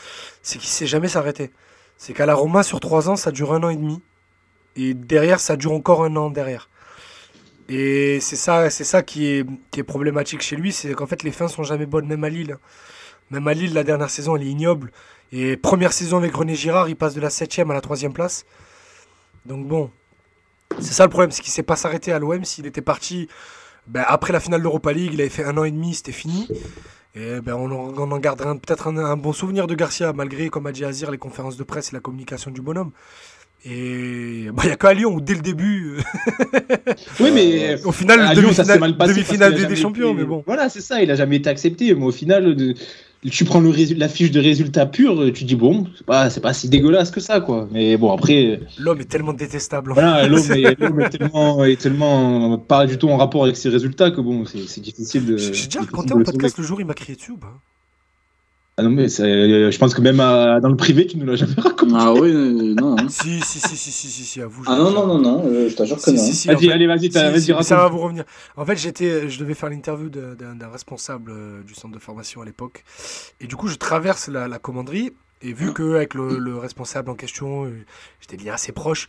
c'est 0.42 0.58
qu'il 0.60 0.68
sait 0.70 0.88
jamais 0.88 1.08
s'arrêter. 1.08 1.52
C'est 1.98 2.14
qu'à 2.14 2.26
la 2.26 2.34
Roma, 2.36 2.64
sur 2.64 2.80
3 2.80 3.10
ans, 3.10 3.16
ça 3.16 3.32
dure 3.32 3.54
un 3.54 3.64
an 3.64 3.70
et 3.70 3.76
demi. 3.78 4.00
Et 4.76 4.94
derrière, 4.94 5.40
ça 5.40 5.56
dure 5.56 5.72
encore 5.74 6.04
un 6.04 6.16
an 6.16 6.30
derrière. 6.30 6.70
Et 7.74 8.20
c'est 8.20 8.36
ça, 8.36 8.70
c'est 8.70 8.84
ça 8.84 9.02
qui 9.02 9.28
est, 9.28 9.84
problématique 9.84 10.42
chez 10.42 10.58
lui, 10.58 10.74
c'est 10.74 10.94
qu'en 10.94 11.08
fait, 11.08 11.24
les 11.24 11.32
fins 11.32 11.48
sont 11.48 11.64
jamais 11.64 11.86
bonnes, 11.86 12.06
même 12.06 12.24
à 12.26 12.30
Lille. 12.30 12.58
Même 13.30 13.48
à 13.48 13.54
Lille, 13.54 13.74
la 13.74 13.86
dernière 13.86 14.10
saison, 14.10 14.36
elle 14.36 14.44
est 14.44 14.48
ignoble. 14.50 14.92
Et 15.32 15.56
première 15.56 15.94
saison 15.94 16.18
avec 16.18 16.36
René 16.36 16.54
Girard, 16.56 16.90
il 16.90 16.98
passe 16.98 17.14
de 17.14 17.22
la 17.22 17.30
7ème 17.30 17.72
à 17.72 17.74
la 17.74 17.80
3ème 17.80 18.12
place. 18.12 18.46
Donc 19.46 19.66
bon, 19.68 19.90
c'est 20.80 20.92
ça 20.94 21.06
le 21.06 21.10
problème, 21.10 21.32
c'est 21.32 21.42
qu'il 21.42 21.54
sait 21.54 21.64
pas 21.64 21.78
s'arrêter 21.78 22.12
à 22.12 22.20
l'OM. 22.20 22.44
S'il 22.44 22.66
était 22.66 22.82
parti 22.82 23.30
ben, 23.88 24.04
après 24.06 24.34
la 24.34 24.42
finale 24.42 24.62
d'Europa 24.62 24.92
League, 24.92 25.12
il 25.14 25.22
avait 25.22 25.30
fait 25.30 25.46
un 25.46 25.58
an 25.58 25.64
et 25.64 25.72
demi, 25.72 25.94
c'était 25.96 26.12
fini. 26.12 26.50
Et 27.16 27.40
ben, 27.40 27.54
on, 27.56 27.72
en- 27.72 27.94
on 27.98 28.12
en 28.12 28.20
gardera 28.20 28.50
un- 28.50 28.58
peut-être 28.58 28.88
un 28.88 29.16
bon 29.18 29.32
souvenir 29.34 29.68
de 29.68 29.76
Garcia, 29.76 30.12
malgré, 30.14 30.50
comme 30.50 30.68
a 30.68 30.74
dit 30.74 30.84
Azir, 30.84 31.10
les 31.10 31.18
conférences 31.18 31.56
de 31.56 31.64
presse 31.64 31.90
et 31.94 31.96
la 31.96 32.02
communication 32.02 32.52
du 32.52 32.62
bonhomme. 32.62 32.92
Et 33.64 34.48
ben, 34.52 34.64
il 34.64 34.68
n'y 34.68 34.72
a 34.72 34.76
qu'à 34.76 34.94
Lyon 34.94 35.14
où 35.14 35.22
dès 35.22 35.36
le 35.36 35.42
début, 35.42 35.98
Oui, 37.20 37.30
mais 37.34 37.80
au 37.86 37.92
final, 37.92 38.20
à 38.22 38.34
Lyon, 38.34 38.52
ça 38.54 38.64
s'est 38.64 38.78
demi-finale 38.78 38.80
mal 38.80 38.98
passé. 38.98 39.68
des, 39.68 39.76
champions, 39.76 40.10
été- 40.14 40.18
mais 40.18 40.26
bon. 40.26 40.44
Voilà, 40.48 40.68
c'est 40.70 40.82
ça, 40.82 41.02
il 41.04 41.12
a 41.12 41.16
jamais 41.16 41.36
été 41.38 41.50
accepté. 41.50 41.94
Mais 41.94 42.04
au 42.06 42.12
final, 42.12 42.56
de- 42.56 42.74
tu 43.30 43.46
prends 43.46 43.60
le 43.60 43.70
résu- 43.70 43.96
la 43.96 44.10
fiche 44.10 44.32
de 44.32 44.40
résultat 44.40 44.88
pur, 44.88 45.32
tu 45.32 45.44
dis 45.44 45.56
bon, 45.56 45.86
c'est 45.96 46.06
pas, 46.08 46.28
pas 46.42 46.54
si 46.54 46.70
dégueulasse 46.70 47.12
que 47.12 47.20
ça, 47.20 47.40
quoi. 47.40 47.68
Mais 47.72 47.96
bon, 47.98 48.12
après, 48.12 48.62
L'homme 48.80 49.00
est 49.02 49.06
tellement 49.10 49.34
détestable. 49.34 49.94
voilà, 49.94 50.28
l'homme 50.28 50.42
est, 50.52 51.10
tellement, 51.12 51.64
est 51.64 51.80
tellement 51.80 52.58
pas 52.58 52.88
du 52.88 52.98
tout 52.98 53.10
en 53.10 53.18
rapport 53.18 53.44
avec 53.44 53.58
ses 53.58 53.70
résultats 53.70 54.10
que 54.10 54.22
bon, 54.22 54.46
c'est 54.46 54.82
difficile 54.82 55.26
de. 55.28 55.38
J'ai 55.38 55.66
déjà 55.68 55.82
raconté 55.82 56.14
en 56.14 56.22
podcast 56.24 56.58
le 56.58 56.64
jour 56.64 56.82
il 56.82 56.88
m'a 56.88 56.96
crié 56.96 57.16
dessus 57.16 57.32
ou 57.34 57.38
pas? 57.38 57.62
Ah 58.82 58.84
non, 58.86 58.90
mais 58.90 59.06
euh, 59.22 59.70
je 59.70 59.78
pense 59.78 59.94
que 59.94 60.02
même 60.02 60.20
à- 60.20 60.60
dans 60.60 60.70
le 60.70 60.76
privé, 60.76 61.06
tu 61.06 61.18
nous 61.18 61.26
l'as 61.28 61.36
jamais 61.36 61.54
raconté. 61.58 61.94
Ah 61.96 62.12
oui, 62.14 62.32
euh, 62.34 62.74
non. 62.74 62.98
hein. 62.98 63.06
si, 63.10 63.40
si, 63.42 63.60
si, 63.60 63.78
si, 63.78 63.92
si, 63.92 64.08
si, 64.10 64.24
si, 64.24 64.42
à 64.42 64.48
vous. 64.48 64.64
Ah 64.66 64.76
non, 64.76 64.90
non, 64.90 65.06
non, 65.06 65.20
non, 65.20 65.44
euh, 65.46 65.70
je 65.70 65.76
t'assure 65.76 65.98
que 65.98 66.02
Si, 66.02 66.14
non. 66.14 66.18
si, 66.18 66.34
si, 66.34 66.50
en 66.50 66.54
Vas-y, 66.56 66.72
allez, 66.72 66.88
vas-y, 66.88 67.10
vas-y, 67.10 67.42
si, 67.42 67.52
raconte. 67.52 67.68
ça 67.68 67.76
va 67.76 67.88
vous 67.90 68.00
revenir. 68.00 68.24
En 68.58 68.66
fait, 68.66 68.78
j'étais, 68.78 69.30
je 69.30 69.40
devais 69.40 69.54
faire 69.54 69.70
l'interview 69.70 70.10
d'un 70.10 70.70
responsable 70.72 71.32
euh, 71.32 71.62
du 71.62 71.76
centre 71.76 71.94
de 71.94 72.00
formation 72.00 72.42
à 72.42 72.46
l'époque. 72.46 72.84
Et 73.40 73.46
du 73.46 73.56
coup, 73.56 73.68
je 73.68 73.76
traverse 73.76 74.30
la, 74.30 74.48
la 74.48 74.58
commanderie. 74.58 75.12
Et 75.44 75.54
vu 75.54 75.74
qu'avec 75.74 76.14
le, 76.16 76.38
le 76.38 76.58
responsable 76.58 77.10
en 77.12 77.16
question, 77.16 77.66
euh, 77.66 77.72
j'étais 78.20 78.38
bien 78.38 78.54
assez 78.54 78.72
proche, 78.72 79.08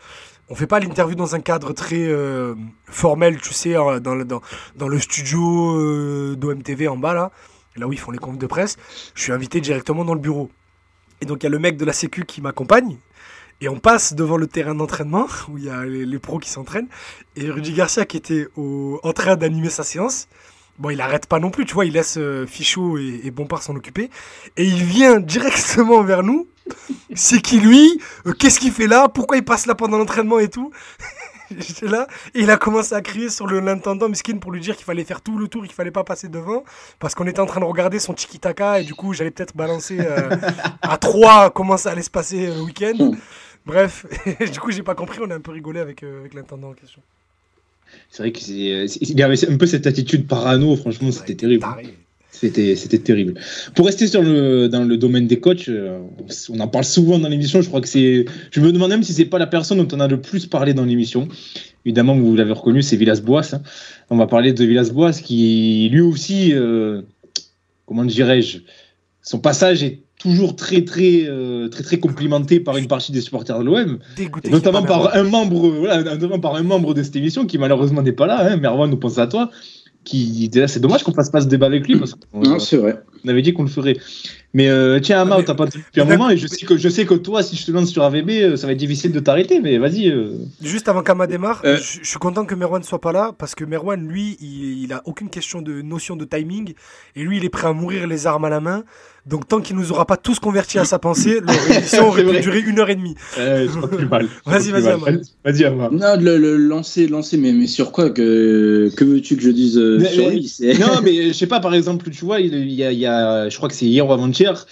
on 0.48 0.54
fait 0.54 0.66
pas 0.66 0.80
l'interview 0.80 1.14
dans 1.14 1.34
un 1.34 1.40
cadre 1.40 1.72
très 1.74 2.06
euh, 2.08 2.54
formel, 2.86 3.38
tu 3.40 3.52
sais, 3.52 3.76
euh, 3.76 4.00
dans 4.00 4.14
le, 4.14 4.24
dans, 4.24 4.40
dans 4.76 4.88
le 4.88 4.98
studio 4.98 5.76
euh, 5.78 6.34
d'OMTV 6.36 6.88
en 6.88 6.96
bas, 6.96 7.12
là, 7.14 7.32
là 7.76 7.86
où 7.86 7.92
ils 7.92 7.98
font 7.98 8.10
les 8.10 8.18
confs 8.18 8.38
de 8.38 8.46
presse. 8.46 8.76
Je 9.14 9.22
suis 9.22 9.32
invité 9.32 9.60
directement 9.60 10.04
dans 10.04 10.14
le 10.14 10.20
bureau. 10.20 10.50
Et 11.20 11.26
donc 11.26 11.42
il 11.42 11.44
y 11.44 11.46
a 11.46 11.50
le 11.50 11.58
mec 11.58 11.76
de 11.76 11.84
la 11.84 11.92
sécu 11.92 12.24
qui 12.24 12.40
m'accompagne. 12.40 12.98
Et 13.60 13.68
on 13.68 13.78
passe 13.78 14.14
devant 14.14 14.36
le 14.36 14.46
terrain 14.46 14.74
d'entraînement 14.74 15.26
où 15.48 15.58
il 15.58 15.64
y 15.64 15.70
a 15.70 15.84
les, 15.84 16.18
pros 16.18 16.38
qui 16.38 16.50
s'entraînent. 16.50 16.88
Et 17.36 17.50
Rudy 17.50 17.72
Garcia 17.72 18.04
qui 18.04 18.16
était 18.16 18.48
en 18.56 19.12
train 19.12 19.36
d'animer 19.36 19.70
sa 19.70 19.84
séance. 19.84 20.28
Bon, 20.78 20.90
il 20.90 21.00
arrête 21.00 21.26
pas 21.26 21.38
non 21.38 21.50
plus, 21.50 21.66
tu 21.66 21.74
vois, 21.74 21.84
il 21.84 21.92
laisse 21.92 22.16
euh, 22.16 22.46
Fichot 22.46 22.96
et, 22.96 23.20
et 23.24 23.30
Bompard 23.30 23.62
s'en 23.62 23.76
occuper. 23.76 24.10
Et 24.56 24.64
il 24.64 24.82
vient 24.82 25.20
directement 25.20 26.02
vers 26.02 26.22
nous. 26.22 26.48
C'est 27.14 27.40
qui 27.40 27.60
lui? 27.60 28.00
Euh, 28.26 28.32
Qu'est-ce 28.32 28.58
qu'il 28.58 28.72
fait 28.72 28.86
là? 28.86 29.08
Pourquoi 29.08 29.36
il 29.36 29.44
passe 29.44 29.66
là 29.66 29.74
pendant 29.74 29.98
l'entraînement 29.98 30.38
et 30.38 30.48
tout? 30.48 30.72
J'étais 31.58 31.86
là 31.86 32.06
et 32.34 32.40
il 32.40 32.50
a 32.50 32.56
commencé 32.56 32.94
à 32.94 33.00
crier 33.00 33.28
sur 33.28 33.46
le 33.46 33.60
l'intendant 33.60 34.08
Miskin 34.08 34.38
pour 34.38 34.52
lui 34.52 34.60
dire 34.60 34.76
qu'il 34.76 34.84
fallait 34.84 35.04
faire 35.04 35.20
tout 35.20 35.38
le 35.38 35.48
tour, 35.48 35.62
qu'il 35.62 35.72
fallait 35.72 35.90
pas 35.90 36.04
passer 36.04 36.28
devant 36.28 36.64
parce 36.98 37.14
qu'on 37.14 37.26
était 37.26 37.40
en 37.40 37.46
train 37.46 37.60
de 37.60 37.64
regarder 37.64 37.98
son 37.98 38.14
tiki-taka 38.14 38.80
et 38.80 38.84
du 38.84 38.94
coup 38.94 39.12
j'allais 39.12 39.30
peut-être 39.30 39.56
balancer 39.56 39.98
euh, 40.00 40.30
à 40.82 40.98
3 40.98 41.50
comment 41.50 41.76
ça 41.76 41.90
allait 41.90 42.02
se 42.02 42.10
passer 42.10 42.46
euh, 42.46 42.54
le 42.54 42.62
week-end. 42.62 43.12
Bref, 43.66 44.06
du 44.52 44.60
coup 44.60 44.70
j'ai 44.70 44.82
pas 44.82 44.94
compris, 44.94 45.20
on 45.22 45.30
a 45.30 45.34
un 45.34 45.40
peu 45.40 45.52
rigolé 45.52 45.80
avec, 45.80 46.02
euh, 46.02 46.20
avec 46.20 46.34
l'intendant 46.34 46.70
en 46.70 46.74
question. 46.74 47.00
C'est 48.10 48.22
vrai 48.22 48.32
qu'il 48.32 48.56
y 48.56 49.22
avait 49.22 49.48
un 49.48 49.56
peu 49.56 49.66
cette 49.66 49.86
attitude 49.86 50.26
parano, 50.26 50.76
franchement, 50.76 51.12
c'était 51.12 51.34
terrible. 51.34 51.62
taré. 51.62 51.94
C'était, 52.42 52.74
c'était 52.74 52.98
terrible. 52.98 53.34
Pour 53.76 53.86
rester 53.86 54.08
sur 54.08 54.20
le, 54.20 54.66
dans 54.66 54.82
le 54.82 54.96
domaine 54.96 55.28
des 55.28 55.38
coachs, 55.38 55.68
euh, 55.68 56.00
on 56.50 56.58
en 56.58 56.66
parle 56.66 56.84
souvent 56.84 57.20
dans 57.20 57.28
l'émission. 57.28 57.62
Je 57.62 57.68
crois 57.68 57.80
que 57.80 57.86
c'est. 57.86 58.24
Je 58.50 58.60
me 58.60 58.72
demande 58.72 58.90
même 58.90 59.04
si 59.04 59.12
c'est 59.12 59.26
pas 59.26 59.38
la 59.38 59.46
personne 59.46 59.78
dont 59.78 59.96
on 59.96 60.00
a 60.00 60.08
le 60.08 60.20
plus 60.20 60.46
parlé 60.46 60.74
dans 60.74 60.84
l'émission. 60.84 61.28
Évidemment, 61.86 62.16
vous 62.16 62.34
l'avez 62.34 62.50
reconnu, 62.50 62.82
c'est 62.82 62.96
Villas-Boas. 62.96 63.54
hein. 63.54 63.62
On 64.10 64.16
va 64.16 64.26
parler 64.26 64.52
de 64.52 64.64
Villas-Boas 64.64 65.12
qui, 65.22 65.88
lui 65.92 66.00
aussi, 66.00 66.52
euh, 66.52 67.02
comment 67.86 68.04
dirais-je, 68.04 68.58
son 69.22 69.38
passage 69.38 69.84
est 69.84 70.00
toujours 70.18 70.56
très, 70.56 70.84
très, 70.84 71.22
euh, 71.26 71.68
très, 71.68 71.84
très 71.84 71.98
complimenté 72.00 72.58
par 72.58 72.76
une 72.76 72.88
partie 72.88 73.12
des 73.12 73.20
supporters 73.20 73.60
de 73.60 73.64
l'OM. 73.64 73.98
Notamment 74.50 74.82
par 74.82 75.14
un 75.14 75.22
membre, 75.22 75.68
voilà, 75.70 76.02
notamment 76.02 76.40
par 76.40 76.56
un 76.56 76.64
membre 76.64 76.92
de 76.92 77.04
cette 77.04 77.14
émission 77.14 77.46
qui 77.46 77.56
malheureusement 77.58 78.02
n'est 78.02 78.10
pas 78.10 78.26
là. 78.26 78.50
Hein. 78.50 78.56
Merwan, 78.56 78.90
nous 78.90 78.96
pense 78.96 79.18
à 79.18 79.28
toi. 79.28 79.48
Qui, 80.04 80.50
c'est 80.66 80.80
dommage 80.80 81.04
qu'on 81.04 81.12
fasse 81.12 81.30
pas 81.30 81.40
ce 81.40 81.46
débat 81.46 81.66
avec 81.66 81.86
lui 81.86 81.96
parce 81.96 82.14
qu'on 82.14 82.40
Non, 82.40 82.58
c'est 82.58 82.76
vrai. 82.76 83.00
On 83.24 83.28
avait 83.28 83.42
dit 83.42 83.52
qu'on 83.52 83.62
le 83.62 83.68
ferait. 83.68 83.96
Mais 84.54 84.68
euh, 84.68 85.00
tiens, 85.00 85.22
Ama, 85.22 85.38
mais- 85.38 85.44
t'as 85.44 85.54
pas 85.54 85.64
depuis 85.64 86.00
un 86.00 86.04
moment 86.04 86.28
et 86.28 86.36
je 86.36 86.46
sais 86.46 86.66
que 86.66 86.76
je 86.76 86.88
sais 86.90 87.06
que 87.06 87.14
toi, 87.14 87.42
si 87.42 87.56
je 87.56 87.64
te 87.64 87.70
lance 87.72 87.88
sur 87.90 88.02
AVB, 88.02 88.30
euh, 88.30 88.56
ça 88.56 88.66
va 88.66 88.74
être 88.74 88.78
difficile 88.78 89.10
de 89.12 89.20
t'arrêter. 89.20 89.60
Mais 89.60 89.78
vas-y. 89.78 90.10
euh. 90.10 90.34
Juste 90.60 90.88
avant 90.88 91.02
qu'Ama 91.02 91.26
démarre, 91.26 91.62
Euh. 91.64 91.76
je 91.78 92.00
je 92.02 92.08
suis 92.08 92.18
content 92.18 92.44
que 92.44 92.54
Merwan 92.54 92.82
soit 92.82 93.00
pas 93.00 93.12
là 93.12 93.32
parce 93.38 93.54
que 93.54 93.64
Merwan, 93.64 94.06
lui, 94.06 94.36
il, 94.42 94.82
il 94.84 94.92
a 94.92 95.00
aucune 95.06 95.30
question 95.30 95.62
de 95.62 95.80
notion 95.80 96.16
de 96.16 96.24
timing 96.26 96.74
et 97.16 97.22
lui, 97.22 97.38
il 97.38 97.44
est 97.46 97.48
prêt 97.48 97.66
à 97.68 97.72
mourir 97.72 98.06
les 98.06 98.26
armes 98.26 98.44
à 98.44 98.50
la 98.50 98.60
main. 98.60 98.84
Donc 99.24 99.46
tant 99.46 99.60
qu'il 99.60 99.76
nous 99.76 99.92
aura 99.92 100.04
pas 100.04 100.16
tous 100.16 100.40
convertis 100.40 100.80
à 100.80 100.84
sa 100.84 100.98
pensée, 100.98 101.40
l'émission 101.68 102.08
aurait 102.08 102.24
pu 102.24 102.40
durer 102.40 102.58
une 102.58 102.80
heure 102.80 102.90
et 102.90 102.96
demie. 102.96 103.14
Euh, 103.38 103.68
c'est 103.72 103.80
pas 103.80 103.86
plus 103.86 104.06
mal. 104.08 104.26
Vas-y, 104.44 104.70
vas-y. 104.72 104.88
Ama. 104.88 105.06
Vas-y, 105.44 105.64
Ama. 105.64 105.90
Non, 105.92 106.20
le, 106.20 106.36
le 106.38 106.56
lancer, 106.56 107.06
lancer, 107.06 107.36
mais, 107.38 107.52
mais 107.52 107.68
sur 107.68 107.92
quoi 107.92 108.10
que, 108.10 108.90
que 108.96 109.04
veux-tu 109.04 109.36
que 109.36 109.42
je 109.42 109.50
dise 109.50 109.78
Mais- 109.78 110.08
sur 110.08 110.28
mais- 110.28 110.34
lui 110.34 110.78
non, 110.80 111.00
mais 111.04 111.28
je 111.28 111.32
sais 111.34 111.46
pas, 111.46 111.60
par 111.60 111.72
exemple, 111.72 112.10
tu 112.10 112.24
vois, 112.24 112.40
il, 112.40 112.52
il 112.52 112.72
y, 112.72 112.82
a, 112.84 112.90
il 112.90 112.98
y 112.98 113.06
a- 113.06 113.11
je 113.50 113.56
crois 113.56 113.68
que 113.68 113.74
c'est 113.74 113.86
hier 113.86 114.06
ou 114.08 114.12
avant-hier, 114.12 114.66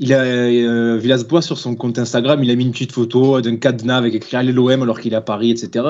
il 0.00 0.12
a 0.12 0.22
euh, 0.22 0.98
Villas-Boas 1.00 1.42
sur 1.42 1.56
son 1.56 1.76
compte 1.76 1.98
Instagram, 2.00 2.42
il 2.42 2.50
a 2.50 2.56
mis 2.56 2.64
une 2.64 2.72
petite 2.72 2.90
photo 2.90 3.40
d'un 3.40 3.56
cadenas 3.56 3.96
avec 3.96 4.12
écrit 4.14 4.36
Allez 4.36 4.50
l'OM 4.52 4.82
alors 4.82 4.98
qu'il 4.98 5.12
est 5.12 5.16
à 5.16 5.20
Paris, 5.20 5.52
etc. 5.52 5.84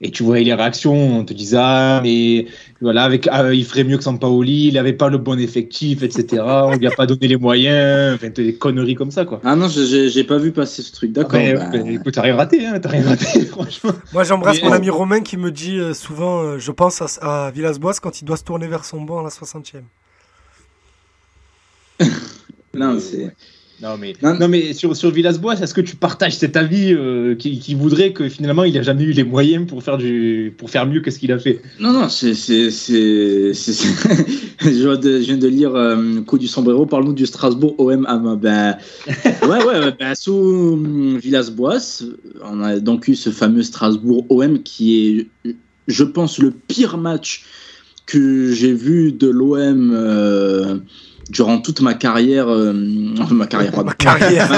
Et 0.00 0.12
tu 0.12 0.22
voyais 0.22 0.44
les 0.44 0.54
réactions, 0.54 1.18
on 1.18 1.24
te 1.24 1.34
disait 1.34 1.56
ah 1.60 2.00
mais 2.02 2.46
voilà 2.80 3.02
avec 3.02 3.28
ah, 3.30 3.52
il 3.52 3.64
ferait 3.64 3.82
mieux 3.82 3.96
que 3.98 4.04
Sampaoli, 4.04 4.68
il 4.68 4.78
avait 4.78 4.92
pas 4.92 5.08
le 5.10 5.18
bon 5.18 5.36
effectif, 5.38 6.04
etc. 6.04 6.42
On 6.46 6.76
lui 6.76 6.86
a 6.86 6.92
pas 6.92 7.06
donné 7.06 7.26
les 7.26 7.36
moyens, 7.36 8.14
enfin 8.14 8.28
des 8.30 8.54
conneries 8.54 8.94
comme 8.94 9.10
ça 9.10 9.24
quoi. 9.24 9.40
Ah 9.42 9.56
non, 9.56 9.66
je- 9.68 10.08
j'ai 10.08 10.24
pas 10.24 10.38
vu 10.38 10.52
passer 10.52 10.82
ce 10.82 10.92
truc, 10.92 11.10
d'accord. 11.12 11.40
Bah, 11.72 11.78
écoute, 11.90 12.14
t'as 12.14 12.22
rien 12.22 12.36
raté, 12.36 12.64
hein, 12.64 12.78
t'as 12.80 12.88
rien 12.88 13.02
raté, 13.04 13.40
franchement. 13.46 13.90
Moi, 14.12 14.22
j'embrasse 14.22 14.62
mon 14.62 14.72
ami 14.72 14.90
Romain 14.90 15.20
qui 15.22 15.36
me 15.36 15.50
dit 15.50 15.76
euh, 15.76 15.92
souvent, 15.92 16.40
euh, 16.40 16.58
je 16.58 16.70
pense 16.70 17.02
à, 17.20 17.46
à 17.46 17.50
Villas-Boas 17.50 17.94
quand 18.00 18.22
il 18.22 18.26
doit 18.26 18.36
se 18.36 18.44
tourner 18.44 18.68
vers 18.68 18.84
son 18.84 19.02
banc 19.02 19.18
à 19.18 19.22
la 19.24 19.28
60e. 19.28 19.82
non, 22.74 22.98
c'est. 23.00 23.34
Non 23.82 23.96
mais, 23.98 24.12
Non. 24.22 24.38
non, 24.38 24.46
mais 24.48 24.74
sur, 24.74 24.94
sur 24.94 25.10
Villas-Boas, 25.10 25.54
est-ce 25.54 25.72
que 25.72 25.80
tu 25.80 25.96
partages 25.96 26.36
cet 26.36 26.54
avis 26.56 26.92
euh, 26.92 27.34
qui, 27.34 27.58
qui 27.58 27.74
voudrait 27.74 28.12
que 28.12 28.28
finalement 28.28 28.64
il 28.64 28.76
a 28.76 28.82
jamais 28.82 29.04
eu 29.04 29.12
les 29.12 29.24
moyens 29.24 29.66
pour 29.66 29.82
faire, 29.82 29.96
du, 29.96 30.52
pour 30.58 30.68
faire 30.68 30.86
mieux 30.86 31.00
que 31.00 31.10
ce 31.10 31.18
qu'il 31.18 31.32
a 31.32 31.38
fait? 31.38 31.62
Non, 31.78 31.92
non, 31.92 32.10
c'est. 32.10 32.34
je, 32.34 33.52
viens 35.22 35.38
de, 35.38 35.48
lire 35.48 35.74
euh, 35.74 36.20
Coup 36.26 36.36
du 36.36 36.46
sombrero, 36.46 36.84
parle-nous 36.84 37.14
du 37.14 37.24
Strasbourg 37.24 37.74
OM 37.78 38.04
Ama. 38.06 38.36
Ben, 38.36 38.76
ouais, 39.24 39.48
ouais, 39.48 39.64
ouais, 39.64 39.94
ben, 39.98 40.14
sous 40.14 40.74
hum, 40.74 41.16
Villas-Boas, 41.16 42.02
on 42.44 42.60
a 42.62 42.80
donc 42.80 43.08
eu 43.08 43.14
ce 43.14 43.30
fameux 43.30 43.62
Strasbourg 43.62 44.26
OM 44.28 44.62
qui 44.62 45.26
est, 45.46 45.54
je 45.86 46.04
pense, 46.04 46.38
le 46.38 46.50
pire 46.50 46.98
match 46.98 47.46
que 48.04 48.52
j'ai 48.52 48.74
vu 48.74 49.12
de 49.12 49.28
l'OM 49.28 49.92
euh, 49.94 50.78
durant 51.30 51.58
toute 51.60 51.80
ma 51.80 51.94
carrière. 51.94 52.48
euh, 52.48 52.72
ma 53.30 53.46
carrière, 53.46 53.72
pardon. 53.72 53.86
Ma 53.90 53.94
carrière, 53.94 54.50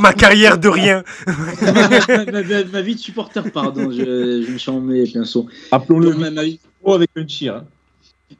ma 0.00 0.12
carrière 0.24 0.58
de 0.58 0.68
rien. 0.68 1.04
ma, 1.26 1.32
ma- 2.32 2.42
ma- 2.42 2.64
ma 2.72 2.80
vie 2.82 2.94
de 2.94 3.00
supporter, 3.00 3.50
pardon, 3.52 3.90
je, 3.90 4.42
je 4.46 4.50
me 4.52 4.58
suis 4.58 4.70
emmêlé, 4.70 5.10
pinceau. 5.12 5.46
Appelons-le 5.70 6.14
Ma- 6.14 6.30
ma 6.30 6.44
vie- 6.44 6.58
avec 6.86 7.10
un 7.16 7.24
tir. 7.24 7.54
hein. 7.56 7.64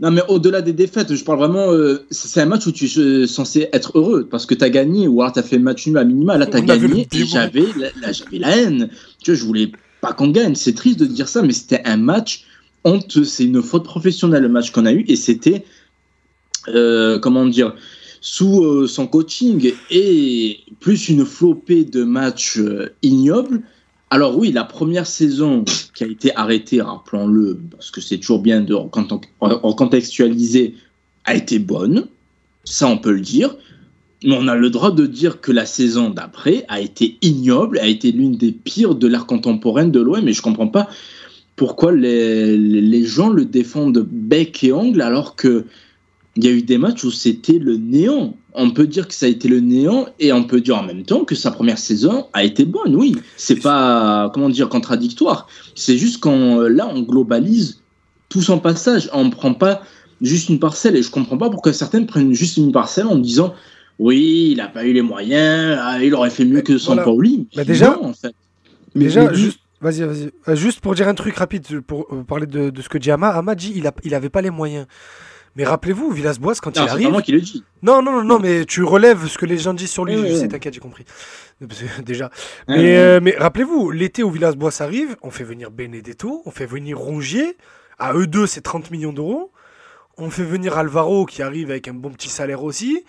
Non, 0.00 0.10
mais 0.10 0.22
au-delà 0.28 0.62
des 0.62 0.72
défaites, 0.72 1.14
je 1.14 1.22
parle 1.24 1.38
vraiment. 1.38 1.70
euh, 1.72 2.04
c'est 2.10 2.40
un 2.40 2.46
match 2.46 2.66
où 2.66 2.72
tu 2.72 2.86
es 2.86 3.26
censé 3.28 3.68
être 3.72 3.92
heureux 3.96 4.26
parce 4.28 4.44
que 4.44 4.54
tu 4.54 4.64
as 4.64 4.68
gagné 4.70 5.06
ou 5.06 5.22
alors 5.22 5.32
tu 5.32 5.38
as 5.38 5.44
fait 5.44 5.58
match 5.58 5.86
nul 5.86 5.96
à 5.98 6.04
minima. 6.04 6.36
Là, 6.36 6.46
tu 6.46 6.56
as 6.56 6.60
On 6.60 6.64
gagné 6.64 7.06
et 7.12 7.24
j'avais 7.24 7.66
la, 7.78 8.10
la 8.32 8.56
haine. 8.56 8.88
Tu 9.22 9.30
vois, 9.30 9.38
je 9.40 9.44
voulais 9.44 9.70
pas 10.00 10.12
qu'on 10.12 10.28
gagne. 10.28 10.56
C'est 10.56 10.74
triste 10.74 10.98
de 10.98 11.06
dire 11.06 11.28
ça, 11.28 11.42
mais 11.42 11.52
c'était 11.52 11.82
un 11.84 11.96
match 11.98 12.44
honteux. 12.82 13.24
C'est 13.24 13.44
une 13.44 13.62
faute 13.62 13.84
professionnelle 13.84 14.42
le 14.42 14.48
match 14.48 14.70
qu'on 14.72 14.86
a 14.86 14.92
eu 14.92 15.04
et 15.06 15.14
c'était. 15.16 15.64
Euh, 16.68 17.18
comment 17.18 17.46
dire 17.46 17.74
sous 18.20 18.64
euh, 18.64 18.86
son 18.88 19.06
coaching 19.06 19.72
et 19.90 20.58
plus 20.80 21.08
une 21.08 21.24
flopée 21.24 21.84
de 21.84 22.02
matchs 22.02 22.58
euh, 22.58 22.88
ignobles. 23.02 23.62
Alors 24.10 24.36
oui, 24.36 24.50
la 24.52 24.64
première 24.64 25.06
saison 25.06 25.64
qui 25.94 26.04
a 26.04 26.06
été 26.06 26.34
arrêtée, 26.34 26.80
rappelons-le, 26.80 27.58
parce 27.70 27.90
que 27.90 28.00
c'est 28.00 28.18
toujours 28.18 28.40
bien 28.40 28.60
de 28.60 28.74
recont- 28.74 29.20
recontextualiser, 29.40 30.74
a 31.24 31.34
été 31.34 31.58
bonne, 31.58 32.06
ça 32.64 32.88
on 32.88 32.98
peut 32.98 33.12
le 33.12 33.20
dire, 33.20 33.54
mais 34.24 34.36
on 34.38 34.48
a 34.48 34.54
le 34.56 34.70
droit 34.70 34.92
de 34.92 35.06
dire 35.06 35.40
que 35.40 35.52
la 35.52 35.66
saison 35.66 36.10
d'après 36.10 36.64
a 36.68 36.80
été 36.80 37.18
ignoble, 37.22 37.78
a 37.78 37.86
été 37.86 38.12
l'une 38.12 38.36
des 38.36 38.52
pires 38.52 38.94
de 38.94 39.06
l'ère 39.06 39.26
contemporaine 39.26 39.90
de 39.92 40.00
l'OM, 40.00 40.26
et 40.26 40.32
je 40.32 40.42
comprends 40.42 40.68
pas 40.68 40.88
pourquoi 41.54 41.92
les- 41.92 42.56
les 42.56 43.04
gens 43.04 43.28
le 43.28 43.44
défendent 43.44 44.06
bec 44.10 44.64
et 44.64 44.72
ongle 44.72 45.00
alors 45.00 45.36
que 45.36 45.64
il 46.36 46.44
y 46.44 46.48
a 46.48 46.50
eu 46.50 46.62
des 46.62 46.78
matchs 46.78 47.04
où 47.04 47.10
c'était 47.10 47.58
le 47.58 47.76
néant. 47.76 48.36
On 48.54 48.70
peut 48.70 48.86
dire 48.86 49.06
que 49.08 49.14
ça 49.14 49.26
a 49.26 49.28
été 49.28 49.48
le 49.48 49.60
néant 49.60 50.06
et 50.18 50.32
on 50.32 50.44
peut 50.44 50.60
dire 50.60 50.76
en 50.76 50.82
même 50.82 51.02
temps 51.02 51.24
que 51.24 51.34
sa 51.34 51.50
première 51.50 51.78
saison 51.78 52.26
a 52.32 52.44
été 52.44 52.64
bonne. 52.64 52.94
Oui, 52.96 53.16
c'est 53.36 53.56
pas 53.60 54.30
comment 54.32 54.48
dire 54.48 54.68
contradictoire. 54.68 55.48
C'est 55.74 55.96
juste 55.98 56.20
qu'on 56.20 56.60
là 56.60 56.88
on 56.92 57.02
globalise 57.02 57.80
tout 58.28 58.42
son 58.42 58.58
passage. 58.58 59.08
On 59.12 59.24
ne 59.24 59.30
prend 59.30 59.54
pas 59.54 59.82
juste 60.22 60.48
une 60.48 60.58
parcelle 60.58 60.96
et 60.96 61.02
je 61.02 61.10
comprends 61.10 61.36
pas 61.38 61.50
pourquoi 61.50 61.72
certains 61.72 62.02
prennent 62.04 62.32
juste 62.32 62.56
une 62.56 62.72
parcelle 62.72 63.06
en 63.06 63.16
disant 63.16 63.54
oui 63.98 64.50
il 64.52 64.60
a 64.60 64.68
pas 64.68 64.84
eu 64.86 64.92
les 64.92 65.02
moyens, 65.02 65.78
ah, 65.80 66.02
il 66.02 66.14
aurait 66.14 66.30
fait 66.30 66.44
mieux 66.44 66.60
que 66.62 66.76
son 66.78 66.92
Voilà. 66.92 67.04
Pauli. 67.04 67.48
Bah, 67.56 67.64
déjà- 67.64 67.90
Non, 67.96 68.06
en 68.06 68.12
fait. 68.14 68.34
Mais- 68.94 69.04
Déjà, 69.04 69.28
mais- 69.30 69.34
juste, 69.34 69.58
vas-y, 69.82 70.00
vas-y. 70.02 70.30
Euh, 70.48 70.54
juste 70.56 70.80
pour 70.80 70.94
dire 70.94 71.08
un 71.08 71.14
truc 71.14 71.34
rapide, 71.36 71.80
pour 71.80 72.06
euh, 72.12 72.22
parler 72.24 72.46
de, 72.46 72.70
de 72.70 72.82
ce 72.82 72.88
que 72.88 72.96
dit 72.98 73.10
Ama. 73.10 73.28
Ama 73.28 73.54
dit 73.54 73.72
il, 73.76 73.86
a, 73.86 73.92
il 74.04 74.14
avait 74.14 74.30
pas 74.30 74.40
les 74.42 74.50
moyens. 74.50 74.86
Mais 75.56 75.64
rappelez-vous, 75.64 76.10
Villas-Boas, 76.10 76.54
quand 76.62 76.76
Non, 76.76 76.82
il 76.82 76.86
c'est 76.86 76.90
arrive. 76.92 77.10
moi 77.10 77.22
qui 77.22 77.32
le 77.32 77.40
dis. 77.40 77.64
Non, 77.82 78.02
non, 78.02 78.12
non, 78.12 78.22
non, 78.24 78.38
mais 78.38 78.64
tu 78.66 78.82
relèves 78.84 79.26
ce 79.26 79.38
que 79.38 79.46
les 79.46 79.56
gens 79.58 79.72
disent 79.74 79.90
sur 79.90 80.04
lui. 80.04 80.14
Ouais, 80.16 80.28
je 80.28 80.32
ouais. 80.34 80.40
sais, 80.40 80.48
t'inquiète, 80.48 80.74
j'ai 80.74 80.80
compris. 80.80 81.04
Déjà. 82.04 82.26
Ouais, 82.68 82.76
Mais, 82.76 82.96
euh, 82.98 83.20
mais 83.22 83.34
rappelez-vous, 83.38 83.90
l'été 83.90 84.22
où 84.22 84.30
Villas-Boas 84.30 84.76
arrive, 84.80 85.16
on 85.22 85.30
fait 85.30 85.44
venir 85.44 85.70
Benedetto, 85.70 86.42
on 86.44 86.50
fait 86.50 86.66
venir 86.66 86.98
Rongier. 86.98 87.56
À 87.98 88.12
eux 88.14 88.26
deux, 88.26 88.46
c'est 88.46 88.60
30 88.60 88.90
millions 88.90 89.12
d'euros. 89.14 89.50
On 90.18 90.28
fait 90.30 90.44
venir 90.44 90.76
Alvaro 90.76 91.24
qui 91.26 91.42
arrive 91.42 91.70
avec 91.70 91.88
un 91.88 91.94
bon 91.94 92.10
petit 92.10 92.28
salaire 92.28 92.62
aussi. 92.62 93.04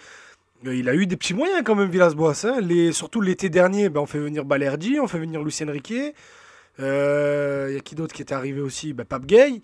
Euh, 0.65 0.73
Il 0.75 0.87
a 0.87 0.95
eu 0.95 1.05
des 1.05 1.17
petits 1.17 1.33
moyens 1.33 1.61
quand 1.65 1.75
même, 1.75 1.89
Villas-Boas. 1.89 2.45
hein. 2.45 2.59
Les, 2.61 2.93
surtout 2.93 3.19
l'été 3.19 3.49
dernier, 3.49 3.89
ben, 3.89 3.99
on 4.01 4.05
fait 4.05 4.19
venir 4.19 4.45
Balerdi, 4.45 4.99
on 5.01 5.07
fait 5.07 5.19
venir 5.19 5.43
Lucien 5.43 5.69
Riquet. 5.69 6.13
Il 6.79 6.83
y 6.85 7.77
a 7.77 7.79
qui 7.83 7.95
d'autre 7.95 8.13
qui 8.13 8.21
était 8.21 8.35
arrivé 8.35 8.61
aussi? 8.61 8.93
Ben, 8.93 9.03
Pape 9.03 9.25
Gay. 9.25 9.61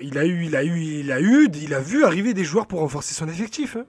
Il 0.00 0.18
a 0.18 0.24
eu, 0.24 0.46
il 0.46 0.56
a 0.56 0.64
eu, 0.64 0.80
il 0.80 1.12
a 1.12 1.20
eu, 1.20 1.48
il 1.62 1.74
a 1.74 1.80
vu 1.80 2.04
arriver 2.04 2.34
des 2.34 2.44
joueurs 2.44 2.66
pour 2.66 2.80
renforcer 2.80 3.14
son 3.14 3.28
effectif. 3.28 3.76
hein. 3.76 3.84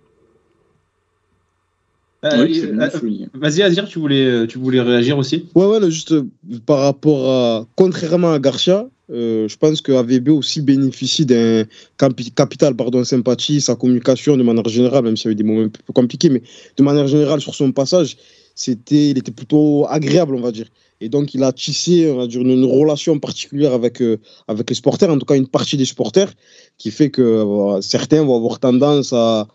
Euh, 2.26 2.45
Oui, 2.45 2.62
euh. 2.64 3.30
Vas-y, 3.34 3.62
Azir, 3.64 3.88
tu 3.88 3.99
voulais, 3.99 4.47
tu 4.47 4.58
voulais 4.58 4.80
réagir 4.82 5.18
aussi? 5.18 5.49
Ouais, 5.56 5.66
ouais, 5.66 5.80
là, 5.80 5.89
juste 5.89 6.14
euh, 6.14 6.24
par 6.66 6.80
rapport 6.80 7.30
à. 7.30 7.68
Contrairement 7.76 8.32
à 8.32 8.39
Garcia, 8.39 8.88
euh, 9.12 9.47
je 9.47 9.58
pense 9.58 9.82
que 9.82 9.91
AVB 9.91 10.30
aussi 10.30 10.62
bénéficie 10.62 11.26
d'un 11.26 11.66
capi- 11.97 12.32
capital 12.34 12.76
pardon, 12.76 13.04
sympathie, 13.04 13.60
sa 13.60 13.76
communication 13.76 14.38
de 14.38 14.43
manière 14.43 14.68
générale, 14.70 15.04
même 15.04 15.18
s'il 15.18 15.26
y 15.26 15.30
a 15.30 15.32
eu 15.34 15.36
des 15.36 15.43
moments 15.43 15.64
un 15.66 15.70
peu 15.70 15.91
compliqués, 15.93 16.30
mais 16.30 16.41
de 16.78 16.84
manière 16.84 17.08
générale, 17.08 17.41
sur 17.41 17.56
son 17.56 17.72
passage, 17.74 18.16
c'était, 18.56 19.10
il 19.10 19.18
était 19.18 19.32
plutôt 19.32 19.86
agréable, 19.89 20.36
on 20.36 20.41
va 20.41 20.51
dire. 20.51 20.68
Et 21.04 21.10
donc, 21.10 21.34
il 21.34 21.43
a 21.43 21.51
tissé 21.51 22.10
on 22.10 22.26
une, 22.30 22.64
relation 22.64 23.20
particulière 23.20 23.74
avec, 23.74 24.01
euh, 24.01 24.20
avec 24.47 24.70
les 24.70 24.76
supporters, 24.80 25.10
en 25.12 25.18
tout 25.18 25.26
cas 25.26 25.36
une 25.36 25.47
partie 25.47 25.76
des 25.76 25.84
supporters, 25.84 26.32
qui 26.78 26.91
fait 26.91 27.10
que 27.10 27.22
euh, 27.22 27.82
certains 27.82 28.24
vont 28.24 28.38
avoir 28.38 28.58
tendance 28.60 29.12
à, 29.12 29.47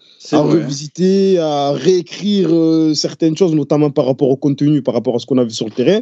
vrai. 0.42 0.60
revisiter, 0.60 1.38
à 1.38 1.72
réécrire 1.72 2.48
euh, 2.52 2.92
certaines 2.92 3.34
choses, 3.34 3.54
notamment 3.54 3.90
par 3.90 4.04
rapport 4.04 4.28
au 4.28 4.36
contenu, 4.36 4.82
par 4.82 4.92
rapport 4.92 5.14
à 5.16 5.20
ce 5.20 5.26
qu'on 5.26 5.38
a 5.38 5.44
vu 5.44 5.50
sur 5.60 5.64
le 5.64 5.72
terrain. 5.72 6.00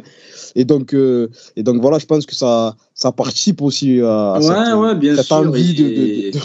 Et 0.55 0.65
donc, 0.65 0.93
euh, 0.93 1.29
et 1.55 1.63
donc 1.63 1.81
voilà, 1.81 1.97
je 1.97 2.05
pense 2.05 2.25
que 2.25 2.35
ça, 2.35 2.75
ça 2.93 3.13
participe 3.13 3.61
aussi 3.61 4.01
à, 4.01 4.33
à 4.33 4.39
Ouais, 4.39 4.45
cette, 4.65 4.75
ouais, 4.75 4.95
bien 4.95 5.15
cette 5.15 5.25
sûr. 5.27 5.35
envie 5.37 5.73
de, 5.75 5.85
et- 5.85 6.31
de, 6.31 6.39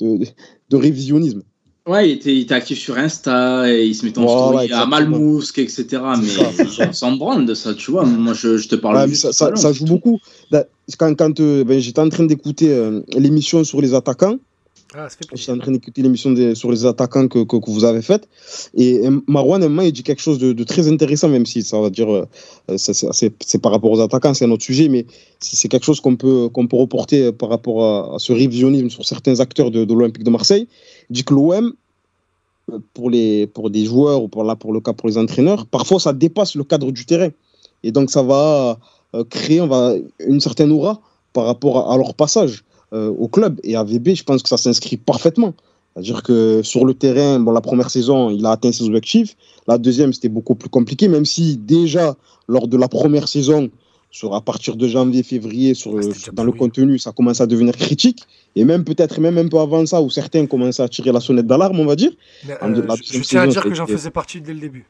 de, 0.00 0.18
de- 0.18 0.26
de 0.70 0.76
révisionnisme. 0.76 1.42
Ouais, 1.86 2.08
il 2.08 2.12
était, 2.14 2.32
il 2.34 2.40
était 2.42 2.54
actif 2.54 2.78
sur 2.78 2.96
Insta 2.96 3.70
et 3.70 3.84
il 3.84 3.94
se 3.94 4.06
mettait 4.06 4.18
en 4.18 4.22
Voilà, 4.24 4.38
story 4.40 4.56
à 4.58 4.64
exactement. 4.64 4.88
Malmousque, 4.88 5.58
etc. 5.58 5.84
Mais 6.18 6.28
ça, 6.28 6.88
on 6.88 6.92
s'en 6.94 7.12
branle 7.12 7.44
de 7.44 7.52
ça, 7.52 7.74
tu 7.74 7.90
vois. 7.90 8.06
Moi, 8.06 8.32
je, 8.32 8.56
je 8.56 8.68
te 8.68 8.74
parle 8.74 8.96
Ouais, 8.96 9.06
mais 9.06 9.14
ça, 9.14 9.72
joue 9.72 9.84
tout. 9.84 9.92
beaucoup. 9.92 10.18
Là, 10.50 10.64
Quand, 10.98 11.14
quand 11.14 11.38
euh, 11.40 11.62
ben, 11.62 11.78
j'étais 11.80 12.00
en 12.00 12.08
train 12.08 12.24
d'écouter 12.24 12.70
euh, 12.70 13.02
l'émission 13.18 13.64
sur 13.64 13.82
les 13.82 13.92
attaquants, 13.92 14.38
Ah, 14.96 15.08
J'étais 15.34 15.52
en 15.52 15.58
train 15.58 15.72
d'écouter 15.72 16.00
l'émission 16.02 16.30
sur 16.54 16.70
les 16.70 16.86
attaquants 16.86 17.28
que, 17.28 17.40
que, 17.44 17.56
que 17.58 17.70
vous 17.70 17.84
avez 17.84 18.00
faite. 18.00 18.28
Et 18.74 19.00
Marwan, 19.26 19.60
à 19.62 19.66
un 19.66 19.68
moment, 19.68 19.82
il 19.82 19.92
dit 19.92 20.04
quelque 20.04 20.22
chose 20.22 20.38
de, 20.38 20.52
de 20.54 20.64
très 20.64 20.86
intéressant, 20.88 21.28
même 21.28 21.44
si 21.46 21.62
ça 21.62 21.78
va 21.80 21.90
dire, 21.90 22.10
euh, 22.10 22.24
c'est- 22.78 23.58
par 23.60 23.72
rapport 23.72 23.90
aux 23.90 24.00
attaquants, 24.00 24.32
c'est 24.34 24.46
un 24.46 24.52
autre 24.52 24.64
sujet, 24.64 24.88
mais 24.88 25.04
c'est 25.40 25.68
quelque 25.68 25.84
chose 25.84 26.00
qu'on 26.00 26.16
peut, 26.16 26.48
qu'on 26.48 26.66
peut 26.66 26.76
reporter 26.76 27.30
par 27.32 27.48
rapport 27.50 27.78
à, 27.84 28.14
à 28.14 28.18
ce 28.20 28.32
révisionnisme 28.32 28.88
sur 28.88 29.04
certains 29.04 29.40
acteurs 29.40 29.70
de, 29.70 29.84
de 29.84 29.92
l'Olympique 29.92 30.24
de 30.24 30.30
Marseille. 30.30 30.66
Dit 31.10 31.24
que 31.24 31.34
l'OM, 31.34 31.74
euh, 32.72 32.78
pour, 32.94 33.10
les, 33.10 33.46
pour 33.46 33.70
des 33.70 33.84
joueurs, 33.84 34.22
ou 34.22 34.28
pour, 34.28 34.44
là, 34.44 34.56
pour 34.56 34.72
le 34.72 34.80
cas 34.80 34.92
pour 34.92 35.08
les 35.08 35.18
entraîneurs, 35.18 35.66
parfois 35.66 36.00
ça 36.00 36.12
dépasse 36.12 36.54
le 36.54 36.64
cadre 36.64 36.90
du 36.92 37.04
terrain. 37.04 37.30
Et 37.82 37.92
donc 37.92 38.10
ça 38.10 38.22
va 38.22 38.78
euh, 39.14 39.24
créer 39.24 39.60
on 39.60 39.66
va, 39.66 39.94
une 40.20 40.40
certaine 40.40 40.72
aura 40.72 41.00
par 41.32 41.44
rapport 41.44 41.90
à, 41.90 41.94
à 41.94 41.96
leur 41.96 42.14
passage 42.14 42.64
euh, 42.92 43.08
au 43.18 43.28
club. 43.28 43.60
Et 43.64 43.76
à 43.76 43.84
VB, 43.84 44.14
je 44.14 44.24
pense 44.24 44.42
que 44.42 44.48
ça 44.48 44.56
s'inscrit 44.56 44.96
parfaitement. 44.96 45.52
C'est-à-dire 45.94 46.22
que 46.22 46.62
sur 46.62 46.84
le 46.84 46.94
terrain, 46.94 47.38
bon, 47.38 47.52
la 47.52 47.60
première 47.60 47.90
saison, 47.90 48.30
il 48.30 48.44
a 48.46 48.52
atteint 48.52 48.72
ses 48.72 48.84
objectifs. 48.84 49.36
La 49.68 49.78
deuxième, 49.78 50.12
c'était 50.12 50.28
beaucoup 50.28 50.54
plus 50.54 50.68
compliqué, 50.68 51.08
même 51.08 51.24
si 51.24 51.56
déjà, 51.56 52.16
lors 52.48 52.66
de 52.66 52.76
la 52.76 52.88
première 52.88 53.28
saison, 53.28 53.70
sur, 54.18 54.32
à 54.32 54.40
partir 54.50 54.72
de 54.82 54.86
janvier, 54.96 55.22
février, 55.24 55.70
sur, 55.74 55.90
Ah, 55.98 56.30
dans 56.38 56.44
le 56.44 56.52
contenu, 56.62 56.92
ça 57.00 57.10
commence 57.18 57.40
à 57.40 57.46
devenir 57.52 57.74
critique. 57.86 58.20
Et 58.58 58.64
même 58.70 58.84
peut-être 58.84 59.16
même 59.26 59.36
un 59.38 59.48
peu 59.48 59.58
avant 59.66 59.84
ça, 59.92 60.00
où 60.04 60.08
certains 60.20 60.46
commençaient 60.46 60.84
à 60.84 60.88
tirer 60.88 61.10
la 61.10 61.18
sonnette 61.26 61.48
d'alarme, 61.48 61.78
on 61.84 61.88
va 61.92 61.96
dire. 61.96 62.12
Mais, 62.46 62.54
En 62.62 62.70
euh, 62.72 62.82
je- 62.96 63.18
je 63.18 63.22
tiens 63.30 63.40
à 63.42 63.46
dire 63.48 63.62
que 63.70 63.74
j'en 63.74 63.86
faisais 63.96 64.10
partie 64.20 64.40
dès 64.40 64.54
le 64.54 64.60
début. 64.66 64.84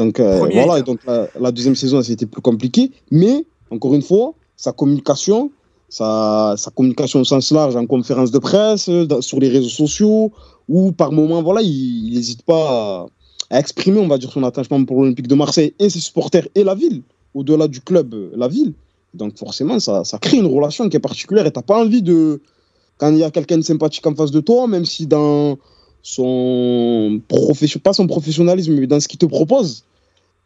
Donc 0.00 0.18
euh, 0.18 0.40
voilà, 0.64 0.80
et 0.80 0.82
donc 0.82 0.98
la, 1.06 1.28
la 1.44 1.50
deuxième 1.52 1.76
saison, 1.76 2.02
c'était 2.02 2.26
plus 2.26 2.42
compliqué. 2.42 2.90
Mais, 3.12 3.44
encore 3.70 3.94
une 3.94 4.02
fois, 4.10 4.34
sa 4.56 4.72
communication, 4.72 5.52
sa, 5.88 6.54
sa 6.58 6.70
communication 6.72 7.20
au 7.20 7.24
sens 7.24 7.52
large 7.52 7.76
en 7.76 7.86
conférence 7.86 8.32
de 8.32 8.40
presse, 8.40 8.88
euh, 8.88 9.06
dans- 9.06 9.20
sur 9.22 9.38
les 9.38 9.50
réseaux 9.56 9.68
sociaux, 9.84 10.32
ou 10.68 10.90
par 10.90 11.12
moment, 11.12 11.40
voilà, 11.48 11.60
il 11.62 12.12
n'hésite 12.12 12.42
pas 12.42 13.06
à, 13.50 13.56
à 13.56 13.60
exprimer, 13.60 14.00
on 14.00 14.08
va 14.08 14.18
dire, 14.18 14.32
son 14.32 14.42
attachement 14.42 14.84
pour 14.84 14.96
l'Olympique 15.02 15.28
de 15.28 15.36
Marseille 15.36 15.74
et 15.78 15.88
ses 15.88 16.00
supporters 16.00 16.48
et 16.56 16.64
la 16.64 16.74
ville, 16.74 17.02
au-delà 17.34 17.68
du 17.68 17.80
club, 17.80 18.14
la 18.36 18.48
ville. 18.48 18.72
Donc 19.14 19.38
forcément, 19.38 19.80
ça, 19.80 20.04
ça 20.04 20.18
crée 20.18 20.38
une 20.38 20.46
relation 20.46 20.88
qui 20.88 20.96
est 20.96 21.00
particulière 21.00 21.46
et 21.46 21.52
tu 21.52 21.58
n'as 21.58 21.62
pas 21.62 21.82
envie 21.82 22.02
de... 22.02 22.40
Quand 22.98 23.12
il 23.12 23.18
y 23.18 23.24
a 23.24 23.30
quelqu'un 23.30 23.58
de 23.58 23.62
sympathique 23.62 24.06
en 24.06 24.14
face 24.14 24.32
de 24.32 24.40
toi, 24.40 24.66
même 24.66 24.84
si 24.84 25.06
dans 25.06 25.56
son 26.02 27.20
profession, 27.28 27.78
pas 27.80 27.92
son 27.92 28.06
professionnalisme, 28.06 28.74
mais 28.74 28.86
dans 28.86 28.98
ce 28.98 29.06
qu'il 29.06 29.18
te 29.18 29.26
propose, 29.26 29.84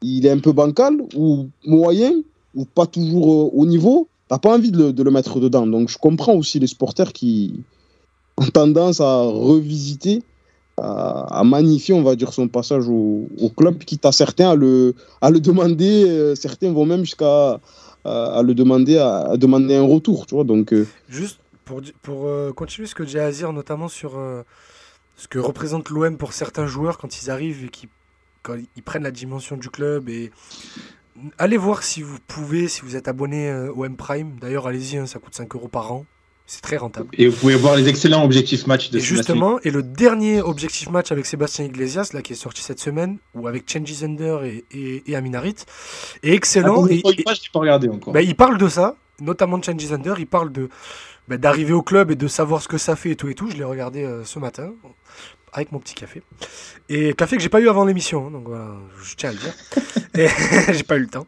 il 0.03 0.27
est 0.27 0.31
un 0.31 0.39
peu 0.39 0.53
bancal 0.53 0.95
ou 1.15 1.49
moyen 1.65 2.13
ou 2.55 2.65
pas 2.65 2.87
toujours 2.87 3.33
euh, 3.33 3.51
au 3.55 3.65
niveau, 3.65 4.09
t'as 4.29 4.39
pas 4.39 4.55
envie 4.55 4.71
de 4.71 4.79
le, 4.79 4.93
de 4.93 5.03
le 5.03 5.11
mettre 5.11 5.41
dedans. 5.41 5.67
Donc 5.67 5.89
je 5.89 5.97
comprends 5.97 6.35
aussi 6.35 6.59
les 6.59 6.67
supporters 6.67 7.13
qui 7.13 7.55
ont 8.37 8.47
tendance 8.47 9.01
à 9.01 9.23
revisiter, 9.23 10.23
à, 10.83 11.43
magnifier, 11.45 11.95
on 11.95 12.03
va 12.03 12.17
dire, 12.17 12.33
son 12.33 12.49
passage 12.49 12.89
au, 12.89 13.29
club, 13.57 13.79
quitte 13.79 14.05
à 14.05 14.13
certains 14.13 14.51
à 14.51 14.55
le, 14.55 14.95
à 15.21 15.31
le 15.31 15.41
demander, 15.41 16.05
euh, 16.09 16.35
certains 16.35 16.73
vont 16.73 16.87
même 16.87 17.05
jusqu'à 17.05 17.61
le 18.05 18.53
demander, 18.53 18.99
à, 18.99 19.37
demander 19.37 19.77
un 19.77 19.87
retour, 19.87 20.27
tu. 20.27 20.43
Donc 20.45 20.73
euh, 20.73 20.87
Juste 21.09 21.39
pour, 21.65 22.27
euh, 22.27 22.53
continuer 22.53 22.89
ce 22.89 22.95
que 22.95 23.05
j'ai 23.05 23.21
à 23.21 23.31
notamment 23.53 23.89
sur 23.89 24.13
ce 25.17 25.29
que 25.29 25.39
représente 25.39 25.91
l'OM 25.91 26.17
pour 26.17 26.33
certains 26.33 26.67
joueurs 26.67 26.99
quand 26.99 27.23
ils 27.23 27.31
arrivent 27.31 27.65
et 27.65 27.69
qui, 27.69 27.89
quand 28.43 28.57
ils 28.77 28.83
prennent 28.83 29.05
la 29.05 29.13
dimension 29.13 29.57
du 29.57 29.71
club. 29.71 30.09
Et 30.09 30.33
allez 31.39 31.57
voir 31.57 31.83
si 31.83 32.03
vous 32.03 32.19
pouvez, 32.27 32.67
si 32.67 32.83
vous 32.83 32.97
êtes 32.97 33.07
abonné 33.07 33.53
au 33.75 33.85
M 33.85 33.97
Prime. 33.97 34.37
D'ailleurs, 34.41 34.67
allez-y, 34.67 34.97
hein, 34.97 35.07
ça 35.07 35.21
coûte 35.21 35.35
5 35.35 35.55
euros 35.55 35.69
par 35.69 35.93
an. 35.93 36.07
C'est 36.53 36.61
très 36.61 36.77
rentable. 36.77 37.09
Et 37.15 37.29
vous 37.29 37.37
pouvez 37.39 37.55
voir 37.55 37.77
les 37.77 37.89
excellents 37.89 38.23
objectifs 38.27 38.67
match 38.67 38.91
de 38.91 38.99
Et 38.99 39.01
justement, 39.01 39.59
et 39.61 39.71
le 39.71 39.83
dernier 39.83 40.43
objectif 40.43 40.91
match 40.91 41.11
avec 41.11 41.25
Sébastien 41.25 41.65
Iglesias, 41.65 42.11
là, 42.13 42.21
qui 42.21 42.35
est 42.35 42.37
sorti 42.37 42.61
cette 42.61 42.79
semaine, 42.79 43.17
ou 43.35 43.49
avec 43.49 43.65
Changy 43.73 43.95
Zender 43.95 44.37
et, 44.45 44.65
et, 44.71 45.03
et 45.11 45.17
Aminarit, 45.17 45.55
est 46.23 46.35
excellent. 46.35 46.85
Ah, 46.85 46.93
Et- 46.93 47.01
je 47.07 47.17
l'ai 47.17 47.25
pas 47.25 47.59
regardé 47.59 47.89
encore. 47.89 48.13
bah, 48.13 48.21
il 48.21 48.37
parle 48.37 48.59
de 48.59 48.69
ça, 48.69 48.97
notamment 49.19 49.57
de 49.57 49.65
Changy 49.65 49.87
Zander. 49.87 50.13
Il 50.19 50.27
parle 50.27 50.53
de 50.53 50.69
bah, 51.27 51.39
d'arriver 51.39 51.73
au 51.73 51.81
club 51.81 52.11
et 52.11 52.17
de 52.17 52.29
savoir 52.29 52.61
ce 52.61 52.69
que 52.69 52.77
ça 52.77 52.97
fait 52.97 53.13
et 53.13 53.17
tout 53.17 53.31
et 53.31 53.35
tout. 53.35 53.49
Je 53.51 53.57
l'ai 53.57 53.65
regardé 53.65 54.05
euh, 54.05 54.23
ce 54.23 54.39
matin 54.39 54.75
avec 55.55 55.73
mon 55.73 55.79
petit 55.79 55.95
café. 55.95 56.21
Et 56.91 57.15
café 57.15 57.37
que 57.37 57.43
j'ai 57.43 57.49
pas 57.49 57.61
eu 57.61 57.71
avant 57.71 57.87
l'émission, 57.87 58.27
hein, 58.27 58.31
donc 58.31 58.49
voilà, 58.49 58.73
je 59.03 59.15
tiens 59.17 59.31
à 59.31 59.33
le 59.33 59.39
dire. 59.39 59.55
Et 60.15 60.29
j'ai 60.75 60.83
pas 60.83 60.97
eu 60.99 61.01
le 61.01 61.07
temps. 61.07 61.27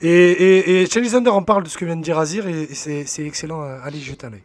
Et, 0.00 0.08
et, 0.10 0.82
et 0.82 1.28
en 1.28 1.42
parle 1.44 1.62
de 1.62 1.68
ce 1.68 1.78
que 1.78 1.84
vient 1.84 1.96
de 1.96 2.02
dire 2.02 2.18
Azir 2.18 2.48
et, 2.48 2.62
et 2.62 2.74
c'est 2.74 3.04
c'est 3.06 3.24
excellent. 3.24 3.62
Allez, 3.62 4.00
jeter 4.00 4.26
un 4.26 4.32
œil. 4.32 4.42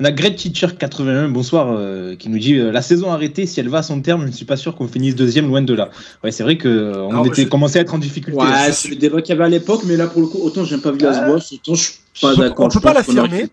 On 0.00 0.04
a 0.04 0.10
Great 0.10 0.36
Teacher 0.36 0.66
81, 0.78 1.28
bonsoir, 1.28 1.68
euh, 1.70 2.16
qui 2.16 2.28
nous 2.28 2.38
dit 2.38 2.54
euh, 2.58 2.72
la 2.72 2.82
saison 2.82 3.10
arrêtée, 3.12 3.46
si 3.46 3.60
elle 3.60 3.68
va 3.68 3.78
à 3.78 3.82
son 3.82 4.00
terme, 4.00 4.22
je 4.22 4.26
ne 4.26 4.32
suis 4.32 4.44
pas 4.44 4.56
sûr 4.56 4.74
qu'on 4.74 4.88
finisse 4.88 5.14
deuxième 5.14 5.46
loin 5.46 5.62
de 5.62 5.72
là. 5.72 5.90
Ouais, 6.24 6.32
c'est 6.32 6.42
vrai 6.42 6.56
que 6.58 6.66
euh, 6.68 7.02
on 7.04 7.10
Alors, 7.10 7.26
était 7.26 7.44
je- 7.44 7.48
commencé 7.48 7.78
à 7.78 7.82
être 7.82 7.94
en 7.94 7.98
difficulté. 7.98 8.38
Ouais, 8.40 8.72
c'est 8.72 8.88
le 8.88 8.96
débat 8.96 9.22
qu'il 9.22 9.30
y 9.34 9.38
avait 9.38 9.44
à 9.44 9.48
l'époque, 9.48 9.82
mais 9.86 9.96
là, 9.96 10.08
pour 10.08 10.20
le 10.20 10.26
coup, 10.26 10.38
autant 10.42 10.64
j'aime 10.64 10.80
pas 10.80 10.90
Villas-Boas, 10.90 11.36
autant 11.52 11.74
je 11.74 11.82
suis 11.82 11.94
pas 12.20 12.34
d'accord. 12.34 12.66
on 12.66 12.68
peut 12.68 12.80
pas 12.80 12.92
l'affirmer. 12.92 13.46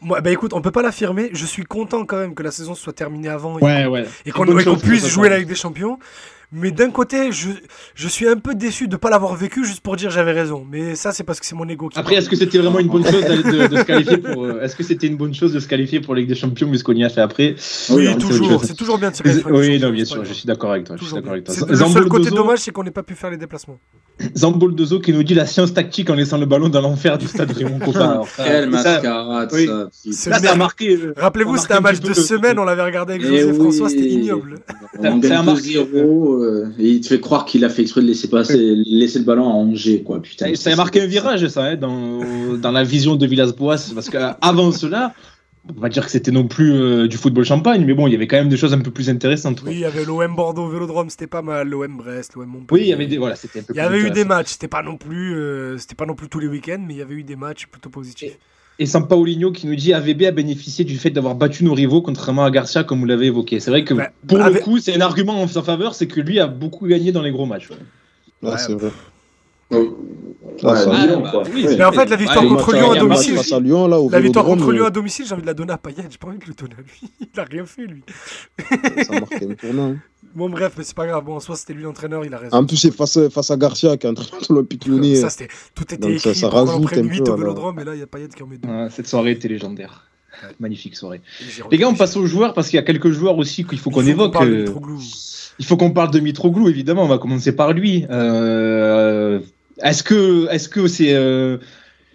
Moi, 0.00 0.20
bah 0.20 0.30
écoute, 0.30 0.52
on 0.54 0.60
peut 0.60 0.70
pas 0.70 0.82
l'affirmer. 0.82 1.30
Je 1.32 1.44
suis 1.46 1.64
content 1.64 2.04
quand 2.04 2.18
même 2.18 2.34
que 2.34 2.42
la 2.44 2.52
saison 2.52 2.74
soit 2.76 2.92
terminée 2.92 3.28
avant 3.28 3.58
et 3.58 3.62
Ouais, 3.62 3.86
ouais. 3.86 4.06
et 4.26 4.30
qu'on 4.30 4.44
Bonne 4.44 4.60
et 4.60 4.64
qu'on 4.64 4.74
chose, 4.74 4.82
puisse 4.82 5.06
jouer 5.08 5.28
la 5.28 5.38
Ligue 5.38 5.48
des 5.48 5.56
Champions. 5.56 5.98
Mais 6.50 6.70
d'un 6.70 6.90
côté, 6.90 7.30
je, 7.30 7.50
je 7.94 8.08
suis 8.08 8.26
un 8.26 8.36
peu 8.36 8.54
déçu 8.54 8.86
de 8.88 8.92
ne 8.92 8.96
pas 8.96 9.10
l'avoir 9.10 9.34
vécu 9.34 9.66
juste 9.66 9.80
pour 9.82 9.96
dire 9.96 10.10
j'avais 10.10 10.32
raison. 10.32 10.64
Mais 10.70 10.94
ça, 10.94 11.12
c'est 11.12 11.22
parce 11.22 11.40
que 11.40 11.44
c'est 11.46 11.54
mon 11.54 11.68
ego 11.68 11.90
qui 11.90 11.98
Après, 11.98 12.14
est-ce 12.14 12.28
que 12.30 12.36
c'était 12.36 12.56
vraiment 12.56 12.78
une 12.78 12.88
bonne 12.88 13.04
chose 13.04 13.22
de, 13.22 13.66
de 13.68 13.76
se 13.76 13.82
qualifier 13.84 14.16
pour 14.16 14.44
euh, 14.44 14.60
Est-ce 14.62 14.74
que 14.74 14.82
c'était 14.82 15.08
une 15.08 15.18
bonne 15.18 15.34
chose 15.34 15.52
de 15.52 15.60
se 15.60 15.68
qualifier 15.68 16.00
pour 16.00 16.14
Ligue 16.14 16.26
des 16.28 16.34
Champions, 16.34 16.70
vu 16.70 16.78
ce 16.78 16.84
qu'on 16.84 16.94
y 16.94 17.04
a 17.04 17.10
fait 17.10 17.20
après 17.20 17.54
Oui, 17.90 18.06
c'est 18.06 18.08
autre 18.14 18.18
toujours. 18.28 18.48
chose. 18.60 18.62
C'est 18.64 18.76
toujours 18.76 18.98
bien 18.98 19.10
de 19.10 19.16
se 19.16 19.22
qualifier. 19.22 19.52
Oui, 19.52 19.78
non, 19.78 19.90
bien 19.90 20.06
sûr, 20.06 20.24
je 20.24 20.32
suis 20.32 20.46
d'accord 20.46 20.70
avec 20.72 20.84
toi. 20.84 20.96
Je 20.98 21.04
suis 21.04 21.16
avec 21.18 21.44
toi. 21.44 21.54
C'est- 21.54 21.68
Le 21.68 21.76
seul 21.76 22.08
côté 22.08 22.30
Dozo- 22.30 22.36
dommage, 22.36 22.60
c'est 22.60 22.70
qu'on 22.70 22.82
n'ait 22.84 22.90
pas 22.90 23.02
pu 23.02 23.14
faire 23.14 23.30
les 23.30 23.36
déplacements. 23.36 23.78
Zambol 24.36 24.74
Dozo 24.74 24.98
qui 24.98 25.12
nous 25.12 25.22
dit 25.22 25.34
la 25.34 25.46
science 25.46 25.72
tactique 25.74 26.10
en 26.10 26.14
laissant 26.14 26.38
le 26.38 26.46
ballon 26.46 26.68
dans 26.68 26.80
l'enfer 26.80 27.18
du 27.18 27.28
stade 27.28 27.52
Raymond 27.52 27.78
ça- 27.92 28.22
Quelle 28.36 28.64
ça- 28.64 28.66
mascarade, 28.70 29.50
oui. 29.52 29.66
ça. 29.66 29.88
C'est 29.92 30.30
Là, 30.30 30.38
ça 30.40 30.52
a 30.52 30.56
marqué. 30.56 30.96
euh, 30.96 31.12
Rappelez-vous, 31.16 31.56
c'était 31.58 31.74
un 31.74 31.80
match 31.80 31.98
un 32.02 32.08
de 32.08 32.14
semaine, 32.14 32.58
on 32.58 32.64
l'avait 32.64 32.82
regardé 32.82 33.12
avec 33.14 33.24
Eh 33.24 33.28
José 33.28 33.52
oui. 33.52 33.58
François, 33.60 33.88
c'était 33.90 34.08
ignoble. 34.08 34.56
Ça- 34.66 35.00
gagne 35.02 35.22
ça 35.22 35.38
a 35.38 35.42
marqué, 35.44 35.74
2-0, 35.74 36.37
euh, 36.42 36.72
et 36.78 36.88
il 36.88 37.00
te 37.00 37.08
fait 37.08 37.20
croire 37.20 37.44
qu'il 37.44 37.64
a 37.64 37.68
fait 37.68 37.82
exprès 37.82 38.00
de 38.02 38.06
laisser, 38.06 38.28
passer, 38.28 38.74
laisser 38.86 39.18
le 39.18 39.24
ballon 39.24 39.48
à 39.48 39.52
Angers, 39.52 40.02
quoi. 40.02 40.20
Putain, 40.20 40.54
Ça, 40.54 40.62
ça 40.62 40.72
a 40.72 40.76
marqué 40.76 41.00
un 41.02 41.06
virage, 41.06 41.46
ça, 41.48 41.64
hein, 41.64 41.76
dans, 41.76 42.20
dans 42.56 42.70
la 42.72 42.84
vision 42.84 43.16
de 43.16 43.26
Villas-Boas, 43.26 43.92
parce 43.94 44.08
qu'avant 44.10 44.72
cela, 44.72 45.14
on 45.76 45.80
va 45.80 45.88
dire 45.88 46.04
que 46.04 46.10
c'était 46.10 46.30
non 46.30 46.46
plus 46.48 46.72
euh, 46.72 47.08
du 47.08 47.16
football 47.16 47.44
champagne, 47.44 47.84
mais 47.84 47.94
bon, 47.94 48.06
il 48.06 48.12
y 48.12 48.16
avait 48.16 48.26
quand 48.26 48.38
même 48.38 48.48
des 48.48 48.56
choses 48.56 48.72
un 48.72 48.80
peu 48.80 48.90
plus 48.90 49.10
intéressantes. 49.10 49.60
quoi. 49.60 49.68
Oui, 49.70 49.76
il 49.76 49.80
y 49.80 49.84
avait 49.84 50.04
l'OM 50.04 50.34
Bordeaux 50.34 50.68
Vélodrome, 50.68 51.10
c'était 51.10 51.26
pas 51.26 51.42
mal. 51.42 51.68
L'OM 51.68 51.96
Brest, 51.98 52.34
l'OM 52.36 52.46
Montpellier. 52.46 52.80
Oui, 52.80 52.86
il 52.86 52.90
y 52.90 52.92
avait 52.92 53.06
des, 53.06 53.18
voilà, 53.18 53.36
c'était 53.36 53.60
un 53.60 53.62
peu 53.62 53.74
Il 53.74 53.76
y 53.76 53.86
plus 53.86 53.86
avait 53.86 54.00
eu 54.00 54.10
des 54.10 54.24
matchs, 54.24 54.52
c'était 54.52 54.68
pas 54.68 54.82
non 54.82 54.96
plus, 54.96 55.34
euh, 55.36 55.76
c'était 55.76 55.94
pas 55.94 56.06
non 56.06 56.14
plus 56.14 56.28
tous 56.28 56.38
les 56.38 56.48
week-ends, 56.48 56.82
mais 56.86 56.94
il 56.94 56.98
y 56.98 57.02
avait 57.02 57.14
eu 57.14 57.22
des 57.24 57.36
matchs 57.36 57.66
plutôt 57.66 57.90
positifs. 57.90 58.32
Et 58.32 58.38
Sampaoligno 58.86 59.50
qui 59.50 59.66
nous 59.66 59.74
dit 59.74 59.92
AVB 59.92 60.24
a 60.24 60.30
bénéficié 60.30 60.84
du 60.84 60.98
fait 60.98 61.10
d'avoir 61.10 61.34
battu 61.34 61.64
nos 61.64 61.74
rivaux, 61.74 62.00
contrairement 62.00 62.44
à 62.44 62.50
Garcia, 62.50 62.84
comme 62.84 63.00
vous 63.00 63.06
l'avez 63.06 63.26
évoqué. 63.26 63.58
C'est 63.58 63.70
vrai 63.70 63.84
que 63.84 63.94
Bah, 63.94 64.10
pour 64.26 64.38
le 64.38 64.60
coup, 64.60 64.78
c'est 64.78 64.94
un 64.94 65.00
argument 65.00 65.42
en 65.42 65.48
sa 65.48 65.62
faveur, 65.62 65.94
c'est 65.94 66.06
que 66.06 66.20
lui 66.20 66.38
a 66.38 66.46
beaucoup 66.46 66.86
gagné 66.86 67.10
dans 67.10 67.22
les 67.22 67.32
gros 67.32 67.46
matchs. 67.46 67.68
Ouais, 68.42 68.56
c'est 68.56 68.72
vrai. 68.72 68.90
Ouais, 69.70 69.88
Ah, 70.64 70.76
ça- 70.76 71.06
Lyon, 71.06 71.20
bah, 71.22 71.30
quoi. 71.30 71.42
oui, 71.54 71.66
Ouais. 71.66 71.76
Mais 71.76 71.84
en 71.84 71.92
fait, 71.92 72.06
la 72.06 72.16
victoire 72.16 72.42
Ouais, 72.42 72.48
contre 72.50 72.72
Lyon 72.72 72.86
à 72.86 72.94
match 72.94 72.98
domicile, 73.00 73.34
face 73.36 73.52
à 73.52 73.60
Lyon, 73.60 73.86
là, 73.86 74.00
au 74.00 74.10
la 74.10 74.18
victoire 74.20 74.44
contre 74.44 74.72
Lyon 74.72 74.84
euh, 74.84 74.88
à 74.88 74.90
domicile, 74.90 75.24
j'ai 75.26 75.32
envie 75.34 75.42
de 75.42 75.46
la 75.46 75.54
donner 75.54 75.72
à 75.72 75.78
Payet, 75.78 76.04
j'ai 76.10 76.18
pas 76.18 76.28
envie 76.28 76.38
de 76.38 76.44
le 76.46 76.54
donner 76.54 76.74
à 76.74 76.80
lui. 76.80 77.10
Il 77.34 77.40
a 77.40 77.44
rien 77.44 77.64
fait, 77.66 77.86
lui. 77.86 78.02
ça 79.04 79.12
marque 79.20 79.34
un 79.42 79.54
tournant. 79.54 79.90
hein. 79.92 79.96
Bon, 80.34 80.50
bref, 80.50 80.74
mais 80.76 80.84
c'est 80.84 80.94
pas 80.96 81.06
grave. 81.06 81.24
Bon, 81.24 81.36
en 81.36 81.40
soi, 81.40 81.56
c'était 81.56 81.72
lui 81.72 81.82
l'entraîneur, 81.84 82.22
il 82.24 82.34
a 82.34 82.38
raison. 82.38 82.54
En 82.56 82.64
plus, 82.64 82.76
c'est 82.76 82.90
face, 82.94 83.18
face 83.30 83.50
à 83.50 83.56
Garcia 83.56 83.96
qui 83.96 84.06
est 84.06 84.10
entraîneur 84.10 84.40
de 84.40 84.54
l'Olympique 84.54 84.86
Lyonnais. 84.86 85.14
Ça, 85.16 85.30
c'était, 85.30 85.48
tout 85.74 85.82
était 85.84 85.96
Donc, 85.96 86.18
ça- 86.20 86.30
écrit. 86.30 86.40
ça 86.40 86.46
en 86.48 86.50
rajoute 86.50 86.92
un 86.92 87.02
huit 87.02 87.22
peu 87.24 87.30
au 87.32 87.36
vélodrome, 87.36 87.82
là, 87.82 87.94
il 87.94 88.00
y 88.00 88.02
a 88.02 88.06
Payet 88.06 88.28
qui 88.28 88.42
en 88.42 88.46
met 88.46 88.58
deux. 88.58 88.68
Cette 88.90 89.06
soirée 89.08 89.32
était 89.32 89.48
légendaire. 89.48 90.04
Ouais. 90.42 90.50
Magnifique 90.60 90.96
soirée. 90.96 91.22
Les 91.70 91.78
gars, 91.78 91.88
on 91.88 91.94
passe 91.94 92.16
aux 92.16 92.26
joueurs 92.26 92.52
parce 92.52 92.68
qu'il 92.68 92.76
y 92.76 92.80
a 92.80 92.82
quelques 92.84 93.10
joueurs 93.10 93.38
aussi 93.38 93.64
qu'il 93.64 93.78
faut 93.78 93.90
qu'on 93.90 94.06
évoque. 94.06 94.36
euh. 94.42 94.66
Il 95.58 95.64
faut 95.64 95.76
qu'on 95.76 95.90
parle 95.92 96.10
de 96.12 96.20
Mitroglou, 96.20 96.68
évidemment. 96.68 97.04
On 97.04 97.08
va 97.08 97.18
commencer 97.18 97.52
par 97.56 97.72
lui. 97.72 98.04
Euh, 98.10 99.40
est-ce 99.82 100.02
que, 100.02 100.48
est-ce 100.50 100.68
que 100.68 100.86
c'est, 100.88 101.14
euh, 101.14 101.58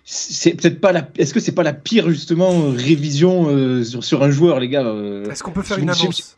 c'est 0.05 0.51
peut-être 0.55 0.81
pas 0.81 0.91
la, 0.91 1.07
est-ce 1.17 1.33
que 1.33 1.39
c'est 1.39 1.51
pas 1.53 1.63
la 1.63 1.73
pire 1.73 2.09
justement 2.09 2.69
révision 2.71 3.47
euh, 3.49 3.83
sur, 3.83 4.03
sur 4.03 4.23
un 4.23 4.31
joueur, 4.31 4.59
les 4.59 4.69
gars 4.69 4.85
euh, 4.85 5.29
Est-ce 5.29 5.43
qu'on 5.43 5.51
peut 5.51 5.61
faire 5.61 5.77
je- 5.77 5.83
une 5.83 5.93
je- 5.93 6.01
annonce 6.01 6.37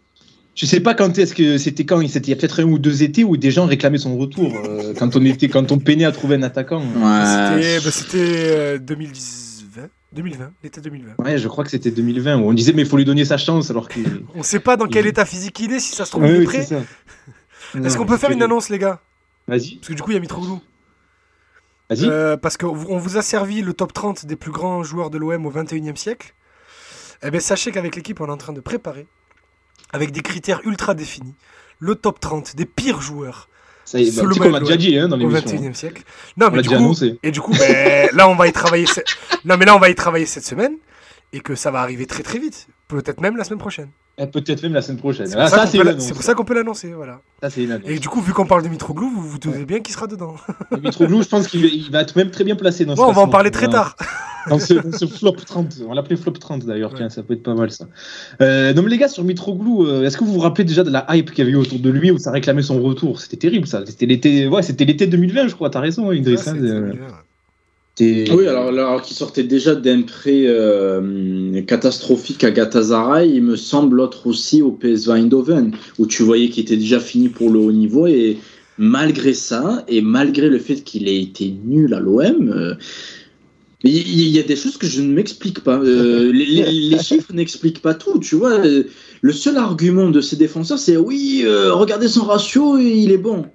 Je 0.56 0.66
sais 0.66 0.80
pas 0.80 0.94
quand 0.94 1.18
est-ce 1.18 1.34
que 1.34 1.58
c'était 1.58 1.84
quand. 1.86 2.00
C'était 2.08 2.28
il 2.28 2.30
y 2.30 2.34
a 2.34 2.36
peut-être 2.38 2.62
un 2.62 2.66
ou 2.66 2.78
deux 2.80 3.04
étés 3.04 3.24
où 3.24 3.38
des 3.38 3.52
gens 3.52 3.66
réclamaient 3.66 3.98
son 3.98 4.18
retour 4.18 4.54
euh, 4.56 4.94
quand 4.98 5.16
on 5.16 5.26
était, 5.26 5.50
quand 5.50 5.72
on 5.72 5.80
peinait 5.80 6.06
à 6.06 6.12
trouver 6.12 6.36
un 6.36 6.44
attaquant. 6.44 6.80
Ouais. 6.82 7.26
C'était, 7.26 7.80
bah, 7.84 7.92
c'était 7.92 8.18
euh, 8.56 8.78
2020, 8.78 9.90
2020, 10.14 10.52
l'été 10.64 10.80
2020. 10.82 11.14
Ouais, 11.26 11.38
je 11.38 11.48
crois 11.48 11.64
que 11.64 11.72
c'était 11.72 11.92
2020 11.92 12.38
où 12.38 12.48
on 12.50 12.54
disait 12.54 12.72
mais 12.74 12.84
il 12.84 12.88
faut 12.88 12.98
lui 12.98 13.04
donner 13.06 13.26
sa 13.26 13.38
chance 13.38 13.70
alors 13.72 13.90
qu'il. 13.90 14.06
On 14.36 14.44
sait 14.44 14.60
pas 14.60 14.78
dans 14.78 14.86
quel 14.88 15.06
Il- 15.06 15.10
état 15.10 15.26
physique 15.26 15.60
il 15.60 15.74
est, 15.74 15.80
si 15.80 15.96
ça 15.96 16.06
se 16.06 16.12
trouve, 16.12 16.24
Oui, 16.24 16.30
il 16.30 16.36
est 16.36 16.40
oui, 16.40 16.46
prêt. 16.46 16.68
Est-ce 17.84 17.98
qu'on 17.98 18.06
peut 18.06 18.18
faire 18.18 18.32
une 18.32 18.44
annonce, 18.44 18.70
les 18.70 18.78
gars? 18.80 19.02
Vas-y, 19.48 19.76
Parce 19.76 19.90
que 19.90 19.94
du 19.94 20.02
coup, 20.02 20.12
il 20.12 20.14
y 20.14 20.18
a 20.18 20.22
Mitroglou. 20.22 20.62
Euh, 21.92 22.36
parce 22.38 22.58
qu'on 22.58 22.74
vous 22.74 22.88
on 22.90 22.98
vous 22.98 23.18
a 23.18 23.22
servi 23.22 23.62
le 23.62 23.74
top 23.74 23.94
30 23.94 24.26
des 24.26 24.36
plus 24.36 24.52
grands 24.52 24.84
joueurs 24.84 25.10
de 25.10 25.18
l'OM 25.18 25.46
au 25.46 25.52
21e 25.52 25.96
siècle. 25.96 26.34
Eh 27.24 27.32
bien, 27.32 27.40
sachez 27.40 27.72
qu'avec 27.72 27.96
l'équipe, 27.96 28.20
on 28.22 28.28
est 28.28 28.32
en 28.32 28.38
train 28.38 28.54
de 28.54 28.60
préparer, 28.60 29.08
avec 29.94 30.12
des 30.12 30.22
critères 30.22 30.62
ultra 30.66 30.94
définis, 30.96 31.36
le 31.80 31.96
top 31.96 32.20
30 32.20 32.56
des 32.56 32.66
pires 32.66 33.02
joueurs 33.02 33.50
Ça 33.86 34.00
y 34.00 34.08
est, 34.08 34.16
bah, 34.40 34.48
l'a 34.50 34.60
déjà 34.60 34.78
dit 34.78 34.98
hein, 34.98 35.08
dans 35.08 35.16
au 35.16 35.20
l'émission. 35.30 35.58
21e 35.58 35.74
siècle. 35.74 36.04
Non, 36.38 36.48
On 36.48 36.52
mais 36.52 36.58
du 36.62 36.68
déjà 36.70 36.78
coup, 36.78 36.84
annoncé. 36.84 37.20
et 37.24 37.32
du 37.32 37.40
coup, 37.42 37.54
ben, 37.58 38.10
là, 38.14 38.28
on 38.30 38.36
va 38.36 38.48
y 38.48 38.52
travailler. 38.52 38.86
ce- 38.88 39.02
Non, 39.46 39.58
mais 39.58 39.66
là, 39.66 39.76
on 39.76 39.80
va 39.80 39.90
y 39.90 39.96
travailler 39.96 40.26
cette 40.26 40.46
semaine 40.46 40.76
et 41.34 41.40
que 41.40 41.56
ça 41.56 41.72
va 41.72 41.82
arriver 41.82 42.06
très 42.08 42.24
très 42.24 42.40
vite. 42.40 42.68
Peut-être 42.88 43.20
même 43.22 43.36
la 43.38 43.44
semaine 43.44 43.60
prochaine. 43.60 43.90
Eh, 44.18 44.28
Peut-être 44.28 44.62
même 44.64 44.74
la 44.74 44.82
semaine 44.82 45.00
prochaine. 45.00 45.26
C'est 45.28 45.36
Ah, 45.36 45.42
pour 45.42 45.50
ça 45.50 45.66
ça, 45.68 45.78
qu'on 45.84 46.00
c'est 46.00 46.14
pour 46.14 46.24
ça 46.24 46.34
qu'on 46.36 46.46
peut 46.46 46.54
l'annoncer, 46.54 46.94
voilà. 46.94 47.20
Ça, 47.42 47.50
c'est. 47.50 47.68
Et 47.86 48.00
du 48.00 48.08
coup, 48.08 48.22
vu 48.22 48.32
qu'on 48.32 48.46
parle 48.46 48.64
de 48.64 48.70
Mitroglou, 48.70 49.10
vous 49.10 49.28
vous 49.28 49.40
doutez 49.40 49.66
bien 49.66 49.80
qu'il 49.82 49.94
sera 49.94 50.08
dedans. 50.08 50.36
Mitroglou, 50.82 51.24
je 51.24 51.28
pense 51.28 51.48
qu'il 51.48 51.92
va- 51.92 52.02
être 52.02 52.16
même 52.16 52.30
très 52.32 52.44
bien 52.44 52.56
placé 52.56 52.86
dans 52.86 52.96
ce 52.96 53.02
Bon, 53.02 53.08
on 53.08 53.12
va 53.12 53.22
en 53.24 53.28
parler 53.28 53.52
très 53.52 53.68
tard. 53.68 53.96
Dans 54.48 54.60
ce, 54.60 54.76
dans 54.76 54.96
ce 54.96 55.08
flop 55.08 55.32
30. 55.44 55.78
On 55.90 55.94
l'appelait 55.96 56.16
flop 56.18 56.34
30 56.34 56.68
d'ailleurs. 56.68 56.92
Ouais. 56.92 56.98
Tiens, 56.98 57.10
ça 57.10 57.24
peut 57.24 57.34
être 57.34 57.42
pas 57.42 57.56
mal 57.56 57.72
ça. 57.72 57.88
Euh, 58.42 58.76
non, 58.76 58.84
mais 58.84 58.92
les 58.92 59.00
gars, 59.00 59.08
sur 59.08 59.24
Mitroglou, 59.24 59.88
euh, 59.88 60.04
est-ce 60.06 60.18
que 60.20 60.24
vous 60.24 60.34
vous 60.34 60.40
rappelez 60.40 60.66
déjà 60.66 60.84
de 60.84 60.92
la 60.92 61.04
hype 61.16 61.32
qu'il 61.32 61.40
y 61.40 61.42
avait 61.42 61.50
eu 61.54 61.56
autour 61.56 61.80
de 61.80 61.90
lui 61.90 62.12
où 62.12 62.20
ça 62.20 62.30
réclamait 62.30 62.62
son 62.62 62.80
retour? 62.80 63.20
C'était 63.22 63.38
terrible 63.38 63.66
ça. 63.66 63.84
C'était 63.88 64.06
l'été 64.06 64.48
ouais, 64.48 64.62
c'était 64.62 64.86
l'été 64.86 65.08
2020, 65.08 65.48
je 65.48 65.56
crois. 65.56 65.72
T'as 65.72 65.80
raison, 65.80 66.12
Idriss. 66.12 66.42
Ça, 66.42 66.54
Oui, 68.30 68.46
alors, 68.48 68.68
alors 68.68 69.02
qu'il 69.02 69.16
sortait 69.16 69.44
déjà 69.44 69.74
d'un 69.74 70.02
prêt 70.02 70.44
euh, 70.48 71.62
catastrophique 71.62 72.44
à 72.44 72.52
Galatasaray, 72.52 73.32
il 73.34 73.44
me 73.44 73.56
semble 73.56 73.98
l'autre 73.98 74.28
aussi 74.28 74.62
au 74.62 74.72
PSV 74.72 75.14
Eindhoven, 75.14 75.72
où 75.98 76.06
tu 76.06 76.24
voyais 76.24 76.50
qu'il 76.50 76.64
était 76.64 76.76
déjà 76.76 77.00
fini 77.00 77.30
pour 77.30 77.50
le 77.52 77.60
haut 77.60 77.72
niveau 77.72 78.06
et 78.08 78.38
malgré 78.78 79.34
ça, 79.34 79.86
et 79.88 80.02
malgré 80.02 80.50
le 80.50 80.60
fait 80.60 80.84
qu'il 80.84 81.08
ait 81.08 81.22
été 81.22 81.56
nul 81.66 81.94
à 81.94 82.02
l'OM, 82.02 82.50
euh, 82.50 82.76
il 83.84 84.30
y, 84.30 84.40
a 84.40 84.44
des 84.44 84.56
choses 84.56 84.78
que 84.78 84.88
je 84.88 85.02
ne 85.02 85.14
m'explique 85.14 85.60
pas. 85.62 85.78
Euh, 85.80 86.32
les, 86.34 86.46
les- 86.46 86.72
les 86.72 87.00
chiffres 87.00 87.32
n'expliquent 87.34 87.82
pas 87.82 87.94
tout, 87.94 88.20
tu 88.20 88.36
vois. 88.36 88.58
Le 89.22 89.32
seul 89.32 89.58
argument 89.58 90.10
de 90.10 90.22
ces 90.22 90.36
défenseurs, 90.36 90.80
c'est 90.80 90.98
oui, 90.98 91.46
regardez 91.46 92.08
son 92.08 92.24
ratio, 92.26 92.78
il 92.78 93.12
est 93.12 93.18
bon. 93.20 93.46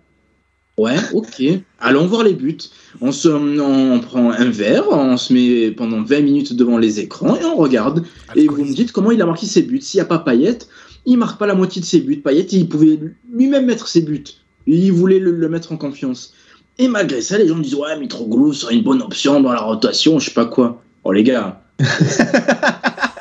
Ouais, 0.81 0.97
ok. 1.13 1.43
Allons 1.79 2.07
voir 2.07 2.25
les 2.25 2.33
buts. 2.33 2.57
On, 3.03 3.13
se, 3.13 3.29
on 3.29 4.01
prend 4.01 4.31
un 4.31 4.49
verre, 4.49 4.85
on 4.91 5.19
se 5.19 5.31
met 5.35 5.73
pendant 5.73 6.03
20 6.03 6.23
minutes 6.23 6.57
devant 6.57 6.79
les 6.79 7.01
écrans 7.01 7.37
et 7.37 7.45
on 7.45 7.55
regarde. 7.57 8.07
Et 8.35 8.47
vous 8.47 8.65
me 8.65 8.73
dites 8.73 8.91
comment 8.91 9.11
il 9.11 9.21
a 9.21 9.27
marqué 9.27 9.45
ses 9.45 9.61
buts. 9.61 9.83
S'il 9.83 9.99
n'y 9.99 10.03
a 10.03 10.07
pas 10.07 10.19
Payet, 10.19 10.57
il 11.05 11.19
marque 11.19 11.39
pas 11.39 11.47
la 11.47 11.55
moitié 11.55 11.83
de 11.83 11.87
ses 11.87 12.01
buts. 12.01 12.17
Payet, 12.17 12.47
il 12.53 12.67
pouvait 12.67 12.99
lui-même 13.31 13.67
mettre 13.67 13.89
ses 13.89 14.01
buts. 14.01 14.25
Il 14.67 14.91
voulait 14.93 15.19
le, 15.19 15.33
le 15.33 15.49
mettre 15.51 15.71
en 15.71 15.77
confiance. 15.77 16.33
Et 16.79 16.89
malgré 16.89 17.21
ça, 17.21 17.37
les 17.37 17.47
gens 17.47 17.59
disent 17.59 17.75
Ouais, 17.75 17.99
Mitroglou 17.99 18.55
serait 18.55 18.75
une 18.75 18.83
bonne 18.83 19.03
option 19.03 19.39
dans 19.43 19.53
la 19.53 19.61
rotation, 19.61 20.19
je 20.19 20.31
sais 20.31 20.35
pas 20.35 20.47
quoi. 20.47 20.83
Oh 21.05 21.13
les 21.13 21.25
gars. 21.25 21.63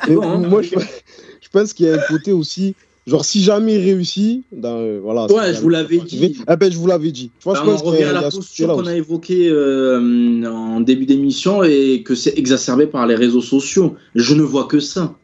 Bon, 0.08 0.22
hein. 0.22 0.38
moi, 0.38 0.62
je, 0.62 0.70
je 0.70 1.48
pense 1.52 1.72
qu'il 1.74 1.86
y 1.86 1.90
a 1.90 1.94
un 1.94 2.06
côté 2.08 2.32
aussi. 2.32 2.74
Genre, 3.06 3.24
si 3.24 3.42
jamais 3.42 3.74
il 3.76 3.80
réussit, 3.82 4.44
dans, 4.52 4.76
euh, 4.78 5.00
voilà. 5.02 5.26
Ouais, 5.32 5.54
je 5.54 5.60
vous 5.60 5.68
l'avais 5.70 5.98
dit. 5.98 6.36
Ah 6.46 6.56
ben, 6.56 6.70
je 6.70 6.76
vous 6.76 6.86
l'avais 6.86 7.10
dit. 7.10 7.30
Tu 7.38 7.44
vois, 7.44 7.54
je 7.54 7.62
on 7.62 7.64
pense 7.64 7.82
revient 7.82 8.04
a- 8.04 8.10
à 8.10 8.12
la 8.12 8.30
posture 8.30 8.68
qu'on 8.74 8.86
a 8.86 8.94
évoquée 8.94 9.48
euh, 9.48 10.44
en 10.46 10.80
début 10.80 11.06
d'émission 11.06 11.62
et 11.64 12.02
que 12.04 12.14
c'est 12.14 12.38
exacerbé 12.38 12.86
par 12.86 13.06
les 13.06 13.14
réseaux 13.14 13.40
sociaux. 13.40 13.96
Je 14.14 14.34
ne 14.34 14.42
vois 14.42 14.64
que 14.64 14.80
ça. 14.80 15.16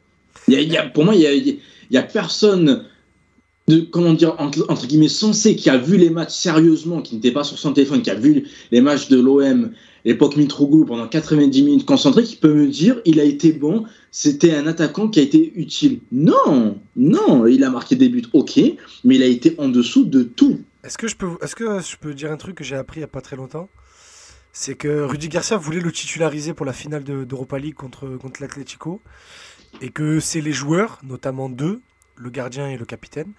Il 0.49 0.55
y 0.55 0.57
a- 0.57 0.61
il 0.61 0.73
y 0.73 0.77
a- 0.77 0.85
pour 0.89 1.05
moi, 1.05 1.15
il 1.15 1.21
y 1.21 1.27
a, 1.27 1.35
il 1.35 1.59
y 1.91 1.97
a 1.97 2.03
personne 2.03 2.85
de 3.69 3.81
comment 3.81 4.13
dire 4.13 4.35
entre, 4.39 4.65
entre 4.69 4.87
guillemets 4.87 5.09
sensé 5.09 5.57
qui 5.57 5.69
a 5.71 5.77
vu 5.77 5.97
les 5.97 6.09
matchs 6.11 6.33
sérieusement, 6.35 7.03
qui 7.03 7.17
n'était 7.17 7.33
pas 7.33 7.43
sur 7.45 7.59
son 7.59 7.73
téléphone, 7.73 8.01
qui 8.01 8.11
a 8.11 8.15
vu 8.15 8.45
les 8.71 8.81
matchs 8.81 9.09
de 9.09 9.19
l'OM, 9.21 9.71
l'époque 10.05 10.37
Mitroglou 10.37 10.85
pendant 10.85 11.09
90 11.09 11.63
minutes 11.63 11.85
concentré, 11.85 12.23
qui 12.23 12.37
peut 12.37 12.55
me 12.55 12.69
dire 12.69 13.01
il 13.05 13.19
a 13.19 13.25
été 13.25 13.53
bon, 13.53 13.83
c'était 14.19 14.55
un 14.55 14.67
attaquant 14.67 15.09
qui 15.09 15.21
a 15.21 15.23
été 15.23 15.53
utile. 15.57 16.01
Non, 16.11 16.81
non, 16.97 17.47
il 17.47 17.63
a 17.65 17.69
marqué 17.69 17.97
des 17.97 18.09
buts, 18.09 18.25
ok, 18.33 18.59
mais 19.05 19.17
il 19.17 19.23
a 19.23 19.27
été 19.27 19.55
en 19.59 19.69
dessous 19.69 20.07
de 20.07 20.23
tout. 20.23 20.63
Est-ce 20.83 20.97
que, 20.97 21.07
je 21.07 21.17
peux, 21.17 21.33
est-ce 21.43 21.55
que 21.55 21.81
je 21.81 21.97
peux 21.99 22.15
dire 22.15 22.33
un 22.33 22.39
truc 22.39 22.55
que 22.55 22.65
j'ai 22.65 22.77
appris 22.77 23.01
il 23.01 23.03
n'y 23.03 23.05
a 23.05 23.09
pas 23.09 23.21
très 23.21 23.37
longtemps? 23.37 23.69
C'est 24.55 24.75
que 24.75 25.03
Rudy 25.03 25.29
Garcia 25.29 25.59
voulait 25.59 25.81
le 25.81 25.93
titulariser 25.93 26.55
pour 26.55 26.65
la 26.65 26.73
finale 26.73 27.05
de- 27.05 27.25
d'Europa 27.25 27.59
League 27.59 27.75
contre, 27.75 28.17
contre 28.17 28.41
l'Atlético. 28.41 29.03
Et 29.83 29.91
que 29.91 30.19
c'est 30.19 30.41
les 30.41 30.53
joueurs, 30.53 30.99
notamment 31.03 31.51
deux, 31.51 31.83
le 32.17 32.31
gardien 32.31 32.71
et 32.71 32.79
le 32.79 32.87
capitaine, 32.87 33.33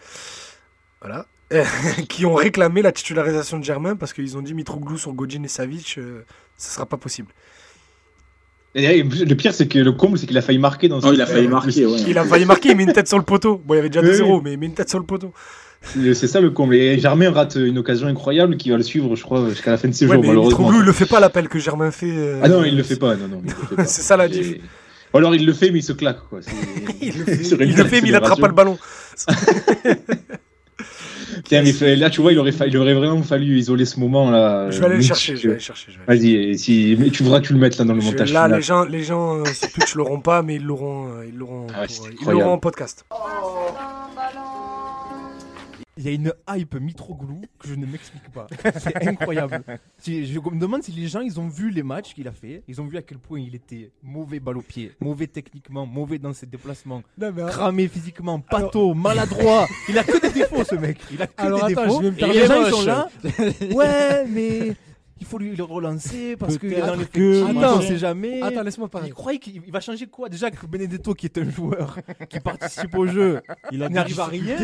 voilà, 1.01 1.25
qui 2.07 2.28
ont 2.28 2.36
réclamé 2.36 2.84
la 2.84 2.91
titularisation 2.91 3.57
de 3.57 3.63
Germain 3.63 3.95
parce 3.95 4.13
qu'ils 4.13 4.38
ont 4.38 4.43
dit 4.43 4.53
Mitroglou 4.53 4.99
sur 4.99 5.11
Godin 5.13 5.41
et 5.41 5.47
Savic, 5.47 5.95
euh, 5.97 6.21
ça 6.55 6.69
sera 6.75 6.86
pas 6.86 6.97
possible. 6.97 7.34
Et 8.76 9.01
le 9.01 9.36
pire, 9.36 9.53
c'est 9.53 9.68
que 9.68 9.80
le 9.80 9.91
comble, 9.91 10.18
c'est 10.20 10.28
qu'il 10.28 10.38
a 10.38 10.41
failli 10.41 10.59
marquer 10.59 10.88
dans. 10.88 10.99
Oh, 10.99 11.11
il 11.13 11.22
a 11.22 11.26
ce- 11.26 11.32
failli 11.32 11.47
marquer, 11.47 11.86
ouais. 11.86 11.99
Il 12.07 12.18
a 12.18 12.24
failli 12.26 12.45
marquer, 12.45 12.70
il 12.70 12.78
met 12.78 12.84
une 12.84 12.93
tête 12.93 13.07
sur 13.07 13.18
le 13.18 13.24
poteau. 13.24 13.59
Bon, 13.65 13.74
il 13.74 13.78
y 13.78 13.80
avait 13.80 13.89
déjà 13.89 14.01
Oui, 14.01 14.09
2-0, 14.15 14.36
oui. 14.36 14.41
mais 14.43 14.53
il 14.53 14.59
met 14.59 14.65
une 14.68 14.74
tête 14.74 14.89
sur 14.89 14.99
le 14.99 15.05
poteau. 15.05 15.34
C'est 15.95 16.28
ça 16.28 16.41
le 16.41 16.49
comble. 16.51 16.76
Et 16.76 16.99
Germain 16.99 17.32
rate 17.32 17.55
une 17.55 17.78
occasion 17.78 18.07
incroyable 18.07 18.57
qui 18.57 18.70
va 18.70 18.78
le 18.78 18.84
suivre, 18.84 19.15
je 19.15 19.24
crois, 19.24 19.47
jusqu'à 19.49 19.72
la 19.72 19.78
fin 19.78 19.88
de 19.88 19.93
ses 19.93 20.05
Ouais, 20.05 20.13
jours, 20.15 20.22
mais 20.22 20.28
malheureusement. 20.28 20.59
Mitroglou, 20.59 20.82
il 20.82 20.86
le 20.86 20.91
fait 20.91 21.05
pas 21.05 21.20
l'appel 21.20 21.47
que 21.49 21.59
Germain 21.59 21.91
fait. 21.91 22.07
euh, 22.11 22.41
Ah 22.43 22.49
non, 22.49 22.63
il 22.63 22.76
le 22.76 22.84
fait 22.84 22.97
pas. 22.97 23.15
Non, 23.15 23.28
non, 23.28 23.41
il 23.43 23.49
le 23.49 23.55
fait 23.68 23.76
pas. 23.78 23.86
C'est 23.86 24.01
ça, 24.01 24.18
la 24.18 24.28
diff. 24.28 24.55
Ou 25.13 25.18
alors 25.18 25.34
il 25.34 25.45
le 25.45 25.53
fait, 25.53 25.72
mais 25.72 25.80
il 25.80 25.84
se 25.84 25.93
claque. 25.93 26.20
Quoi. 26.30 26.41
Il 27.01 27.18
le 27.20 27.24
fait, 27.26 27.65
il 27.65 27.76
le 27.78 27.84
fait, 27.86 28.01
mais 28.01 28.09
il 28.09 28.15
attrape 28.15 28.39
pas 28.41 28.47
le 28.47 28.53
ballon. 28.53 28.78
Tiens, 31.43 31.63
mais 31.63 31.95
là, 31.95 32.09
tu 32.09 32.21
vois, 32.21 32.31
il 32.33 32.39
aurait, 32.39 32.51
fa- 32.51 32.67
il 32.67 32.77
aurait 32.77 32.93
vraiment 32.93 33.21
fallu 33.23 33.57
isoler 33.57 33.85
ce 33.85 33.99
moment-là. 33.99 34.69
Je 34.71 34.79
vais 34.79 34.85
aller 34.85 34.95
le 34.97 35.01
chercher, 35.01 35.35
je 35.35 35.41
vais 35.43 35.47
aller 35.49 35.53
le 35.55 35.59
chercher. 35.59 35.91
je 35.91 35.97
Vas-y, 36.07 36.33
et 36.35 36.57
si... 36.57 36.95
mais 36.99 37.09
tu 37.09 37.23
voudras 37.23 37.39
que 37.41 37.47
tu 37.47 37.53
le 37.53 37.59
mettes 37.59 37.77
là 37.77 37.85
dans 37.85 37.93
le 37.93 38.01
Je- 38.01 38.05
montage 38.05 38.31
là, 38.33 38.43
final. 38.45 38.59
les 38.59 38.63
gens, 38.65 38.83
les 38.85 39.03
gens 39.03 39.38
euh, 39.39 39.45
sur 39.45 39.71
Twitch 39.71 39.95
l'auront 39.95 40.19
pas, 40.21 40.41
mais 40.41 40.55
ils 40.55 40.63
l'auront, 40.63 41.07
euh, 41.07 41.25
ils 41.27 41.35
l'auront, 41.38 41.67
Ah 41.73 41.81
ouais, 41.81 41.88
pour- 41.88 41.95
c'est 41.95 42.09
ils 42.09 42.13
incroyable. 42.13 42.39
l'auront 42.41 42.53
en 42.53 42.57
podcast. 42.59 43.05
Il 45.97 46.03
y 46.05 46.09
a 46.09 46.11
une 46.11 46.31
hype 46.49 46.75
Mitroglou 46.79 47.41
que 47.59 47.67
je 47.67 47.73
ne 47.75 47.85
m'explique 47.85 48.29
pas. 48.31 48.47
C'est 48.79 49.07
incroyable. 49.07 49.63
Je 50.05 50.39
me 50.39 50.59
demande 50.59 50.83
si 50.83 50.91
les 50.91 51.07
gens 51.07 51.21
ils 51.21 51.39
ont 51.39 51.47
vu 51.47 51.71
les 51.71 51.81
matchs 51.83 52.13
qu'il 52.13 52.27
a 52.27 52.31
fait, 52.31 52.63
ils 52.67 52.79
ont 52.79 52.85
vu 52.85 52.97
à 52.97 53.01
quel 53.01 53.17
point 53.17 53.39
il 53.39 53.55
était 53.55 53.91
mauvais 54.03 54.39
balle 54.39 54.57
au 54.57 54.61
pied, 54.61 54.91
mauvais 55.01 55.27
techniquement, 55.27 55.85
mauvais 55.85 56.19
dans 56.19 56.33
ses 56.33 56.45
déplacements, 56.45 57.01
cramé 57.49 57.87
physiquement, 57.87 58.39
pâteau, 58.39 58.93
maladroit. 58.93 59.65
Il 59.89 59.97
a 59.97 60.03
que 60.03 60.21
des 60.21 60.29
défauts 60.39 60.63
ce 60.63 60.75
mec. 60.75 60.99
Il 61.11 61.21
a 61.21 61.27
que 61.27 61.33
Alors, 61.41 61.65
des 61.67 61.73
attends, 61.73 61.83
défauts. 61.85 62.01
je 62.01 62.07
vais 62.07 62.11
me 62.11 62.15
Et 62.15 62.19
permettre- 62.19 62.39
les 62.41 62.47
gens 62.47 62.65
ils 62.67 62.71
sont 62.71 62.85
là. 62.85 63.09
Ouais, 63.75 64.25
mais 64.27 64.75
il 65.20 65.26
faut 65.26 65.38
lui 65.38 65.55
le 65.55 65.63
relancer 65.63 66.36
parce 66.38 66.57
qu'il 66.57 66.74
est 66.74 66.80
dans 66.82 66.93
l'effectif. 66.93 67.22
que- 67.22 67.43
on 67.43 67.61
Attends. 67.61 67.82
sait 67.82 67.97
jamais. 67.97 68.41
Attends, 68.41 68.63
laisse-moi 68.63 68.88
Il 68.88 68.91
parler. 68.91 69.09
croyait 69.11 69.39
qu'il 69.39 69.61
il 69.65 69.72
va 69.72 69.80
changer 69.80 70.07
quoi? 70.07 70.30
Déjà 70.30 70.51
que 70.51 70.65
Benedetto, 70.65 71.13
qui 71.13 71.26
est 71.26 71.38
un 71.38 71.49
joueur 71.49 71.97
qui 72.30 72.39
participe 72.39 72.95
au 72.95 73.07
jeu, 73.07 73.41
Il 73.72 73.84
a 73.84 73.89
n'arrive 73.89 74.20
à 74.20 74.26
rien. 74.26 74.57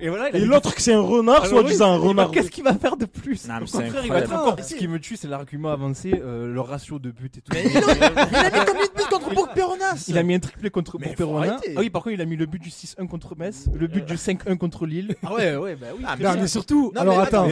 Et 0.00 0.08
voilà, 0.08 0.30
il 0.36 0.44
l'autre, 0.46 0.74
que 0.74 0.82
c'est 0.82 0.92
un 0.94 1.00
renard, 1.00 1.36
alors 1.36 1.46
soit 1.48 1.62
oui, 1.62 1.68
disant 1.68 1.92
un 1.92 1.96
il 1.96 2.08
renard. 2.08 2.30
Qu'est-ce 2.30 2.50
qu'il 2.50 2.64
va 2.64 2.74
faire 2.74 2.96
de 2.96 3.06
plus? 3.06 3.46
Non, 3.48 3.56
Au 3.56 3.60
contraire, 3.60 4.02
il 4.04 4.10
va 4.10 4.18
être 4.18 4.32
encore. 4.32 4.56
Ce 4.62 4.74
qui 4.74 4.88
me 4.88 4.98
tue, 4.98 5.16
c'est 5.16 5.28
l'argument 5.28 5.70
avancé, 5.70 6.12
euh, 6.22 6.52
le 6.52 6.60
ratio 6.60 6.98
de 6.98 7.10
but 7.10 7.38
et 7.38 7.40
tout. 7.40 7.52
Il 7.56 7.76
a 7.76 7.80
mis 7.80 8.66
combien 8.66 8.84
de 8.86 8.94
buts 8.96 9.02
contre 9.10 9.34
Bourg 9.34 9.48
Péronas 9.54 10.04
Il 10.08 10.18
a 10.18 10.22
mis 10.22 10.34
un 10.34 10.38
triplé 10.40 10.70
contre 10.70 10.98
arrêter. 11.36 11.74
Ah 11.76 11.80
oui, 11.80 11.90
par 11.90 12.02
contre, 12.02 12.14
il 12.14 12.20
a 12.20 12.24
mis 12.24 12.36
le 12.36 12.46
but 12.46 12.60
du 12.60 12.70
6-1 12.70 13.06
contre 13.06 13.36
Metz, 13.36 13.66
le 13.74 13.86
but 13.86 14.04
du 14.04 14.14
5-1 14.14 14.56
contre 14.56 14.86
Lille. 14.86 15.14
Ah 15.24 15.34
ouais, 15.34 15.56
ouais, 15.56 15.76
bah 15.76 15.88
oui. 15.96 16.04
Bien. 16.18 16.36
mais 16.36 16.46
surtout, 16.46 16.92
alors 16.96 17.20
attends, 17.20 17.46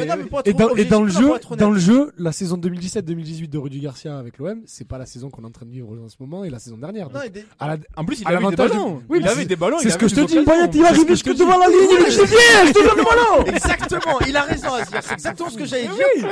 et 0.44 0.54
dans, 0.84 1.02
le 1.02 1.10
jeu, 1.10 1.30
dans 1.56 1.70
le 1.70 1.78
jeu, 1.78 2.12
la 2.18 2.32
saison 2.32 2.47
2017-2018 2.56 3.48
de 3.50 3.58
Rudy 3.58 3.80
Garcia 3.80 4.18
avec 4.18 4.38
l'OM, 4.38 4.62
c'est 4.66 4.86
pas 4.86 4.98
la 4.98 5.06
saison 5.06 5.30
qu'on 5.30 5.42
est 5.42 5.46
en 5.46 5.50
train 5.50 5.66
de 5.66 5.70
vivre 5.70 5.88
en 6.04 6.08
ce 6.08 6.16
moment 6.20 6.44
et 6.44 6.50
la 6.50 6.58
saison 6.58 6.78
dernière. 6.78 7.08
Non, 7.08 7.14
Donc, 7.14 7.24
et 7.26 7.30
des- 7.30 7.44
à 7.60 7.68
la- 7.68 7.76
En 7.96 8.04
plus, 8.04 8.20
il 8.20 8.26
à 8.26 8.30
avait 8.30 8.48
des 8.50 8.56
ballons. 8.56 9.02
Oui, 9.08 9.18
il 9.20 9.26
avait 9.28 9.42
c'est- 9.42 9.46
des 9.46 9.56
ballons. 9.56 9.76
C'est 9.80 9.90
ce 9.90 9.98
que 9.98 10.08
je 10.08 10.14
te 10.14 10.20
dis. 10.22 10.42
Payet, 10.44 10.70
il 10.74 10.84
arrive 10.84 11.08
jusque 11.08 11.26
je 11.26 11.32
te 11.32 11.36
dis. 11.36 11.44
devant 11.44 11.58
la 11.58 11.66
ligne. 11.68 12.10
Je 12.10 12.16
te 12.18 12.24
dis, 12.26 12.30
Bien, 12.30 12.66
je 12.66 12.72
te 12.72 12.78
donne 12.78 12.96
le 12.96 13.04
ballon 13.04 13.44
Exactement, 13.46 14.20
il 14.26 14.36
a 14.36 14.42
raison 14.42 14.72
Azir, 14.74 15.00
c'est 15.02 15.12
exactement 15.14 15.50
ce 15.50 15.58
que 15.58 15.64
j'allais 15.66 15.88
dire. 15.88 16.30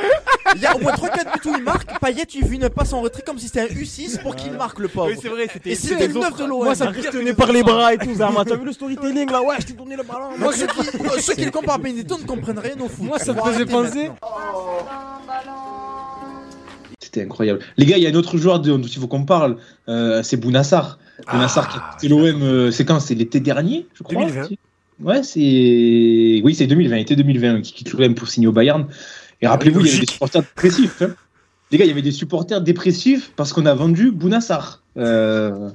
Il 0.55 0.61
y 0.63 0.67
a 0.67 0.77
au 0.77 0.81
moins 0.81 0.93
3-4 0.93 1.33
buts 1.43 1.51
où 1.51 1.55
il 1.59 1.63
marque, 1.65 2.01
Payet 2.01 2.23
il 2.35 2.45
fait 2.47 2.55
une 2.55 2.69
passe 2.71 2.93
en 2.93 3.01
retrait 3.01 3.23
comme 3.23 3.39
si 3.39 3.47
c'était 3.47 3.61
un 3.63 3.67
U6 3.75 4.19
pour 4.23 4.37
qu'il 4.37 4.53
marque 4.53 4.79
le 4.79 4.89
pauvre. 4.89 5.09
Oui, 5.11 5.19
c'est 5.21 5.29
vrai, 5.29 5.47
c'était 5.53 5.71
Et 5.71 5.75
c'était 5.75 6.07
le 6.09 6.15
9 6.15 6.37
de 6.37 6.45
l'OM. 6.45 6.65
Moi, 6.65 6.75
ça 6.75 6.91
me 6.91 7.11
tenir 7.11 7.35
par 7.37 7.53
les 7.53 7.63
bras 7.63 7.93
et 7.95 7.99
tout, 7.99 8.15
Zarma. 8.15 8.45
T'as 8.45 8.57
vu 8.57 8.65
le 8.65 8.73
storytelling 8.73 9.31
là? 9.31 9.43
Ouais, 9.43 9.57
je 9.61 9.67
t'ai 9.67 9.73
donné 9.73 9.97
le 9.97 10.03
ballon. 10.03 10.37
Moi, 10.39 10.53
ceux 10.53 10.67
qui, 10.67 10.81
euh, 10.81 11.19
ceux 11.21 11.35
qui 11.35 11.45
le 11.45 11.51
comparent 11.51 11.77
à 11.77 11.79
Benetton 11.79 12.19
ne 12.19 12.25
comprennent 12.27 12.59
rien 12.59 12.77
au 12.81 12.89
foot. 12.89 13.05
Moi, 13.07 13.19
ça 13.19 13.33
me 13.33 13.41
faisait 13.43 13.67
penser. 13.67 14.09
maintenant. 14.09 15.76
C'était 16.99 17.23
incroyable. 17.23 17.61
Les 17.77 17.85
gars, 17.87 17.99
il 17.99 18.03
y 18.03 18.07
a 18.07 18.11
un 18.11 18.15
autre 18.15 18.39
joueur 18.39 18.61
dont 18.61 18.81
il 18.81 18.99
faut 18.99 19.07
qu'on 19.07 19.25
parle. 19.25 19.57
euh, 19.89 20.23
c'est 20.23 20.37
Bounassar. 20.37 20.99
Bounassar 21.31 21.69
qui 21.69 21.77
a 21.77 21.91
quitté 21.93 22.09
l'OM. 22.09 22.43
euh, 22.43 22.71
c'est 22.71 22.85
quand? 22.85 23.01
C'est 23.01 23.15
l'été 23.15 23.41
dernier, 23.41 23.87
je 23.95 24.03
crois. 24.03 24.25
2020. 24.25 24.49
Ouais, 25.03 25.23
c'est. 25.23 26.41
Oui, 26.43 26.55
c'est 26.55 26.67
2020, 26.67 26.97
été 26.97 27.17
2020, 27.17 27.61
qui 27.61 27.73
quitte 27.75 27.93
l'OM 27.93 28.15
pour 28.15 28.29
signer 28.29 28.47
au 28.47 28.53
Bayern. 28.53 28.87
Et 29.43 29.47
rappelez-vous, 29.47 29.81
il 29.81 29.87
y 29.87 29.91
avait 29.91 30.01
des 30.01 30.13
supporters 30.13 30.43
dépressifs. 30.43 31.03
hein. 31.03 31.15
Les 31.71 31.79
gars, 31.79 31.85
il 31.85 31.89
y 31.89 31.91
avait 31.91 32.01
des 32.03 32.13
supporters 32.13 32.61
dépressifs 32.63 33.31
parce 33.37 33.53
qu'on 33.53 33.67
a 33.67 33.75
vendu 33.75 34.11
Bounassar. 34.11 34.83
Euh, 34.97 35.69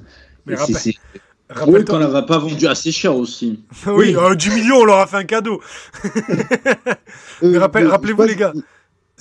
Mais 0.46 0.56
c'est- 0.56 0.60
rappel- 0.62 0.76
c'est- 0.76 0.90
Oui, 0.90 1.56
rappelle-toi- 1.60 1.84
qu'on 1.84 1.98
l'avait 2.00 2.26
pas 2.26 2.38
vendu 2.38 2.66
assez 2.66 2.90
cher 2.90 3.14
aussi. 3.14 3.60
oui, 3.86 4.16
euh, 4.16 4.34
10 4.34 4.50
millions, 4.50 4.78
on 4.78 4.84
leur 4.86 4.98
a 4.98 5.06
fait 5.06 5.18
un 5.18 5.24
cadeau. 5.24 5.60
Mais 7.42 7.58
rappel- 7.58 7.86
Euh, 7.86 7.90
rappelez-vous, 7.90 8.22
les 8.22 8.36
gars. 8.36 8.52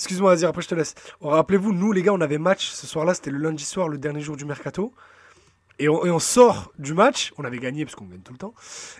Excuse-moi, 0.02 0.32
Azir, 0.32 0.49
après 0.49 0.62
je 0.64 0.68
te 0.68 0.76
laisse. 0.76 0.95
Oh, 1.20 1.30
Rappelez-vous, 1.30 1.74
nous, 1.74 1.91
les 1.91 2.02
gars, 2.02 2.12
on 2.14 2.22
avait 2.22 2.38
match 2.39 2.70
ce 2.72 2.88
soir-là, 2.88 3.14
c'était 3.14 3.30
le 3.32 3.38
lundi 3.38 3.64
soir, 3.64 3.88
le 3.88 3.97
dernier 3.97 4.22
jour 4.22 4.36
du 4.36 4.45
mercato. 4.45 4.93
Et 5.80 5.88
on, 5.89 6.04
et 6.06 6.12
on 6.12 6.20
sort 6.20 6.72
du 6.80 6.93
match, 6.93 7.32
on 7.38 7.43
avait 7.43 7.58
gagné 7.60 7.86
parce 7.86 7.95
qu'on 7.95 8.06
gagne 8.06 8.22
tout 8.22 8.34
le 8.34 8.38
temps. 8.39 8.54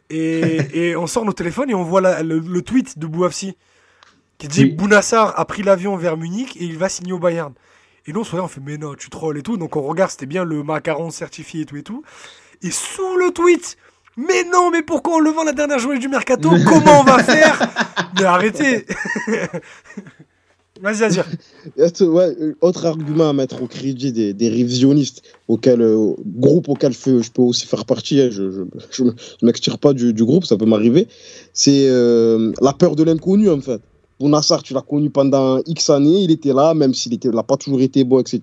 Et, 0.10 0.39
et 0.89 0.95
on 0.95 1.08
sort 1.08 1.26
nos 1.26 1.34
téléphones 1.34 1.70
et 1.70 1.74
on 1.76 1.84
voit 1.84 2.02
la- 2.02 2.24
le, 2.24 2.39
le 2.39 2.62
tweet 2.62 2.97
de 2.99 3.08
Bouafsi 3.08 3.58
qui 4.38 4.47
dit 4.47 4.64
Oui. 4.64 4.72
Bounassar 4.74 5.39
a 5.39 5.45
pris 5.45 5.64
l'avion 5.64 5.95
vers 5.97 6.18
Munich 6.18 6.56
et 6.58 6.66
il 6.66 6.78
va 6.78 6.88
signer 6.89 7.14
au 7.14 7.20
Bayern. 7.20 7.54
Et 8.08 8.14
nous, 8.14 8.22
on 8.22 8.24
se 8.24 8.32
regarde, 8.32 8.45
on 8.49 8.54
fait, 8.54 8.62
mais 8.64 8.78
non, 8.78 8.95
tu 8.95 9.10
trolls 9.12 9.38
et 9.38 9.43
tout. 9.43 9.58
Donc 9.58 9.76
on 9.76 9.82
regarde, 9.82 10.10
c'était 10.12 10.26
bien 10.26 10.43
le 10.43 10.64
macaron 10.64 11.12
certifié 11.12 11.62
et 11.62 11.66
tout 11.66 11.78
et 11.78 11.84
tout. 11.84 12.04
Et 12.64 12.72
sous 12.72 13.16
le 13.18 13.32
tweet, 13.32 13.78
mais 14.18 14.43
non, 14.45 14.72
mais 14.72 14.82
pourquoi 14.82 15.16
on 15.16 15.20
le 15.20 15.30
vend 15.32 15.43
la 15.43 15.52
dernière 15.54 15.78
journée 15.80 15.99
du 15.99 16.08
mercato 16.08 16.49
Comment 16.68 17.02
on 17.02 17.04
va 17.04 17.24
faire? 17.24 17.60
Mais 18.16 18.24
arrêtez 18.24 18.86
Vas-y, 20.82 21.04
Azir. 21.04 21.26
Ouais, 22.02 22.36
euh, 22.42 22.56
autre 22.62 22.86
argument 22.86 23.30
à 23.30 23.34
mettre 23.34 23.62
au 23.62 23.68
crédit 23.68 24.12
des, 24.12 24.34
des 24.34 24.50
révisionnistes, 24.50 25.22
auquel, 25.48 25.82
euh, 25.82 26.14
groupe 26.26 26.70
auquel 26.70 26.92
je, 26.92 27.30
peux 27.32 27.42
aussi 27.42 27.68
faire 27.68 27.86
partie, 27.86 28.20
hein, 28.20 28.30
je 28.32 28.42
ne 28.44 28.66
je, 28.90 29.04
me- 29.04 29.14
je 29.40 29.46
m'extire 29.46 29.78
pas 29.78 29.94
du, 29.94 30.12
du 30.14 30.26
groupe, 30.26 30.46
ça 30.46 30.58
peut 30.58 30.66
m'arriver, 30.66 31.08
c'est 31.54 31.88
euh, 31.88 32.52
la 32.62 32.74
peur 32.74 32.96
de 32.96 33.04
l'inconnu 33.04 33.50
en 33.50 33.62
fait. 33.62 33.82
Bounassar, 34.20 34.62
tu 34.62 34.74
l'as 34.74 34.82
connu 34.82 35.10
pendant 35.10 35.62
X 35.66 35.90
années, 35.90 36.22
il 36.24 36.32
était 36.32 36.54
là, 36.54 36.74
même 36.74 36.94
s'il 36.94 37.18
n'a 37.32 37.44
pas 37.44 37.58
toujours 37.58 37.82
été 37.82 38.04
bon, 38.04 38.20
etc. 38.20 38.40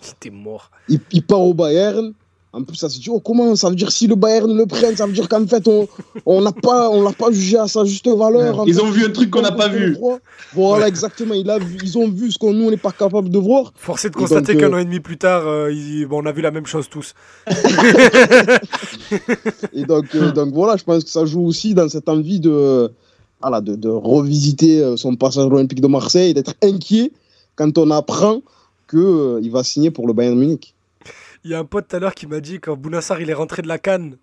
C'était 0.00 0.30
mort. 0.30 0.70
Il, 0.88 1.00
il 1.12 1.22
part 1.24 1.40
au 1.40 1.54
Bayern. 1.54 2.12
En 2.54 2.64
plus, 2.64 2.76
ça 2.76 2.90
se 2.90 3.00
dit, 3.00 3.08
oh, 3.08 3.18
comment 3.18 3.56
Ça 3.56 3.70
veut 3.70 3.74
dire 3.74 3.90
si 3.90 4.06
le 4.06 4.14
Bayern 4.14 4.54
le 4.54 4.66
prenne, 4.66 4.94
ça 4.94 5.06
veut 5.06 5.12
dire 5.14 5.26
qu'en 5.26 5.46
fait, 5.46 5.66
on 5.66 5.88
on 6.26 6.42
n'a 6.42 6.52
pas, 6.52 6.90
on 6.90 7.02
l'a 7.02 7.12
pas 7.12 7.30
jugé 7.30 7.56
à 7.56 7.66
sa 7.66 7.82
juste 7.86 8.06
valeur. 8.06 8.64
Ils 8.66 8.74
fait, 8.74 8.82
ont 8.82 8.90
vu 8.90 9.06
un 9.06 9.10
truc 9.10 9.30
qu'on 9.30 9.40
n'a 9.40 9.52
pas 9.52 9.68
vu. 9.68 9.96
Voilà, 10.52 10.86
exactement. 10.86 11.32
Il 11.32 11.48
a 11.48 11.58
vu, 11.58 11.78
ils 11.82 11.96
ont 11.96 12.10
vu 12.10 12.30
ce 12.30 12.38
qu'on 12.38 12.52
nous, 12.52 12.66
on 12.66 12.70
n'est 12.70 12.76
pas 12.76 12.92
capable 12.92 13.30
de 13.30 13.38
voir. 13.38 13.72
Forcé 13.74 14.10
de 14.10 14.16
constater 14.16 14.52
donc, 14.52 14.60
qu'un 14.60 14.72
euh, 14.72 14.76
an 14.76 14.80
et 14.80 14.84
demi 14.84 15.00
plus 15.00 15.16
tard, 15.16 15.46
euh, 15.46 15.72
il- 15.72 16.04
bon, 16.06 16.22
on 16.22 16.26
a 16.26 16.32
vu 16.32 16.42
la 16.42 16.50
même 16.50 16.66
chose 16.66 16.90
tous. 16.90 17.14
Et 19.72 19.84
donc, 19.84 20.14
euh, 20.14 20.32
donc 20.32 20.52
voilà, 20.52 20.76
je 20.76 20.84
pense 20.84 21.04
que 21.04 21.10
ça 21.10 21.24
joue 21.24 21.42
aussi 21.46 21.74
dans 21.74 21.88
cette 21.88 22.08
envie 22.08 22.40
de, 22.40 22.90
voilà, 23.40 23.60
de, 23.60 23.74
de 23.76 23.88
revisiter 23.88 24.80
euh, 24.80 24.96
son 24.96 25.16
passage 25.16 25.46
à 25.46 25.48
l'Olympique 25.48 25.80
de 25.80 25.86
Marseille 25.86 26.34
d'être 26.34 26.54
inquiet 26.62 27.12
quand 27.56 27.76
on 27.78 27.90
apprend 27.90 28.40
qu'il 28.90 29.50
va 29.50 29.64
signer 29.64 29.90
pour 29.90 30.06
le 30.06 30.12
Bayern 30.12 30.38
Munich. 30.38 30.71
Il 31.44 31.50
y 31.50 31.54
a 31.54 31.58
un 31.58 31.64
pote 31.64 31.88
tout 31.88 31.96
à 31.96 31.98
l'heure 31.98 32.14
qui 32.14 32.26
m'a 32.26 32.40
dit 32.40 32.60
quand 32.60 32.76
Bounassar 32.76 33.20
il 33.20 33.30
est 33.30 33.34
rentré 33.34 33.62
de 33.62 33.68
la 33.68 33.78
Cannes 33.78 34.16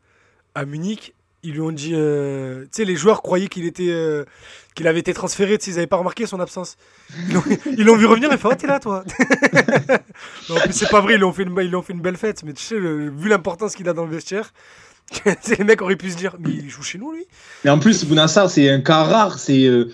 à 0.56 0.66
Munich, 0.66 1.14
ils 1.44 1.54
lui 1.54 1.62
ont 1.62 1.72
dit, 1.72 1.92
euh, 1.94 2.64
tu 2.64 2.70
sais, 2.72 2.86
les 2.86 2.96
joueurs 2.96 3.22
croyaient 3.22 3.48
qu'il 3.48 3.66
était, 3.66 3.90
euh, 3.90 4.26
qu'il 4.76 4.88
avait 4.88 5.00
été 5.00 5.14
transféré, 5.14 5.58
ils 5.66 5.74
n'avaient 5.74 5.88
pas 5.88 5.98
remarqué 5.98 6.26
son 6.26 6.40
absence. 6.40 6.76
Ils 7.28 7.86
l'ont- 7.86 7.96
vu 7.98 8.06
revenir, 8.06 8.30
il 8.32 8.38
fait, 8.38 8.48
oh 8.50 8.56
t'es 8.56 8.68
là 8.68 8.80
toi. 8.80 9.04
en 10.50 10.56
plus 10.60 10.74
c'est 10.74 10.90
pas 10.90 11.02
vrai, 11.02 11.14
ils 11.14 11.18
lui 11.18 11.26
ont 11.26 11.34
fait 11.34 11.44
une, 11.44 12.02
belle 12.02 12.18
fête, 12.18 12.44
mais 12.44 12.54
tu 12.54 12.64
sais, 12.64 12.78
vu 12.78 13.30
l'importance 13.30 13.76
qu'il 13.76 13.88
a 13.88 13.94
dans 13.94 14.06
le 14.06 14.12
vestiaire, 14.12 14.52
les 15.58 15.64
mecs 15.64 15.82
auraient 15.82 15.96
pu 15.96 16.12
se 16.12 16.18
dire, 16.18 16.36
mais 16.40 16.52
il 16.52 16.70
joue 16.70 16.84
chez 16.84 16.98
nous 16.98 17.12
lui. 17.12 17.26
Mais 17.64 17.72
en 17.72 17.80
plus, 17.80 18.06
Bounassar, 18.06 18.50
c'est 18.50 18.70
un 18.70 18.82
cas 18.82 19.04
rare. 19.04 19.40
C'est 19.40 19.66
euh, 19.66 19.90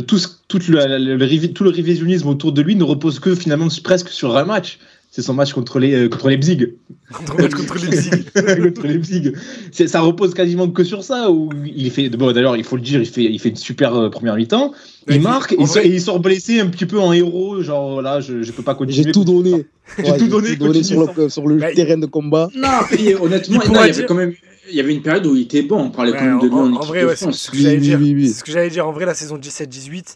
tout, 0.00 0.18
tout 0.48 0.58
le 0.68 1.70
révisionnisme 1.70 2.28
autour 2.28 2.52
de 2.52 2.62
lui 2.62 2.74
ne 2.74 2.84
repose 2.84 3.20
que 3.20 3.34
finalement 3.34 3.68
presque 3.84 4.08
sur 4.08 4.36
un 4.36 4.44
match. 4.44 4.78
C'est 5.12 5.22
son 5.22 5.34
match 5.34 5.52
contre 5.52 5.80
les 5.80 5.92
euh, 5.92 6.08
contre 6.08 6.28
Leipzig. 6.30 6.74
Contre, 7.12 7.48
contre 7.56 7.78
Leipzig. 7.84 8.10
contre 8.34 8.86
Leipzig. 8.86 9.32
C'est- 9.72 9.88
Ça 9.88 10.00
repose 10.02 10.34
quasiment 10.34 10.68
que 10.68 10.84
sur 10.84 11.02
ça. 11.02 11.30
Où 11.32 11.50
il 11.66 11.90
fait. 11.90 12.08
Bon, 12.10 12.30
d'ailleurs, 12.30 12.56
il 12.56 12.62
faut 12.62 12.76
le 12.76 12.82
dire, 12.82 13.00
il 13.00 13.06
fait, 13.06 13.24
il 13.24 13.38
fait 13.40 13.48
une 13.48 13.56
super 13.56 13.92
euh, 13.96 14.08
première 14.08 14.36
mi-temps. 14.36 14.72
Il 15.08 15.16
il- 15.16 15.20
marque 15.20 15.52
en 15.58 15.62
et, 15.64 15.66
vrai- 15.66 15.86
et 15.86 15.94
il 15.94 16.00
sort 16.00 16.20
blessé 16.20 16.60
un 16.60 16.66
petit 16.68 16.86
peu 16.86 17.00
en 17.00 17.12
héros. 17.12 17.60
Genre 17.60 17.94
voilà, 17.94 18.20
je, 18.20 18.42
je 18.42 18.52
peux 18.52 18.62
pas 18.62 18.76
continuer. 18.76 19.02
J'ai 19.02 19.10
tout 19.12 19.24
donné. 19.24 19.66
J'ai 19.98 20.12
Ouais, 20.12 20.16
tout 20.18 20.28
donné, 20.28 20.56
continue 20.56 20.84
sur 20.84 21.12
le, 21.16 21.28
sur 21.28 21.48
le 21.48 21.56
Bah, 21.56 21.70
il- 21.72 21.74
terrain 21.74 21.98
de 21.98 22.06
combat. 22.06 22.48
Non, 22.54 22.68
et 22.96 23.16
honnêtement, 23.16 23.60
Il 23.64 23.72
non, 23.72 23.80
il 23.84 23.86
y 23.88 23.90
avait 23.90 24.06
quand 24.06 24.14
même 24.14 24.32
il 24.70 24.76
y 24.76 24.80
avait 24.80 24.94
une 24.94 25.02
période 25.02 25.26
où 25.26 25.34
il 25.34 25.42
était 25.42 25.62
bon. 25.62 25.86
On 25.86 25.90
parlait 25.90 26.12
Ouais, 26.12 26.18
quand 26.18 26.24
même 26.26 26.38
de 26.38 26.46
lui 26.46 26.54
en, 26.54 26.58
en, 26.58 26.66
en 26.66 26.76
équipe 26.76 26.86
vrai, 26.88 27.00
de 27.02 27.06
ouais, 27.06 27.16
c'est 27.16 27.24
France. 27.24 27.40
ce 27.40 27.50
que 27.50 27.56
j'allais 27.58 27.74
Oui, 27.78 27.80
dire. 27.80 27.98
oui, 28.00 28.14
oui. 28.14 28.28
C'est 28.28 28.34
ce 28.38 28.44
que 28.44 28.52
j'allais 28.52 28.70
dire. 28.70 28.86
En 28.86 28.92
vrai, 28.92 29.04
la 29.06 29.14
saison 29.14 29.36
17-18, 29.36 30.14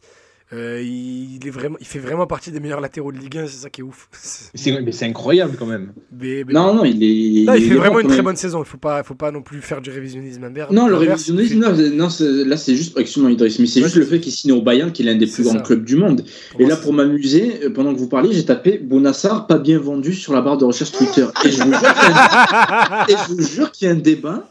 euh, 0.52 0.80
il, 0.82 1.40
est 1.44 1.50
vraiment, 1.50 1.76
il 1.80 1.86
fait 1.86 1.98
vraiment 1.98 2.26
partie 2.26 2.50
des 2.52 2.60
meilleurs 2.60 2.80
latéraux 2.80 3.10
de 3.10 3.18
Ligue 3.18 3.38
1. 3.38 3.46
C'est 3.46 3.62
ça 3.62 3.70
qui 3.70 3.80
est 3.80 3.84
ouf. 3.84 4.08
Mais 4.84 4.92
c'est 4.92 5.06
incroyable 5.06 5.56
quand 5.58 5.66
même. 5.66 5.92
Mais, 6.12 6.44
mais- 6.46 6.52
Non, 6.52 6.74
non, 6.74 6.84
il 6.84 7.02
est. 7.02 7.44
Là, 7.44 7.56
il 7.56 7.66
fait 7.68 7.74
vraiment 7.74 7.94
bon 7.94 8.00
une 8.00 8.08
très 8.08 8.22
bonne 8.22 8.36
saison. 8.36 8.62
Il 8.62 8.66
faut 8.66 8.76
pas, 8.76 9.02
faut 9.02 9.14
pas 9.14 9.30
non 9.30 9.40
plus 9.42 9.60
faire 9.62 9.80
du 9.80 9.90
révisionnisme 9.90 10.44
inverse. 10.44 10.70
Non, 10.70 10.86
le 10.86 10.96
révisionnisme, 10.96 11.58
non, 11.58 11.72
non, 11.72 12.08
là 12.46 12.56
c'est 12.56 12.76
juste, 12.76 12.96
excuse-moi 12.98 13.32
Idriss, 13.32 13.58
mais 13.58 13.66
c'est 13.66 13.80
Ouais, 13.80 13.86
juste 13.86 13.96
le 13.96 14.04
fait 14.04 14.20
qu'il 14.20 14.32
signe 14.32 14.52
au 14.52 14.62
Bayern, 14.62 14.92
qui 14.92 15.02
est 15.02 15.06
l'un 15.06 15.16
des 15.16 15.26
plus 15.26 15.42
grands 15.44 15.54
ça. 15.54 15.60
clubs 15.60 15.84
du 15.84 15.96
monde. 15.96 16.24
pour 16.52 16.60
Et 16.60 16.64
moi, 16.64 16.74
là, 16.74 16.76
pour 16.76 16.92
m'amuser, 16.92 17.64
euh, 17.64 17.70
pendant 17.70 17.94
que 17.94 17.98
vous 17.98 18.08
parliez, 18.08 18.32
j'ai 18.34 18.44
tapé 18.44 18.78
Bonassar 18.78 19.46
pas 19.46 19.58
bien 19.58 19.78
vendu 19.78 20.12
sur 20.14 20.34
la 20.34 20.42
barre 20.42 20.58
de 20.58 20.64
recherche 20.66 20.92
Twitter. 20.92 21.26
Et 21.44 21.50
je 21.50 21.62
vous 21.62 21.72
jure 21.72 21.80
qu'il 21.80 22.08
y 22.08 22.12
a 22.12 23.02
un, 23.02 23.06
et 23.08 23.12
je 23.12 23.32
vous 23.34 23.42
jure 23.42 23.72
qu'il 23.72 23.88
y 23.88 23.90
a 23.90 23.94
un 23.94 23.98
débat. 23.98 24.48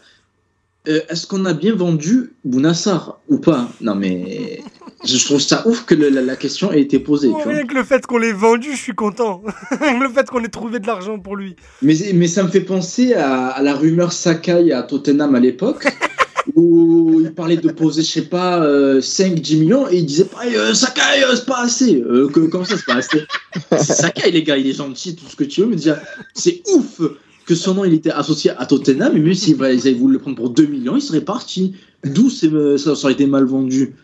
Euh, 0.89 0.99
Est-ce 1.07 1.25
qu'on 1.27 1.45
a 1.45 1.53
bien 1.53 1.73
vendu 1.73 2.33
Bounassar 2.43 3.19
ou 3.29 3.37
pas? 3.37 3.69
Non, 3.79 3.95
mais 3.95 4.59
je 5.03 5.25
trouve 5.25 5.39
ça 5.41 5.67
ouf 5.67 5.85
que 5.85 5.95
le- 5.95 6.09
la, 6.09 6.21
la 6.21 6.35
question 6.35 6.71
ait 6.71 6.81
été 6.81 6.99
posée. 6.99 7.29
Oh, 7.31 7.37
tu 7.37 7.43
vois. 7.43 7.53
rien 7.53 7.65
que 7.65 7.73
le 7.73 7.83
fait 7.83 8.05
qu'on 8.05 8.17
l'ait 8.17 8.31
vendu, 8.33 8.69
je 8.71 8.77
suis 8.77 8.95
content. 8.95 9.41
le 9.71 10.09
fait 10.09 10.29
qu'on 10.29 10.43
ait 10.43 10.47
trouvé 10.49 10.79
de 10.79 10.87
l'argent 10.87 11.19
pour 11.19 11.35
lui. 11.35 11.55
Mais, 11.81 11.95
mais 12.13 12.27
ça 12.27 12.43
me 12.43 12.49
fait 12.49 12.61
penser 12.61 13.13
à, 13.13 13.47
à 13.47 13.61
la 13.61 13.73
rumeur 13.75 14.11
Sakai 14.13 14.71
à 14.71 14.83
Tottenham 14.83 15.35
à 15.35 15.39
l'époque, 15.39 15.85
où 16.55 17.19
il 17.21 17.33
parlait 17.33 17.57
de 17.57 17.69
poser, 17.71 18.01
je 18.03 18.11
sais 18.11 18.21
pas, 18.23 18.61
5-10 18.99 19.59
millions, 19.59 19.87
et 19.89 19.97
il 19.97 20.05
disait 20.05 20.25
pas, 20.25 20.45
euh, 20.45 20.73
Sakai, 20.73 21.23
euh, 21.23 21.35
c'est 21.35 21.45
pas 21.45 21.61
assez. 21.61 22.01
Euh, 22.01 22.27
que, 22.29 22.39
comment 22.41 22.65
ça, 22.65 22.75
c'est 22.77 22.85
pas 22.85 22.95
assez 22.95 23.21
C'est 23.71 23.93
Sakai, 23.93 24.31
les 24.31 24.43
gars, 24.43 24.57
il 24.57 24.67
est 24.67 24.73
gentil, 24.77 25.15
tout 25.15 25.25
ce 25.27 25.35
que 25.35 25.43
tu 25.43 25.61
veux, 25.61 25.67
mais 25.67 25.75
déjà, 25.75 25.99
c'est 26.33 26.61
ouf 26.73 27.01
que 27.45 27.55
son 27.55 27.73
nom 27.73 27.83
il 27.83 27.93
était 27.93 28.09
associé 28.11 28.51
à 28.57 28.65
Tottenham, 28.65 29.17
et 29.17 29.19
même 29.19 29.33
s'ils 29.33 29.61
avaient 29.63 29.93
voulu 29.93 30.13
le 30.13 30.19
prendre 30.19 30.37
pour 30.37 30.49
2 30.49 30.65
millions, 30.65 30.95
il 30.95 31.01
serait 31.01 31.21
parti. 31.21 31.75
D'où 32.05 32.29
euh, 32.43 32.77
ça 32.77 32.91
aurait 32.91 33.13
été 33.13 33.25
mal 33.25 33.45
vendu. 33.45 33.95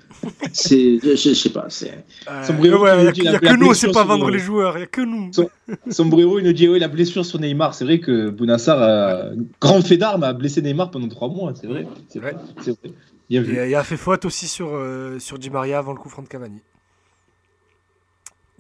C'est, 0.53 0.99
je, 1.03 1.15
je 1.15 1.34
sais 1.34 1.49
pas, 1.49 1.65
c'est. 1.70 2.05
Euh, 2.30 2.43
Sombrero 2.43 2.84
ouais, 2.84 3.11
qui 3.13 3.22
il 3.22 3.30
n'y 3.30 3.36
a, 3.36 3.39
que 3.39 3.55
nous, 3.55 3.74
sait 3.74 3.91
pas 3.91 4.03
vendre 4.03 4.30
les 4.30 4.39
joueurs. 4.39 4.76
Il 4.76 4.80
n'y 4.80 4.84
a 4.84 4.88
que 4.88 5.01
nous. 5.01 5.32
Sombrero, 5.89 6.39
il 6.39 6.45
nous 6.45 6.53
dit 6.53 6.67
oui, 6.67 6.80
la 6.80 6.88
blessure 6.88 7.26
sur 7.26 7.39
Neymar. 7.39 7.74
C'est 7.74 7.86
vrai 7.86 7.99
que 7.99 8.30
Bounassar, 8.30 8.82
a- 8.82 9.32
grand 9.61 9.82
fait 9.82 9.97
d'armes, 9.97 10.24
a 10.24 10.34
blessé 10.34 10.61
Neymar 10.61 10.91
pendant 10.91 11.07
trois 11.07 11.30
mois. 11.30 11.53
C'est 11.59 11.67
vrai. 11.67 11.88
C'est 12.07 12.20
vrai. 12.20 12.34
Ouais. 12.34 12.39
c'est 12.61 12.72
vrai. 12.72 12.91
Bien 13.30 13.41
Et 13.41 13.43
vu. 13.45 13.67
il 13.70 13.76
a 13.76 13.84
fait 13.84 13.97
faute 13.97 14.26
aussi 14.26 14.47
sur, 14.47 14.70
euh, 14.74 15.20
sur 15.20 15.38
Di 15.38 15.49
Maria 15.49 15.78
avant 15.80 15.93
le 15.93 15.99
coup 15.99 16.09
franc 16.09 16.24
de 16.24 16.28
Cavani. 16.28 16.61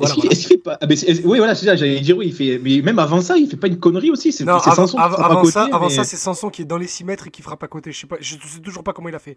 Est-ce 0.01 0.13
Voilà, 0.13 0.13
qu'il 0.13 0.21
voilà. 0.23 0.31
est-ce 0.31 0.39
qu'il 0.41 0.47
fait 0.49 0.57
pas 0.63 0.77
ah, 0.81 0.85
mais 0.87 0.95
Oui, 1.25 1.37
voilà, 1.39 1.55
c'est 1.55 1.65
ça. 1.65 1.75
J'allais 1.75 1.99
dire 1.99 2.17
oui. 2.17 2.27
Il 2.27 2.33
fait, 2.33 2.59
mais 2.63 2.81
même 2.81 2.99
avant 2.99 3.21
ça, 3.21 3.37
il 3.37 3.47
fait 3.49 3.57
pas 3.57 3.67
une 3.67 3.79
connerie 3.79 4.11
aussi. 4.11 4.31
C'est 4.31 4.45
Non, 4.45 4.59
c'est 4.59 4.69
avant, 4.69 4.87
Sanson 4.87 4.97
qui 4.97 5.03
avant- 5.03 5.13
frappe 5.15 5.25
à 5.25 5.31
avant 5.31 5.41
côté, 5.41 5.51
ça, 5.53 5.67
avant 5.71 5.89
ça 5.89 6.03
c'est 6.03 6.15
Sanson 6.17 6.49
qui 6.49 6.61
est 6.61 6.65
dans 6.65 6.77
les 6.77 6.87
6 6.87 7.03
mètres 7.03 7.27
et 7.27 7.29
qui 7.31 7.41
frappe 7.41 7.61
à 7.63 7.67
côté. 7.67 7.91
Je 7.91 7.99
sais 7.99 8.07
pas, 8.07 8.15
je 8.19 8.35
sais 8.35 8.59
toujours 8.63 8.83
pas 8.83 8.93
comment 8.93 9.09
il 9.09 9.15
a 9.15 9.19
fait. 9.19 9.35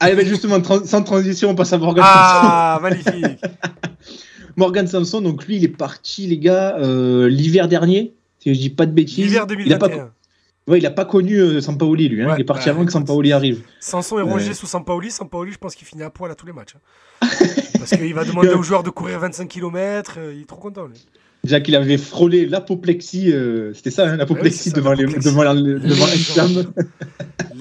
Ah, 0.00 0.12
mais 0.14 0.24
justement, 0.24 0.58
sans 0.84 1.02
transition, 1.02 1.50
on 1.50 1.54
passe 1.54 1.72
à 1.72 1.78
Morgan 1.78 2.04
Ah, 2.06 2.78
magnifique. 2.82 3.04
Sanson. 3.12 3.36
Morgan 4.56 4.86
Sanson, 4.86 5.20
donc 5.20 5.44
lui, 5.46 5.56
il 5.56 5.64
est 5.64 5.68
parti, 5.68 6.26
les 6.28 6.38
gars, 6.38 6.76
euh, 6.78 7.28
l'hiver 7.28 7.66
dernier. 7.68 8.14
Si 8.38 8.54
je 8.54 8.58
dis 8.60 8.70
pas 8.70 8.86
de 8.86 8.92
bêtises. 8.92 9.24
L'hiver 9.24 9.46
Il 9.58 9.72
a 9.72 9.78
pas, 9.78 9.88
2021. 9.88 10.10
Ouais, 10.68 10.78
il 10.78 10.86
a 10.86 10.90
pas 10.90 11.04
connu 11.04 11.36
euh, 11.38 11.60
Sampaoli, 11.60 12.08
lui. 12.08 12.22
hein. 12.22 12.28
Ouais, 12.28 12.34
il 12.38 12.40
est 12.42 12.44
parti 12.44 12.66
bah, 12.66 12.72
avant 12.72 12.84
que 12.84 12.92
Sampaoli 12.92 13.32
arrive. 13.32 13.62
Sanson 13.80 14.18
est 14.18 14.22
rongé 14.22 14.48
Ouais. 14.48 14.54
sous 14.54 14.66
Sampaoli. 14.66 15.10
Sampaoli, 15.10 15.52
je 15.52 15.58
pense 15.58 15.74
qu'il 15.74 15.86
finit 15.86 16.02
à 16.02 16.10
poil 16.10 16.30
à 16.30 16.34
tous 16.34 16.46
les 16.46 16.52
matchs. 16.52 16.74
hein. 17.22 17.28
Parce 17.78 17.90
qu'il 17.90 18.14
va 18.14 18.24
demander 18.24 18.48
aux 18.48 18.62
joueurs 18.62 18.82
de 18.82 18.90
courir 18.90 19.18
25 19.20 19.46
km. 19.48 20.18
il 20.32 20.42
est 20.42 20.48
trop 20.48 20.60
content. 20.60 20.86
lui. 20.86 21.06
Déjà 21.42 21.60
qu'il 21.60 21.76
avait 21.76 21.98
frôlé 21.98 22.46
l'apoplexie, 22.46 23.30
euh, 23.30 23.74
c'était 23.74 23.90
ça, 23.90 24.08
hein, 24.08 24.16
l'apoplexie 24.16 24.70
Ouais, 24.70 24.74
devant, 24.76 24.92
les, 24.94 25.04
devant, 25.04 25.42
la- 25.42 25.54
devant 25.54 26.06
Légende. 26.06 26.72
Amsterdam. 26.72 26.72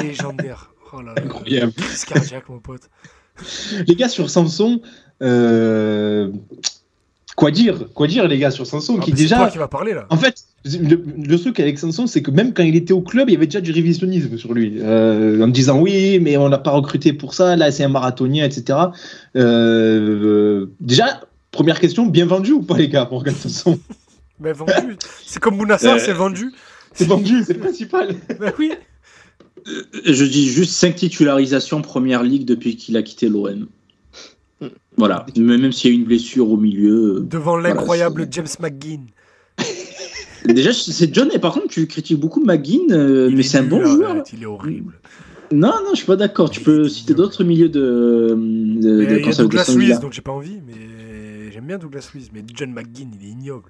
Légendaire. 0.02 0.70
Oh 0.96 1.02
là 1.02 1.16
là. 1.16 1.24
Incroyable. 1.26 1.74
Cardiaque, 2.08 2.48
mon 2.50 2.60
pote. 2.60 2.88
Les 3.88 3.96
gars, 3.96 4.08
sur 4.10 4.30
Samson, 4.30 4.80
euh, 5.24 6.32
quoi 7.36 7.52
dire 7.52 7.86
Quoi 7.94 8.08
dire, 8.08 8.28
les 8.28 8.38
gars, 8.38 8.52
sur 8.52 8.66
Samson 8.68 8.98
Ah, 9.00 9.04
qui 9.04 9.12
mais 9.12 9.18
C'est 9.18 9.24
déjà. 9.24 9.38
toi 9.38 9.50
qui 9.50 9.58
va 9.58 9.68
parler 9.68 9.94
là. 9.94 10.06
En 10.10 10.18
fait, 10.18 10.36
le, 10.66 11.04
le 11.18 11.40
truc 11.40 11.60
avec 11.60 11.80
Sanson, 11.80 12.08
c'est 12.08 12.22
que 12.22 12.32
même 12.32 12.54
quand 12.54 12.64
il 12.64 12.76
était 12.76 12.94
au 12.94 13.02
club, 13.02 13.30
il 13.30 13.34
y 13.34 13.36
avait 13.36 13.48
déjà 13.48 13.62
du 13.62 13.72
révisionnisme 13.72 14.38
sur 14.38 14.54
lui. 14.54 14.76
Euh, 14.80 15.44
en 15.44 15.48
disant 15.48 15.80
oui, 15.80 16.20
mais 16.20 16.38
on 16.38 16.48
l'a 16.48 16.58
pas 16.58 16.72
recruté 16.72 17.14
pour 17.14 17.34
ça, 17.34 17.56
là 17.56 17.72
c'est 17.72 17.84
un 17.84 17.90
marathonien, 17.90 18.46
etc. 18.46 18.80
Euh, 19.36 20.68
déjà, 20.80 21.22
première 21.52 21.80
question, 21.80 22.06
bien 22.06 22.26
vendu 22.26 22.52
ou 22.52 22.62
pas 22.62 22.78
les 22.78 22.90
gars, 22.90 23.08
Morgan 23.10 23.34
Sanson 23.36 23.80
Mais 24.40 24.54
vendu. 24.54 24.98
C'est 25.26 25.40
comme 25.40 25.58
Bounassar, 25.58 25.96
Euh. 25.96 26.00
c'est 26.00 26.14
vendu. 26.14 26.52
C'est 26.96 27.08
vendu, 27.08 27.44
c'est 27.44 27.54
le 27.54 27.60
principal. 27.68 28.16
Bah 28.40 28.52
oui. 28.60 28.72
Je 30.06 30.26
dis 30.26 30.48
juste 30.50 30.74
5 30.74 30.94
titularisations 30.96 31.82
première 31.82 32.22
ligue 32.22 32.46
depuis 32.46 32.76
qu'il 32.76 32.96
a 32.98 33.02
quitté 33.02 33.30
l'OM. 33.30 33.66
Voilà. 34.98 35.26
Mais 35.38 35.58
Même 35.58 35.72
s'il 35.72 35.92
y 35.92 35.94
a 35.94 35.98
une 35.98 36.06
blessure 36.06 36.50
au 36.52 36.58
milieu. 36.58 37.16
euh, 37.18 37.20
Devant 37.22 37.54
Voilà, 37.54 37.70
l'incroyable 37.70 38.28
James 38.32 38.48
McGinn. 38.60 39.06
Déjà, 40.46 40.74
c'est 40.74 41.14
John, 41.14 41.30
et 41.34 41.40
par 41.40 41.54
contre, 41.54 41.68
tu 41.70 41.88
critiques 41.88 42.20
beaucoup 42.20 42.44
McGinn, 42.44 42.92
euh, 42.92 43.30
mais 43.32 43.40
est 43.40 43.44
c'est 43.44 43.60
un 43.60 43.64
bon 43.64 43.86
joueur. 43.86 44.12
arrête, 44.12 44.30
Il 44.34 44.44
est 44.44 44.46
horrible. 44.46 44.94
Non, 45.52 45.72
non, 45.84 45.92
je 45.92 45.98
suis 45.98 46.06
pas 46.06 46.16
d'accord. 46.16 46.50
Tu 46.50 46.60
peux 46.62 46.90
citer 46.90 47.14
d'autres 47.14 47.44
milieux 47.44 47.70
de. 47.70 48.36
de, 48.36 49.06
de 49.06 49.20
il 49.20 49.26
y 49.26 49.30
a 49.30 49.34
Douglas 49.36 49.72
Luiz, 49.76 50.00
donc 50.00 50.12
j'ai 50.14 50.22
pas 50.22 50.32
envie, 50.32 50.60
mais 50.68 51.52
j'aime 51.52 51.66
bien 51.66 51.78
Douglas 51.78 52.10
Luiz. 52.14 52.30
Mais 52.34 52.44
John 52.54 52.72
McGinn, 52.74 53.12
il 53.20 53.26
est 53.28 53.32
ignoble. 53.32 53.70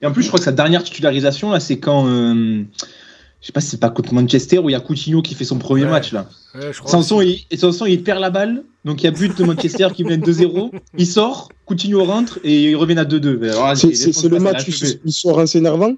Et 0.00 0.06
en 0.06 0.12
plus, 0.12 0.22
je 0.22 0.28
crois 0.28 0.38
que 0.38 0.44
sa 0.44 0.52
dernière 0.52 0.82
titularisation, 0.82 1.50
là, 1.52 1.60
c'est 1.60 1.78
quand. 1.78 2.08
euh, 2.08 2.62
je 3.40 3.46
sais 3.46 3.52
pas 3.52 3.60
si 3.60 3.68
c'est 3.68 3.80
pas 3.80 3.90
contre 3.90 4.12
Manchester 4.14 4.58
où 4.58 4.68
il 4.68 4.72
y 4.72 4.74
a 4.76 4.80
Coutinho 4.80 5.22
qui 5.22 5.34
fait 5.34 5.44
son 5.44 5.58
premier 5.58 5.84
Ouais. 5.84 5.90
match 5.90 6.12
là. 6.12 6.28
Ouais, 6.54 6.72
je 6.72 6.78
crois 6.80 6.90
Sanson 6.90 7.16
aussi. 7.16 7.46
il, 7.50 7.92
il 7.92 8.02
perd 8.02 8.20
la 8.20 8.30
balle, 8.30 8.64
donc 8.84 9.02
il 9.02 9.04
y 9.04 9.08
a 9.08 9.12
but 9.12 9.36
de 9.38 9.44
Manchester 9.44 9.88
qui 9.94 10.04
mène 10.04 10.20
2-0. 10.22 10.70
Il 10.96 11.06
sort, 11.06 11.48
Coutinho 11.66 12.04
rentre 12.04 12.38
et 12.42 12.70
ils 12.70 12.76
reviennent 12.76 12.98
à 12.98 13.04
2-2. 13.04 13.42
Alors, 13.50 13.76
C'est- 13.76 14.28
le 14.28 14.38
match 14.40 14.66
où 14.68 14.72
il 15.04 15.12
sort 15.12 15.38
assez 15.40 15.58
énervant. 15.58 15.94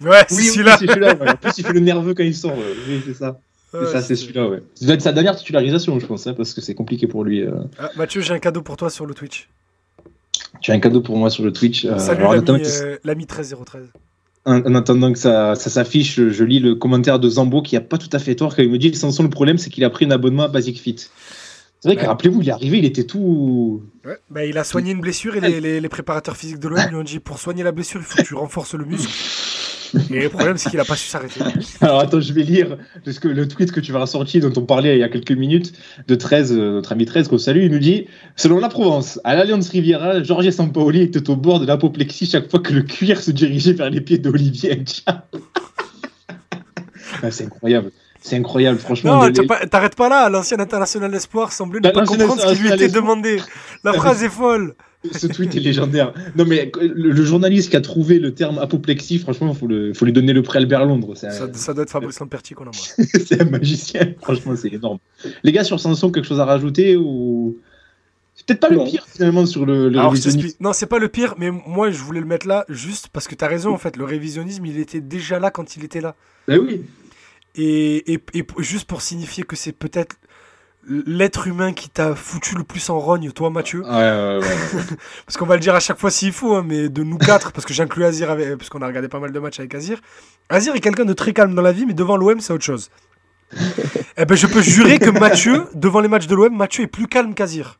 Ouais, 0.00 0.24
c'est 0.28 0.34
Oui, 0.36 0.44
celui-là. 0.48 1.14
ouais. 1.14 1.30
En 1.30 1.36
plus, 1.36 1.52
il 1.58 1.64
fait 1.64 1.72
le 1.72 1.80
nerveux 1.80 2.12
quand 2.14 2.24
il 2.24 2.34
sort. 2.34 2.56
ouais. 2.56 2.74
Oui, 2.88 3.00
c'est 3.06 3.14
ça. 3.14 3.38
C'est 3.70 3.78
Ouais, 3.78 3.86
ça, 3.86 4.02
c'est 4.02 4.16
celui-là, 4.16 4.48
ouais. 4.48 4.58
Ça 4.74 4.84
doit 4.84 4.94
être 4.96 5.00
sa 5.02 5.12
dernière 5.12 5.34
titularisation, 5.36 5.98
je 5.98 6.04
pense, 6.04 6.26
hein, 6.26 6.34
parce 6.34 6.52
que 6.52 6.60
c'est 6.60 6.74
compliqué 6.74 7.06
pour 7.06 7.24
lui. 7.24 7.40
euh. 7.42 7.52
Ah, 7.78 7.88
Mathieu, 7.96 8.20
j'ai 8.20 8.34
un 8.34 8.38
cadeau 8.38 8.60
pour 8.60 8.76
toi 8.76 8.90
sur 8.90 9.06
le 9.06 9.14
Twitch. 9.14 9.48
Tu 10.60 10.70
as 10.72 10.74
un 10.74 10.78
cadeau 10.80 11.00
pour 11.00 11.16
moi 11.16 11.30
sur 11.30 11.42
le 11.44 11.52
Twitch. 11.52 11.84
euh, 11.86 11.98
Salut 11.98 12.22
l'ami 12.24 12.62
euh, 12.66 12.98
l'ami 13.04 13.26
13013. 13.26 13.86
En, 14.44 14.60
en 14.60 14.74
attendant 14.74 15.12
que 15.12 15.18
ça, 15.18 15.54
ça 15.54 15.70
s'affiche, 15.70 16.16
je, 16.28 16.44
lis 16.44 16.58
le 16.58 16.74
commentaire 16.74 17.18
de 17.18 17.28
Zambo 17.28 17.62
qui 17.62 17.76
a 17.76 17.80
pas 17.80 17.98
tout 17.98 18.10
à 18.12 18.18
fait 18.18 18.34
tort 18.34 18.56
quand 18.56 18.62
il 18.62 18.70
me 18.70 18.78
dit 18.78 18.94
Sanson, 18.94 19.22
le 19.22 19.30
problème, 19.30 19.58
c'est 19.58 19.70
qu'il 19.70 19.84
a 19.84 19.90
pris 19.90 20.04
un 20.06 20.10
abonnement 20.10 20.44
à 20.44 20.48
Basic 20.48 20.80
Fit. 20.80 20.96
C'est 20.98 21.88
vrai 21.88 21.96
que 21.96 22.06
rappelez-vous, 22.06 22.42
il 22.42 22.48
est 22.48 22.52
arrivé, 22.52 22.78
il 22.78 22.84
était 22.84 23.04
tout. 23.04 23.82
Ouais. 24.04 24.16
Bah, 24.30 24.44
il 24.44 24.56
a 24.56 24.62
soigné 24.64 24.92
une 24.92 25.00
blessure 25.00 25.34
et 25.36 25.40
les, 25.40 25.60
les- 25.60 25.80
les 25.80 25.88
préparateurs 25.88 26.36
physiques 26.36 26.60
de 26.60 26.68
l'OM 26.68 26.80
lui 26.88 26.94
ont 26.96 27.02
dit 27.02 27.18
pour 27.18 27.38
soigner 27.40 27.64
la 27.64 27.72
blessure, 27.72 28.00
il 28.00 28.04
faut 28.06 28.18
que 28.22 28.26
tu 28.26 28.34
renforces 28.34 28.74
le 28.74 28.84
muscle. 28.84 29.10
Et 30.10 30.22
le 30.22 30.28
problème, 30.28 30.56
c'est 30.56 30.70
qu'il 30.70 30.80
a 30.80 30.84
pas 30.84 30.96
su 30.96 31.08
s'arrêter. 31.08 31.40
Alors 31.80 32.00
attends, 32.00 32.20
je 32.20 32.32
vais 32.32 32.42
lire 32.42 32.78
parce 33.04 33.18
que 33.18 33.28
le 33.28 33.46
tweet 33.48 33.72
que 33.72 33.80
tu 33.80 33.92
vas 33.92 34.00
ressortir, 34.00 34.40
dont 34.48 34.60
on 34.60 34.64
parlait 34.64 34.96
il 34.96 35.00
y 35.00 35.02
a 35.02 35.08
quelques 35.08 35.32
minutes, 35.32 35.72
de 36.08 36.14
13, 36.14 36.52
euh, 36.52 36.72
notre 36.72 36.92
ami 36.92 37.04
13, 37.04 37.28
qu'on 37.28 37.38
salue, 37.38 37.62
il 37.64 37.70
nous 37.70 37.78
dit 37.78 38.06
Selon 38.36 38.58
la 38.58 38.68
Provence, 38.68 39.20
à 39.24 39.34
l'Alliance 39.34 39.68
Riviera, 39.68 40.22
Jorge 40.22 40.50
Sampaoli 40.50 41.02
était 41.02 41.28
au 41.30 41.36
bord 41.36 41.60
de 41.60 41.66
l'apoplexie 41.66 42.26
chaque 42.26 42.50
fois 42.50 42.60
que 42.60 42.72
le 42.72 42.82
cuir 42.82 43.20
se 43.20 43.30
dirigeait 43.30 43.72
vers 43.74 43.90
les 43.90 44.00
pieds 44.00 44.18
d'Olivier. 44.18 44.84
Ah, 47.22 47.30
c'est 47.30 47.44
incroyable. 47.44 47.90
C'est 48.20 48.36
incroyable, 48.36 48.78
franchement. 48.78 49.24
Non, 49.28 49.46
pas- 49.46 49.66
t'arrêtes 49.66 49.96
pas 49.96 50.08
là. 50.08 50.28
L'ancien 50.28 50.58
international 50.58 51.10
d'espoir 51.10 51.52
semblait 51.52 51.78
ne 51.80 51.84
Bah, 51.84 51.92
pas 51.92 52.04
comprendre 52.04 52.40
ce 52.40 52.54
qui 52.54 52.60
lui 52.62 52.68
était 52.72 52.84
espoir. 52.86 53.02
demandé. 53.02 53.40
La 53.84 53.92
phrase 53.92 54.22
est 54.22 54.28
folle. 54.28 54.74
Ce 55.10 55.26
tweet 55.26 55.54
est 55.56 55.60
légendaire. 55.60 56.12
Non, 56.36 56.44
mais 56.44 56.70
le, 56.80 57.10
le 57.10 57.24
journaliste 57.24 57.70
qui 57.70 57.76
a 57.76 57.80
trouvé 57.80 58.18
le 58.20 58.32
terme 58.34 58.58
apoplexie, 58.58 59.18
franchement, 59.18 59.50
il 59.52 59.58
faut, 59.58 59.66
le- 59.66 59.92
faut 59.94 60.04
lui 60.04 60.12
donner 60.12 60.32
le 60.32 60.42
prix 60.42 60.58
Albert 60.58 60.84
Londres. 60.86 61.14
C'est 61.16 61.26
un, 61.26 61.30
Ça, 61.30 61.52
ça 61.52 61.74
doit 61.74 61.82
être 61.82 61.90
Fabrice 61.90 62.20
Lamperti 62.20 62.54
qu'on 62.54 62.62
embrasse. 62.66 62.94
c'est 63.26 63.40
un 63.42 63.46
magicien. 63.46 64.14
Franchement, 64.20 64.54
c'est 64.54 64.72
énorme. 64.72 64.98
Les 65.42 65.50
gars, 65.52 65.64
sur 65.64 65.80
Sanson, 65.80 66.10
quelque 66.12 66.26
chose 66.28 66.38
à 66.40 66.44
rajouter 66.44 66.96
ou. 66.96 67.58
C'est 68.34 68.46
peut-être 68.46 68.60
pas 68.60 68.70
Non. 68.70 68.84
le 68.84 68.90
pire 68.90 69.04
finalement 69.06 69.44
sur 69.44 69.66
le, 69.66 69.88
le 69.88 69.98
Alors, 69.98 70.12
révisionnisme. 70.12 70.56
Non, 70.60 70.72
c'est 70.72 70.86
pas 70.86 70.98
le 70.98 71.08
pire, 71.08 71.34
mais 71.36 71.50
moi, 71.50 71.90
je 71.90 71.98
voulais 71.98 72.20
le 72.20 72.26
mettre 72.26 72.46
là 72.46 72.64
juste 72.68 73.08
parce 73.12 73.28
que 73.28 73.34
t'as 73.34 73.48
raison, 73.48 73.74
en 73.74 73.78
fait. 73.78 73.96
Le 73.96 74.04
révisionnisme, 74.04 74.64
il 74.66 74.78
était 74.78 75.00
déjà 75.00 75.38
là 75.38 75.50
quand 75.50 75.76
il 75.76 75.84
était 75.84 76.00
là. 76.00 76.14
Bah 76.48 76.54
oui. 76.58 76.82
Et, 77.54 78.14
et, 78.14 78.20
juste 78.60 78.86
pour 78.86 79.02
signifier 79.02 79.44
que 79.44 79.56
c'est 79.56 79.72
peut-être 79.72 80.16
l'être 80.88 81.46
humain 81.46 81.72
qui 81.72 81.88
t'a 81.88 82.14
foutu 82.14 82.56
le 82.56 82.64
plus 82.64 82.90
en 82.90 82.98
rogne, 82.98 83.30
toi, 83.30 83.50
Mathieu. 83.50 83.82
Ouais, 83.82 83.88
ouais, 83.88 84.38
ouais. 84.40 84.82
Parce 85.26 85.36
qu'on 85.36 85.46
va 85.46 85.54
le 85.54 85.60
dire 85.60 85.74
à 85.74 85.80
chaque 85.80 85.98
fois 85.98 86.10
s'il 86.10 86.32
faut, 86.32 86.54
hein, 86.54 86.64
mais 86.66 86.88
de 86.88 87.02
nous 87.02 87.18
quatre, 87.18 87.52
parce 87.52 87.64
que 87.64 87.72
j'inclus 87.72 88.04
Azir, 88.04 88.30
avec, 88.30 88.56
parce 88.56 88.68
qu'on 88.68 88.82
a 88.82 88.86
regardé 88.86 89.08
pas 89.08 89.20
mal 89.20 89.32
de 89.32 89.38
matchs 89.38 89.60
avec 89.60 89.74
Azir. 89.74 90.00
Azir 90.48 90.74
est 90.74 90.80
quelqu'un 90.80 91.04
de 91.04 91.12
très 91.12 91.32
calme 91.32 91.54
dans 91.54 91.62
la 91.62 91.72
vie, 91.72 91.86
mais 91.86 91.94
devant 91.94 92.16
l'OM, 92.16 92.40
c'est 92.40 92.52
autre 92.52 92.64
chose. 92.64 92.90
eh 94.16 94.24
ben, 94.24 94.34
je 94.34 94.46
peux 94.46 94.62
jurer 94.62 94.98
que 94.98 95.10
Mathieu, 95.10 95.66
devant 95.74 96.00
les 96.00 96.08
matchs 96.08 96.26
de 96.26 96.34
l'OM, 96.34 96.54
Mathieu 96.54 96.84
est 96.84 96.88
plus 96.88 97.06
calme 97.06 97.34
qu'Azir. 97.34 97.78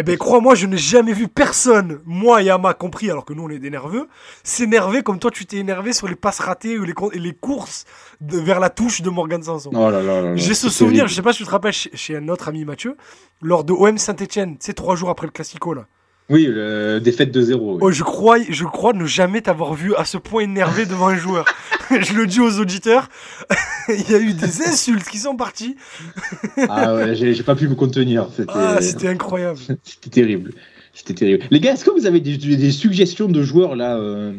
Eh 0.00 0.02
ben, 0.02 0.16
crois-moi, 0.16 0.54
je 0.54 0.66
n'ai 0.66 0.78
jamais 0.78 1.12
vu 1.12 1.28
personne, 1.28 2.00
moi 2.06 2.42
et 2.42 2.48
Ama 2.48 2.72
compris, 2.72 3.10
alors 3.10 3.26
que 3.26 3.34
nous 3.34 3.42
on 3.44 3.50
est 3.50 3.58
des 3.58 3.68
nerveux, 3.68 4.08
s'énerver 4.44 5.02
comme 5.02 5.18
toi 5.18 5.30
tu 5.30 5.44
t'es 5.44 5.58
énervé 5.58 5.92
sur 5.92 6.08
les 6.08 6.14
passes 6.14 6.38
ratées 6.40 6.78
ou 6.78 6.84
les, 6.84 6.94
con- 6.94 7.10
et 7.10 7.18
les 7.18 7.34
courses 7.34 7.84
de- 8.22 8.38
vers 8.38 8.60
la 8.60 8.70
touche 8.70 9.02
de 9.02 9.10
Morgan 9.10 9.42
Sanson. 9.42 9.70
Oh 9.74 9.90
là 9.90 10.02
là 10.02 10.02
là 10.02 10.22
là, 10.22 10.36
J'ai 10.36 10.54
ce 10.54 10.68
souvenir, 10.70 11.06
je 11.06 11.14
sais 11.14 11.20
pas 11.22 11.32
si 11.32 11.38
tu 11.40 11.44
te 11.44 11.50
rappelles, 11.50 11.74
chez, 11.74 11.90
chez 11.94 12.16
un 12.16 12.28
autre 12.28 12.48
ami 12.48 12.64
Mathieu, 12.64 12.96
lors 13.42 13.62
de 13.64 13.74
OM 13.74 13.98
Saint-Etienne, 13.98 14.52
tu 14.58 14.64
sais, 14.66 14.72
trois 14.72 14.96
jours 14.96 15.10
après 15.10 15.26
le 15.26 15.32
Classico 15.32 15.74
là. 15.74 15.86
Oui, 16.30 16.46
le 16.46 17.00
défaite 17.00 17.32
de 17.32 17.42
0. 17.42 17.78
Oh, 17.80 17.90
je, 17.90 18.04
crois, 18.04 18.38
je 18.48 18.64
crois 18.64 18.92
ne 18.92 19.04
jamais 19.04 19.40
t'avoir 19.40 19.74
vu 19.74 19.94
à 19.96 20.04
ce 20.04 20.16
point 20.16 20.42
énervé 20.42 20.86
devant 20.86 21.08
un 21.08 21.16
joueur. 21.16 21.44
je 21.90 22.14
le 22.14 22.26
dis 22.26 22.40
aux 22.40 22.60
auditeurs, 22.60 23.08
il 23.88 24.08
y 24.08 24.14
a 24.14 24.20
eu 24.20 24.32
des 24.32 24.62
insultes 24.62 25.08
qui 25.08 25.18
sont 25.18 25.36
parties. 25.36 25.74
Ah 26.68 26.94
ouais, 26.94 27.14
j'ai 27.16 27.42
pas 27.42 27.56
pu 27.56 27.68
me 27.68 27.74
contenir. 27.74 28.28
C'était 28.36 28.52
Ah, 28.54 28.80
c'était 28.80 29.08
incroyable. 29.08 29.58
c'était 29.82 30.10
terrible. 30.10 30.52
C'était 30.94 31.14
terrible. 31.14 31.44
Les 31.50 31.58
gars, 31.58 31.72
est-ce 31.72 31.84
que 31.84 31.90
vous 31.90 32.06
avez 32.06 32.20
des, 32.20 32.36
des 32.36 32.70
suggestions 32.70 33.28
de 33.28 33.42
joueurs 33.42 33.74
là 33.74 33.96
euh, 33.96 34.32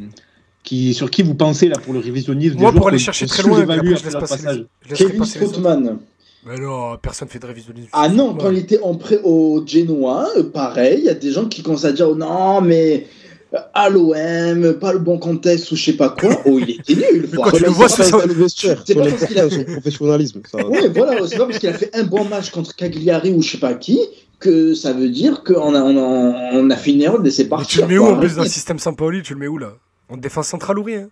qui, 0.63 0.93
sur 0.93 1.09
qui 1.09 1.23
vous 1.23 1.35
pensez 1.35 1.67
là 1.67 1.77
pour 1.77 1.93
le 1.93 1.99
révisionnisme 1.99 2.55
des 2.55 2.61
Moi, 2.61 2.71
pour 2.71 2.81
joueurs 2.81 2.89
aller 2.89 2.99
chercher 2.99 3.25
très 3.25 3.43
loin, 3.43 3.61
après, 3.61 3.95
je 3.95 4.03
laisse 4.05 4.13
passer 4.13 4.47
les, 4.47 4.65
je 4.89 4.95
Kevin 4.95 5.17
passer 5.19 5.39
les 5.39 5.45
autres. 5.45 5.55
Strootman. 5.55 5.99
Mais 6.45 6.57
non, 6.57 6.97
personne 6.97 7.27
fait 7.27 7.39
de 7.39 7.45
révisionnisme. 7.45 7.89
Ah 7.93 8.09
non, 8.09 8.33
quand 8.35 8.49
il 8.51 8.57
était 8.57 8.79
en 8.81 8.95
prêt 8.95 9.19
au 9.23 9.63
Genoa, 9.65 10.27
euh, 10.37 10.43
pareil, 10.43 10.95
il 10.99 11.05
y 11.05 11.09
a 11.09 11.13
des 11.13 11.31
gens 11.31 11.45
qui 11.45 11.61
commencent 11.61 11.85
à 11.85 11.91
dire 11.91 12.09
oh 12.09 12.15
non, 12.15 12.61
mais 12.61 13.05
euh, 13.53 13.57
à 13.75 13.89
l'OM, 13.89 14.73
pas 14.79 14.91
le 14.93 14.99
bon 14.99 15.19
contexte 15.19 15.71
ou 15.71 15.75
je 15.75 15.83
sais 15.85 15.93
pas 15.97 16.09
quoi. 16.09 16.31
Oh, 16.45 16.57
il 16.59 16.71
était 16.71 16.95
nul. 16.95 17.29
quand 17.35 17.51
tu 17.51 17.63
le 17.63 17.69
vois, 17.69 17.87
ça 17.89 18.03
c'est 18.03 18.09
ça- 18.09 18.25
le 18.25 18.33
vestiaire. 18.33 18.81
C'est 18.85 18.95
pas 18.95 19.05
parce 19.07 19.25
qu'il 19.25 19.39
a 19.39 19.47
professionnalisme. 19.47 20.41
ça. 20.51 20.65
Ouais, 20.67 20.87
voilà, 20.89 21.27
c'est 21.27 21.37
pas 21.37 21.45
parce 21.45 21.59
qu'il 21.59 21.69
a 21.69 21.73
fait 21.73 21.95
un 21.95 22.03
bon 22.03 22.23
match 22.25 22.49
contre 22.49 22.75
Cagliari 22.75 23.31
ou 23.33 23.41
je 23.43 23.51
sais 23.51 23.57
pas 23.59 23.73
qui 23.75 23.99
que 24.39 24.73
ça 24.73 24.91
veut 24.93 25.09
dire 25.09 25.43
qu'on 25.43 25.75
a, 25.75 25.81
on 25.83 25.95
a, 25.97 26.49
on 26.53 26.69
a 26.71 26.75
fait 26.75 26.93
une 26.93 27.03
erreur 27.03 27.19
de 27.19 27.25
laisser 27.25 27.43
Mais 27.43 27.49
partir. 27.49 27.67
tu 27.69 27.81
le 27.81 27.87
mets 27.87 27.97
où 27.99 28.05
quoi. 28.05 28.13
en 28.15 28.19
plus 28.19 28.35
dans 28.35 28.41
le 28.41 28.49
système 28.49 28.79
Sampaoli 28.79 29.21
Tu 29.21 29.33
le 29.35 29.39
mets 29.39 29.47
où 29.47 29.59
là? 29.59 29.73
En 30.09 30.17
défense 30.17 30.47
centrale 30.47 30.79
ou 30.79 30.83
rien 30.83 31.09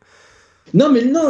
Non, 0.74 0.90
mais 0.92 1.04
non, 1.06 1.22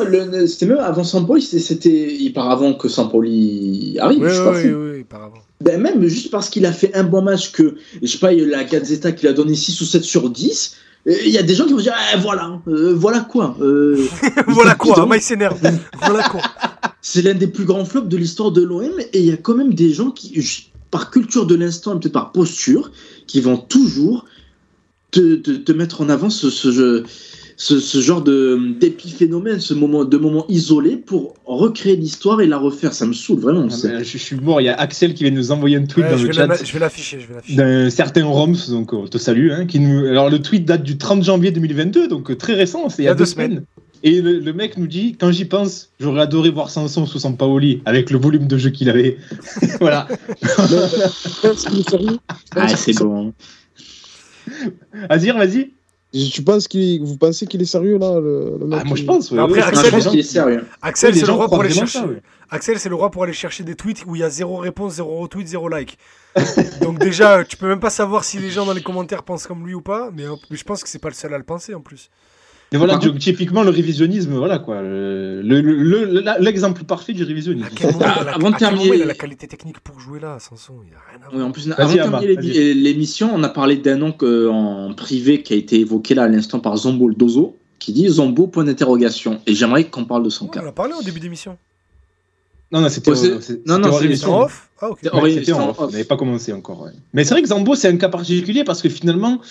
c'était 0.48 0.66
même 0.66 0.80
avant 0.80 1.04
Sampoli, 1.04 1.42
c'était- 1.42 2.14
il 2.20 2.34
part 2.34 2.50
avant 2.52 2.74
que 2.74 2.88
Sampoli 2.88 3.98
arrive. 4.00 4.22
Oui, 4.24 4.30
je 4.30 4.42
oui, 4.42 4.74
oui, 4.74 4.92
oui, 4.98 5.04
par 5.04 5.24
avant. 5.24 5.38
Ben 5.64 5.82
même 5.82 6.06
juste 6.08 6.32
parce 6.32 6.50
qu'il 6.50 6.66
a 6.66 6.72
fait 6.72 6.94
un 6.96 7.04
bon 7.04 7.22
match 7.22 7.52
que, 7.52 7.76
je 8.02 8.08
sais 8.08 8.18
pas, 8.18 8.32
la 8.32 8.64
Gazzetta 8.64 9.12
qui 9.12 9.28
a 9.28 9.34
donné 9.34 9.56
6 9.56 9.80
ou 9.82 9.86
7 9.86 10.04
sur 10.04 10.30
10, 10.30 10.76
euh, 11.08 11.14
il 11.26 11.32
y 11.32 11.38
a 11.38 11.44
des 11.44 11.54
gens 11.56 11.66
qui 11.66 11.74
vont 11.74 11.80
dire, 11.80 11.94
eh, 12.14 12.18
voilà, 12.20 12.60
euh, 12.68 12.94
voilà 12.96 13.20
quoi. 13.22 13.58
euh, 13.62 13.98
voilà 14.48 14.72
il- 14.72 14.78
quoi, 14.78 15.08
il 15.16 15.22
s'énerve. 15.22 15.60
voilà 16.02 16.24
quoi. 16.30 16.42
c'est 17.02 17.22
l'un 17.22 17.34
des 17.34 17.48
plus 17.48 17.66
grands 17.66 17.86
flops 17.86 18.08
de 18.08 18.18
l'histoire 18.18 18.52
de 18.52 18.62
l'OM 18.62 18.92
et 19.14 19.20
il 19.20 19.26
y 19.26 19.32
a 19.32 19.38
quand 19.38 19.56
même 19.56 19.74
des 19.74 19.92
gens 19.94 20.12
qui, 20.12 20.70
par 20.92 21.12
culture 21.12 21.46
de 21.46 21.56
l'instant 21.56 21.96
et 21.96 22.00
peut-être 22.00 22.14
par 22.14 22.32
posture, 22.32 22.92
qui 23.28 23.42
vont 23.42 23.58
toujours 23.58 24.26
te, 25.12 25.36
te, 25.36 25.52
te 25.52 25.72
mettre 25.72 26.02
en 26.02 26.10
avant 26.10 26.30
ce, 26.30 26.50
ce, 26.50 26.72
jeu- 26.72 27.04
ce, 27.62 27.78
ce 27.82 28.00
genre 28.00 28.22
de 28.22 28.58
d'épiphénomène, 28.80 29.60
ce 29.60 29.74
moment, 29.74 30.06
de 30.06 30.18
moment 30.18 30.46
isolé 30.48 30.96
pour 30.96 31.34
recréer 31.46 31.98
l'histoire 31.98 32.40
et 32.40 32.48
la 32.48 32.58
refaire. 32.58 32.94
Ça 32.94 33.06
me 33.06 33.12
saoule 33.12 33.40
vraiment. 33.42 33.68
Ah, 33.70 34.00
je, 34.00 34.04
je 34.04 34.18
suis 34.18 34.38
mort. 34.38 34.62
Il 34.62 34.66
y 34.66 34.70
a 34.70 34.76
Axel 34.80 35.14
qui 35.14 35.26
vient 35.26 35.34
nous 35.34 35.52
envoyer 35.52 35.76
un 35.76 35.84
tweet 35.86 36.06
Ouais, 36.06 36.12
dans 36.12 36.18
je, 36.18 36.22
le 36.24 36.28
vais 36.30 36.34
chat. 36.34 36.48
la- 36.48 36.56
je 36.64 36.72
vais 36.72 36.80
l'afficher, 36.80 37.20
je 37.20 37.28
vais 37.28 37.34
l'afficher. 37.36 37.58
d'un 37.58 37.90
certain 37.90 38.24
Roms, 38.26 38.56
donc 38.70 38.94
on 38.94 39.06
te 39.08 39.18
salue, 39.18 39.52
hein, 39.52 39.66
qui 39.66 39.82
nous... 39.82 40.06
Alors 40.08 40.30
le 40.30 40.42
tweet 40.42 40.64
date 40.64 40.84
du 40.84 40.98
30 40.98 41.22
janvier 41.22 41.52
2022, 41.52 42.08
donc 42.08 42.32
euh, 42.32 42.36
très 42.38 42.54
récent, 42.54 42.88
c'est 42.88 43.02
il 43.04 43.06
y 43.06 43.10
a 43.10 43.14
deux 43.14 43.26
semaines. 43.26 43.64
Et 44.04 44.22
le, 44.22 44.40
le 44.40 44.54
mec 44.54 44.78
nous 44.78 44.88
dit, 44.88 45.18
quand 45.20 45.30
j'y 45.30 45.44
pense, 45.44 45.90
j'aurais 46.00 46.22
adoré 46.22 46.52
voir 46.52 46.70
Sanson 46.70 47.06
sous 47.06 47.20
Sampaoli, 47.20 47.82
avec 47.84 48.10
le 48.12 48.18
volume 48.18 48.48
de 48.48 48.58
jeu 48.58 48.70
qu'il 48.70 48.90
avait. 48.90 49.18
voilà. 49.82 50.08
Ah, 52.56 52.68
c'est 52.70 52.98
bon. 53.04 53.34
Azir, 55.10 55.38
vas-y. 55.38 55.72
Tu 56.12 56.42
penses 56.42 56.68
qu'il, 56.68 57.04
vous 57.04 57.18
pensez 57.18 57.46
qu'il 57.46 57.62
est 57.62 57.66
sérieux 57.66 58.00
là, 58.00 58.20
le, 58.20 58.58
le 58.60 58.66
mec 58.66 58.80
Ah, 58.82 58.84
moi 58.84 58.98
je 58.98 59.04
pense. 59.04 59.30
ouais, 59.32 59.40
Après, 59.40 59.54
ouais, 59.54 59.62
Axel, 59.62 59.78
je 59.80 59.86
les 59.86 59.92
pense 59.92 60.04
gens- 60.06 60.10
qu'il 60.10 60.20
est 60.20 60.24
sérieux. 60.24 60.66
Axel, 60.82 61.16
c'est 61.16 61.26
le 61.28 61.32
roi 61.34 61.48
pour 61.48 61.62
aller 61.62 61.70
chercher. 61.70 62.00
ça, 62.00 62.06
ouais. 62.08 62.22
Axel, 62.50 62.80
c'est 62.80 62.90
le 62.90 62.96
roi 62.96 63.12
pour 63.12 63.24
aller 63.24 63.34
chercher 63.34 63.64
des 63.64 63.76
tweets 63.76 64.06
où 64.08 64.16
il 64.16 64.22
y 64.22 64.24
a 64.24 64.30
zéro 64.32 64.58
réponse, 64.58 64.94
zéro 64.96 65.20
retweet, 65.20 65.48
zéro 65.48 65.70
like. 65.70 66.00
Donc 66.82 66.98
déjà, 66.98 67.44
tu 67.44 67.58
peux 67.58 67.68
même 67.68 67.80
pas 67.80 67.92
savoir 67.92 68.24
si 68.24 68.40
les 68.40 68.50
gens 68.50 68.66
dans 68.66 68.74
les 68.74 68.82
commentaires 68.82 69.22
pensent 69.22 69.46
comme 69.46 69.68
lui 69.68 69.76
ou 69.76 69.82
pas, 69.82 70.10
mais, 70.12 70.24
mais 70.50 70.58
je 70.58 70.64
pense 70.64 70.82
que 70.84 70.90
c'est 70.90 70.98
pas 71.00 71.10
le 71.10 71.14
seul 71.14 71.32
à 71.34 71.38
le 71.38 71.44
penser 71.44 71.76
en 71.76 71.82
plus. 71.82 72.10
Mais 72.72 72.78
voilà, 72.78 73.00
typiquement 73.20 73.64
le 73.64 73.72
révisionnisme, 73.72 74.34
voilà 74.34 74.60
quoi. 74.60 74.82
le- 74.82 75.42
le- 75.42 75.62
le- 75.62 76.24
L'exemple 76.40 76.84
parfait 76.84 77.14
du 77.14 77.24
révisionnisme. 77.24 77.68
Ah, 78.02 78.36
avant 78.36 78.52
de 78.52 78.58
terminer- 78.58 78.96
il 78.96 79.02
a 79.02 79.06
la 79.06 79.14
qualité 79.16 79.48
technique 79.48 79.80
pour 79.80 80.00
jouer 80.00 80.20
là, 80.20 80.38
Sanson 80.40 80.74
Il 80.86 80.92
y 80.92 80.94
a 80.94 80.98
rien 81.10 81.20
à 81.26 81.36
Oui, 81.36 81.42
en 81.42 81.52
plus, 81.52 81.72
avant 81.76 81.90
de 81.92 81.96
terminer 81.96 82.74
l'émission, 82.76 83.32
on 83.34 83.44
a 83.44 83.50
parlé 83.50 83.78
d'un 83.78 83.96
nom 83.98 84.12
que- 84.12 84.48
en 84.50 84.94
privé 84.94 85.42
qui 85.42 85.54
a 85.54 85.56
été 85.58 85.80
évoqué 85.80 86.14
là 86.14 86.24
à 86.24 86.28
l'instant 86.28 86.60
par 86.60 86.78
Zombo 86.78 87.08
le 87.08 87.16
Dozo, 87.16 87.58
qui 87.80 87.92
dit 87.92 88.08
Zombo 88.08 88.46
point 88.48 88.64
d'interrogation. 88.66 89.40
Et 89.48 89.56
j'aimerais 89.56 89.86
qu'on 89.86 90.06
parle 90.06 90.24
de 90.24 90.30
son 90.30 90.46
Ouais, 90.46 90.52
cas. 90.52 90.62
on 90.64 90.68
a 90.68 90.72
parlé 90.72 90.94
au 91.00 91.02
début 91.04 91.20
d'émission. 91.20 91.58
Non, 92.72 92.82
non, 92.82 92.90
c'était 92.90 93.16
c'est- 93.16 93.30
non, 93.66 93.80
c'était 94.00 94.26
en 94.26 94.44
off 94.44 94.70
Ah, 94.82 94.90
ok. 94.92 95.00
C'est- 95.02 95.10
Ouais, 95.12 95.20
Hors 95.20 95.28
c'était 95.30 95.52
en 95.54 95.70
off, 95.72 95.80
off. 95.80 95.88
on 95.88 95.92
n'avait 95.92 96.04
pas 96.04 96.18
commencé 96.18 96.54
encore. 96.54 96.84
ouais. 96.84 96.92
Mais 97.14 97.24
c'est 97.24 97.32
vrai 97.34 97.42
que 97.42 97.48
Zambo, 97.48 97.76
c'est 97.76 97.88
un 97.88 97.98
cas 97.98 98.10
particulier 98.10 98.64
parce 98.64 98.82
que 98.82 98.90
finalement, 98.90 99.42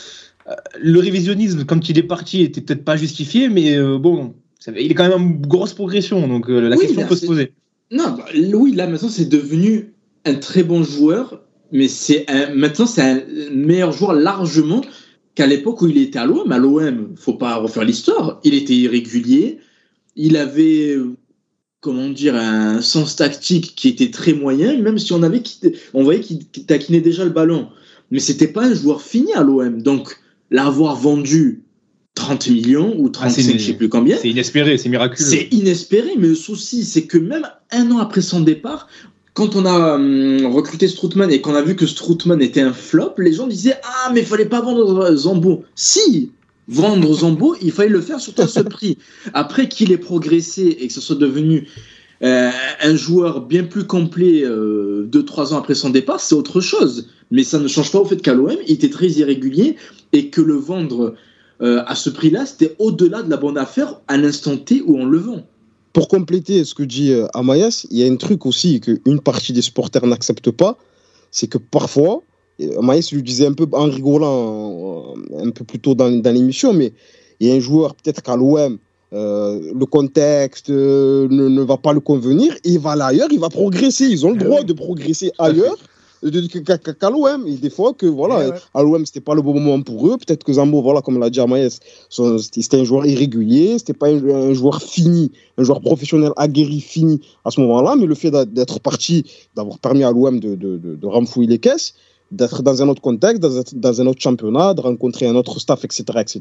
euh, 0.49 0.53
le 0.81 1.01
révisionnisme, 1.01 1.65
quand 1.65 1.89
il 1.89 1.99
est 1.99 2.03
parti, 2.05 2.43
était 2.43 2.61
peut-être 2.61 2.85
pas 2.85 2.97
justifié, 2.97 3.49
mais 3.49 3.77
euh, 3.77 3.99
bon, 3.99 4.35
ça- 4.61 4.73
il 4.79 4.91
est 4.91 4.95
quand 4.95 5.09
même 5.09 5.21
en 5.21 5.25
grosse 5.49 5.75
progression, 5.75 6.27
donc 6.29 6.49
euh, 6.49 6.61
la 6.69 6.77
Oui, 6.77 6.83
question 6.83 7.01
là, 7.03 7.07
peut 7.09 7.17
se 7.17 7.27
poser. 7.27 7.53
Non, 7.91 8.11
bah, 8.17 8.25
oui, 8.55 8.73
là 8.75 8.87
maintenant 8.87 9.09
c'est 9.09 9.29
devenu 9.29 9.93
un 10.25 10.35
très 10.35 10.63
bon 10.63 10.83
joueur, 10.85 11.43
mais 11.73 11.89
c'est 11.89 12.25
un- 12.31 12.55
maintenant 12.55 12.87
c'est 12.87 13.03
un 13.03 13.21
meilleur 13.53 13.93
joueur 13.93 14.13
largement 14.13 14.83
qu'à 15.35 15.47
l'époque 15.47 15.83
où 15.83 15.87
il 15.89 15.99
était 15.99 16.19
à 16.19 16.27
l'OM. 16.27 16.51
À 16.53 16.59
l'OM, 16.59 17.15
faut 17.17 17.35
pas 17.35 17.57
refaire 17.57 17.85
l'histoire. 17.85 18.41
Il 18.45 18.55
était 18.55 18.75
irrégulier, 18.75 19.59
il 20.17 20.37
avait 20.37 20.95
euh, 20.97 21.17
comment 21.81 22.09
dire 22.09 22.35
un 22.35 22.81
sens 22.81 23.17
tactique 23.17 23.75
qui 23.77 23.89
était 23.89 24.11
très 24.11 24.33
moyen, 24.33 24.77
même 24.81 24.99
si 24.99 25.13
on 25.13 25.23
avait 25.23 25.43
quitté- 25.43 25.77
on 25.95 26.03
voyait 26.03 26.21
qu'il 26.21 26.45
taquinait 26.67 27.01
déjà 27.01 27.25
le 27.25 27.31
ballon, 27.31 27.69
mais 28.11 28.19
c'était 28.19 28.49
pas 28.49 28.65
un 28.65 28.75
joueur 28.75 29.01
fini 29.03 29.33
à 29.35 29.43
l'OM. 29.43 29.83
Donc 29.83 30.17
l'avoir 30.51 30.97
vendu 30.97 31.63
30 32.15 32.49
millions 32.49 32.95
ou 32.99 33.09
35, 33.11 33.43
Ah, 33.55 33.59
je 33.59 33.65
sais 33.65 33.73
plus 33.75 33.89
combien. 33.89 34.17
C'est 34.21 34.31
inespéré, 34.31 34.77
c'est 34.77 34.89
miraculeux. 34.89 35.29
C'est 35.29 35.49
inespéré, 35.53 36.11
mais 36.19 36.29
le 36.29 36.35
souci, 36.35 36.85
c'est 36.85 37.07
que 37.07 37.19
même 37.19 37.47
un 37.71 37.91
an 37.93 37.99
après 37.99 38.23
son 38.23 38.41
départ, 38.41 38.89
quand 39.35 39.55
on 39.55 39.65
a 39.65 39.95
hum, 39.95 40.47
recruté 40.47 40.89
Stroutman 40.89 41.31
et 41.31 41.41
qu'on 41.41 41.55
a 41.55 41.63
vu 41.63 41.77
que 41.77 41.87
Stroutman 41.87 42.43
était 42.43 42.61
un 42.61 42.73
flop, 42.73 43.15
les 43.19 43.33
gens 43.35 43.47
disaient 43.47 43.77
Ah, 43.85 44.11
mais 44.13 44.21
il 44.21 44.27
fallait 44.27 44.47
pas 44.47 44.61
vendre 44.61 45.15
Zambo. 45.15 45.63
Si 45.77 46.33
Vendre 46.69 47.13
Zambo, 47.15 47.57
il 47.63 47.73
fallait 47.73 47.89
le 47.89 48.01
faire 48.01 48.21
surtout 48.21 48.43
à 48.43 48.49
ce 48.49 48.61
prix. 48.61 48.99
Après 49.33 49.69
qu'il 49.69 49.91
ait 49.91 49.99
progressé 49.99 50.77
et 50.81 50.87
que 50.87 50.93
ce 50.93 51.01
soit 51.01 51.17
devenu 51.17 51.67
euh, 52.23 52.51
un 52.83 52.97
joueur 52.97 53.41
bien 53.41 53.65
plus 53.65 53.87
complet 53.87 54.45
2-3 54.45 55.55
ans 55.55 55.59
après 55.59 55.75
son 55.75 55.91
départ, 55.91 56.21
c'est 56.21 56.35
autre 56.35 56.61
chose. 56.61 57.09
Mais 57.31 57.43
ça 57.43 57.59
ne 57.59 57.69
change 57.69 57.91
pas 57.91 57.99
au 57.99 58.05
fait 58.05 58.21
qu'à 58.21 58.35
l'OM, 58.35 58.57
il 58.67 58.75
était 58.75 58.91
très 58.91 59.09
irrégulier 59.09 59.77
et 60.13 60.29
que 60.29 60.41
le 60.41 60.55
vendre 60.55 61.15
euh, 61.61 61.83
à 61.87 61.95
ce 61.95 62.11
prix-là, 62.11 62.47
c'était 62.47 62.77
au-delà 62.79 63.23
de 63.23 63.31
la 63.31 63.37
bonne 63.37 63.59
affaire 63.59 64.01
à 64.07 64.17
l'instant 64.17 64.57
T 64.57 64.83
où 64.85 64.97
on 64.97 65.07
le 65.07 65.19
vend. 65.19 65.47
Pour 65.93 66.09
compléter 66.09 66.65
ce 66.65 66.75
que 66.75 66.85
dit 66.85 67.13
euh, 67.13 67.27
Amaïs, 67.35 67.87
il 67.91 67.99
y 67.99 68.05
a 68.05 68.13
un 68.13 68.17
truc 68.17 68.47
aussi 68.47 68.81
qu'une 68.81 69.21
partie 69.21 69.53
des 69.53 69.63
supporters 69.63 70.07
n'accepte 70.07 70.51
pas, 70.51 70.79
c'est 71.31 71.49
que 71.49 71.59
parfois, 71.59 72.23
et 72.59 72.75
Amaïs 72.77 73.13
lui 73.13 73.23
disait 73.23 73.47
un 73.47 73.53
peu 73.53 73.67
en 73.73 73.85
rigolant 73.85 75.15
euh, 75.33 75.47
un 75.47 75.51
peu 75.51 75.65
plus 75.65 75.79
tôt 75.79 75.95
dans, 75.95 76.11
dans 76.11 76.35
l'émission, 76.35 76.73
mais 76.73 76.93
il 77.41 77.49
y 77.49 77.53
a 77.53 77.55
un 77.55 77.61
joueur, 77.61 77.95
peut-être 77.95 78.23
qu'à 78.23 78.37
l'OM, 78.37 78.79
euh, 79.13 79.73
le 79.75 79.87
contexte 79.87 80.71
euh, 80.71 81.29
ne, 81.31 81.49
ne 81.49 81.63
va 81.63 81.77
pas 81.77 81.93
le 81.93 82.01
convenir, 82.01 82.55
il 82.65 82.79
va 82.79 82.97
là 82.97 83.07
ailleurs, 83.07 83.29
il 83.31 83.41
va 83.41 83.49
progresser. 83.49 84.07
Ils 84.07 84.27
ont 84.27 84.31
le 84.31 84.39
Eh 84.41 84.45
droit 84.45 84.63
de 84.63 84.73
progresser 84.73 85.31
ailleurs 85.39 85.77
qu'à 87.01 87.11
l'OM. 87.11 87.47
Et 87.47 87.55
des 87.55 87.71
fois, 87.71 87.95
que 87.95 88.07
voilà, 88.07 88.45
Eh 88.45 88.51
ouais. 88.51 88.57
à 88.75 88.83
l'OM, 88.83 89.07
c'était 89.07 89.21
pas 89.21 89.35
le 89.35 89.43
bon 89.43 89.55
moment 89.55 89.81
pour 89.83 90.09
eux. 90.09 90.17
Peut-être 90.19 90.45
que 90.45 90.53
Zambo, 90.53 90.83
voilà, 90.83 91.01
comme 91.01 91.19
l'a 91.19 91.31
dit 91.31 91.41
Amaïs, 91.41 91.79
c'était 92.11 92.81
un 92.81 92.85
joueur 92.85 93.07
irrégulier, 93.07 93.79
c'était 93.79 93.95
pas 93.95 94.09
un, 94.09 94.23
un 94.29 94.53
joueur 94.53 94.83
fini, 94.83 95.31
un 95.57 95.63
joueur 95.63 95.81
professionnel 95.81 96.33
aguerri, 96.37 96.81
fini 96.81 97.21
à 97.45 97.51
ce 97.51 97.61
moment-là. 97.61 97.95
Mais 97.97 98.07
le 98.07 98.15
fait 98.15 98.31
d'être 98.53 98.81
parti, 98.81 99.25
d'avoir 99.55 99.79
permis 99.79 100.03
à 100.05 100.11
l'OM 100.11 100.41
de, 100.41 100.55
de, 100.55 100.77
de, 100.77 100.97
de 100.97 101.07
renfouiller 101.07 101.49
les 101.49 101.59
caisses, 101.59 101.95
d'être 102.31 102.63
dans 102.63 102.83
un 102.83 102.89
autre 102.89 103.01
contexte, 103.01 103.41
dans 103.41 104.01
un, 104.03 104.07
autre 104.07 104.21
championnat, 104.21 104.75
de 104.75 104.81
rencontrer 104.83 105.27
un 105.27 105.35
autre 105.35 105.59
staff, 105.61 105.85
etc., 105.85 106.05
etc., 106.19 106.41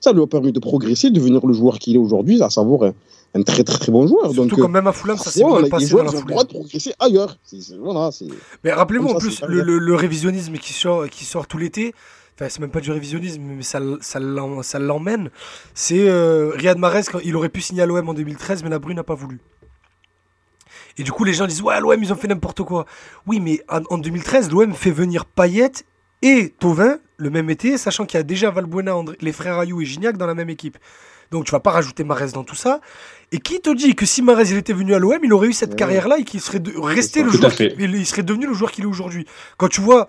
ça 0.00 0.12
lui 0.12 0.22
a 0.22 0.26
permis 0.26 0.52
de 0.52 0.58
progresser, 0.60 1.10
de 1.10 1.14
devenir 1.16 1.44
le 1.46 1.52
joueur 1.52 1.78
qu'il 1.78 1.94
est 1.94 1.98
aujourd'hui, 1.98 2.40
à 2.42 2.48
savoir 2.48 2.84
un, 2.84 2.94
un 3.34 3.42
très, 3.42 3.62
très, 3.62 3.78
très 3.78 3.92
bon 3.92 4.06
joueur. 4.06 4.32
Surtout 4.32 4.48
Donc, 4.56 4.60
quand 4.60 4.68
même 4.68 4.86
à 4.86 4.92
Fulham, 4.92 5.18
ça 5.18 5.30
s'est 5.30 5.44
bien 5.44 5.68
passé 5.68 5.90
dans 5.94 6.02
la 6.04 6.08
ont 6.08 6.12
le 6.12 6.18
foulée. 6.20 6.32
droit 6.32 6.44
de 6.44 6.48
progresser 6.48 6.92
ailleurs. 6.98 7.36
Voilà, 7.80 8.10
Mais 8.64 8.72
rappelez-vous 8.72 9.08
en 9.08 9.12
ça, 9.12 9.18
plus, 9.18 9.42
le, 9.42 9.54
bien. 9.56 9.64
le- 9.64 9.78
le 9.78 9.94
révisionnisme 9.94 10.54
qui 10.54 10.72
sort, 10.72 11.06
qui 11.10 11.24
sort 11.26 11.46
tout 11.46 11.58
l'été, 11.58 11.92
enfin 12.34 12.48
c'est 12.48 12.60
même 12.60 12.70
pas 12.70 12.80
du 12.80 12.90
révisionnisme, 12.90 13.42
mais 13.42 13.62
ça, 13.62 14.78
l'emmène, 14.78 15.28
c'est 15.74 16.08
euh, 16.08 16.50
Riyad 16.54 16.78
Mahrez, 16.78 17.02
il 17.24 17.36
aurait 17.36 17.50
pu 17.50 17.60
signer 17.60 17.82
à 17.82 17.86
l'OM 17.86 18.08
en 18.08 18.14
2013, 18.14 18.62
mais 18.64 18.70
la 18.70 18.78
Brune 18.78 18.96
n'a 18.96 19.04
pas 19.04 19.14
voulu. 19.14 19.38
Et 20.98 21.02
du 21.02 21.12
coup, 21.12 21.24
les 21.24 21.34
gens 21.34 21.46
disent 21.46 21.62
Ouais, 21.62 21.78
l'OM, 21.80 22.02
ils 22.02 22.12
ont 22.12 22.16
fait 22.16 22.28
n'importe 22.28 22.62
quoi. 22.62 22.86
Oui, 23.26 23.40
mais 23.40 23.62
en, 23.68 23.80
en 23.90 23.98
2013, 23.98 24.50
l'OM 24.50 24.72
fait 24.74 24.90
venir 24.90 25.24
Payet 25.26 25.70
et 26.22 26.54
Tovin 26.58 26.98
le 27.18 27.30
même 27.30 27.48
été, 27.50 27.78
sachant 27.78 28.04
qu'il 28.06 28.18
y 28.18 28.20
a 28.20 28.24
déjà 28.24 28.50
Valbuena, 28.50 28.94
André- 28.94 29.16
les 29.20 29.32
frères 29.32 29.58
Ayou 29.58 29.80
et 29.80 29.84
Gignac 29.84 30.16
dans 30.16 30.26
la 30.26 30.34
même 30.34 30.50
équipe. 30.50 30.78
Donc 31.30 31.44
tu 31.44 31.50
vas 31.52 31.60
pas 31.60 31.70
rajouter 31.72 32.04
Mahrez 32.04 32.28
dans 32.32 32.44
tout 32.44 32.54
ça. 32.54 32.80
Et 33.32 33.38
qui 33.38 33.60
te 33.60 33.74
dit 33.74 33.94
que 33.96 34.06
si 34.06 34.22
Mahrez 34.22 34.50
il 34.50 34.56
était 34.56 34.72
venu 34.72 34.94
à 34.94 34.98
l'OM, 34.98 35.18
il 35.22 35.32
aurait 35.32 35.48
eu 35.48 35.52
cette 35.52 35.70
Ouais. 35.70 35.76
carrière-là 35.76 36.18
et 36.18 36.24
qu'il 36.24 36.40
serait 36.40 36.60
de- 36.60 36.72
resté 36.78 37.22
le 37.22 37.30
joueur, 37.30 37.52
il 37.60 38.06
serait 38.06 38.22
devenu 38.22 38.46
le 38.46 38.54
joueur 38.54 38.70
qu'il 38.70 38.84
est 38.84 38.86
aujourd'hui. 38.86 39.26
Quand 39.56 39.68
tu 39.68 39.80
vois, 39.80 40.08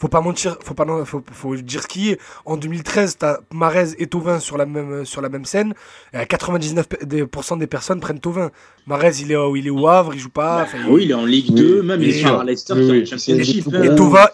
faut 0.00 0.08
pas 0.08 0.20
mentir, 0.22 0.56
faut 0.64 0.72
pas, 0.74 0.84
non, 0.86 1.04
faut, 1.04 1.22
faut 1.30 1.54
dire 1.56 1.82
ce 1.82 1.86
qui 1.86 2.10
est. 2.10 2.18
En 2.46 2.56
2013, 2.56 3.18
t'as 3.18 3.38
Mahrez 3.52 3.90
et 3.98 4.06
Tovin 4.06 4.40
sur 4.40 4.56
la 4.56 4.64
même 4.66 5.04
sur 5.04 5.20
la 5.20 5.28
même 5.28 5.44
scène. 5.44 5.74
Et 6.14 6.16
à 6.16 6.24
99% 6.24 7.58
des 7.58 7.66
personnes 7.66 8.00
prennent 8.00 8.18
Tovin. 8.20 8.50
Mahrez, 8.86 9.12
il 9.20 9.30
est 9.32 9.36
au- 9.36 9.54
il 9.56 9.66
est 9.66 9.70
au 9.70 9.86
Havre, 9.86 10.14
il 10.14 10.20
joue 10.20 10.30
pas. 10.30 10.62
enfin, 10.62 10.78
il- 10.78 10.84
Ah 10.86 10.90
oui, 10.92 11.04
il 11.04 11.10
est 11.10 11.14
en 11.14 11.24
Ligue 11.26 11.50
Oui, 11.50 11.54
2, 11.60 11.82
même 11.82 12.02
il 12.02 12.08
est 12.08 12.12
sur 12.20 12.42
Leicester 12.44 12.74
Oui. 12.74 13.00
C'est- 13.18 13.32
hein. 13.76 13.82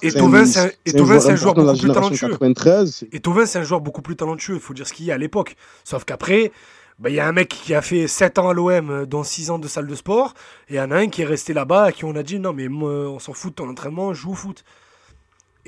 Et 0.03 0.09
Tovin, 0.21 0.39
un- 0.41 0.45
c'est 0.47 0.61
un- 0.61 0.67
et 0.67 0.71
c'est 0.87 0.93
Tovin, 0.99 1.15
c'est 1.21 1.31
un 1.33 1.37
joueur 1.37 1.55
beaucoup 1.55 1.79
plus 1.81 1.89
talentueux. 1.95 2.29
93. 2.29 3.05
Et 3.13 3.21
Tovin, 3.21 3.47
c'est 3.47 3.59
un 3.59 3.63
joueur 3.63 3.81
beaucoup 3.81 4.03
plus 4.03 4.17
talentueux, 4.17 4.55
il 4.55 4.61
faut 4.61 4.75
dire 4.75 4.87
ce 4.87 4.93
qu'il 4.93 5.07
y 5.07 5.11
a 5.11 5.15
à 5.15 5.19
l'époque. 5.19 5.57
Sauf 5.85 6.05
qu'après, 6.05 6.53
bah, 6.99 7.11
il 7.11 7.17
y 7.17 7.21
a 7.21 7.27
un 7.27 7.33
mec 7.33 7.49
qui 7.49 7.75
a 7.75 7.83
fait 7.83 8.07
7 8.07 8.39
ans 8.39 8.49
à 8.49 8.55
l'OM, 8.55 8.91
euh, 8.91 9.05
dont 9.07 9.23
6 9.25 9.51
ans 9.51 9.59
de 9.59 9.69
salle 9.69 9.87
de 9.87 9.95
sport, 9.95 10.35
et 10.69 10.75
il 10.75 10.77
y 10.77 10.81
en 10.81 10.91
a 10.93 10.97
un 10.97 11.09
qui 11.09 11.23
est 11.23 11.27
resté 11.27 11.53
là-bas, 11.53 11.85
à 11.85 11.93
qui 11.93 12.05
on 12.05 12.15
a 12.17 12.23
dit 12.23 12.39
non, 12.39 12.53
mais 12.53 12.69
moi, 12.69 12.91
on 12.91 13.19
s'en 13.19 13.33
fout 13.33 13.51
de 13.51 13.57
ton 13.57 13.69
entraînement, 13.69 14.15
joue 14.15 14.31
au 14.33 14.35
foot. 14.35 14.65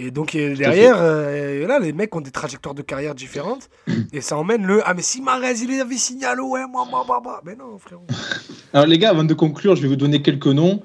Et 0.00 0.10
donc 0.12 0.34
euh, 0.36 0.54
derrière, 0.54 0.96
euh, 1.00 1.66
là, 1.66 1.80
les 1.80 1.92
mecs 1.92 2.14
ont 2.14 2.20
des 2.20 2.30
trajectoires 2.30 2.74
de 2.74 2.82
carrière 2.82 3.14
différentes, 3.14 3.68
et 4.12 4.20
ça 4.20 4.36
emmène 4.38 4.64
le 4.64 4.80
ah, 4.86 4.94
mais 4.94 5.02
si 5.02 5.20
Mahrez 5.20 5.54
il 5.62 5.80
avait 5.80 5.96
signé 5.96 6.24
à 6.24 6.34
l'OM, 6.34 6.50
bah, 6.72 6.84
bah, 6.90 7.02
bah, 7.08 7.20
bah. 7.24 7.40
mais 7.44 7.56
non, 7.56 7.76
frérot. 7.78 8.06
Alors 8.72 8.86
les 8.86 8.98
gars, 8.98 9.10
avant 9.10 9.24
de 9.24 9.34
conclure, 9.34 9.74
je 9.76 9.82
vais 9.82 9.88
vous 9.88 9.96
donner 9.96 10.22
quelques 10.22 10.46
noms 10.46 10.80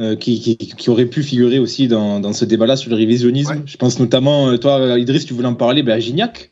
euh, 0.00 0.16
qui, 0.16 0.40
qui, 0.40 0.56
qui 0.56 0.90
auraient 0.90 1.06
pu 1.06 1.22
figurer 1.22 1.58
aussi 1.60 1.86
dans, 1.88 2.18
dans 2.20 2.32
ce 2.32 2.44
débat-là 2.44 2.76
sur 2.76 2.90
le 2.90 2.96
révisionnisme. 2.96 3.52
Ouais. 3.52 3.62
Je 3.66 3.76
pense 3.76 3.98
notamment, 4.00 4.58
toi 4.58 4.98
Idriss, 4.98 5.24
tu 5.26 5.32
voulais 5.34 5.46
en 5.48 5.54
parler, 5.54 5.82
ben, 5.84 5.92
à 5.94 6.00
Gignac, 6.00 6.50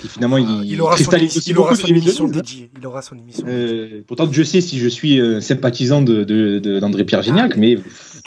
qui 0.00 0.08
finalement 0.08 0.38
il, 0.38 0.46
Ah, 0.48 0.60
il 0.64 0.80
aura 0.80 0.92
son, 0.92 0.96
cristallise 0.96 1.32
émission- 1.36 1.40
aussi 1.40 1.50
il 1.50 1.58
aura 1.58 1.74
son 1.76 1.86
émission 1.86 2.24
révisionnisme. 2.26 2.32
dédiée. 2.34 2.70
Il 2.78 2.86
aura 2.86 3.02
son 3.02 3.16
émission. 3.18 3.44
Euh, 3.48 4.02
pourtant, 4.06 4.26
Dieu 4.26 4.44
sait 4.44 4.60
si 4.60 4.78
je 4.78 4.88
suis 4.88 5.20
euh, 5.20 5.40
sympathisant 5.40 6.02
de, 6.02 6.24
de, 6.24 6.58
de- 6.58 6.78
d'André-Pierre 6.80 7.22
Gignac, 7.22 7.56
mais 7.56 7.78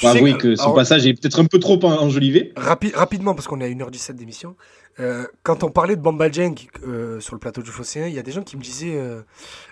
sais 0.01 0.17
avouer 0.17 0.33
que- 0.33 0.37
que 0.39 0.55
son 0.55 0.63
alors- 0.63 0.75
passage 0.75 1.05
est 1.05 1.13
peut-être 1.13 1.39
un 1.39 1.45
peu 1.45 1.59
trop 1.59 1.79
en- 1.83 2.01
enjolivé. 2.01 2.53
Rapi- 2.55 2.93
rapidement, 2.95 3.33
parce 3.33 3.47
qu'on 3.47 3.59
est 3.61 3.65
à 3.65 3.69
1h17 3.69 4.15
d'émission, 4.15 4.55
euh, 4.99 5.25
quand 5.43 5.63
on 5.63 5.69
parlait 5.69 5.95
de 5.95 6.01
Bamba 6.01 6.29
Dieng 6.29 6.55
euh, 6.87 7.19
sur 7.19 7.35
le 7.35 7.39
plateau 7.39 7.61
du 7.61 7.71
Phocéen, 7.71 8.07
il 8.07 8.13
y 8.13 8.19
a 8.19 8.23
des 8.23 8.31
gens 8.31 8.43
qui 8.43 8.57
me 8.57 8.61
disaient. 8.61 8.95
euh, 8.95 9.21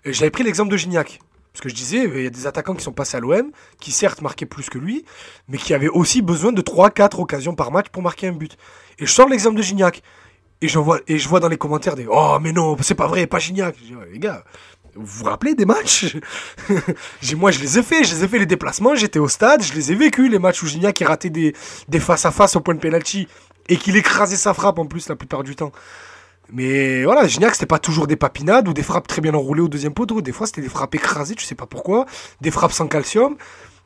J'avais 0.05 0.31
pris 0.31 0.43
l'exemple 0.43 0.71
de 0.71 0.77
Gignac. 0.77 1.19
Parce 1.51 1.61
que 1.61 1.69
je 1.69 1.73
disais, 1.75 2.03
il 2.15 2.23
y 2.23 2.27
a 2.27 2.29
des 2.29 2.45
attaquants 2.45 2.75
qui 2.75 2.83
sont 2.83 2.91
passés 2.91 3.17
à 3.17 3.19
l'OM, 3.19 3.51
qui 3.81 3.91
certes 3.91 4.21
marquaient 4.21 4.45
plus 4.45 4.69
que 4.69 4.77
lui, 4.77 5.03
mais 5.47 5.57
qui 5.57 5.73
avaient 5.73 5.89
aussi 5.89 6.21
besoin 6.21 6.51
de 6.51 6.61
3-4 6.61 7.19
occasions 7.19 7.55
par 7.55 7.71
match 7.71 7.87
pour 7.91 8.03
marquer 8.03 8.27
un 8.27 8.33
but. 8.33 8.55
Et 8.99 9.07
je 9.07 9.11
sors 9.11 9.27
l'exemple 9.27 9.57
de 9.57 9.63
Gignac. 9.63 10.03
Et, 10.61 10.67
vois, 10.67 10.99
et 11.07 11.17
je 11.17 11.27
vois 11.27 11.39
dans 11.39 11.47
les 11.47 11.57
commentaires 11.57 11.95
des 11.95 12.05
Oh, 12.09 12.37
mais 12.41 12.51
non, 12.51 12.77
c'est 12.81 12.93
pas 12.93 13.07
vrai, 13.07 13.25
pas 13.27 13.39
Gignac. 13.39 13.75
Je 13.81 13.85
dis, 13.87 13.95
Ouais, 13.95 14.07
les 14.13 14.19
gars, 14.19 14.43
vous 14.95 15.05
vous 15.05 15.25
rappelez 15.25 15.55
des 15.55 15.65
matchs? 15.65 16.17
Moi, 17.35 17.51
je 17.51 17.59
les 17.59 17.79
ai 17.79 17.83
fait, 17.83 18.03
je 18.03 18.15
les 18.15 18.23
ai 18.23 18.27
fait 18.27 18.39
les 18.39 18.45
déplacements, 18.45 18.95
j'étais 18.95 19.19
au 19.19 19.27
stade, 19.27 19.63
je 19.63 19.73
les 19.73 19.91
ai 19.91 19.95
vécus, 19.95 20.29
les 20.29 20.39
matchs 20.39 20.63
où 20.63 20.67
Gignac 20.67 21.01
ratait 21.05 21.29
des, 21.29 21.53
des 21.87 21.99
face-à-face 21.99 22.55
au 22.55 22.61
point 22.61 22.73
de 22.73 22.79
penalty 22.79 23.27
et 23.67 23.77
qu'il 23.77 23.95
écrasait 23.95 24.35
sa 24.35 24.53
frappe 24.53 24.79
en 24.79 24.85
plus 24.85 25.09
la 25.09 25.15
plupart 25.15 25.43
du 25.43 25.55
temps. 25.55 25.71
Mais 26.51 27.03
voilà, 27.03 27.27
Gignac, 27.27 27.53
c'était 27.53 27.67
pas 27.67 27.79
toujours 27.79 28.07
des 28.07 28.15
papinades 28.15 28.67
ou 28.67 28.73
des 28.73 28.83
frappes 28.83 29.07
très 29.07 29.21
bien 29.21 29.33
enroulées 29.33 29.61
au 29.61 29.67
deuxième 29.67 29.93
poteau. 29.93 30.21
Des 30.21 30.31
fois, 30.31 30.47
c'était 30.47 30.61
des 30.61 30.69
frappes 30.69 30.95
écrasées, 30.95 31.35
tu 31.35 31.45
sais 31.45 31.55
pas 31.55 31.67
pourquoi. 31.67 32.05
Des 32.41 32.51
frappes 32.51 32.71
sans 32.71 32.87
calcium. 32.87 33.37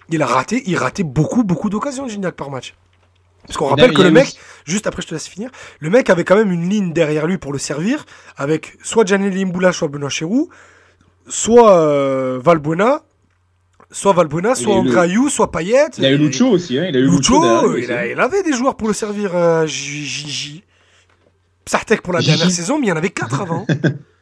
Il 0.09 0.21
a 0.21 0.25
raté, 0.25 0.63
il 0.65 0.77
ratait 0.77 1.03
beaucoup, 1.03 1.43
beaucoup 1.43 1.69
d'occasions, 1.69 2.07
Gignac, 2.07 2.35
par 2.35 2.49
match. 2.49 2.75
Parce 3.45 3.57
qu'on 3.57 3.67
rappelle 3.67 3.93
que 3.93 4.01
le 4.01 4.11
mec, 4.11 4.37
juste 4.65 4.87
après 4.87 5.01
je 5.01 5.07
te 5.07 5.13
laisse 5.13 5.27
finir, 5.27 5.49
le 5.79 5.89
mec 5.89 6.09
avait 6.09 6.23
quand 6.23 6.35
même 6.35 6.51
une 6.51 6.69
ligne 6.69 6.93
derrière 6.93 7.27
lui 7.27 7.37
pour 7.37 7.51
le 7.51 7.59
servir, 7.59 8.05
avec 8.37 8.77
soit 8.83 9.05
Gianelli 9.05 9.43
Mboula, 9.43 9.73
soit 9.73 9.89
Benoît 9.89 10.09
Chérou, 10.09 10.49
soit 11.27 11.77
euh, 11.77 12.39
Valbuena, 12.43 13.01
soit 13.91 14.13
Valbuena, 14.13 14.55
soit 14.55 14.73
y 14.73 14.77
a 14.97 15.07
eu 15.07 15.23
le- 15.23 15.29
soit 15.29 15.51
Payet. 15.51 15.87
Il 15.97 16.03
y 16.03 16.07
a 16.07 16.11
eu 16.11 16.17
Lucho 16.17 16.47
aussi, 16.49 16.77
hein. 16.77 16.85
Il 16.89 16.95
a 16.95 16.99
eu 16.99 17.07
Lucho, 17.09 17.41
il, 17.77 17.83
aussi. 17.83 17.91
a- 17.91 18.07
il 18.07 18.19
avait 18.19 18.43
des 18.43 18.53
joueurs 18.53 18.75
pour 18.75 18.87
le 18.87 18.93
servir, 18.93 19.35
euh, 19.35 19.65
Gigi. 19.67 20.63
Psartek 21.65 22.01
pour 22.01 22.11
la 22.13 22.19
Gigi. 22.19 22.31
dernière 22.37 22.51
saison, 22.53 22.77
mais 22.79 22.87
il 22.87 22.89
y 22.89 22.91
en 22.91 22.97
avait 22.97 23.09
quatre 23.09 23.41
avant. 23.41 23.65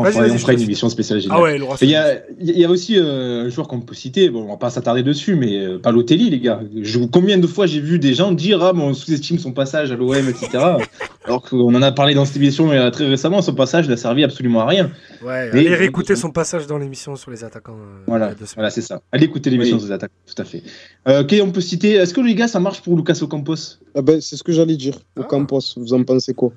On 0.00 0.04
fera, 0.04 0.24
on 0.26 0.52
une 0.52 0.60
émission 0.62 0.88
spéciale 0.88 1.20
ah 1.30 1.40
ouais, 1.40 1.58
il 1.82 1.88
y 1.90 1.96
a, 1.96 2.20
il 2.40 2.56
y 2.58 2.64
a 2.64 2.68
aussi 2.70 2.96
euh, 2.96 3.46
un 3.46 3.48
joueur 3.48 3.66
qu'on 3.66 3.80
peut 3.80 3.94
citer, 3.94 4.30
bon, 4.30 4.44
on 4.44 4.48
va 4.50 4.56
pas 4.56 4.70
s'attarder 4.70 5.02
dessus, 5.02 5.34
mais 5.34 5.58
euh, 5.58 5.78
Balotelli, 5.78 6.30
les 6.30 6.38
gars. 6.38 6.60
Je, 6.82 7.00
combien 7.00 7.36
de 7.36 7.46
fois 7.48 7.66
j'ai 7.66 7.80
vu 7.80 7.98
des 7.98 8.14
gens 8.14 8.30
dire 8.30 8.62
Ah, 8.62 8.72
mais 8.72 8.82
on 8.82 8.94
sous-estime 8.94 9.38
son 9.38 9.52
passage 9.52 9.90
à 9.90 9.96
l'OM, 9.96 10.14
etc. 10.28 10.48
Alors 11.24 11.42
qu'on 11.42 11.74
en 11.74 11.82
a 11.82 11.90
parlé 11.92 12.14
dans 12.14 12.24
cette 12.24 12.36
émission 12.36 12.70
euh, 12.70 12.90
très 12.90 13.08
récemment, 13.08 13.42
son 13.42 13.54
passage 13.54 13.88
n'a 13.88 13.96
servi 13.96 14.22
absolument 14.22 14.60
à 14.60 14.66
rien. 14.66 14.90
Ouais, 15.24 15.48
Et- 15.48 15.58
allez 15.58 15.74
réécouter 15.74 16.14
son 16.16 16.30
passage 16.30 16.66
dans 16.68 16.78
l'émission 16.78 17.16
sur 17.16 17.30
les 17.32 17.42
attaquants. 17.42 17.76
euh, 17.76 18.04
Voilà, 18.06 18.70
c'est 18.70 18.82
ça. 18.82 19.02
Allez 19.10 19.24
écouter 19.24 19.50
l'émission 19.50 19.76
Oui. 19.78 19.82
des 19.84 19.92
attaques, 19.92 20.12
tout 20.26 20.40
à 20.40 20.44
fait. 20.44 20.62
Euh, 21.08 21.22
ok, 21.22 21.34
on 21.42 21.50
peut 21.50 21.60
citer. 21.60 21.94
Est-ce 21.94 22.14
que 22.14 22.20
les 22.20 22.34
gars, 22.36 22.46
ça 22.48 22.60
marche 22.60 22.80
pour 22.82 22.96
Lucas 22.96 23.18
Ocampos? 23.20 23.78
Ah 23.96 24.02
ben, 24.02 24.20
c'est 24.20 24.36
ce 24.36 24.44
que 24.44 24.52
j'allais 24.52 24.76
dire. 24.76 24.94
Ah. 25.18 25.24
Campos, 25.24 25.60
vous 25.76 25.92
en 25.92 26.04
pensez 26.04 26.34
quoi? 26.34 26.52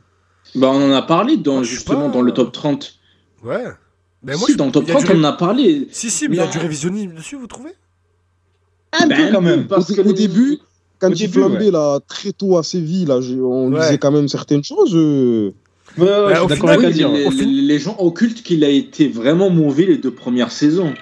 Bah, 0.56 0.70
on 0.74 0.92
en 0.92 0.94
a 0.94 1.02
parlé 1.02 1.38
dans, 1.38 1.64
justement 1.64 2.08
pas- 2.10 2.14
dans 2.18 2.22
le 2.22 2.32
top 2.34 2.52
30. 2.52 2.96
Ouais. 3.44 3.64
Mais 4.24 4.34
moi, 4.36 4.46
si, 4.46 4.54
je- 4.54 4.58
dans 4.58 4.68
le 4.68 4.72
top 4.72 4.84
il 4.86 4.90
y 4.90 4.92
a 4.92 4.96
30, 5.00 5.06
du- 5.08 5.18
on 5.18 5.20
en 5.22 5.24
a 5.24 5.34
parlé. 5.34 5.88
Si, 5.92 6.10
si, 6.10 6.28
mais 6.28 6.36
il 6.36 6.38
y 6.38 6.42
a 6.42 6.46
Non. 6.46 6.52
du 6.52 6.58
révisionnisme 6.60 7.14
dessus, 7.16 7.36
vous 7.38 7.48
trouvez? 7.48 7.72
Un 8.94 9.08
Ben, 9.08 9.16
peu 9.28 9.32
quand 9.34 9.42
même. 9.42 9.68
parce 9.68 9.90
Au- 9.90 9.96
que 9.96 10.02
au 10.02 10.14
début, 10.14 10.60
Quand 11.00 11.10
Au 11.10 11.14
il 11.16 11.30
flambait 11.30 11.72
là, 11.72 12.00
très 12.08 12.32
tôt 12.32 12.60
à 12.60 12.64
Séville, 12.64 13.06
là, 13.06 13.18
on 13.42 13.72
Ouais. 13.74 13.80
disait 13.80 13.98
quand 13.98 14.12
même 14.12 14.28
certaines 14.28 14.64
choses. 14.64 14.92
euh. 14.96 15.52
Ouais, 15.98 16.04
ouais, 16.04 16.34
Bah, 16.34 16.46
d'accord 16.48 16.70
avec 16.70 16.96
Oui, 16.96 17.66
les, 17.68 17.80
fin- 17.80 17.86
gens 17.92 17.96
occultent 17.98 18.44
qu'il 18.44 18.64
a 18.64 18.70
été 18.70 19.08
vraiment 19.08 19.50
mauvais 19.50 19.86
les 19.88 19.98
deux 19.98 20.12
premières 20.12 20.52
saisons. 20.52 20.94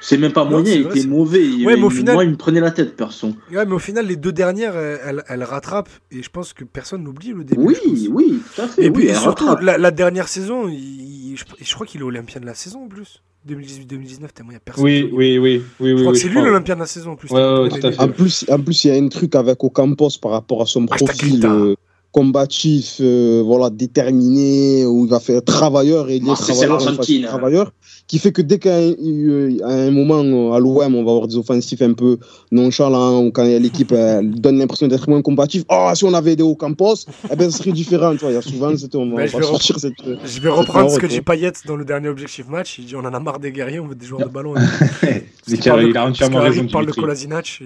C'est 0.00 0.16
même 0.16 0.32
pas 0.32 0.44
moyen, 0.44 0.72
il 0.74 0.80
était 0.86 1.06
mauvais. 1.06 1.44
Il- 1.46 1.66
Ouais, 1.66 1.76
mais 1.76 1.82
au 1.82 1.90
il- 1.90 1.96
final- 1.98 2.14
Moi, 2.14 2.24
il 2.24 2.30
me 2.30 2.36
prenait 2.36 2.60
la 2.60 2.70
tête, 2.72 2.96
perso. 2.96 3.28
Ouais, 3.52 3.64
mais 3.66 3.72
au 3.74 3.78
final, 3.78 4.06
les 4.06 4.16
deux 4.16 4.32
dernières, 4.32 4.74
elles, 4.76 5.22
elles 5.28 5.44
rattrapent. 5.44 5.90
Et 6.10 6.22
je 6.22 6.30
pense 6.30 6.54
que 6.54 6.64
personne 6.64 7.04
n'oublie 7.04 7.32
le 7.34 7.44
début. 7.44 7.60
Oui, 7.62 7.76
oui, 8.10 8.40
tout 8.56 8.62
à 8.62 8.66
fait. 8.68 8.84
Et 8.86 8.88
oui, 8.88 9.04
puis 9.08 9.14
surtout, 9.14 9.54
la, 9.60 9.76
la 9.78 9.90
dernière 9.92 10.26
saison, 10.28 10.66
il- 10.68 11.21
il- 11.32 11.36
je, 11.38 11.44
je 11.60 11.74
crois 11.74 11.86
qu'il 11.86 12.00
est 12.00 12.04
Olympien 12.04 12.40
de 12.40 12.46
la 12.46 12.54
saison 12.54 12.84
en 12.84 12.88
plus. 12.88 13.22
2018-2019, 13.48 14.32
tellement 14.32 14.50
il 14.50 14.54
n'y 14.54 14.56
a 14.56 14.60
personne. 14.60 14.84
Oui, 14.84 15.00
qui- 15.08 15.14
oui, 15.14 15.38
oui, 15.38 15.38
oui, 15.38 15.62
Je 15.80 15.84
oui. 15.84 16.00
crois 16.00 16.06
oui, 16.12 16.12
que 16.12 16.18
c'est 16.22 16.28
lui 16.28 16.40
l'Olympien 16.42 16.74
de 16.76 16.80
la 16.80 16.86
saison 16.86 17.10
en 17.12 17.16
plus. 17.16 17.28
Ouais, 17.30 17.42
ouais. 17.42 17.98
En 18.00 18.08
plus, 18.08 18.44
en 18.48 18.58
plus, 18.60 18.84
il 18.84 18.88
y 18.88 18.90
a 18.96 19.02
un 19.02 19.08
truc 19.08 19.34
avec 19.34 19.64
Ocampos 19.64 20.10
par 20.20 20.30
rapport 20.30 20.62
à 20.62 20.66
son 20.66 20.84
Hashtag 20.86 21.08
profil 21.08 21.40
Grinta. 21.40 21.52
euh, 21.54 21.74
combatif, 22.12 22.98
euh, 23.00 23.42
voilà, 23.44 23.70
déterminé, 23.70 24.84
où 24.84 25.06
il 25.06 25.10
va 25.10 25.18
faire 25.18 25.42
travailleur 25.42 26.10
et 26.10 26.16
il 26.16 26.28
est 26.28 26.36
c'est 26.36 26.52
travailleur, 26.52 26.88
hein. 26.88 27.26
travailleur, 27.26 27.72
qui 28.06 28.18
fait 28.18 28.32
que 28.32 28.42
dès 28.42 28.58
qu'à 28.58 28.76
un, 28.76 28.92
euh, 29.02 29.56
à 29.64 29.72
un 29.72 29.90
moment 29.90 30.22
euh, 30.22 30.52
à 30.52 30.60
l'OM, 30.60 30.94
on 30.94 31.04
va 31.04 31.10
avoir 31.10 31.26
des 31.26 31.36
offensifs 31.36 31.80
un 31.80 31.94
peu 31.94 32.18
nonchalants, 32.50 33.24
ou 33.24 33.32
quand 33.32 33.44
l'équipe 33.44 33.94
donne 34.22 34.58
l'impression 34.58 34.88
d'être 34.88 35.08
moins 35.08 35.22
combatif, 35.22 35.64
oh, 35.70 35.90
si 35.94 36.04
on 36.04 36.12
avait 36.12 36.36
des 36.36 36.42
Ocampos, 36.42 37.06
eh 37.30 37.34
ben, 37.34 37.50
ce 37.50 37.58
serait 37.58 37.72
différent. 37.72 38.12
Tu 38.12 38.18
vois, 38.18 38.30
il 38.30 38.34
y 38.34 38.36
a 38.36 38.42
souvent, 38.42 38.76
c'était, 38.76 38.96
on 38.96 39.10
va 39.16 39.26
je 39.26 39.36
vais 39.38 39.42
sortir 39.42 39.80
cette. 39.80 39.94
Je 40.04 40.40
vais 40.40 40.50
reprendre 40.50 40.90
ce 40.90 40.98
que 40.98 41.06
dit 41.06 41.22
Payet 41.22 41.52
dans 41.66 41.76
le 41.76 41.86
dernier 41.86 42.08
objectif 42.08 42.46
match. 42.46 42.78
Il 42.78 42.84
dit 42.84 42.94
on 42.94 43.00
en 43.00 43.14
a 43.14 43.20
marre 43.20 43.38
des 43.38 43.52
guerriers, 43.52 43.80
on 43.80 43.86
veut 43.86 43.94
des 43.94 44.06
joueurs 44.06 44.28
de 44.28 44.32
ballon. 44.32 44.54
Il 45.48 45.58
parle 45.58 45.82
de- 45.82 45.88
il 45.88 45.96
a 45.96 46.06
entièrement 46.06 46.40
raison, 46.40 46.66
parle 46.68 46.86
de. 46.86 46.92
Kolasinac. 46.92 47.60
Et... 47.62 47.64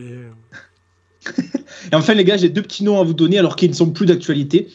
Et 1.93 1.95
enfin, 1.95 2.15
les 2.15 2.25
gars, 2.25 2.37
j'ai 2.37 2.49
deux 2.49 2.63
petits 2.63 2.85
noms 2.85 3.01
à 3.01 3.05
vous 3.05 3.15
donner 3.15 3.39
alors 3.39 3.57
qu'ils 3.57 3.71
ne 3.71 3.75
sont 3.75 3.91
plus 3.91 4.07
d'actualité. 4.07 4.69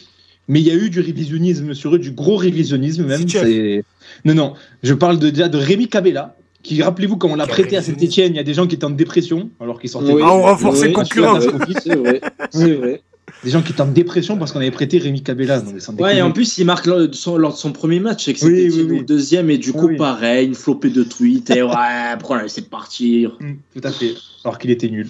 Mais 0.48 0.60
il 0.60 0.68
y 0.68 0.72
a 0.72 0.76
eu 0.76 0.90
du 0.90 1.00
révisionnisme 1.00 1.74
sur 1.74 1.96
eux, 1.96 2.00
du 2.00 2.12
gros 2.12 2.36
révisionnisme 2.36 3.06
même. 3.06 3.28
C'est- 3.28 3.84
Non, 4.26 4.34
non. 4.34 4.54
Je 4.84 4.94
parle 4.94 5.20
de, 5.20 5.30
déjà 5.30 5.48
de 5.48 5.58
Rémi 5.58 5.88
Cabella, 5.88 6.36
qui, 6.64 6.82
rappelez-vous, 6.82 7.18
quand 7.18 7.30
on 7.30 7.36
l'a 7.36 7.48
prêté 7.48 7.78
à. 7.78 7.82
Saint-Etienne, 7.82 8.34
il 8.34 8.38
y 8.38 8.40
a 8.40 8.44
des 8.44 8.54
gens 8.54 8.68
qui 8.68 8.76
étaient 8.76 8.86
en 8.86 8.90
dépression 8.90 9.50
alors 9.60 9.80
qu'ils 9.80 9.90
sortaient. 9.90 10.12
Oui. 10.14 10.22
Ah, 10.26 10.34
on 10.34 10.42
renforce 10.42 10.82
Oui, 10.82 10.88
les 10.88 10.94
concurrents. 10.94 11.40
oui, 11.40 11.74
C'est 11.82 11.96
vrai, 11.96 12.22
c'est 12.50 12.74
vrai. 12.74 13.02
Des 13.44 13.50
gens 13.50 13.62
qui 13.62 13.72
étaient 13.72 13.82
en 13.82 13.88
dépression 13.88 14.38
parce 14.38 14.52
qu'on 14.52 14.60
avait 14.60 14.72
prêté 14.72 14.98
Rémi 14.98 15.22
Cabella. 15.24 15.62
Ouais, 16.00 16.18
et 16.18 16.22
en 16.22 16.32
plus, 16.32 16.58
il 16.58 16.66
marque 16.66 16.86
lors 16.86 17.08
de 17.08 17.14
son, 17.14 17.38
lors 17.38 17.54
de 17.54 17.58
son 17.58 17.72
premier 17.72 18.00
match, 18.00 18.26
c'est 18.26 18.34
que 18.34 18.40
c'était 18.40 18.70
oui, 18.70 18.88
oui. 18.90 19.00
au 19.00 19.04
deuxième, 19.04 19.50
et 19.50 19.58
du 19.58 19.72
Ah 19.76 19.80
coup, 19.80 19.88
oui. 19.88 19.96
pareil, 19.98 20.48
une 20.48 20.56
flopée 20.56 20.90
de 20.90 21.04
tweets, 21.04 21.50
et 21.50 21.62
ouais, 21.64 21.70
après 22.14 22.34
on 22.36 22.38
a 22.38 22.44
laissé 22.44 22.62
partir. 22.62 23.38
Mm, 23.40 23.54
Tout 23.80 23.88
à 23.88 23.92
fait. 23.92 24.14
Alors 24.44 24.58
qu'il 24.58 24.70
était 24.72 24.90
nul. 24.90 25.08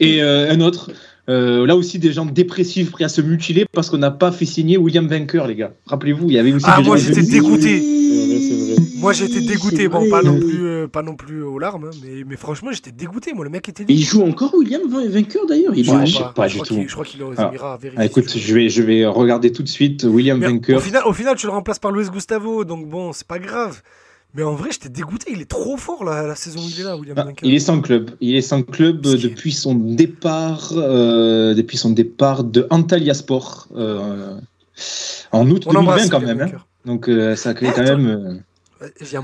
Et 0.00 0.22
euh, 0.22 0.50
un 0.52 0.60
autre, 0.60 0.90
euh, 1.28 1.66
là 1.66 1.76
aussi 1.76 1.98
des 1.98 2.12
gens 2.12 2.24
dépressifs 2.26 2.90
prêts 2.90 3.04
à 3.04 3.08
se 3.08 3.20
mutiler 3.20 3.66
parce 3.72 3.90
qu'on 3.90 3.98
n'a 3.98 4.10
pas 4.10 4.32
fait 4.32 4.44
signer 4.44 4.76
William 4.76 5.06
Vainqueur, 5.06 5.46
les 5.46 5.54
gars. 5.56 5.72
Rappelez-vous, 5.86 6.26
il 6.30 6.34
y 6.34 6.38
avait 6.38 6.52
aussi 6.52 6.64
Ah, 6.68 6.80
des 6.80 6.86
moi, 6.86 6.96
j'étais 6.96 7.22
dépressifs. 7.22 7.32
dégoûté. 7.32 7.82
Moi 8.98 9.12
j'ai 9.12 9.24
été 9.26 9.38
Oui, 9.38 9.46
dégoûté, 9.46 9.88
bon 9.88 10.08
pas 10.10 10.22
non 10.22 10.38
plus, 10.38 10.66
euh, 10.66 10.88
pas 10.88 11.02
non 11.02 11.14
plus 11.16 11.42
aux 11.42 11.58
larmes, 11.58 11.84
hein, 11.86 11.96
mais, 12.02 12.24
mais 12.26 12.36
franchement 12.36 12.70
j'étais 12.72 12.90
dégoûté, 12.90 13.32
moi 13.32 13.44
le 13.44 13.50
mec 13.50 13.68
était 13.68 13.84
Et 13.84 13.92
il 13.92 14.02
joue 14.04 14.22
encore, 14.22 14.54
William 14.54 14.82
Vainqueur 14.88 15.46
d'ailleurs 15.46 15.74
Il 15.74 15.84
Je 15.84 15.90
joue 15.90 15.96
Ouais, 15.98 16.06
sais 16.06 16.18
pas 16.34 16.48
du 16.48 16.58
tout. 16.60 16.82
Je 16.86 16.92
crois 16.92 17.04
qu'il 17.04 17.20
est 17.20 17.24
aux 17.24 17.32
Ah. 17.36 17.48
Émirats, 17.48 17.78
Ah, 17.96 18.02
si 18.02 18.06
écoute, 18.06 18.36
je 18.36 18.54
vais, 18.54 18.68
je 18.68 18.82
vais 18.82 19.06
regarder 19.06 19.52
tout 19.52 19.62
de 19.62 19.68
suite 19.68 20.04
William 20.04 20.38
Mais 20.38 20.46
au, 20.46 20.50
Vainqueur. 20.50 20.82
final, 20.82 21.02
au 21.06 21.12
final, 21.12 21.36
tu 21.36 21.46
le 21.46 21.52
remplaces 21.52 21.78
par 21.78 21.92
Luis 21.92 22.08
Gustavo, 22.10 22.64
donc 22.64 22.88
bon, 22.88 23.12
c'est 23.12 23.26
pas 23.26 23.38
grave. 23.38 23.82
Mais 24.34 24.42
en 24.42 24.54
vrai, 24.54 24.68
j'étais 24.70 24.90
dégoûté, 24.90 25.30
il 25.32 25.40
est 25.40 25.48
trop 25.50 25.76
fort 25.78 26.04
la, 26.04 26.26
la 26.26 26.34
saison 26.34 26.60
où 26.60 26.68
il 26.68 26.80
est 26.80 26.84
là, 26.84 26.96
William 26.96 27.16
Ah, 27.18 27.26
il 27.42 27.54
est 27.54 27.58
sans 27.60 27.80
club. 27.80 28.10
Il 28.20 28.34
est 28.36 28.42
sans 28.42 28.62
club 28.62 29.06
est- 29.06 29.16
depuis 29.22 29.52
son 29.52 29.74
départ, 29.74 30.72
euh, 30.76 31.54
depuis 31.54 31.78
son 31.78 31.90
départ 31.90 32.44
de 32.44 32.66
Antalya 32.68 33.14
Sport 33.14 33.68
euh, 33.74 34.36
en 35.32 35.50
août 35.50 35.62
On 35.66 35.70
2020 35.72 35.72
l'embrasse, 35.72 36.10
quand 36.10 36.20
même. 36.20 36.40
hein. 36.42 36.50
Donc 36.84 37.08
euh, 37.08 37.36
ça 37.36 37.54
crée 37.54 37.68
quand 37.74 37.80
Attends. 37.82 37.96
même. 37.98 38.42
Euh, 38.82 38.88
je, 39.00 39.06
je 39.06 39.14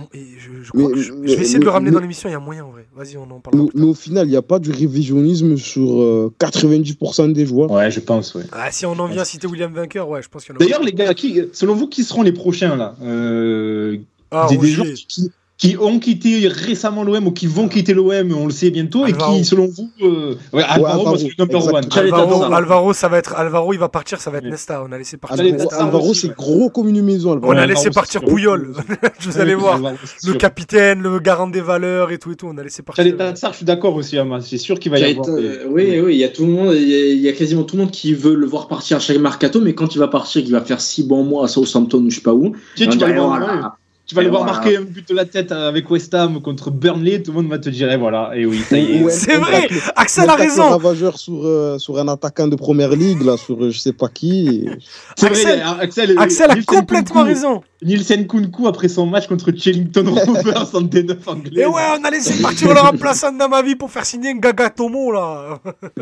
Mais- 0.74 0.82
crois 0.82 0.92
que 0.92 1.00
je, 1.00 1.12
mais- 1.12 1.28
je 1.28 1.36
vais 1.36 1.42
essayer 1.42 1.58
de 1.58 1.64
le 1.64 1.70
ramener 1.70 1.90
mais- 1.90 1.94
dans 1.94 2.00
l'émission, 2.00 2.28
il 2.28 2.32
y 2.32 2.34
a 2.34 2.40
moyen 2.40 2.64
en 2.64 2.70
vrai. 2.70 2.86
Vas-y, 2.96 3.16
on 3.16 3.22
en 3.30 3.40
parle. 3.40 3.56
Mais, 3.56 3.68
mais 3.74 3.84
au 3.84 3.94
final, 3.94 4.26
il 4.26 4.30
n'y 4.30 4.36
a 4.36 4.42
pas 4.42 4.58
du 4.58 4.70
révisionnisme 4.70 5.56
sur 5.56 6.00
euh, 6.02 6.32
90% 6.38 7.32
des 7.32 7.46
joueurs. 7.46 7.70
Ouais, 7.70 7.90
je 7.90 8.00
pense. 8.00 8.34
Ouais. 8.34 8.42
Ah, 8.52 8.70
si 8.70 8.84
on 8.86 8.92
en 8.98 9.06
vient 9.06 9.22
à 9.22 9.24
citer 9.24 9.46
William 9.46 9.72
Vainqueur, 9.72 10.08
ouais, 10.08 10.22
je 10.22 10.28
pense 10.28 10.44
qu'il 10.44 10.52
y 10.54 10.56
en 10.56 10.60
a. 10.60 10.64
D'ailleurs, 10.64 10.82
les 10.82 10.92
gars, 10.92 11.14
qui, 11.14 11.40
selon 11.52 11.74
vous, 11.74 11.86
qui 11.88 12.04
seront 12.04 12.22
les 12.22 12.32
prochains 12.32 12.76
là? 12.76 12.96
Euh, 13.02 13.98
ah, 14.30 14.46
des, 14.48 14.54
des 14.56 14.60
Rogier. 14.60 14.74
joueurs 14.74 14.88
qui, 15.08 15.30
qui 15.56 15.76
ont 15.78 16.00
quitté 16.00 16.48
récemment 16.48 17.04
l'OM 17.04 17.28
ou 17.28 17.30
qui 17.30 17.46
vont 17.46 17.68
quitter 17.68 17.94
l'OM, 17.94 18.32
on 18.36 18.46
le 18.46 18.52
sait 18.52 18.70
bientôt, 18.70 19.04
Alvaro. 19.04 19.34
et 19.34 19.38
qui, 19.38 19.44
selon 19.44 19.66
vous, 19.68 19.88
euh, 20.02 20.34
ouais, 20.52 20.64
Alvaro, 20.64 21.06
Alvaro, 21.08 21.16
le 21.16 21.28
number 21.38 21.64
one. 21.74 21.84
Alvaro. 21.96 22.42
Alvaro, 22.52 22.92
ça 22.92 23.06
va 23.08 23.18
être 23.18 23.34
Alvaro, 23.36 23.72
il 23.72 23.78
va 23.78 23.88
partir, 23.88 24.20
ça 24.20 24.30
va 24.32 24.38
être 24.38 24.44
Oui. 24.44 24.50
Nesta. 24.50 24.82
On 24.86 24.90
a 24.90 24.98
laissé 24.98 25.16
partir. 25.16 25.36
J'allais 25.36 25.52
Alvaro, 25.52 25.80
Alvaro, 25.80 26.14
c'est 26.14 26.26
ouais. 26.28 26.34
gros 26.36 26.70
comme 26.70 26.88
une 26.88 27.02
maison. 27.02 27.32
Alvaro. 27.32 27.52
On 27.52 27.56
a 27.56 27.60
Ouais, 27.60 27.66
laissé 27.68 27.86
Alvaro, 27.86 27.94
partir. 27.94 28.20
Pouyol. 28.22 28.72
vous 29.20 29.38
allez 29.40 29.54
voir. 29.54 29.76
Alvaro, 29.76 29.94
Le 30.26 30.32
capitaine, 30.34 31.00
le 31.02 31.18
garant 31.20 31.46
des 31.46 31.60
valeurs 31.60 32.10
et 32.10 32.18
tout 32.18 32.32
et 32.32 32.36
tout. 32.36 32.48
On 32.52 32.58
a 32.58 32.62
laissé 32.64 32.82
partir. 32.82 33.16
Tatsar, 33.16 33.52
je 33.52 33.58
suis 33.58 33.64
d'accord 33.66 33.94
aussi, 33.94 34.18
Ama. 34.18 34.40
C'est 34.40 34.58
sûr 34.58 34.78
qu'il 34.80 34.90
va 34.90 34.98
y 34.98 35.04
avoir. 35.12 35.28
euh, 35.28 35.66
oui, 35.68 36.00
oui, 36.00 36.14
il 36.14 36.18
y 36.18 36.24
a 36.24 36.30
tout 36.30 36.46
le 36.46 36.52
monde, 36.52 36.74
il 36.74 36.88
y, 36.88 36.94
a- 36.94 37.06
il 37.12 37.20
y 37.20 37.28
a 37.28 37.32
quasiment 37.32 37.62
tout 37.62 37.76
le 37.76 37.82
monde 37.82 37.92
qui 37.92 38.12
veut 38.12 38.34
le 38.34 38.46
voir 38.46 38.66
partir 38.66 38.96
à 38.96 39.00
chaque 39.00 39.18
mercato, 39.18 39.60
mais 39.60 39.72
quand 39.74 39.94
il 39.94 39.98
va 39.98 40.08
partir, 40.08 40.42
qu'il 40.42 40.52
va 40.52 40.62
faire 40.62 40.80
six 40.80 41.04
bons 41.04 41.22
mois 41.22 41.44
à 41.44 41.48
Southampton 41.48 41.98
ou 42.04 42.10
je 42.10 42.16
sais 42.16 42.22
pas 42.22 42.34
où, 42.34 42.54
Tu, 42.74 42.86
vas 42.86 43.76
le 44.12 44.12
voir. 44.12 44.14
Tu 44.14 44.14
vas 44.14 44.20
le 44.22 44.26
Et 44.26 44.30
voir 44.30 44.42
voilà. 44.44 44.58
marquer 44.58 44.76
un 44.76 44.82
but 44.82 45.08
de 45.08 45.14
la 45.14 45.24
tête 45.24 45.50
avec 45.52 45.90
West 45.90 46.12
Ham 46.14 46.40
contre 46.42 46.70
Burnley, 46.70 47.22
tout 47.22 47.30
le 47.32 47.38
monde 47.42 47.50
va 47.50 47.58
te 47.58 47.70
dire, 47.70 47.90
et 47.90 47.96
voilà, 47.96 48.32
et 48.34 48.44
oui, 48.44 48.58
ça 48.68 48.76
y 48.78 48.98
est. 48.98 49.02
Ouais, 49.02 49.10
C'est 49.12 49.36
vrai, 49.36 49.66
Axel 49.96 50.28
un 50.28 50.32
a 50.32 50.36
raison. 50.36 50.68
ravageur 50.68 51.18
sur, 51.18 51.44
euh, 51.46 51.78
sur 51.78 51.98
un 51.98 52.08
attaquant 52.08 52.46
de 52.48 52.56
première 52.56 52.90
ligue, 52.90 53.22
là, 53.22 53.36
sur 53.36 53.62
euh, 53.64 53.70
je 53.70 53.78
sais 53.78 53.92
pas 53.94 54.08
qui. 54.08 54.68
C'est 55.16 55.26
Axel- 55.26 55.58
vrai, 55.60 55.62
Axel, 55.80 56.14
Axel 56.18 56.50
a 56.50 56.54
Nielsen 56.54 56.64
complètement 56.66 57.24
raison. 57.24 57.62
Nielsen 57.84 58.26
Kunku, 58.26 58.66
après 58.66 58.88
son 58.88 59.06
match 59.06 59.26
contre 59.26 59.52
Chellington 59.56 60.04
Rovers 60.08 60.74
en 60.74 60.82
D9 60.82 61.16
anglais. 61.26 61.62
Et 61.62 61.66
ouais, 61.66 61.82
on 62.00 62.04
a 62.04 62.10
laissé 62.10 62.40
partir 62.42 62.72
le 62.74 62.80
remplaçant 62.80 63.30
vie 63.64 63.76
pour 63.76 63.90
faire 63.90 64.04
signer 64.04 64.30
un 64.30 64.36
Gaga 64.38 64.70
Tomo 64.70 65.12
là. 65.12 65.60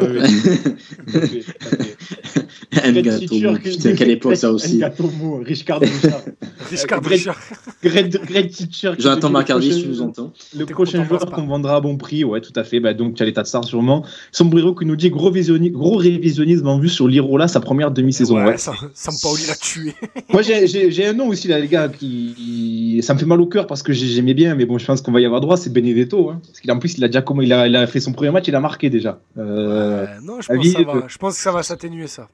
Ngato, 2.72 3.18
Teacher, 3.18 3.52
putain, 3.62 3.94
quelle 3.94 4.10
époque 4.10 4.36
ça 4.36 4.50
aussi. 4.52 4.78
Ngatomo, 4.78 5.42
Richard 5.44 5.80
Richard. 5.80 6.22
Richard 6.70 7.00
Greg- 7.02 7.12
Richard. 7.18 7.36
Greg, 7.82 8.20
Greg 8.26 8.50
Teacher. 8.50 8.92
Jonathan 8.98 9.30
Macardy, 9.30 9.72
si 9.72 9.82
tu 9.82 9.88
nous 9.88 10.00
entends. 10.02 10.32
Le 10.56 10.64
prochain 10.66 11.04
joueur 11.04 11.26
qu'on 11.26 11.46
vendra 11.46 11.76
à 11.76 11.80
bon 11.80 11.96
prix, 11.96 12.24
ouais, 12.24 12.40
tout 12.40 12.52
à 12.56 12.64
fait. 12.64 12.80
Bah, 12.80 12.94
donc, 12.94 13.14
tu 13.14 13.22
as 13.22 13.26
les 13.26 13.32
Tatsar 13.32 13.64
sûrement. 13.64 14.04
Sombrero 14.32 14.74
qui 14.74 14.86
nous 14.86 14.96
dit 14.96 15.10
gros, 15.10 15.30
visionni- 15.30 15.70
gros 15.70 15.96
révisionnisme 15.96 16.66
en 16.66 16.78
vue 16.78 16.88
sur 16.88 17.08
l'Irola, 17.08 17.48
sa 17.48 17.60
première 17.60 17.90
demi-saison. 17.90 18.36
Ouais, 18.36 18.44
ouais. 18.52 18.58
Sam- 18.58 18.74
Sampaoli 18.94 19.46
l'a 19.46 19.54
tué. 19.54 19.94
Moi, 20.32 20.42
j'ai 20.42 21.06
un 21.06 21.12
nom 21.12 21.28
aussi, 21.28 21.48
là, 21.48 21.58
les 21.58 21.68
gars, 21.72 21.88
qui. 21.88 23.00
Ça 23.02 23.14
me 23.14 23.18
fait 23.18 23.26
mal 23.26 23.40
au 23.40 23.46
cœur 23.46 23.66
parce 23.66 23.82
que 23.82 23.92
j'ai- 23.92 24.06
j'aimais 24.06 24.34
bien, 24.34 24.54
mais 24.54 24.64
bon, 24.66 24.78
je 24.78 24.86
pense 24.86 25.00
qu'on 25.02 25.12
va 25.12 25.20
y 25.20 25.26
avoir 25.26 25.40
droit, 25.40 25.56
c'est 25.56 25.70
Benedetto. 25.72 26.30
Hein. 26.30 26.40
Parce 26.46 26.60
qu'en 26.60 26.78
plus, 26.78 26.96
il 26.98 27.04
a 27.04 27.08
déjà 27.08 27.22
comment 27.22 27.42
il 27.42 27.52
a, 27.52 27.66
il 27.66 27.74
a 27.76 27.86
fait 27.86 28.00
son 28.00 28.12
premier 28.12 28.30
match, 28.30 28.46
il 28.48 28.54
a 28.54 28.60
marqué 28.60 28.90
déjà. 28.90 29.20
Euh, 29.38 30.06
Euh, 30.06 30.06
non, 30.22 30.40
je 30.40 30.46
pense, 30.52 30.66
ça 30.68 30.82
va. 30.82 31.04
je 31.08 31.18
pense 31.18 31.34
que 31.36 31.40
ça 31.42 31.52
va 31.52 31.62
s'atténuer 31.62 32.06
ça. 32.06 32.28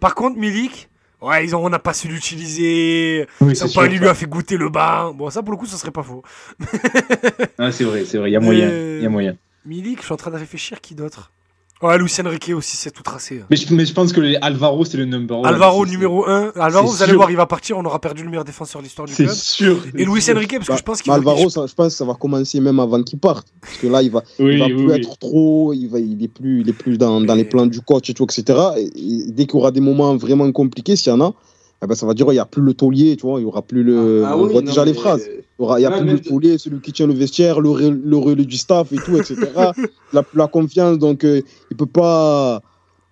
Par 0.00 0.14
contre, 0.14 0.38
Milik, 0.38 0.88
ouais, 1.22 1.44
ils 1.44 1.54
ont, 1.56 1.64
on 1.64 1.68
n'a 1.70 1.78
pas 1.78 1.92
su 1.94 2.08
l'utiliser. 2.08 3.26
oui. 3.40 3.54
Sampaoli 3.56 3.98
lui 3.98 4.08
a 4.08 4.14
fait 4.14 4.26
goûter 4.26 4.56
le 4.56 4.68
bain. 4.68 5.12
Bon, 5.14 5.30
ça 5.30 5.42
pour 5.42 5.52
le 5.52 5.58
coup, 5.58 5.66
ça 5.66 5.76
serait 5.76 5.90
pas 5.92 6.02
faux. 6.02 6.22
Ah, 7.58 7.72
c'est 7.72 7.84
vrai, 7.84 8.04
c'est 8.04 8.18
vrai, 8.18 8.30
il 8.30 8.32
y 8.32 8.36
a 8.36 8.40
moyen. 8.40 8.68
Euh, 8.68 8.98
Il 9.00 9.04
y 9.04 9.06
a 9.06 9.10
moyen. 9.10 9.36
Milik, 9.66 9.98
je 10.00 10.04
suis 10.04 10.12
en 10.12 10.16
train 10.16 10.30
de 10.30 10.36
réfléchir 10.36 10.80
qui 10.80 10.94
d'autre? 10.94 11.30
Ouais, 11.80 11.96
Luis 11.96 12.10
Enrique 12.24 12.50
aussi, 12.56 12.76
c'est 12.76 12.90
tout 12.90 13.04
tracé. 13.04 13.42
Mais 13.50 13.56
je, 13.56 13.72
mais 13.72 13.86
je 13.86 13.92
pense 13.92 14.12
que 14.12 14.20
les 14.20 14.34
Alvaro, 14.42 14.84
c'est 14.84 14.96
le 14.96 15.04
number 15.04 15.38
one. 15.38 15.46
Alvaro, 15.46 15.84
C'est- 15.84 15.92
numéro 15.92 16.26
1. 16.28 16.52
Alvaro, 16.56 16.88
c'est 16.88 16.96
vous 16.96 17.02
allez 17.04 17.12
voir, 17.12 17.30
il 17.30 17.36
va 17.36 17.46
partir. 17.46 17.78
On 17.78 17.84
aura 17.84 18.00
perdu 18.00 18.24
le 18.24 18.30
meilleur 18.30 18.44
défenseur 18.44 18.80
de 18.80 18.84
l'histoire 18.86 19.06
du 19.06 19.14
C'est 19.14 19.24
club. 19.26 19.36
sûr. 19.36 19.78
Et 19.94 20.04
Luis 20.04 20.24
Enrique, 20.28 20.56
parce 20.56 20.66
que 20.68 20.76
je 20.76 20.82
pense 20.82 21.02
qu'il 21.02 21.12
Mais 21.12 21.20
va- 21.20 21.30
Alvaro, 21.30 21.48
ça- 21.50 21.66
je 21.68 21.74
pense 21.74 21.88
que 21.92 21.98
ça 21.98 22.04
va 22.04 22.14
commencer 22.14 22.58
même 22.60 22.80
avant 22.80 23.00
qu'il 23.04 23.20
parte. 23.20 23.46
Parce 23.60 23.76
que 23.76 23.86
là, 23.86 24.02
il 24.02 24.10
va, 24.10 24.24
Oui, 24.40 24.54
il 24.54 24.58
va 24.58 24.66
oui, 24.66 24.74
plus 24.74 24.86
oui. 24.86 24.92
être 24.94 25.18
trop, 25.18 25.72
il 25.72 25.86
va, 25.86 26.00
il 26.00 26.20
est 26.24 26.26
plus, 26.28 26.62
il 26.62 26.68
est 26.68 26.72
plus 26.72 26.98
dans, 26.98 27.20
dans 27.20 27.34
les 27.36 27.44
plans 27.44 27.66
du 27.66 27.80
coach 27.80 28.10
et 28.10 28.14
tout, 28.14 28.24
etc. 28.24 28.58
Et, 28.76 28.82
et 28.96 29.24
dès 29.30 29.46
qu'il 29.46 29.54
y 29.54 29.58
aura 29.60 29.70
des 29.70 29.80
moments 29.80 30.16
vraiment 30.16 30.50
compliqués, 30.50 30.96
s'il 30.96 31.12
y 31.12 31.14
en 31.14 31.20
a, 31.20 31.32
eh 31.82 31.86
ben, 31.86 31.94
ça 31.94 32.06
va 32.06 32.14
dire 32.14 32.26
il 32.32 32.36
y 32.36 32.40
a 32.40 32.44
plus 32.44 32.62
le 32.62 32.74
taulier, 32.74 33.16
tu 33.16 33.22
vois, 33.26 33.40
il 33.40 33.44
y 33.44 33.46
aura 33.46 33.62
plus 33.62 33.82
le, 33.82 34.24
Ah 34.26 34.36
on 34.36 34.44
oui, 34.46 34.52
voit 34.52 34.62
non, 34.62 34.68
déjà 34.68 34.84
les 34.84 34.94
phrases. 34.94 35.28
Il 35.28 35.62
y 35.62 35.64
aura, 35.64 35.78
il 35.80 35.82
y 35.82 35.86
a 35.86 35.90
Ouais, 35.90 36.00
plus 36.00 36.06
le 36.12 36.18
de- 36.20 36.28
taulier, 36.28 36.58
celui 36.58 36.80
qui 36.80 36.92
tient 36.92 37.06
le 37.06 37.14
vestiaire, 37.14 37.60
le, 37.60 37.68
re- 37.70 38.00
le 38.02 38.16
relais 38.16 38.44
du 38.44 38.56
staff 38.56 38.92
et 38.92 38.98
tout, 38.98 39.16
etc. 39.16 39.36
il 40.12 40.18
a 40.18 40.22
plus 40.22 40.38
la 40.38 40.48
confiance, 40.48 40.98
donc 40.98 41.24
euh, 41.24 41.40
il 41.70 41.76
peut 41.76 41.86
pas 41.86 42.60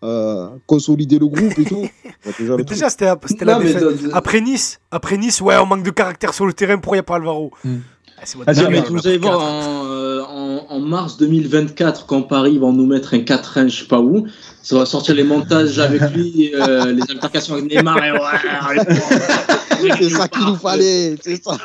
euh, 0.04 0.48
consolider 0.66 1.18
le 1.18 1.26
groupe 1.26 1.58
et 1.58 1.64
tout. 1.64 1.86
On 2.26 2.30
déjà 2.38 2.56
déjà, 2.56 2.90
c'était 2.90 3.04
la 3.44 3.54
Non, 3.54 3.58
mais 3.60 3.72
défaite. 3.72 3.84
Après 4.12 4.40
Nice, 4.40 4.80
après 4.90 5.16
Nice, 5.16 5.40
ouais, 5.40 5.56
on 5.58 5.66
manque 5.66 5.84
de 5.84 5.90
caractère 5.90 6.34
sur 6.34 6.44
le 6.44 6.52
terrain. 6.52 6.74
Pourquoi 6.78 6.96
il 6.96 6.98
n'y 6.98 7.00
a 7.00 7.04
pas 7.04 7.16
Alvaro 7.16 7.52
Hmm. 7.64 7.76
Ah, 8.18 8.22
Ah, 8.46 8.52
Non, 8.54 8.70
mais 8.70 8.80
vous 8.80 9.06
allez 9.06 9.18
voir, 9.18 9.40
en, 9.40 9.84
euh, 9.86 10.22
en, 10.22 10.66
en 10.70 10.80
mars 10.80 11.16
2024, 11.18 12.06
quand 12.06 12.22
Paris 12.22 12.58
va 12.58 12.70
nous 12.72 12.86
mettre 12.86 13.14
un 13.14 13.18
4-1, 13.18 13.68
je 13.68 13.80
sais 13.80 13.86
pas 13.86 14.00
où, 14.00 14.26
ça 14.62 14.78
va 14.78 14.86
sortir 14.86 15.14
les 15.14 15.24
montages 15.24 15.78
avec 15.78 16.00
lui, 16.14 16.52
euh, 16.54 16.92
les 16.92 17.02
altercations 17.10 17.54
avec 17.54 17.70
Neymar 17.70 18.04
et 18.04 18.12
ouais, 18.12 18.18
C'est 19.98 20.10
ça 20.10 20.28
qu'il 20.28 20.44
nous 20.46 20.56
fallait, 20.56 21.16
c'est 21.22 21.42
ça. 21.42 21.58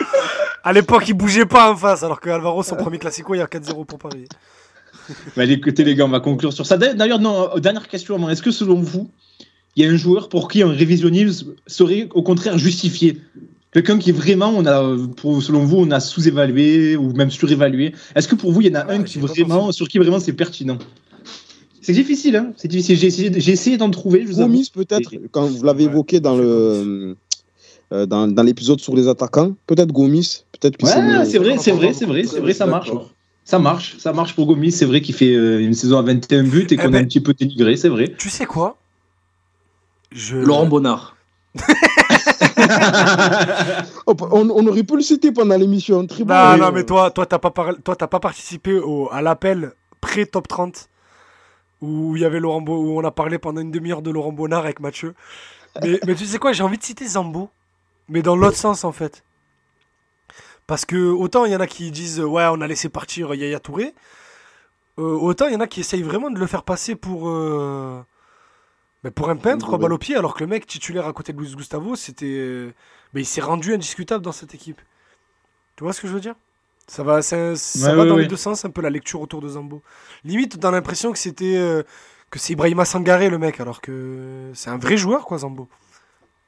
À 0.63 0.73
l'époque, 0.73 1.05
il 1.07 1.13
bougeait 1.13 1.45
pas 1.45 1.71
en 1.71 1.75
face, 1.75 2.03
alors 2.03 2.19
que 2.19 2.29
Alvaro, 2.29 2.61
son 2.63 2.75
premier 2.75 2.99
classico, 2.99 3.33
il 3.33 3.39
y 3.39 3.41
a 3.41 3.45
4-0 3.47 3.85
pour 3.85 3.99
Paris. 3.99 4.25
Bah, 5.35 5.43
écoutez 5.45 5.83
les 5.83 5.95
gars, 5.95 6.05
on 6.05 6.09
va 6.09 6.19
conclure 6.19 6.53
sur 6.53 6.65
ça. 6.65 6.77
D'ailleurs, 6.77 7.19
non, 7.19 7.49
euh, 7.55 7.59
dernière 7.59 7.87
question. 7.87 8.15
avant. 8.15 8.29
Est-ce 8.29 8.41
que 8.41 8.51
selon 8.51 8.75
vous, 8.79 9.09
il 9.75 9.83
y 9.83 9.87
a 9.87 9.91
un 9.91 9.95
joueur 9.97 10.29
pour 10.29 10.47
qui 10.47 10.61
un 10.61 10.69
révisionnisme 10.71 11.53
serait 11.67 12.07
au 12.13 12.21
contraire 12.21 12.57
justifié? 12.57 13.19
Quelqu'un 13.71 13.97
qui 13.97 14.11
vraiment, 14.11 14.49
on 14.49 14.65
a, 14.65 14.97
pour, 15.15 15.41
selon 15.41 15.63
vous, 15.63 15.77
on 15.77 15.91
a 15.91 15.99
sous-évalué 16.01 16.97
ou 16.97 17.13
même 17.13 17.31
surévalué. 17.31 17.93
Est-ce 18.15 18.27
que 18.27 18.35
pour 18.35 18.51
vous, 18.51 18.61
il 18.61 18.67
y 18.67 18.71
en 18.71 18.79
a 18.81 18.85
Ah, 18.87 18.93
un 18.93 19.03
qui 19.03 19.17
vraiment, 19.19 19.71
sur 19.71 19.87
qui 19.87 19.97
vraiment 19.97 20.19
c'est 20.19 20.33
pertinent? 20.33 20.77
C'est 21.81 21.93
difficile, 21.93 22.35
hein 22.35 22.53
C'est 22.57 22.67
difficile. 22.67 22.97
J'ai 22.97 23.07
essayé, 23.07 23.31
j'ai 23.35 23.51
essayé 23.51 23.77
d'en 23.77 23.89
trouver. 23.89 24.25
Je 24.27 24.33
vous 24.33 24.63
peut-être, 24.73 25.11
quand 25.31 25.45
vous 25.45 25.63
l'avez 25.63 25.85
Ouais, 25.85 25.91
évoqué 25.91 26.19
dans 26.19 26.35
le 26.35 27.15
euh, 27.93 28.05
dans, 28.05 28.27
dans 28.27 28.43
l'épisode 28.43 28.79
sur 28.79 28.95
les 28.95 29.07
attaquants, 29.07 29.55
peut-être 29.67 29.91
Gomis, 29.91 30.43
peut-être 30.53 30.77
que 30.77 30.85
Ouais, 30.85 31.25
c'est 31.25 31.37
vrai, 31.39 31.57
c'est 31.57 31.71
vrai, 31.71 31.93
c'est 31.93 32.05
vrai, 32.05 32.23
c'est 32.23 32.39
vrai, 32.39 32.53
ça 32.53 32.65
marche. 32.65 32.91
Ça 33.43 33.57
marche, 33.57 33.97
ça 33.97 34.13
marche 34.13 34.35
pour 34.35 34.45
Gomis. 34.45 34.71
C'est 34.71 34.85
vrai 34.85 35.01
qu'il 35.01 35.15
fait 35.15 35.33
euh, 35.33 35.59
une 35.59 35.73
saison 35.73 35.97
à 35.97 36.01
21 36.03 36.43
buts 36.43 36.67
et 36.69 36.75
qu'on 36.77 36.89
ben- 36.89 36.95
a 36.95 36.97
un 36.99 37.05
petit 37.05 37.19
peu 37.19 37.33
dénigré, 37.33 37.75
c'est 37.75 37.89
vrai. 37.89 38.13
Tu 38.17 38.29
sais 38.29 38.45
quoi? 38.45 38.77
Je... 40.11 40.37
Laurent 40.37 40.67
Bonnard. 40.67 41.17
On, 44.07 44.49
on 44.49 44.67
aurait 44.67 44.83
pu 44.83 44.95
le 44.95 45.01
citer 45.01 45.31
pendant 45.31 45.57
l'émission. 45.57 46.05
Très. 46.07 46.23
Non, 46.23 46.57
non, 46.57 46.71
mais 46.71 46.83
toi, 46.85 47.11
toi, 47.11 47.25
t'as 47.25 47.39
pas, 47.39 47.51
par- 47.51 47.75
toi, 47.83 47.95
t'as 47.95 48.07
pas 48.07 48.19
participé 48.19 48.73
au, 48.77 49.09
à 49.11 49.21
l'appel 49.21 49.73
pré-top 50.01 50.47
30 50.47 50.89
où 51.81 52.15
il 52.15 52.21
y 52.21 52.25
avait 52.25 52.39
Laurent 52.39 52.61
Bo- 52.61 52.77
où 52.77 52.99
on 52.99 53.03
a 53.03 53.11
parlé 53.11 53.37
pendant 53.39 53.61
une 53.61 53.71
demi-heure 53.71 54.01
de 54.01 54.11
Laurent 54.11 54.31
Bonnard 54.31 54.63
avec 54.65 54.79
Mathieu. 54.79 55.13
Mais, 55.81 55.99
mais 56.05 56.15
tu 56.15 56.25
sais 56.25 56.37
quoi, 56.37 56.53
j'ai 56.53 56.63
envie 56.63 56.77
de 56.77 56.83
citer 56.83 57.07
Zambo, 57.07 57.49
mais 58.09 58.21
dans 58.21 58.35
l'autre 58.35 58.57
sens 58.57 58.83
en 58.83 58.91
fait. 58.91 59.23
Parce 60.67 60.85
que 60.85 61.09
autant 61.11 61.45
il 61.45 61.51
y 61.51 61.55
en 61.55 61.59
a 61.59 61.67
qui 61.67 61.89
disent 61.91 62.19
ouais, 62.19 62.45
on 62.51 62.61
a 62.61 62.67
laissé 62.67 62.89
partir 62.89 63.33
Yaya 63.33 63.59
Touré, 63.59 63.93
euh, 64.99 65.01
autant 65.17 65.47
il 65.47 65.53
y 65.53 65.55
en 65.55 65.59
a 65.61 65.67
qui 65.67 65.79
essayent 65.79 66.03
vraiment 66.03 66.29
de 66.29 66.39
le 66.39 66.45
faire 66.47 66.63
passer 66.63 66.95
pour 66.95 67.29
euh, 67.29 67.99
mais 69.03 69.11
pour 69.11 69.29
un 69.29 69.35
peintre 69.35 69.77
balle 69.77 69.93
au 69.93 69.97
pied, 69.97 70.15
alors 70.15 70.35
que 70.35 70.41
le 70.41 70.47
mec 70.47 70.67
titulaire 70.67 71.07
à 71.07 71.13
côté 71.13 71.33
de 71.33 71.39
Luis 71.39 71.55
Gustavo, 71.55 71.95
c'était 71.95 72.73
mais 73.13 73.21
il 73.21 73.25
s'est 73.25 73.41
rendu 73.41 73.73
indiscutable 73.73 74.23
dans 74.23 74.31
cette 74.31 74.53
équipe. 74.53 74.81
Tu 75.75 75.83
vois 75.83 75.93
ce 75.93 76.01
que 76.01 76.07
je 76.07 76.13
veux 76.13 76.19
dire? 76.19 76.35
Ça 76.87 77.03
va, 77.03 77.21
ça, 77.21 77.53
va 77.93 78.05
dans 78.05 78.17
les 78.17 78.27
deux 78.27 78.35
sens, 78.35 78.65
un 78.65 78.69
peu 78.69 78.81
la 78.81 78.89
lecture 78.89 79.21
autour 79.21 79.41
de 79.41 79.47
Zambo. 79.47 79.81
Limite, 80.25 80.57
dans 80.57 80.71
l'impression 80.71 81.11
que 81.11 81.17
c'était 81.17 81.55
euh, 81.55 81.83
que 82.29 82.39
c'est 82.39 82.53
Ibrahima 82.53 82.85
Sangaré 82.85 83.29
le 83.29 83.37
mec, 83.37 83.59
alors 83.59 83.81
que 83.81 84.51
c'est 84.53 84.69
un 84.69 84.77
vrai 84.77 84.97
joueur 84.97 85.25
quoi, 85.25 85.39
Zambo. 85.39 85.69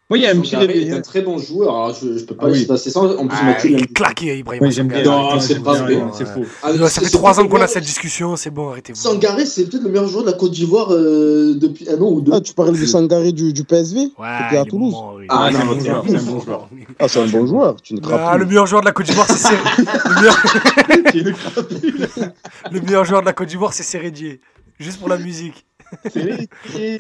Oui, 0.10 0.20
il 0.20 0.24
y 0.24 0.28
a 0.28 0.32
un 0.32 0.40
petit 0.42 0.54
est 0.56 0.92
un 0.92 1.02
très 1.02 1.22
bon 1.22 1.38
joueur. 1.40 1.70
Alors, 1.74 1.94
je, 2.00 2.18
je 2.18 2.24
peux 2.26 2.36
pas 2.36 2.48
Ah 2.48 2.52
oui. 2.52 2.66
passer 2.66 2.90
ça. 2.92 3.00
En 3.00 3.26
plus, 3.26 3.38
Ah, 3.42 3.46
Mathieu 3.46 3.70
il 3.70 3.76
l'aime 3.78 3.84
est 3.86 3.94
claqué, 3.94 4.38
Ibrahima 4.38 4.68
Oui, 4.68 4.72
j'aime 4.72 4.88
Sangaré. 4.90 5.02
bien. 5.04 5.12
Non, 5.12 5.40
c'est 5.40 5.64
pas 5.64 5.74
vrai. 5.74 5.98
C'est 6.14 6.26
faux. 6.28 6.42
Ah, 6.62 6.72
Ouais, 6.72 6.78
Ça 6.78 6.90
c'est- 6.90 7.06
fait 7.06 7.10
trois 7.10 7.32
ans 7.32 7.36
peut-être 7.38 7.50
qu'on 7.50 7.56
le 7.58 7.62
a 7.64 7.66
meilleur- 7.66 7.70
cette 7.70 7.84
discussion, 7.86 8.36
c'est 8.36 8.50
bon, 8.52 8.70
arrêtez-vous. 8.70 9.00
Sangaré, 9.00 9.46
c'est 9.46 9.64
peut-être 9.66 9.82
le 9.84 9.90
meilleur 9.90 10.08
joueur 10.08 10.26
de 10.26 10.30
la 10.32 10.38
Côte 10.38 10.52
d'Ivoire 10.52 10.90
euh, 10.94 11.56
depuis 11.56 11.90
un 11.90 11.96
an 12.02 12.12
ou 12.12 12.22
deux. 12.22 12.32
Ah, 12.36 12.42
tu 12.42 12.54
parlais 12.54 12.78
de 12.78 12.86
Sangaré 12.86 13.32
du, 13.32 13.54
du 13.54 13.64
PSV 13.64 14.00
Ouais, 14.02 14.10
C'était 14.18 14.28
à 14.28 14.52
il 14.52 14.58
est 14.58 14.70
Toulouse. 14.70 14.94
Ah, 15.30 15.50
c'est 15.52 15.58
un 15.58 15.64
mort. 15.66 15.74
bon 15.76 15.80
joueur, 15.82 16.06
c'est 16.08 16.16
un 16.16 16.22
bon 16.22 16.40
joueur. 16.42 16.70
Ah, 17.00 17.08
c'est 17.08 17.20
un 17.20 17.26
bon 17.28 17.48
joueur. 17.48 17.76
Tu 17.82 17.94
ne 17.96 18.00
craques 18.02 18.22
Ah, 18.24 18.38
le 18.38 18.46
meilleur 18.46 18.68
joueur 18.68 18.82
de 18.82 18.86
la 18.88 18.92
Côte 18.92 19.06
d'Ivoire, 19.08 19.28
c'est 19.28 19.38
Serré. 19.38 19.58
le, 19.78 20.22
meilleur... 20.22 20.38
le 22.72 22.82
meilleur 22.82 23.06
joueur 23.06 23.22
de 23.22 23.26
la 23.26 23.34
Côte 23.34 23.48
d'Ivoire, 23.48 23.74
c'est 23.74 23.84
Sérédier. 23.84 24.42
Juste 24.80 25.00
pour 25.00 25.08
la 25.10 25.18
musique. 25.18 25.66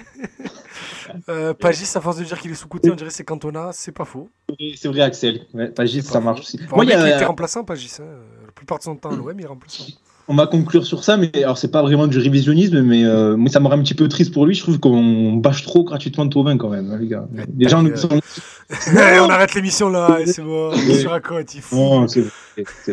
Euh, 1.29 1.53
Pagis, 1.53 1.89
à 1.95 2.01
force 2.01 2.17
de 2.17 2.23
dire 2.23 2.39
qu'il 2.39 2.49
est 2.51 2.55
sous-côté, 2.55 2.89
on 2.91 2.95
dirait 2.95 3.09
que 3.09 3.15
c'est 3.15 3.23
Cantona, 3.25 3.69
c'est 3.73 3.91
pas 3.91 4.05
faux. 4.05 4.29
C'est 4.75 4.87
vrai, 4.87 5.01
Axel. 5.01 5.45
Ouais, 5.53 5.69
Pagis, 5.69 6.01
ça 6.01 6.19
marche 6.19 6.39
aussi. 6.41 6.59
Moi, 6.71 6.85
y 6.85 6.87
il 6.87 6.93
a- 6.93 7.15
était 7.15 7.25
remplaçant, 7.25 7.63
Pagis. 7.63 7.97
hein. 7.99 8.05
La 8.45 8.51
plupart 8.51 8.79
de 8.79 8.83
son 8.83 8.95
temps, 8.95 9.11
à 9.11 9.15
l'OM, 9.15 9.37
il 9.37 9.43
est 9.43 9.47
remplaçant. 9.47 9.83
On 10.29 10.35
va 10.35 10.47
conclure 10.47 10.85
sur 10.85 11.03
ça, 11.03 11.17
mais 11.17 11.29
alors 11.35 11.57
c'est 11.57 11.71
pas 11.71 11.81
vraiment 11.81 12.07
du 12.07 12.17
révisionnisme, 12.17 12.81
mais 12.81 13.03
euh, 13.03 13.35
moi 13.35 13.49
ça 13.49 13.59
me 13.59 13.67
rend 13.67 13.73
un 13.73 13.83
petit 13.83 13.93
peu 13.93 14.07
triste 14.07 14.33
pour 14.33 14.45
lui. 14.45 14.55
Je 14.55 14.61
trouve 14.61 14.79
qu'on 14.79 15.33
bâche 15.33 15.63
trop 15.63 15.83
gratuitement 15.83 16.29
Tovin 16.29 16.57
quand 16.57 16.69
même, 16.69 16.91
hein, 16.91 16.97
les 16.99 17.07
gars. 17.07 17.27
Les 17.57 17.67
gens 17.67 17.85
Euh, 17.85 17.95
sont. 17.97 18.07
on 18.95 19.29
arrête 19.29 19.53
l'émission 19.53 19.89
là, 19.89 20.19
et 20.21 20.25
c'est 20.25 20.41
bon. 20.41 20.71
Est 20.71 20.99
sur 20.99 21.11
la 21.11 21.19
côte, 21.19 21.53
il 21.55 21.61
fout. 21.61 21.77
Non, 21.77 22.07
c'est 22.07 22.21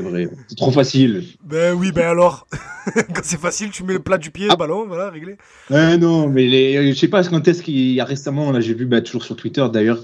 vrai, 0.00 0.28
c'est 0.48 0.56
trop 0.56 0.72
facile. 0.72 1.24
Ben 1.44 1.72
oui, 1.74 1.92
ben 1.92 2.08
alors. 2.08 2.48
Quand 3.14 3.22
c'est 3.22 3.38
facile, 3.40 3.70
tu 3.70 3.84
mets 3.84 3.92
le 3.92 4.00
plat 4.00 4.18
du 4.18 4.32
pied, 4.32 4.48
le 4.48 4.56
ballon, 4.56 4.86
voilà, 4.88 5.10
réglé. 5.10 5.36
Ouais, 5.70 5.98
non, 5.98 6.28
mais 6.28 6.46
les, 6.46 6.92
je 6.92 6.98
sais 6.98 7.08
pas 7.08 7.22
quand 7.22 7.46
est-ce 7.46 7.62
qu'il 7.62 7.92
y 7.92 8.00
a 8.00 8.04
récemment, 8.04 8.50
là 8.50 8.60
j'ai 8.60 8.74
vu 8.74 8.86
bah, 8.86 9.02
toujours 9.02 9.22
sur 9.22 9.36
Twitter 9.36 9.64
d'ailleurs. 9.72 10.02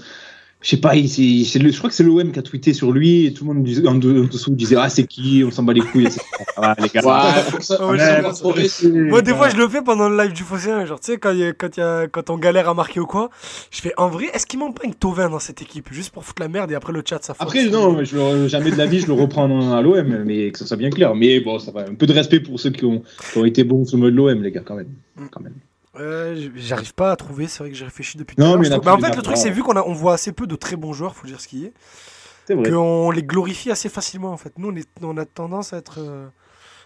Je 0.67 0.71
sais 0.71 0.81
pas, 0.81 0.97
il- 0.97 1.07
c'est- 1.07 1.45
c'est 1.49 1.59
le- 1.59 1.71
je 1.71 1.77
crois 1.77 1.89
que 1.89 1.95
c'est 1.95 2.03
l'OM 2.03 2.29
qui 2.29 2.39
a 2.39 2.41
tweeté 2.41 2.73
sur 2.73 2.91
lui 2.91 3.25
et 3.27 3.31
tout 3.33 3.45
le 3.47 3.53
monde 3.53 3.63
disait, 3.63 3.87
en, 3.87 3.95
de- 3.95 4.23
en 4.23 4.25
dessous 4.25 4.51
disait 4.51 4.75
Ah, 4.77 4.89
c'est 4.89 5.07
qui? 5.07 5.41
On 5.47 5.49
s'en 5.49 5.63
bat 5.63 5.71
les 5.71 5.79
couilles. 5.79 6.09
Ah, 6.59 6.75
les 6.81 6.89
gars. 6.89 7.01
Moi, 9.09 9.21
des 9.21 9.33
fois, 9.33 9.47
je 9.47 9.55
le 9.55 9.69
fais 9.69 9.81
pendant 9.81 10.09
le 10.09 10.17
live 10.21 10.33
du 10.33 10.43
Fosséen. 10.43 10.85
Genre, 10.85 10.99
tu 10.99 11.11
sais, 11.13 11.17
quand, 11.19 11.33
quand, 11.57 11.77
il 11.77 11.79
y 11.79 11.83
a- 11.83 12.07
quand 12.07 12.29
on 12.31 12.37
galère 12.37 12.67
à 12.67 12.73
marquer 12.73 12.99
ou 12.99 13.05
quoi, 13.05 13.29
je 13.71 13.79
fais 13.79 13.93
en 13.95 14.09
vrai, 14.09 14.25
est-ce 14.33 14.45
qu'il 14.45 14.59
manque 14.59 14.75
pas 14.77 14.85
une 14.85 14.93
Tovin 14.95 15.29
dans 15.29 15.39
cette 15.39 15.61
équipe 15.61 15.87
Juste 15.91 16.09
pour 16.09 16.25
foutre 16.25 16.41
la 16.41 16.49
merde 16.49 16.69
et 16.71 16.75
après 16.75 16.91
le 16.91 17.01
chat, 17.07 17.19
ça 17.23 17.33
force. 17.33 17.47
Après, 17.49 17.69
non, 17.69 18.03
je 18.03 18.47
jamais 18.49 18.71
de 18.71 18.75
la 18.75 18.87
vie 18.87 18.99
je 18.99 19.07
le 19.07 19.13
reprends 19.13 19.45
à 19.73 19.81
l'OM, 19.81 20.23
mais 20.25 20.51
que 20.51 20.57
ça 20.59 20.65
soit 20.65 20.75
bien 20.77 20.89
clair. 20.89 21.15
Mais 21.15 21.39
bon, 21.39 21.59
ça 21.59 21.71
va. 21.71 21.81
Un 21.87 21.93
peu 21.95 22.07
de 22.07 22.13
respect 22.13 22.41
pour 22.41 22.59
ceux 22.59 22.71
qui 22.71 22.83
ont, 22.83 23.03
qui 23.31 23.37
ont 23.37 23.45
été 23.45 23.63
bons 23.63 23.85
sur 23.85 23.95
le 23.97 24.01
mode 24.03 24.11
de 24.13 24.17
l'OM, 24.17 24.43
les 24.43 24.51
gars, 24.51 24.63
quand 24.65 24.75
même. 24.75 24.89
Quand 25.31 25.41
même. 25.41 25.53
Euh, 25.99 26.49
J'arrive 26.55 26.93
pas 26.93 27.11
à 27.11 27.15
trouver, 27.15 27.47
c'est 27.47 27.59
vrai 27.59 27.69
que 27.69 27.75
j'ai 27.75 27.85
réfléchi 27.85 28.17
depuis 28.17 28.35
Non, 28.37 28.53
tout 28.53 28.59
à 28.59 28.69
l'heure. 28.69 28.69
mais 28.69 28.75
en 28.75 28.79
mais 28.81 28.89
en 28.91 28.95
plus, 28.97 29.05
fait, 29.05 29.11
en 29.13 29.15
le 29.17 29.21
truc, 29.23 29.37
c'est 29.37 29.49
vu 29.49 29.63
qu'on 29.63 29.75
on 29.77 29.93
voit 29.93 30.13
assez 30.13 30.31
peu 30.31 30.47
de 30.47 30.55
très 30.55 30.75
bons 30.75 30.93
joueurs, 30.93 31.15
faut 31.15 31.27
dire 31.27 31.39
ce 31.41 31.47
qui 31.47 31.65
est, 31.65 32.53
vrai. 32.53 32.69
qu'on 32.71 33.11
les 33.11 33.23
glorifie 33.23 33.71
assez 33.71 33.89
facilement 33.89 34.31
en 34.31 34.37
fait. 34.37 34.53
Nous, 34.57 34.69
on, 34.69 34.75
est- 34.75 34.87
on 35.01 35.17
a 35.17 35.25
tendance 35.25 35.73
à 35.73 35.77
être, 35.77 35.99
euh, 35.99 36.27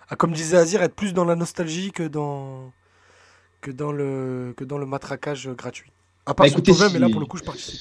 à, 0.09 0.15
comme 0.15 0.31
disait 0.33 0.57
Azir, 0.57 0.81
être 0.81 0.95
plus 0.95 1.13
dans 1.13 1.25
la 1.25 1.35
nostalgie 1.35 1.91
que 1.91 2.03
dans, 2.03 2.71
que 3.61 3.71
dans, 3.71 3.91
le, 3.91 4.53
que 4.57 4.63
dans 4.63 4.77
le 4.77 4.85
matraquage 4.85 5.49
gratuit. 5.49 5.91
À 6.25 6.33
part 6.33 6.45
Bah, 6.45 6.51
écoutez, 6.51 6.73
si- 6.73 6.81
mais 6.93 6.99
là, 6.99 7.09
pour 7.09 7.19
le 7.19 7.25
coup, 7.25 7.38
je 7.38 7.43
participe. 7.43 7.79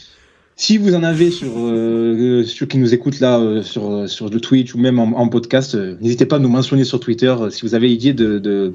Si 0.56 0.76
vous 0.76 0.94
en 0.94 1.02
avez 1.02 1.30
sur 1.30 1.52
euh, 1.56 2.44
ceux 2.44 2.66
qui 2.66 2.76
nous 2.76 2.92
écoutent 2.92 3.20
là 3.20 3.38
euh, 3.38 3.62
sur, 3.62 3.90
euh, 3.90 4.06
sur 4.06 4.28
le 4.28 4.38
Twitch 4.40 4.74
ou 4.74 4.78
même 4.78 4.98
en, 4.98 5.04
en 5.18 5.28
podcast, 5.28 5.74
euh, 5.74 5.96
n'hésitez 6.02 6.26
pas 6.26 6.36
à 6.36 6.38
nous 6.38 6.50
mentionner 6.50 6.84
sur 6.84 7.00
Twitter 7.00 7.28
euh, 7.28 7.48
si 7.48 7.62
vous 7.62 7.74
avez 7.74 7.90
idée 7.90 8.12
de, 8.12 8.38
de, 8.38 8.74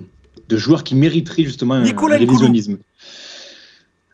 de 0.49 0.57
joueurs 0.57 0.83
qui 0.83 0.95
mériteraient 0.95 1.43
justement 1.43 1.75
un, 1.75 1.81
Nicolas 1.83 2.15
un 2.15 2.19
révisionnisme. 2.19 2.77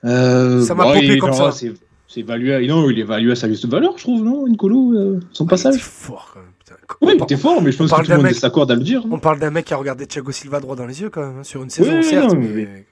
Euh, 0.03 0.64
Ça 0.64 0.74
m'a 0.76 0.84
bon, 0.86 0.94
popé 0.94 1.18
comme 1.18 1.34
ça. 1.34 1.52
C'est 1.52 1.74
c'est 2.08 2.20
évalué, 2.22 2.53
à- 2.53 2.60
non, 2.62 2.90
il 2.90 2.98
est 2.99 3.03
évalué 3.03 3.32
à 3.32 3.36
sa 3.36 3.48
juste 3.48 3.66
valeur, 3.68 3.94
je 3.98 4.03
trouve, 4.03 4.22
non, 4.22 4.45
Nicolo, 4.45 4.91
euh, 4.94 5.20
son 5.32 5.45
il 5.45 5.48
passage. 5.48 5.76
était 5.76 5.84
fort 5.84 6.32
quand 6.34 6.41
même. 6.41 6.49
putain. 6.60 6.76
Oui, 7.02 7.14
il 7.18 7.24
était 7.24 7.38
fort, 7.38 7.62
mais 7.62 7.72
je 7.72 7.78
pense 7.78 7.90
que 7.90 7.95
tout 8.02 8.10
le 8.12 8.18
monde 8.18 8.26
mec- 8.26 8.36
s'accorde 8.36 8.70
à 8.70 8.76
le 8.76 8.82
dire. 8.82 9.06
On 9.10 9.18
parle 9.18 9.40
d'un 9.40 9.49
mec 9.49 9.64
qui 9.66 9.74
a 9.74 9.78
regardé 9.78 10.06
Thiago 10.08 10.30
Silva 10.34 10.60
droit 10.60 10.76
dans 10.76 10.86
les 10.86 10.99
yeux 11.02 11.10
quand 11.10 11.22
même, 11.26 11.38
hein, 11.40 11.44
sur 11.44 11.64
une 11.64 11.70
saison, 11.70 11.95
Oui, 11.95 12.03
certes. 12.03 12.34
non, 12.34 12.40
mais- 12.40 12.48
mais- 12.49 12.86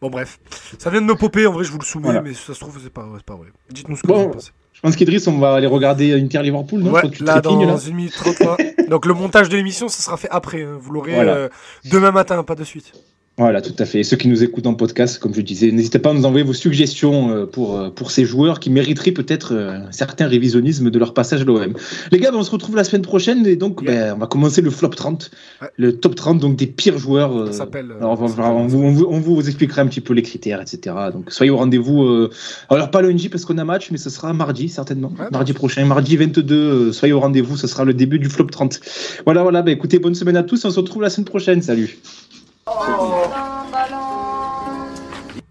Bon, 0.00 0.08
bref. 0.10 0.38
Ça 0.78 0.90
vient 0.90 1.00
de 1.00 1.06
me 1.06 1.16
popper, 1.16 1.48
en 1.48 1.52
vrai, 1.52 1.64
je 1.64 1.72
vous 1.72 1.78
le 1.80 1.84
soumets, 1.84 2.04
Voilà. 2.04 2.22
mais 2.22 2.32
ça 2.32 2.54
se 2.54 2.60
trouve, 2.60 2.78
c'est 2.80 2.92
pas, 2.92 3.04
c'est 3.16 3.24
pas 3.26 3.34
vrai. 3.34 3.48
Dites-nous 3.72 3.96
ce 3.96 4.02
que 4.02 4.06
Bon, 4.06 4.18
vous 4.22 4.24
en 4.26 4.30
pensez. 4.30 4.50
Je 4.78 4.82
pense 4.82 4.94
qu'Idriss, 4.94 5.26
on 5.26 5.38
va 5.38 5.54
aller 5.54 5.66
regarder 5.66 6.14
Inter 6.14 6.40
Liverpool, 6.40 6.80
non 6.82 6.92
Ouais, 6.92 7.02
que 7.02 7.08
tu 7.08 7.24
là, 7.24 7.40
dans 7.40 7.60
là. 7.64 7.76
une 7.84 7.94
minute 7.96 8.12
30 8.14 8.38
là. 8.40 8.56
Donc, 8.88 9.06
le 9.06 9.12
montage 9.14 9.48
de 9.48 9.56
l'émission, 9.56 9.88
ça 9.88 10.00
sera 10.02 10.16
fait 10.16 10.28
après. 10.30 10.62
hein. 10.62 10.78
Vous 10.80 10.92
l'aurez 10.92 11.14
Voilà. 11.14 11.34
euh, 11.34 11.48
demain 11.90 12.12
matin, 12.12 12.44
pas 12.44 12.54
de 12.54 12.62
suite. 12.62 12.92
Voilà, 13.38 13.62
tout 13.62 13.72
à 13.78 13.84
fait. 13.84 14.00
Et 14.00 14.04
ceux 14.04 14.16
qui 14.16 14.26
nous 14.26 14.42
écoutent 14.42 14.66
en 14.66 14.74
podcast, 14.74 15.20
comme 15.20 15.32
je 15.32 15.40
disais, 15.40 15.70
n'hésitez 15.70 16.00
pas 16.00 16.10
à 16.10 16.12
nous 16.12 16.24
envoyer 16.24 16.44
vos 16.44 16.52
suggestions 16.52 17.30
euh, 17.30 17.46
pour, 17.46 17.78
euh, 17.78 17.88
pour 17.88 18.10
ces 18.10 18.24
joueurs 18.24 18.58
qui 18.58 18.68
mériteraient 18.68 19.12
peut-être 19.12 19.54
euh, 19.54 19.78
un 19.88 19.92
certain 19.92 20.26
révisionnisme 20.26 20.90
de 20.90 20.98
leur 20.98 21.14
passage 21.14 21.42
à 21.42 21.44
l'OM. 21.44 21.72
Les 22.10 22.18
gars, 22.18 22.32
ben, 22.32 22.38
on 22.38 22.42
se 22.42 22.50
retrouve 22.50 22.74
la 22.74 22.82
semaine 22.82 23.02
prochaine 23.02 23.46
et 23.46 23.54
donc 23.54 23.84
ben, 23.84 24.14
on 24.16 24.18
va 24.18 24.26
commencer 24.26 24.60
le 24.60 24.70
flop 24.70 24.88
30, 24.88 25.30
Ouais. 25.62 25.68
le 25.76 25.92
top 25.96 26.16
30 26.16 26.40
donc 26.40 26.56
des 26.56 26.66
pires 26.66 26.98
joueurs. 26.98 27.46
Ça 27.46 27.52
s'appelle. 27.58 27.92
euh, 27.92 27.98
alors, 27.98 28.20
on, 28.20 28.24
on 28.24 28.66
vous, 28.66 28.82
on 28.82 28.90
vous- 28.90 29.06
on 29.08 29.20
vous 29.20 29.46
expliquera 29.46 29.82
un 29.82 29.86
petit 29.86 30.00
peu 30.00 30.14
les 30.14 30.22
critères, 30.22 30.60
etc. 30.60 30.96
Donc 31.12 31.30
soyez 31.30 31.50
au 31.50 31.56
rendez-vous. 31.58 32.02
euh, 32.04 32.30
alors 32.70 32.90
pas 32.90 33.02
lundi 33.02 33.28
parce 33.28 33.44
qu'on 33.44 33.58
a 33.58 33.64
match, 33.64 33.90
mais 33.92 33.98
ce 33.98 34.10
sera 34.10 34.32
mardi 34.32 34.68
certainement. 34.68 35.12
Ouais, 35.18 35.26
mardi 35.30 35.52
prochain, 35.52 35.84
mardi 35.84 36.16
22. 36.16 36.54
euh, 36.56 36.92
soyez 36.92 37.12
au 37.14 37.20
rendez-vous, 37.20 37.56
ce 37.56 37.68
sera 37.68 37.84
le 37.84 37.94
début 37.94 38.18
du 38.18 38.28
flop 38.28 38.46
30. 38.46 38.80
Voilà, 39.24 39.42
voilà. 39.44 39.62
Ben, 39.62 39.70
écoutez, 39.72 40.00
bonne 40.00 40.16
semaine 40.16 40.36
à 40.36 40.42
tous. 40.42 40.64
On 40.64 40.70
se 40.70 40.80
retrouve 40.80 41.02
la 41.02 41.10
semaine 41.10 41.24
prochaine. 41.26 41.62
Salut. 41.62 41.98
哦。 42.68 43.57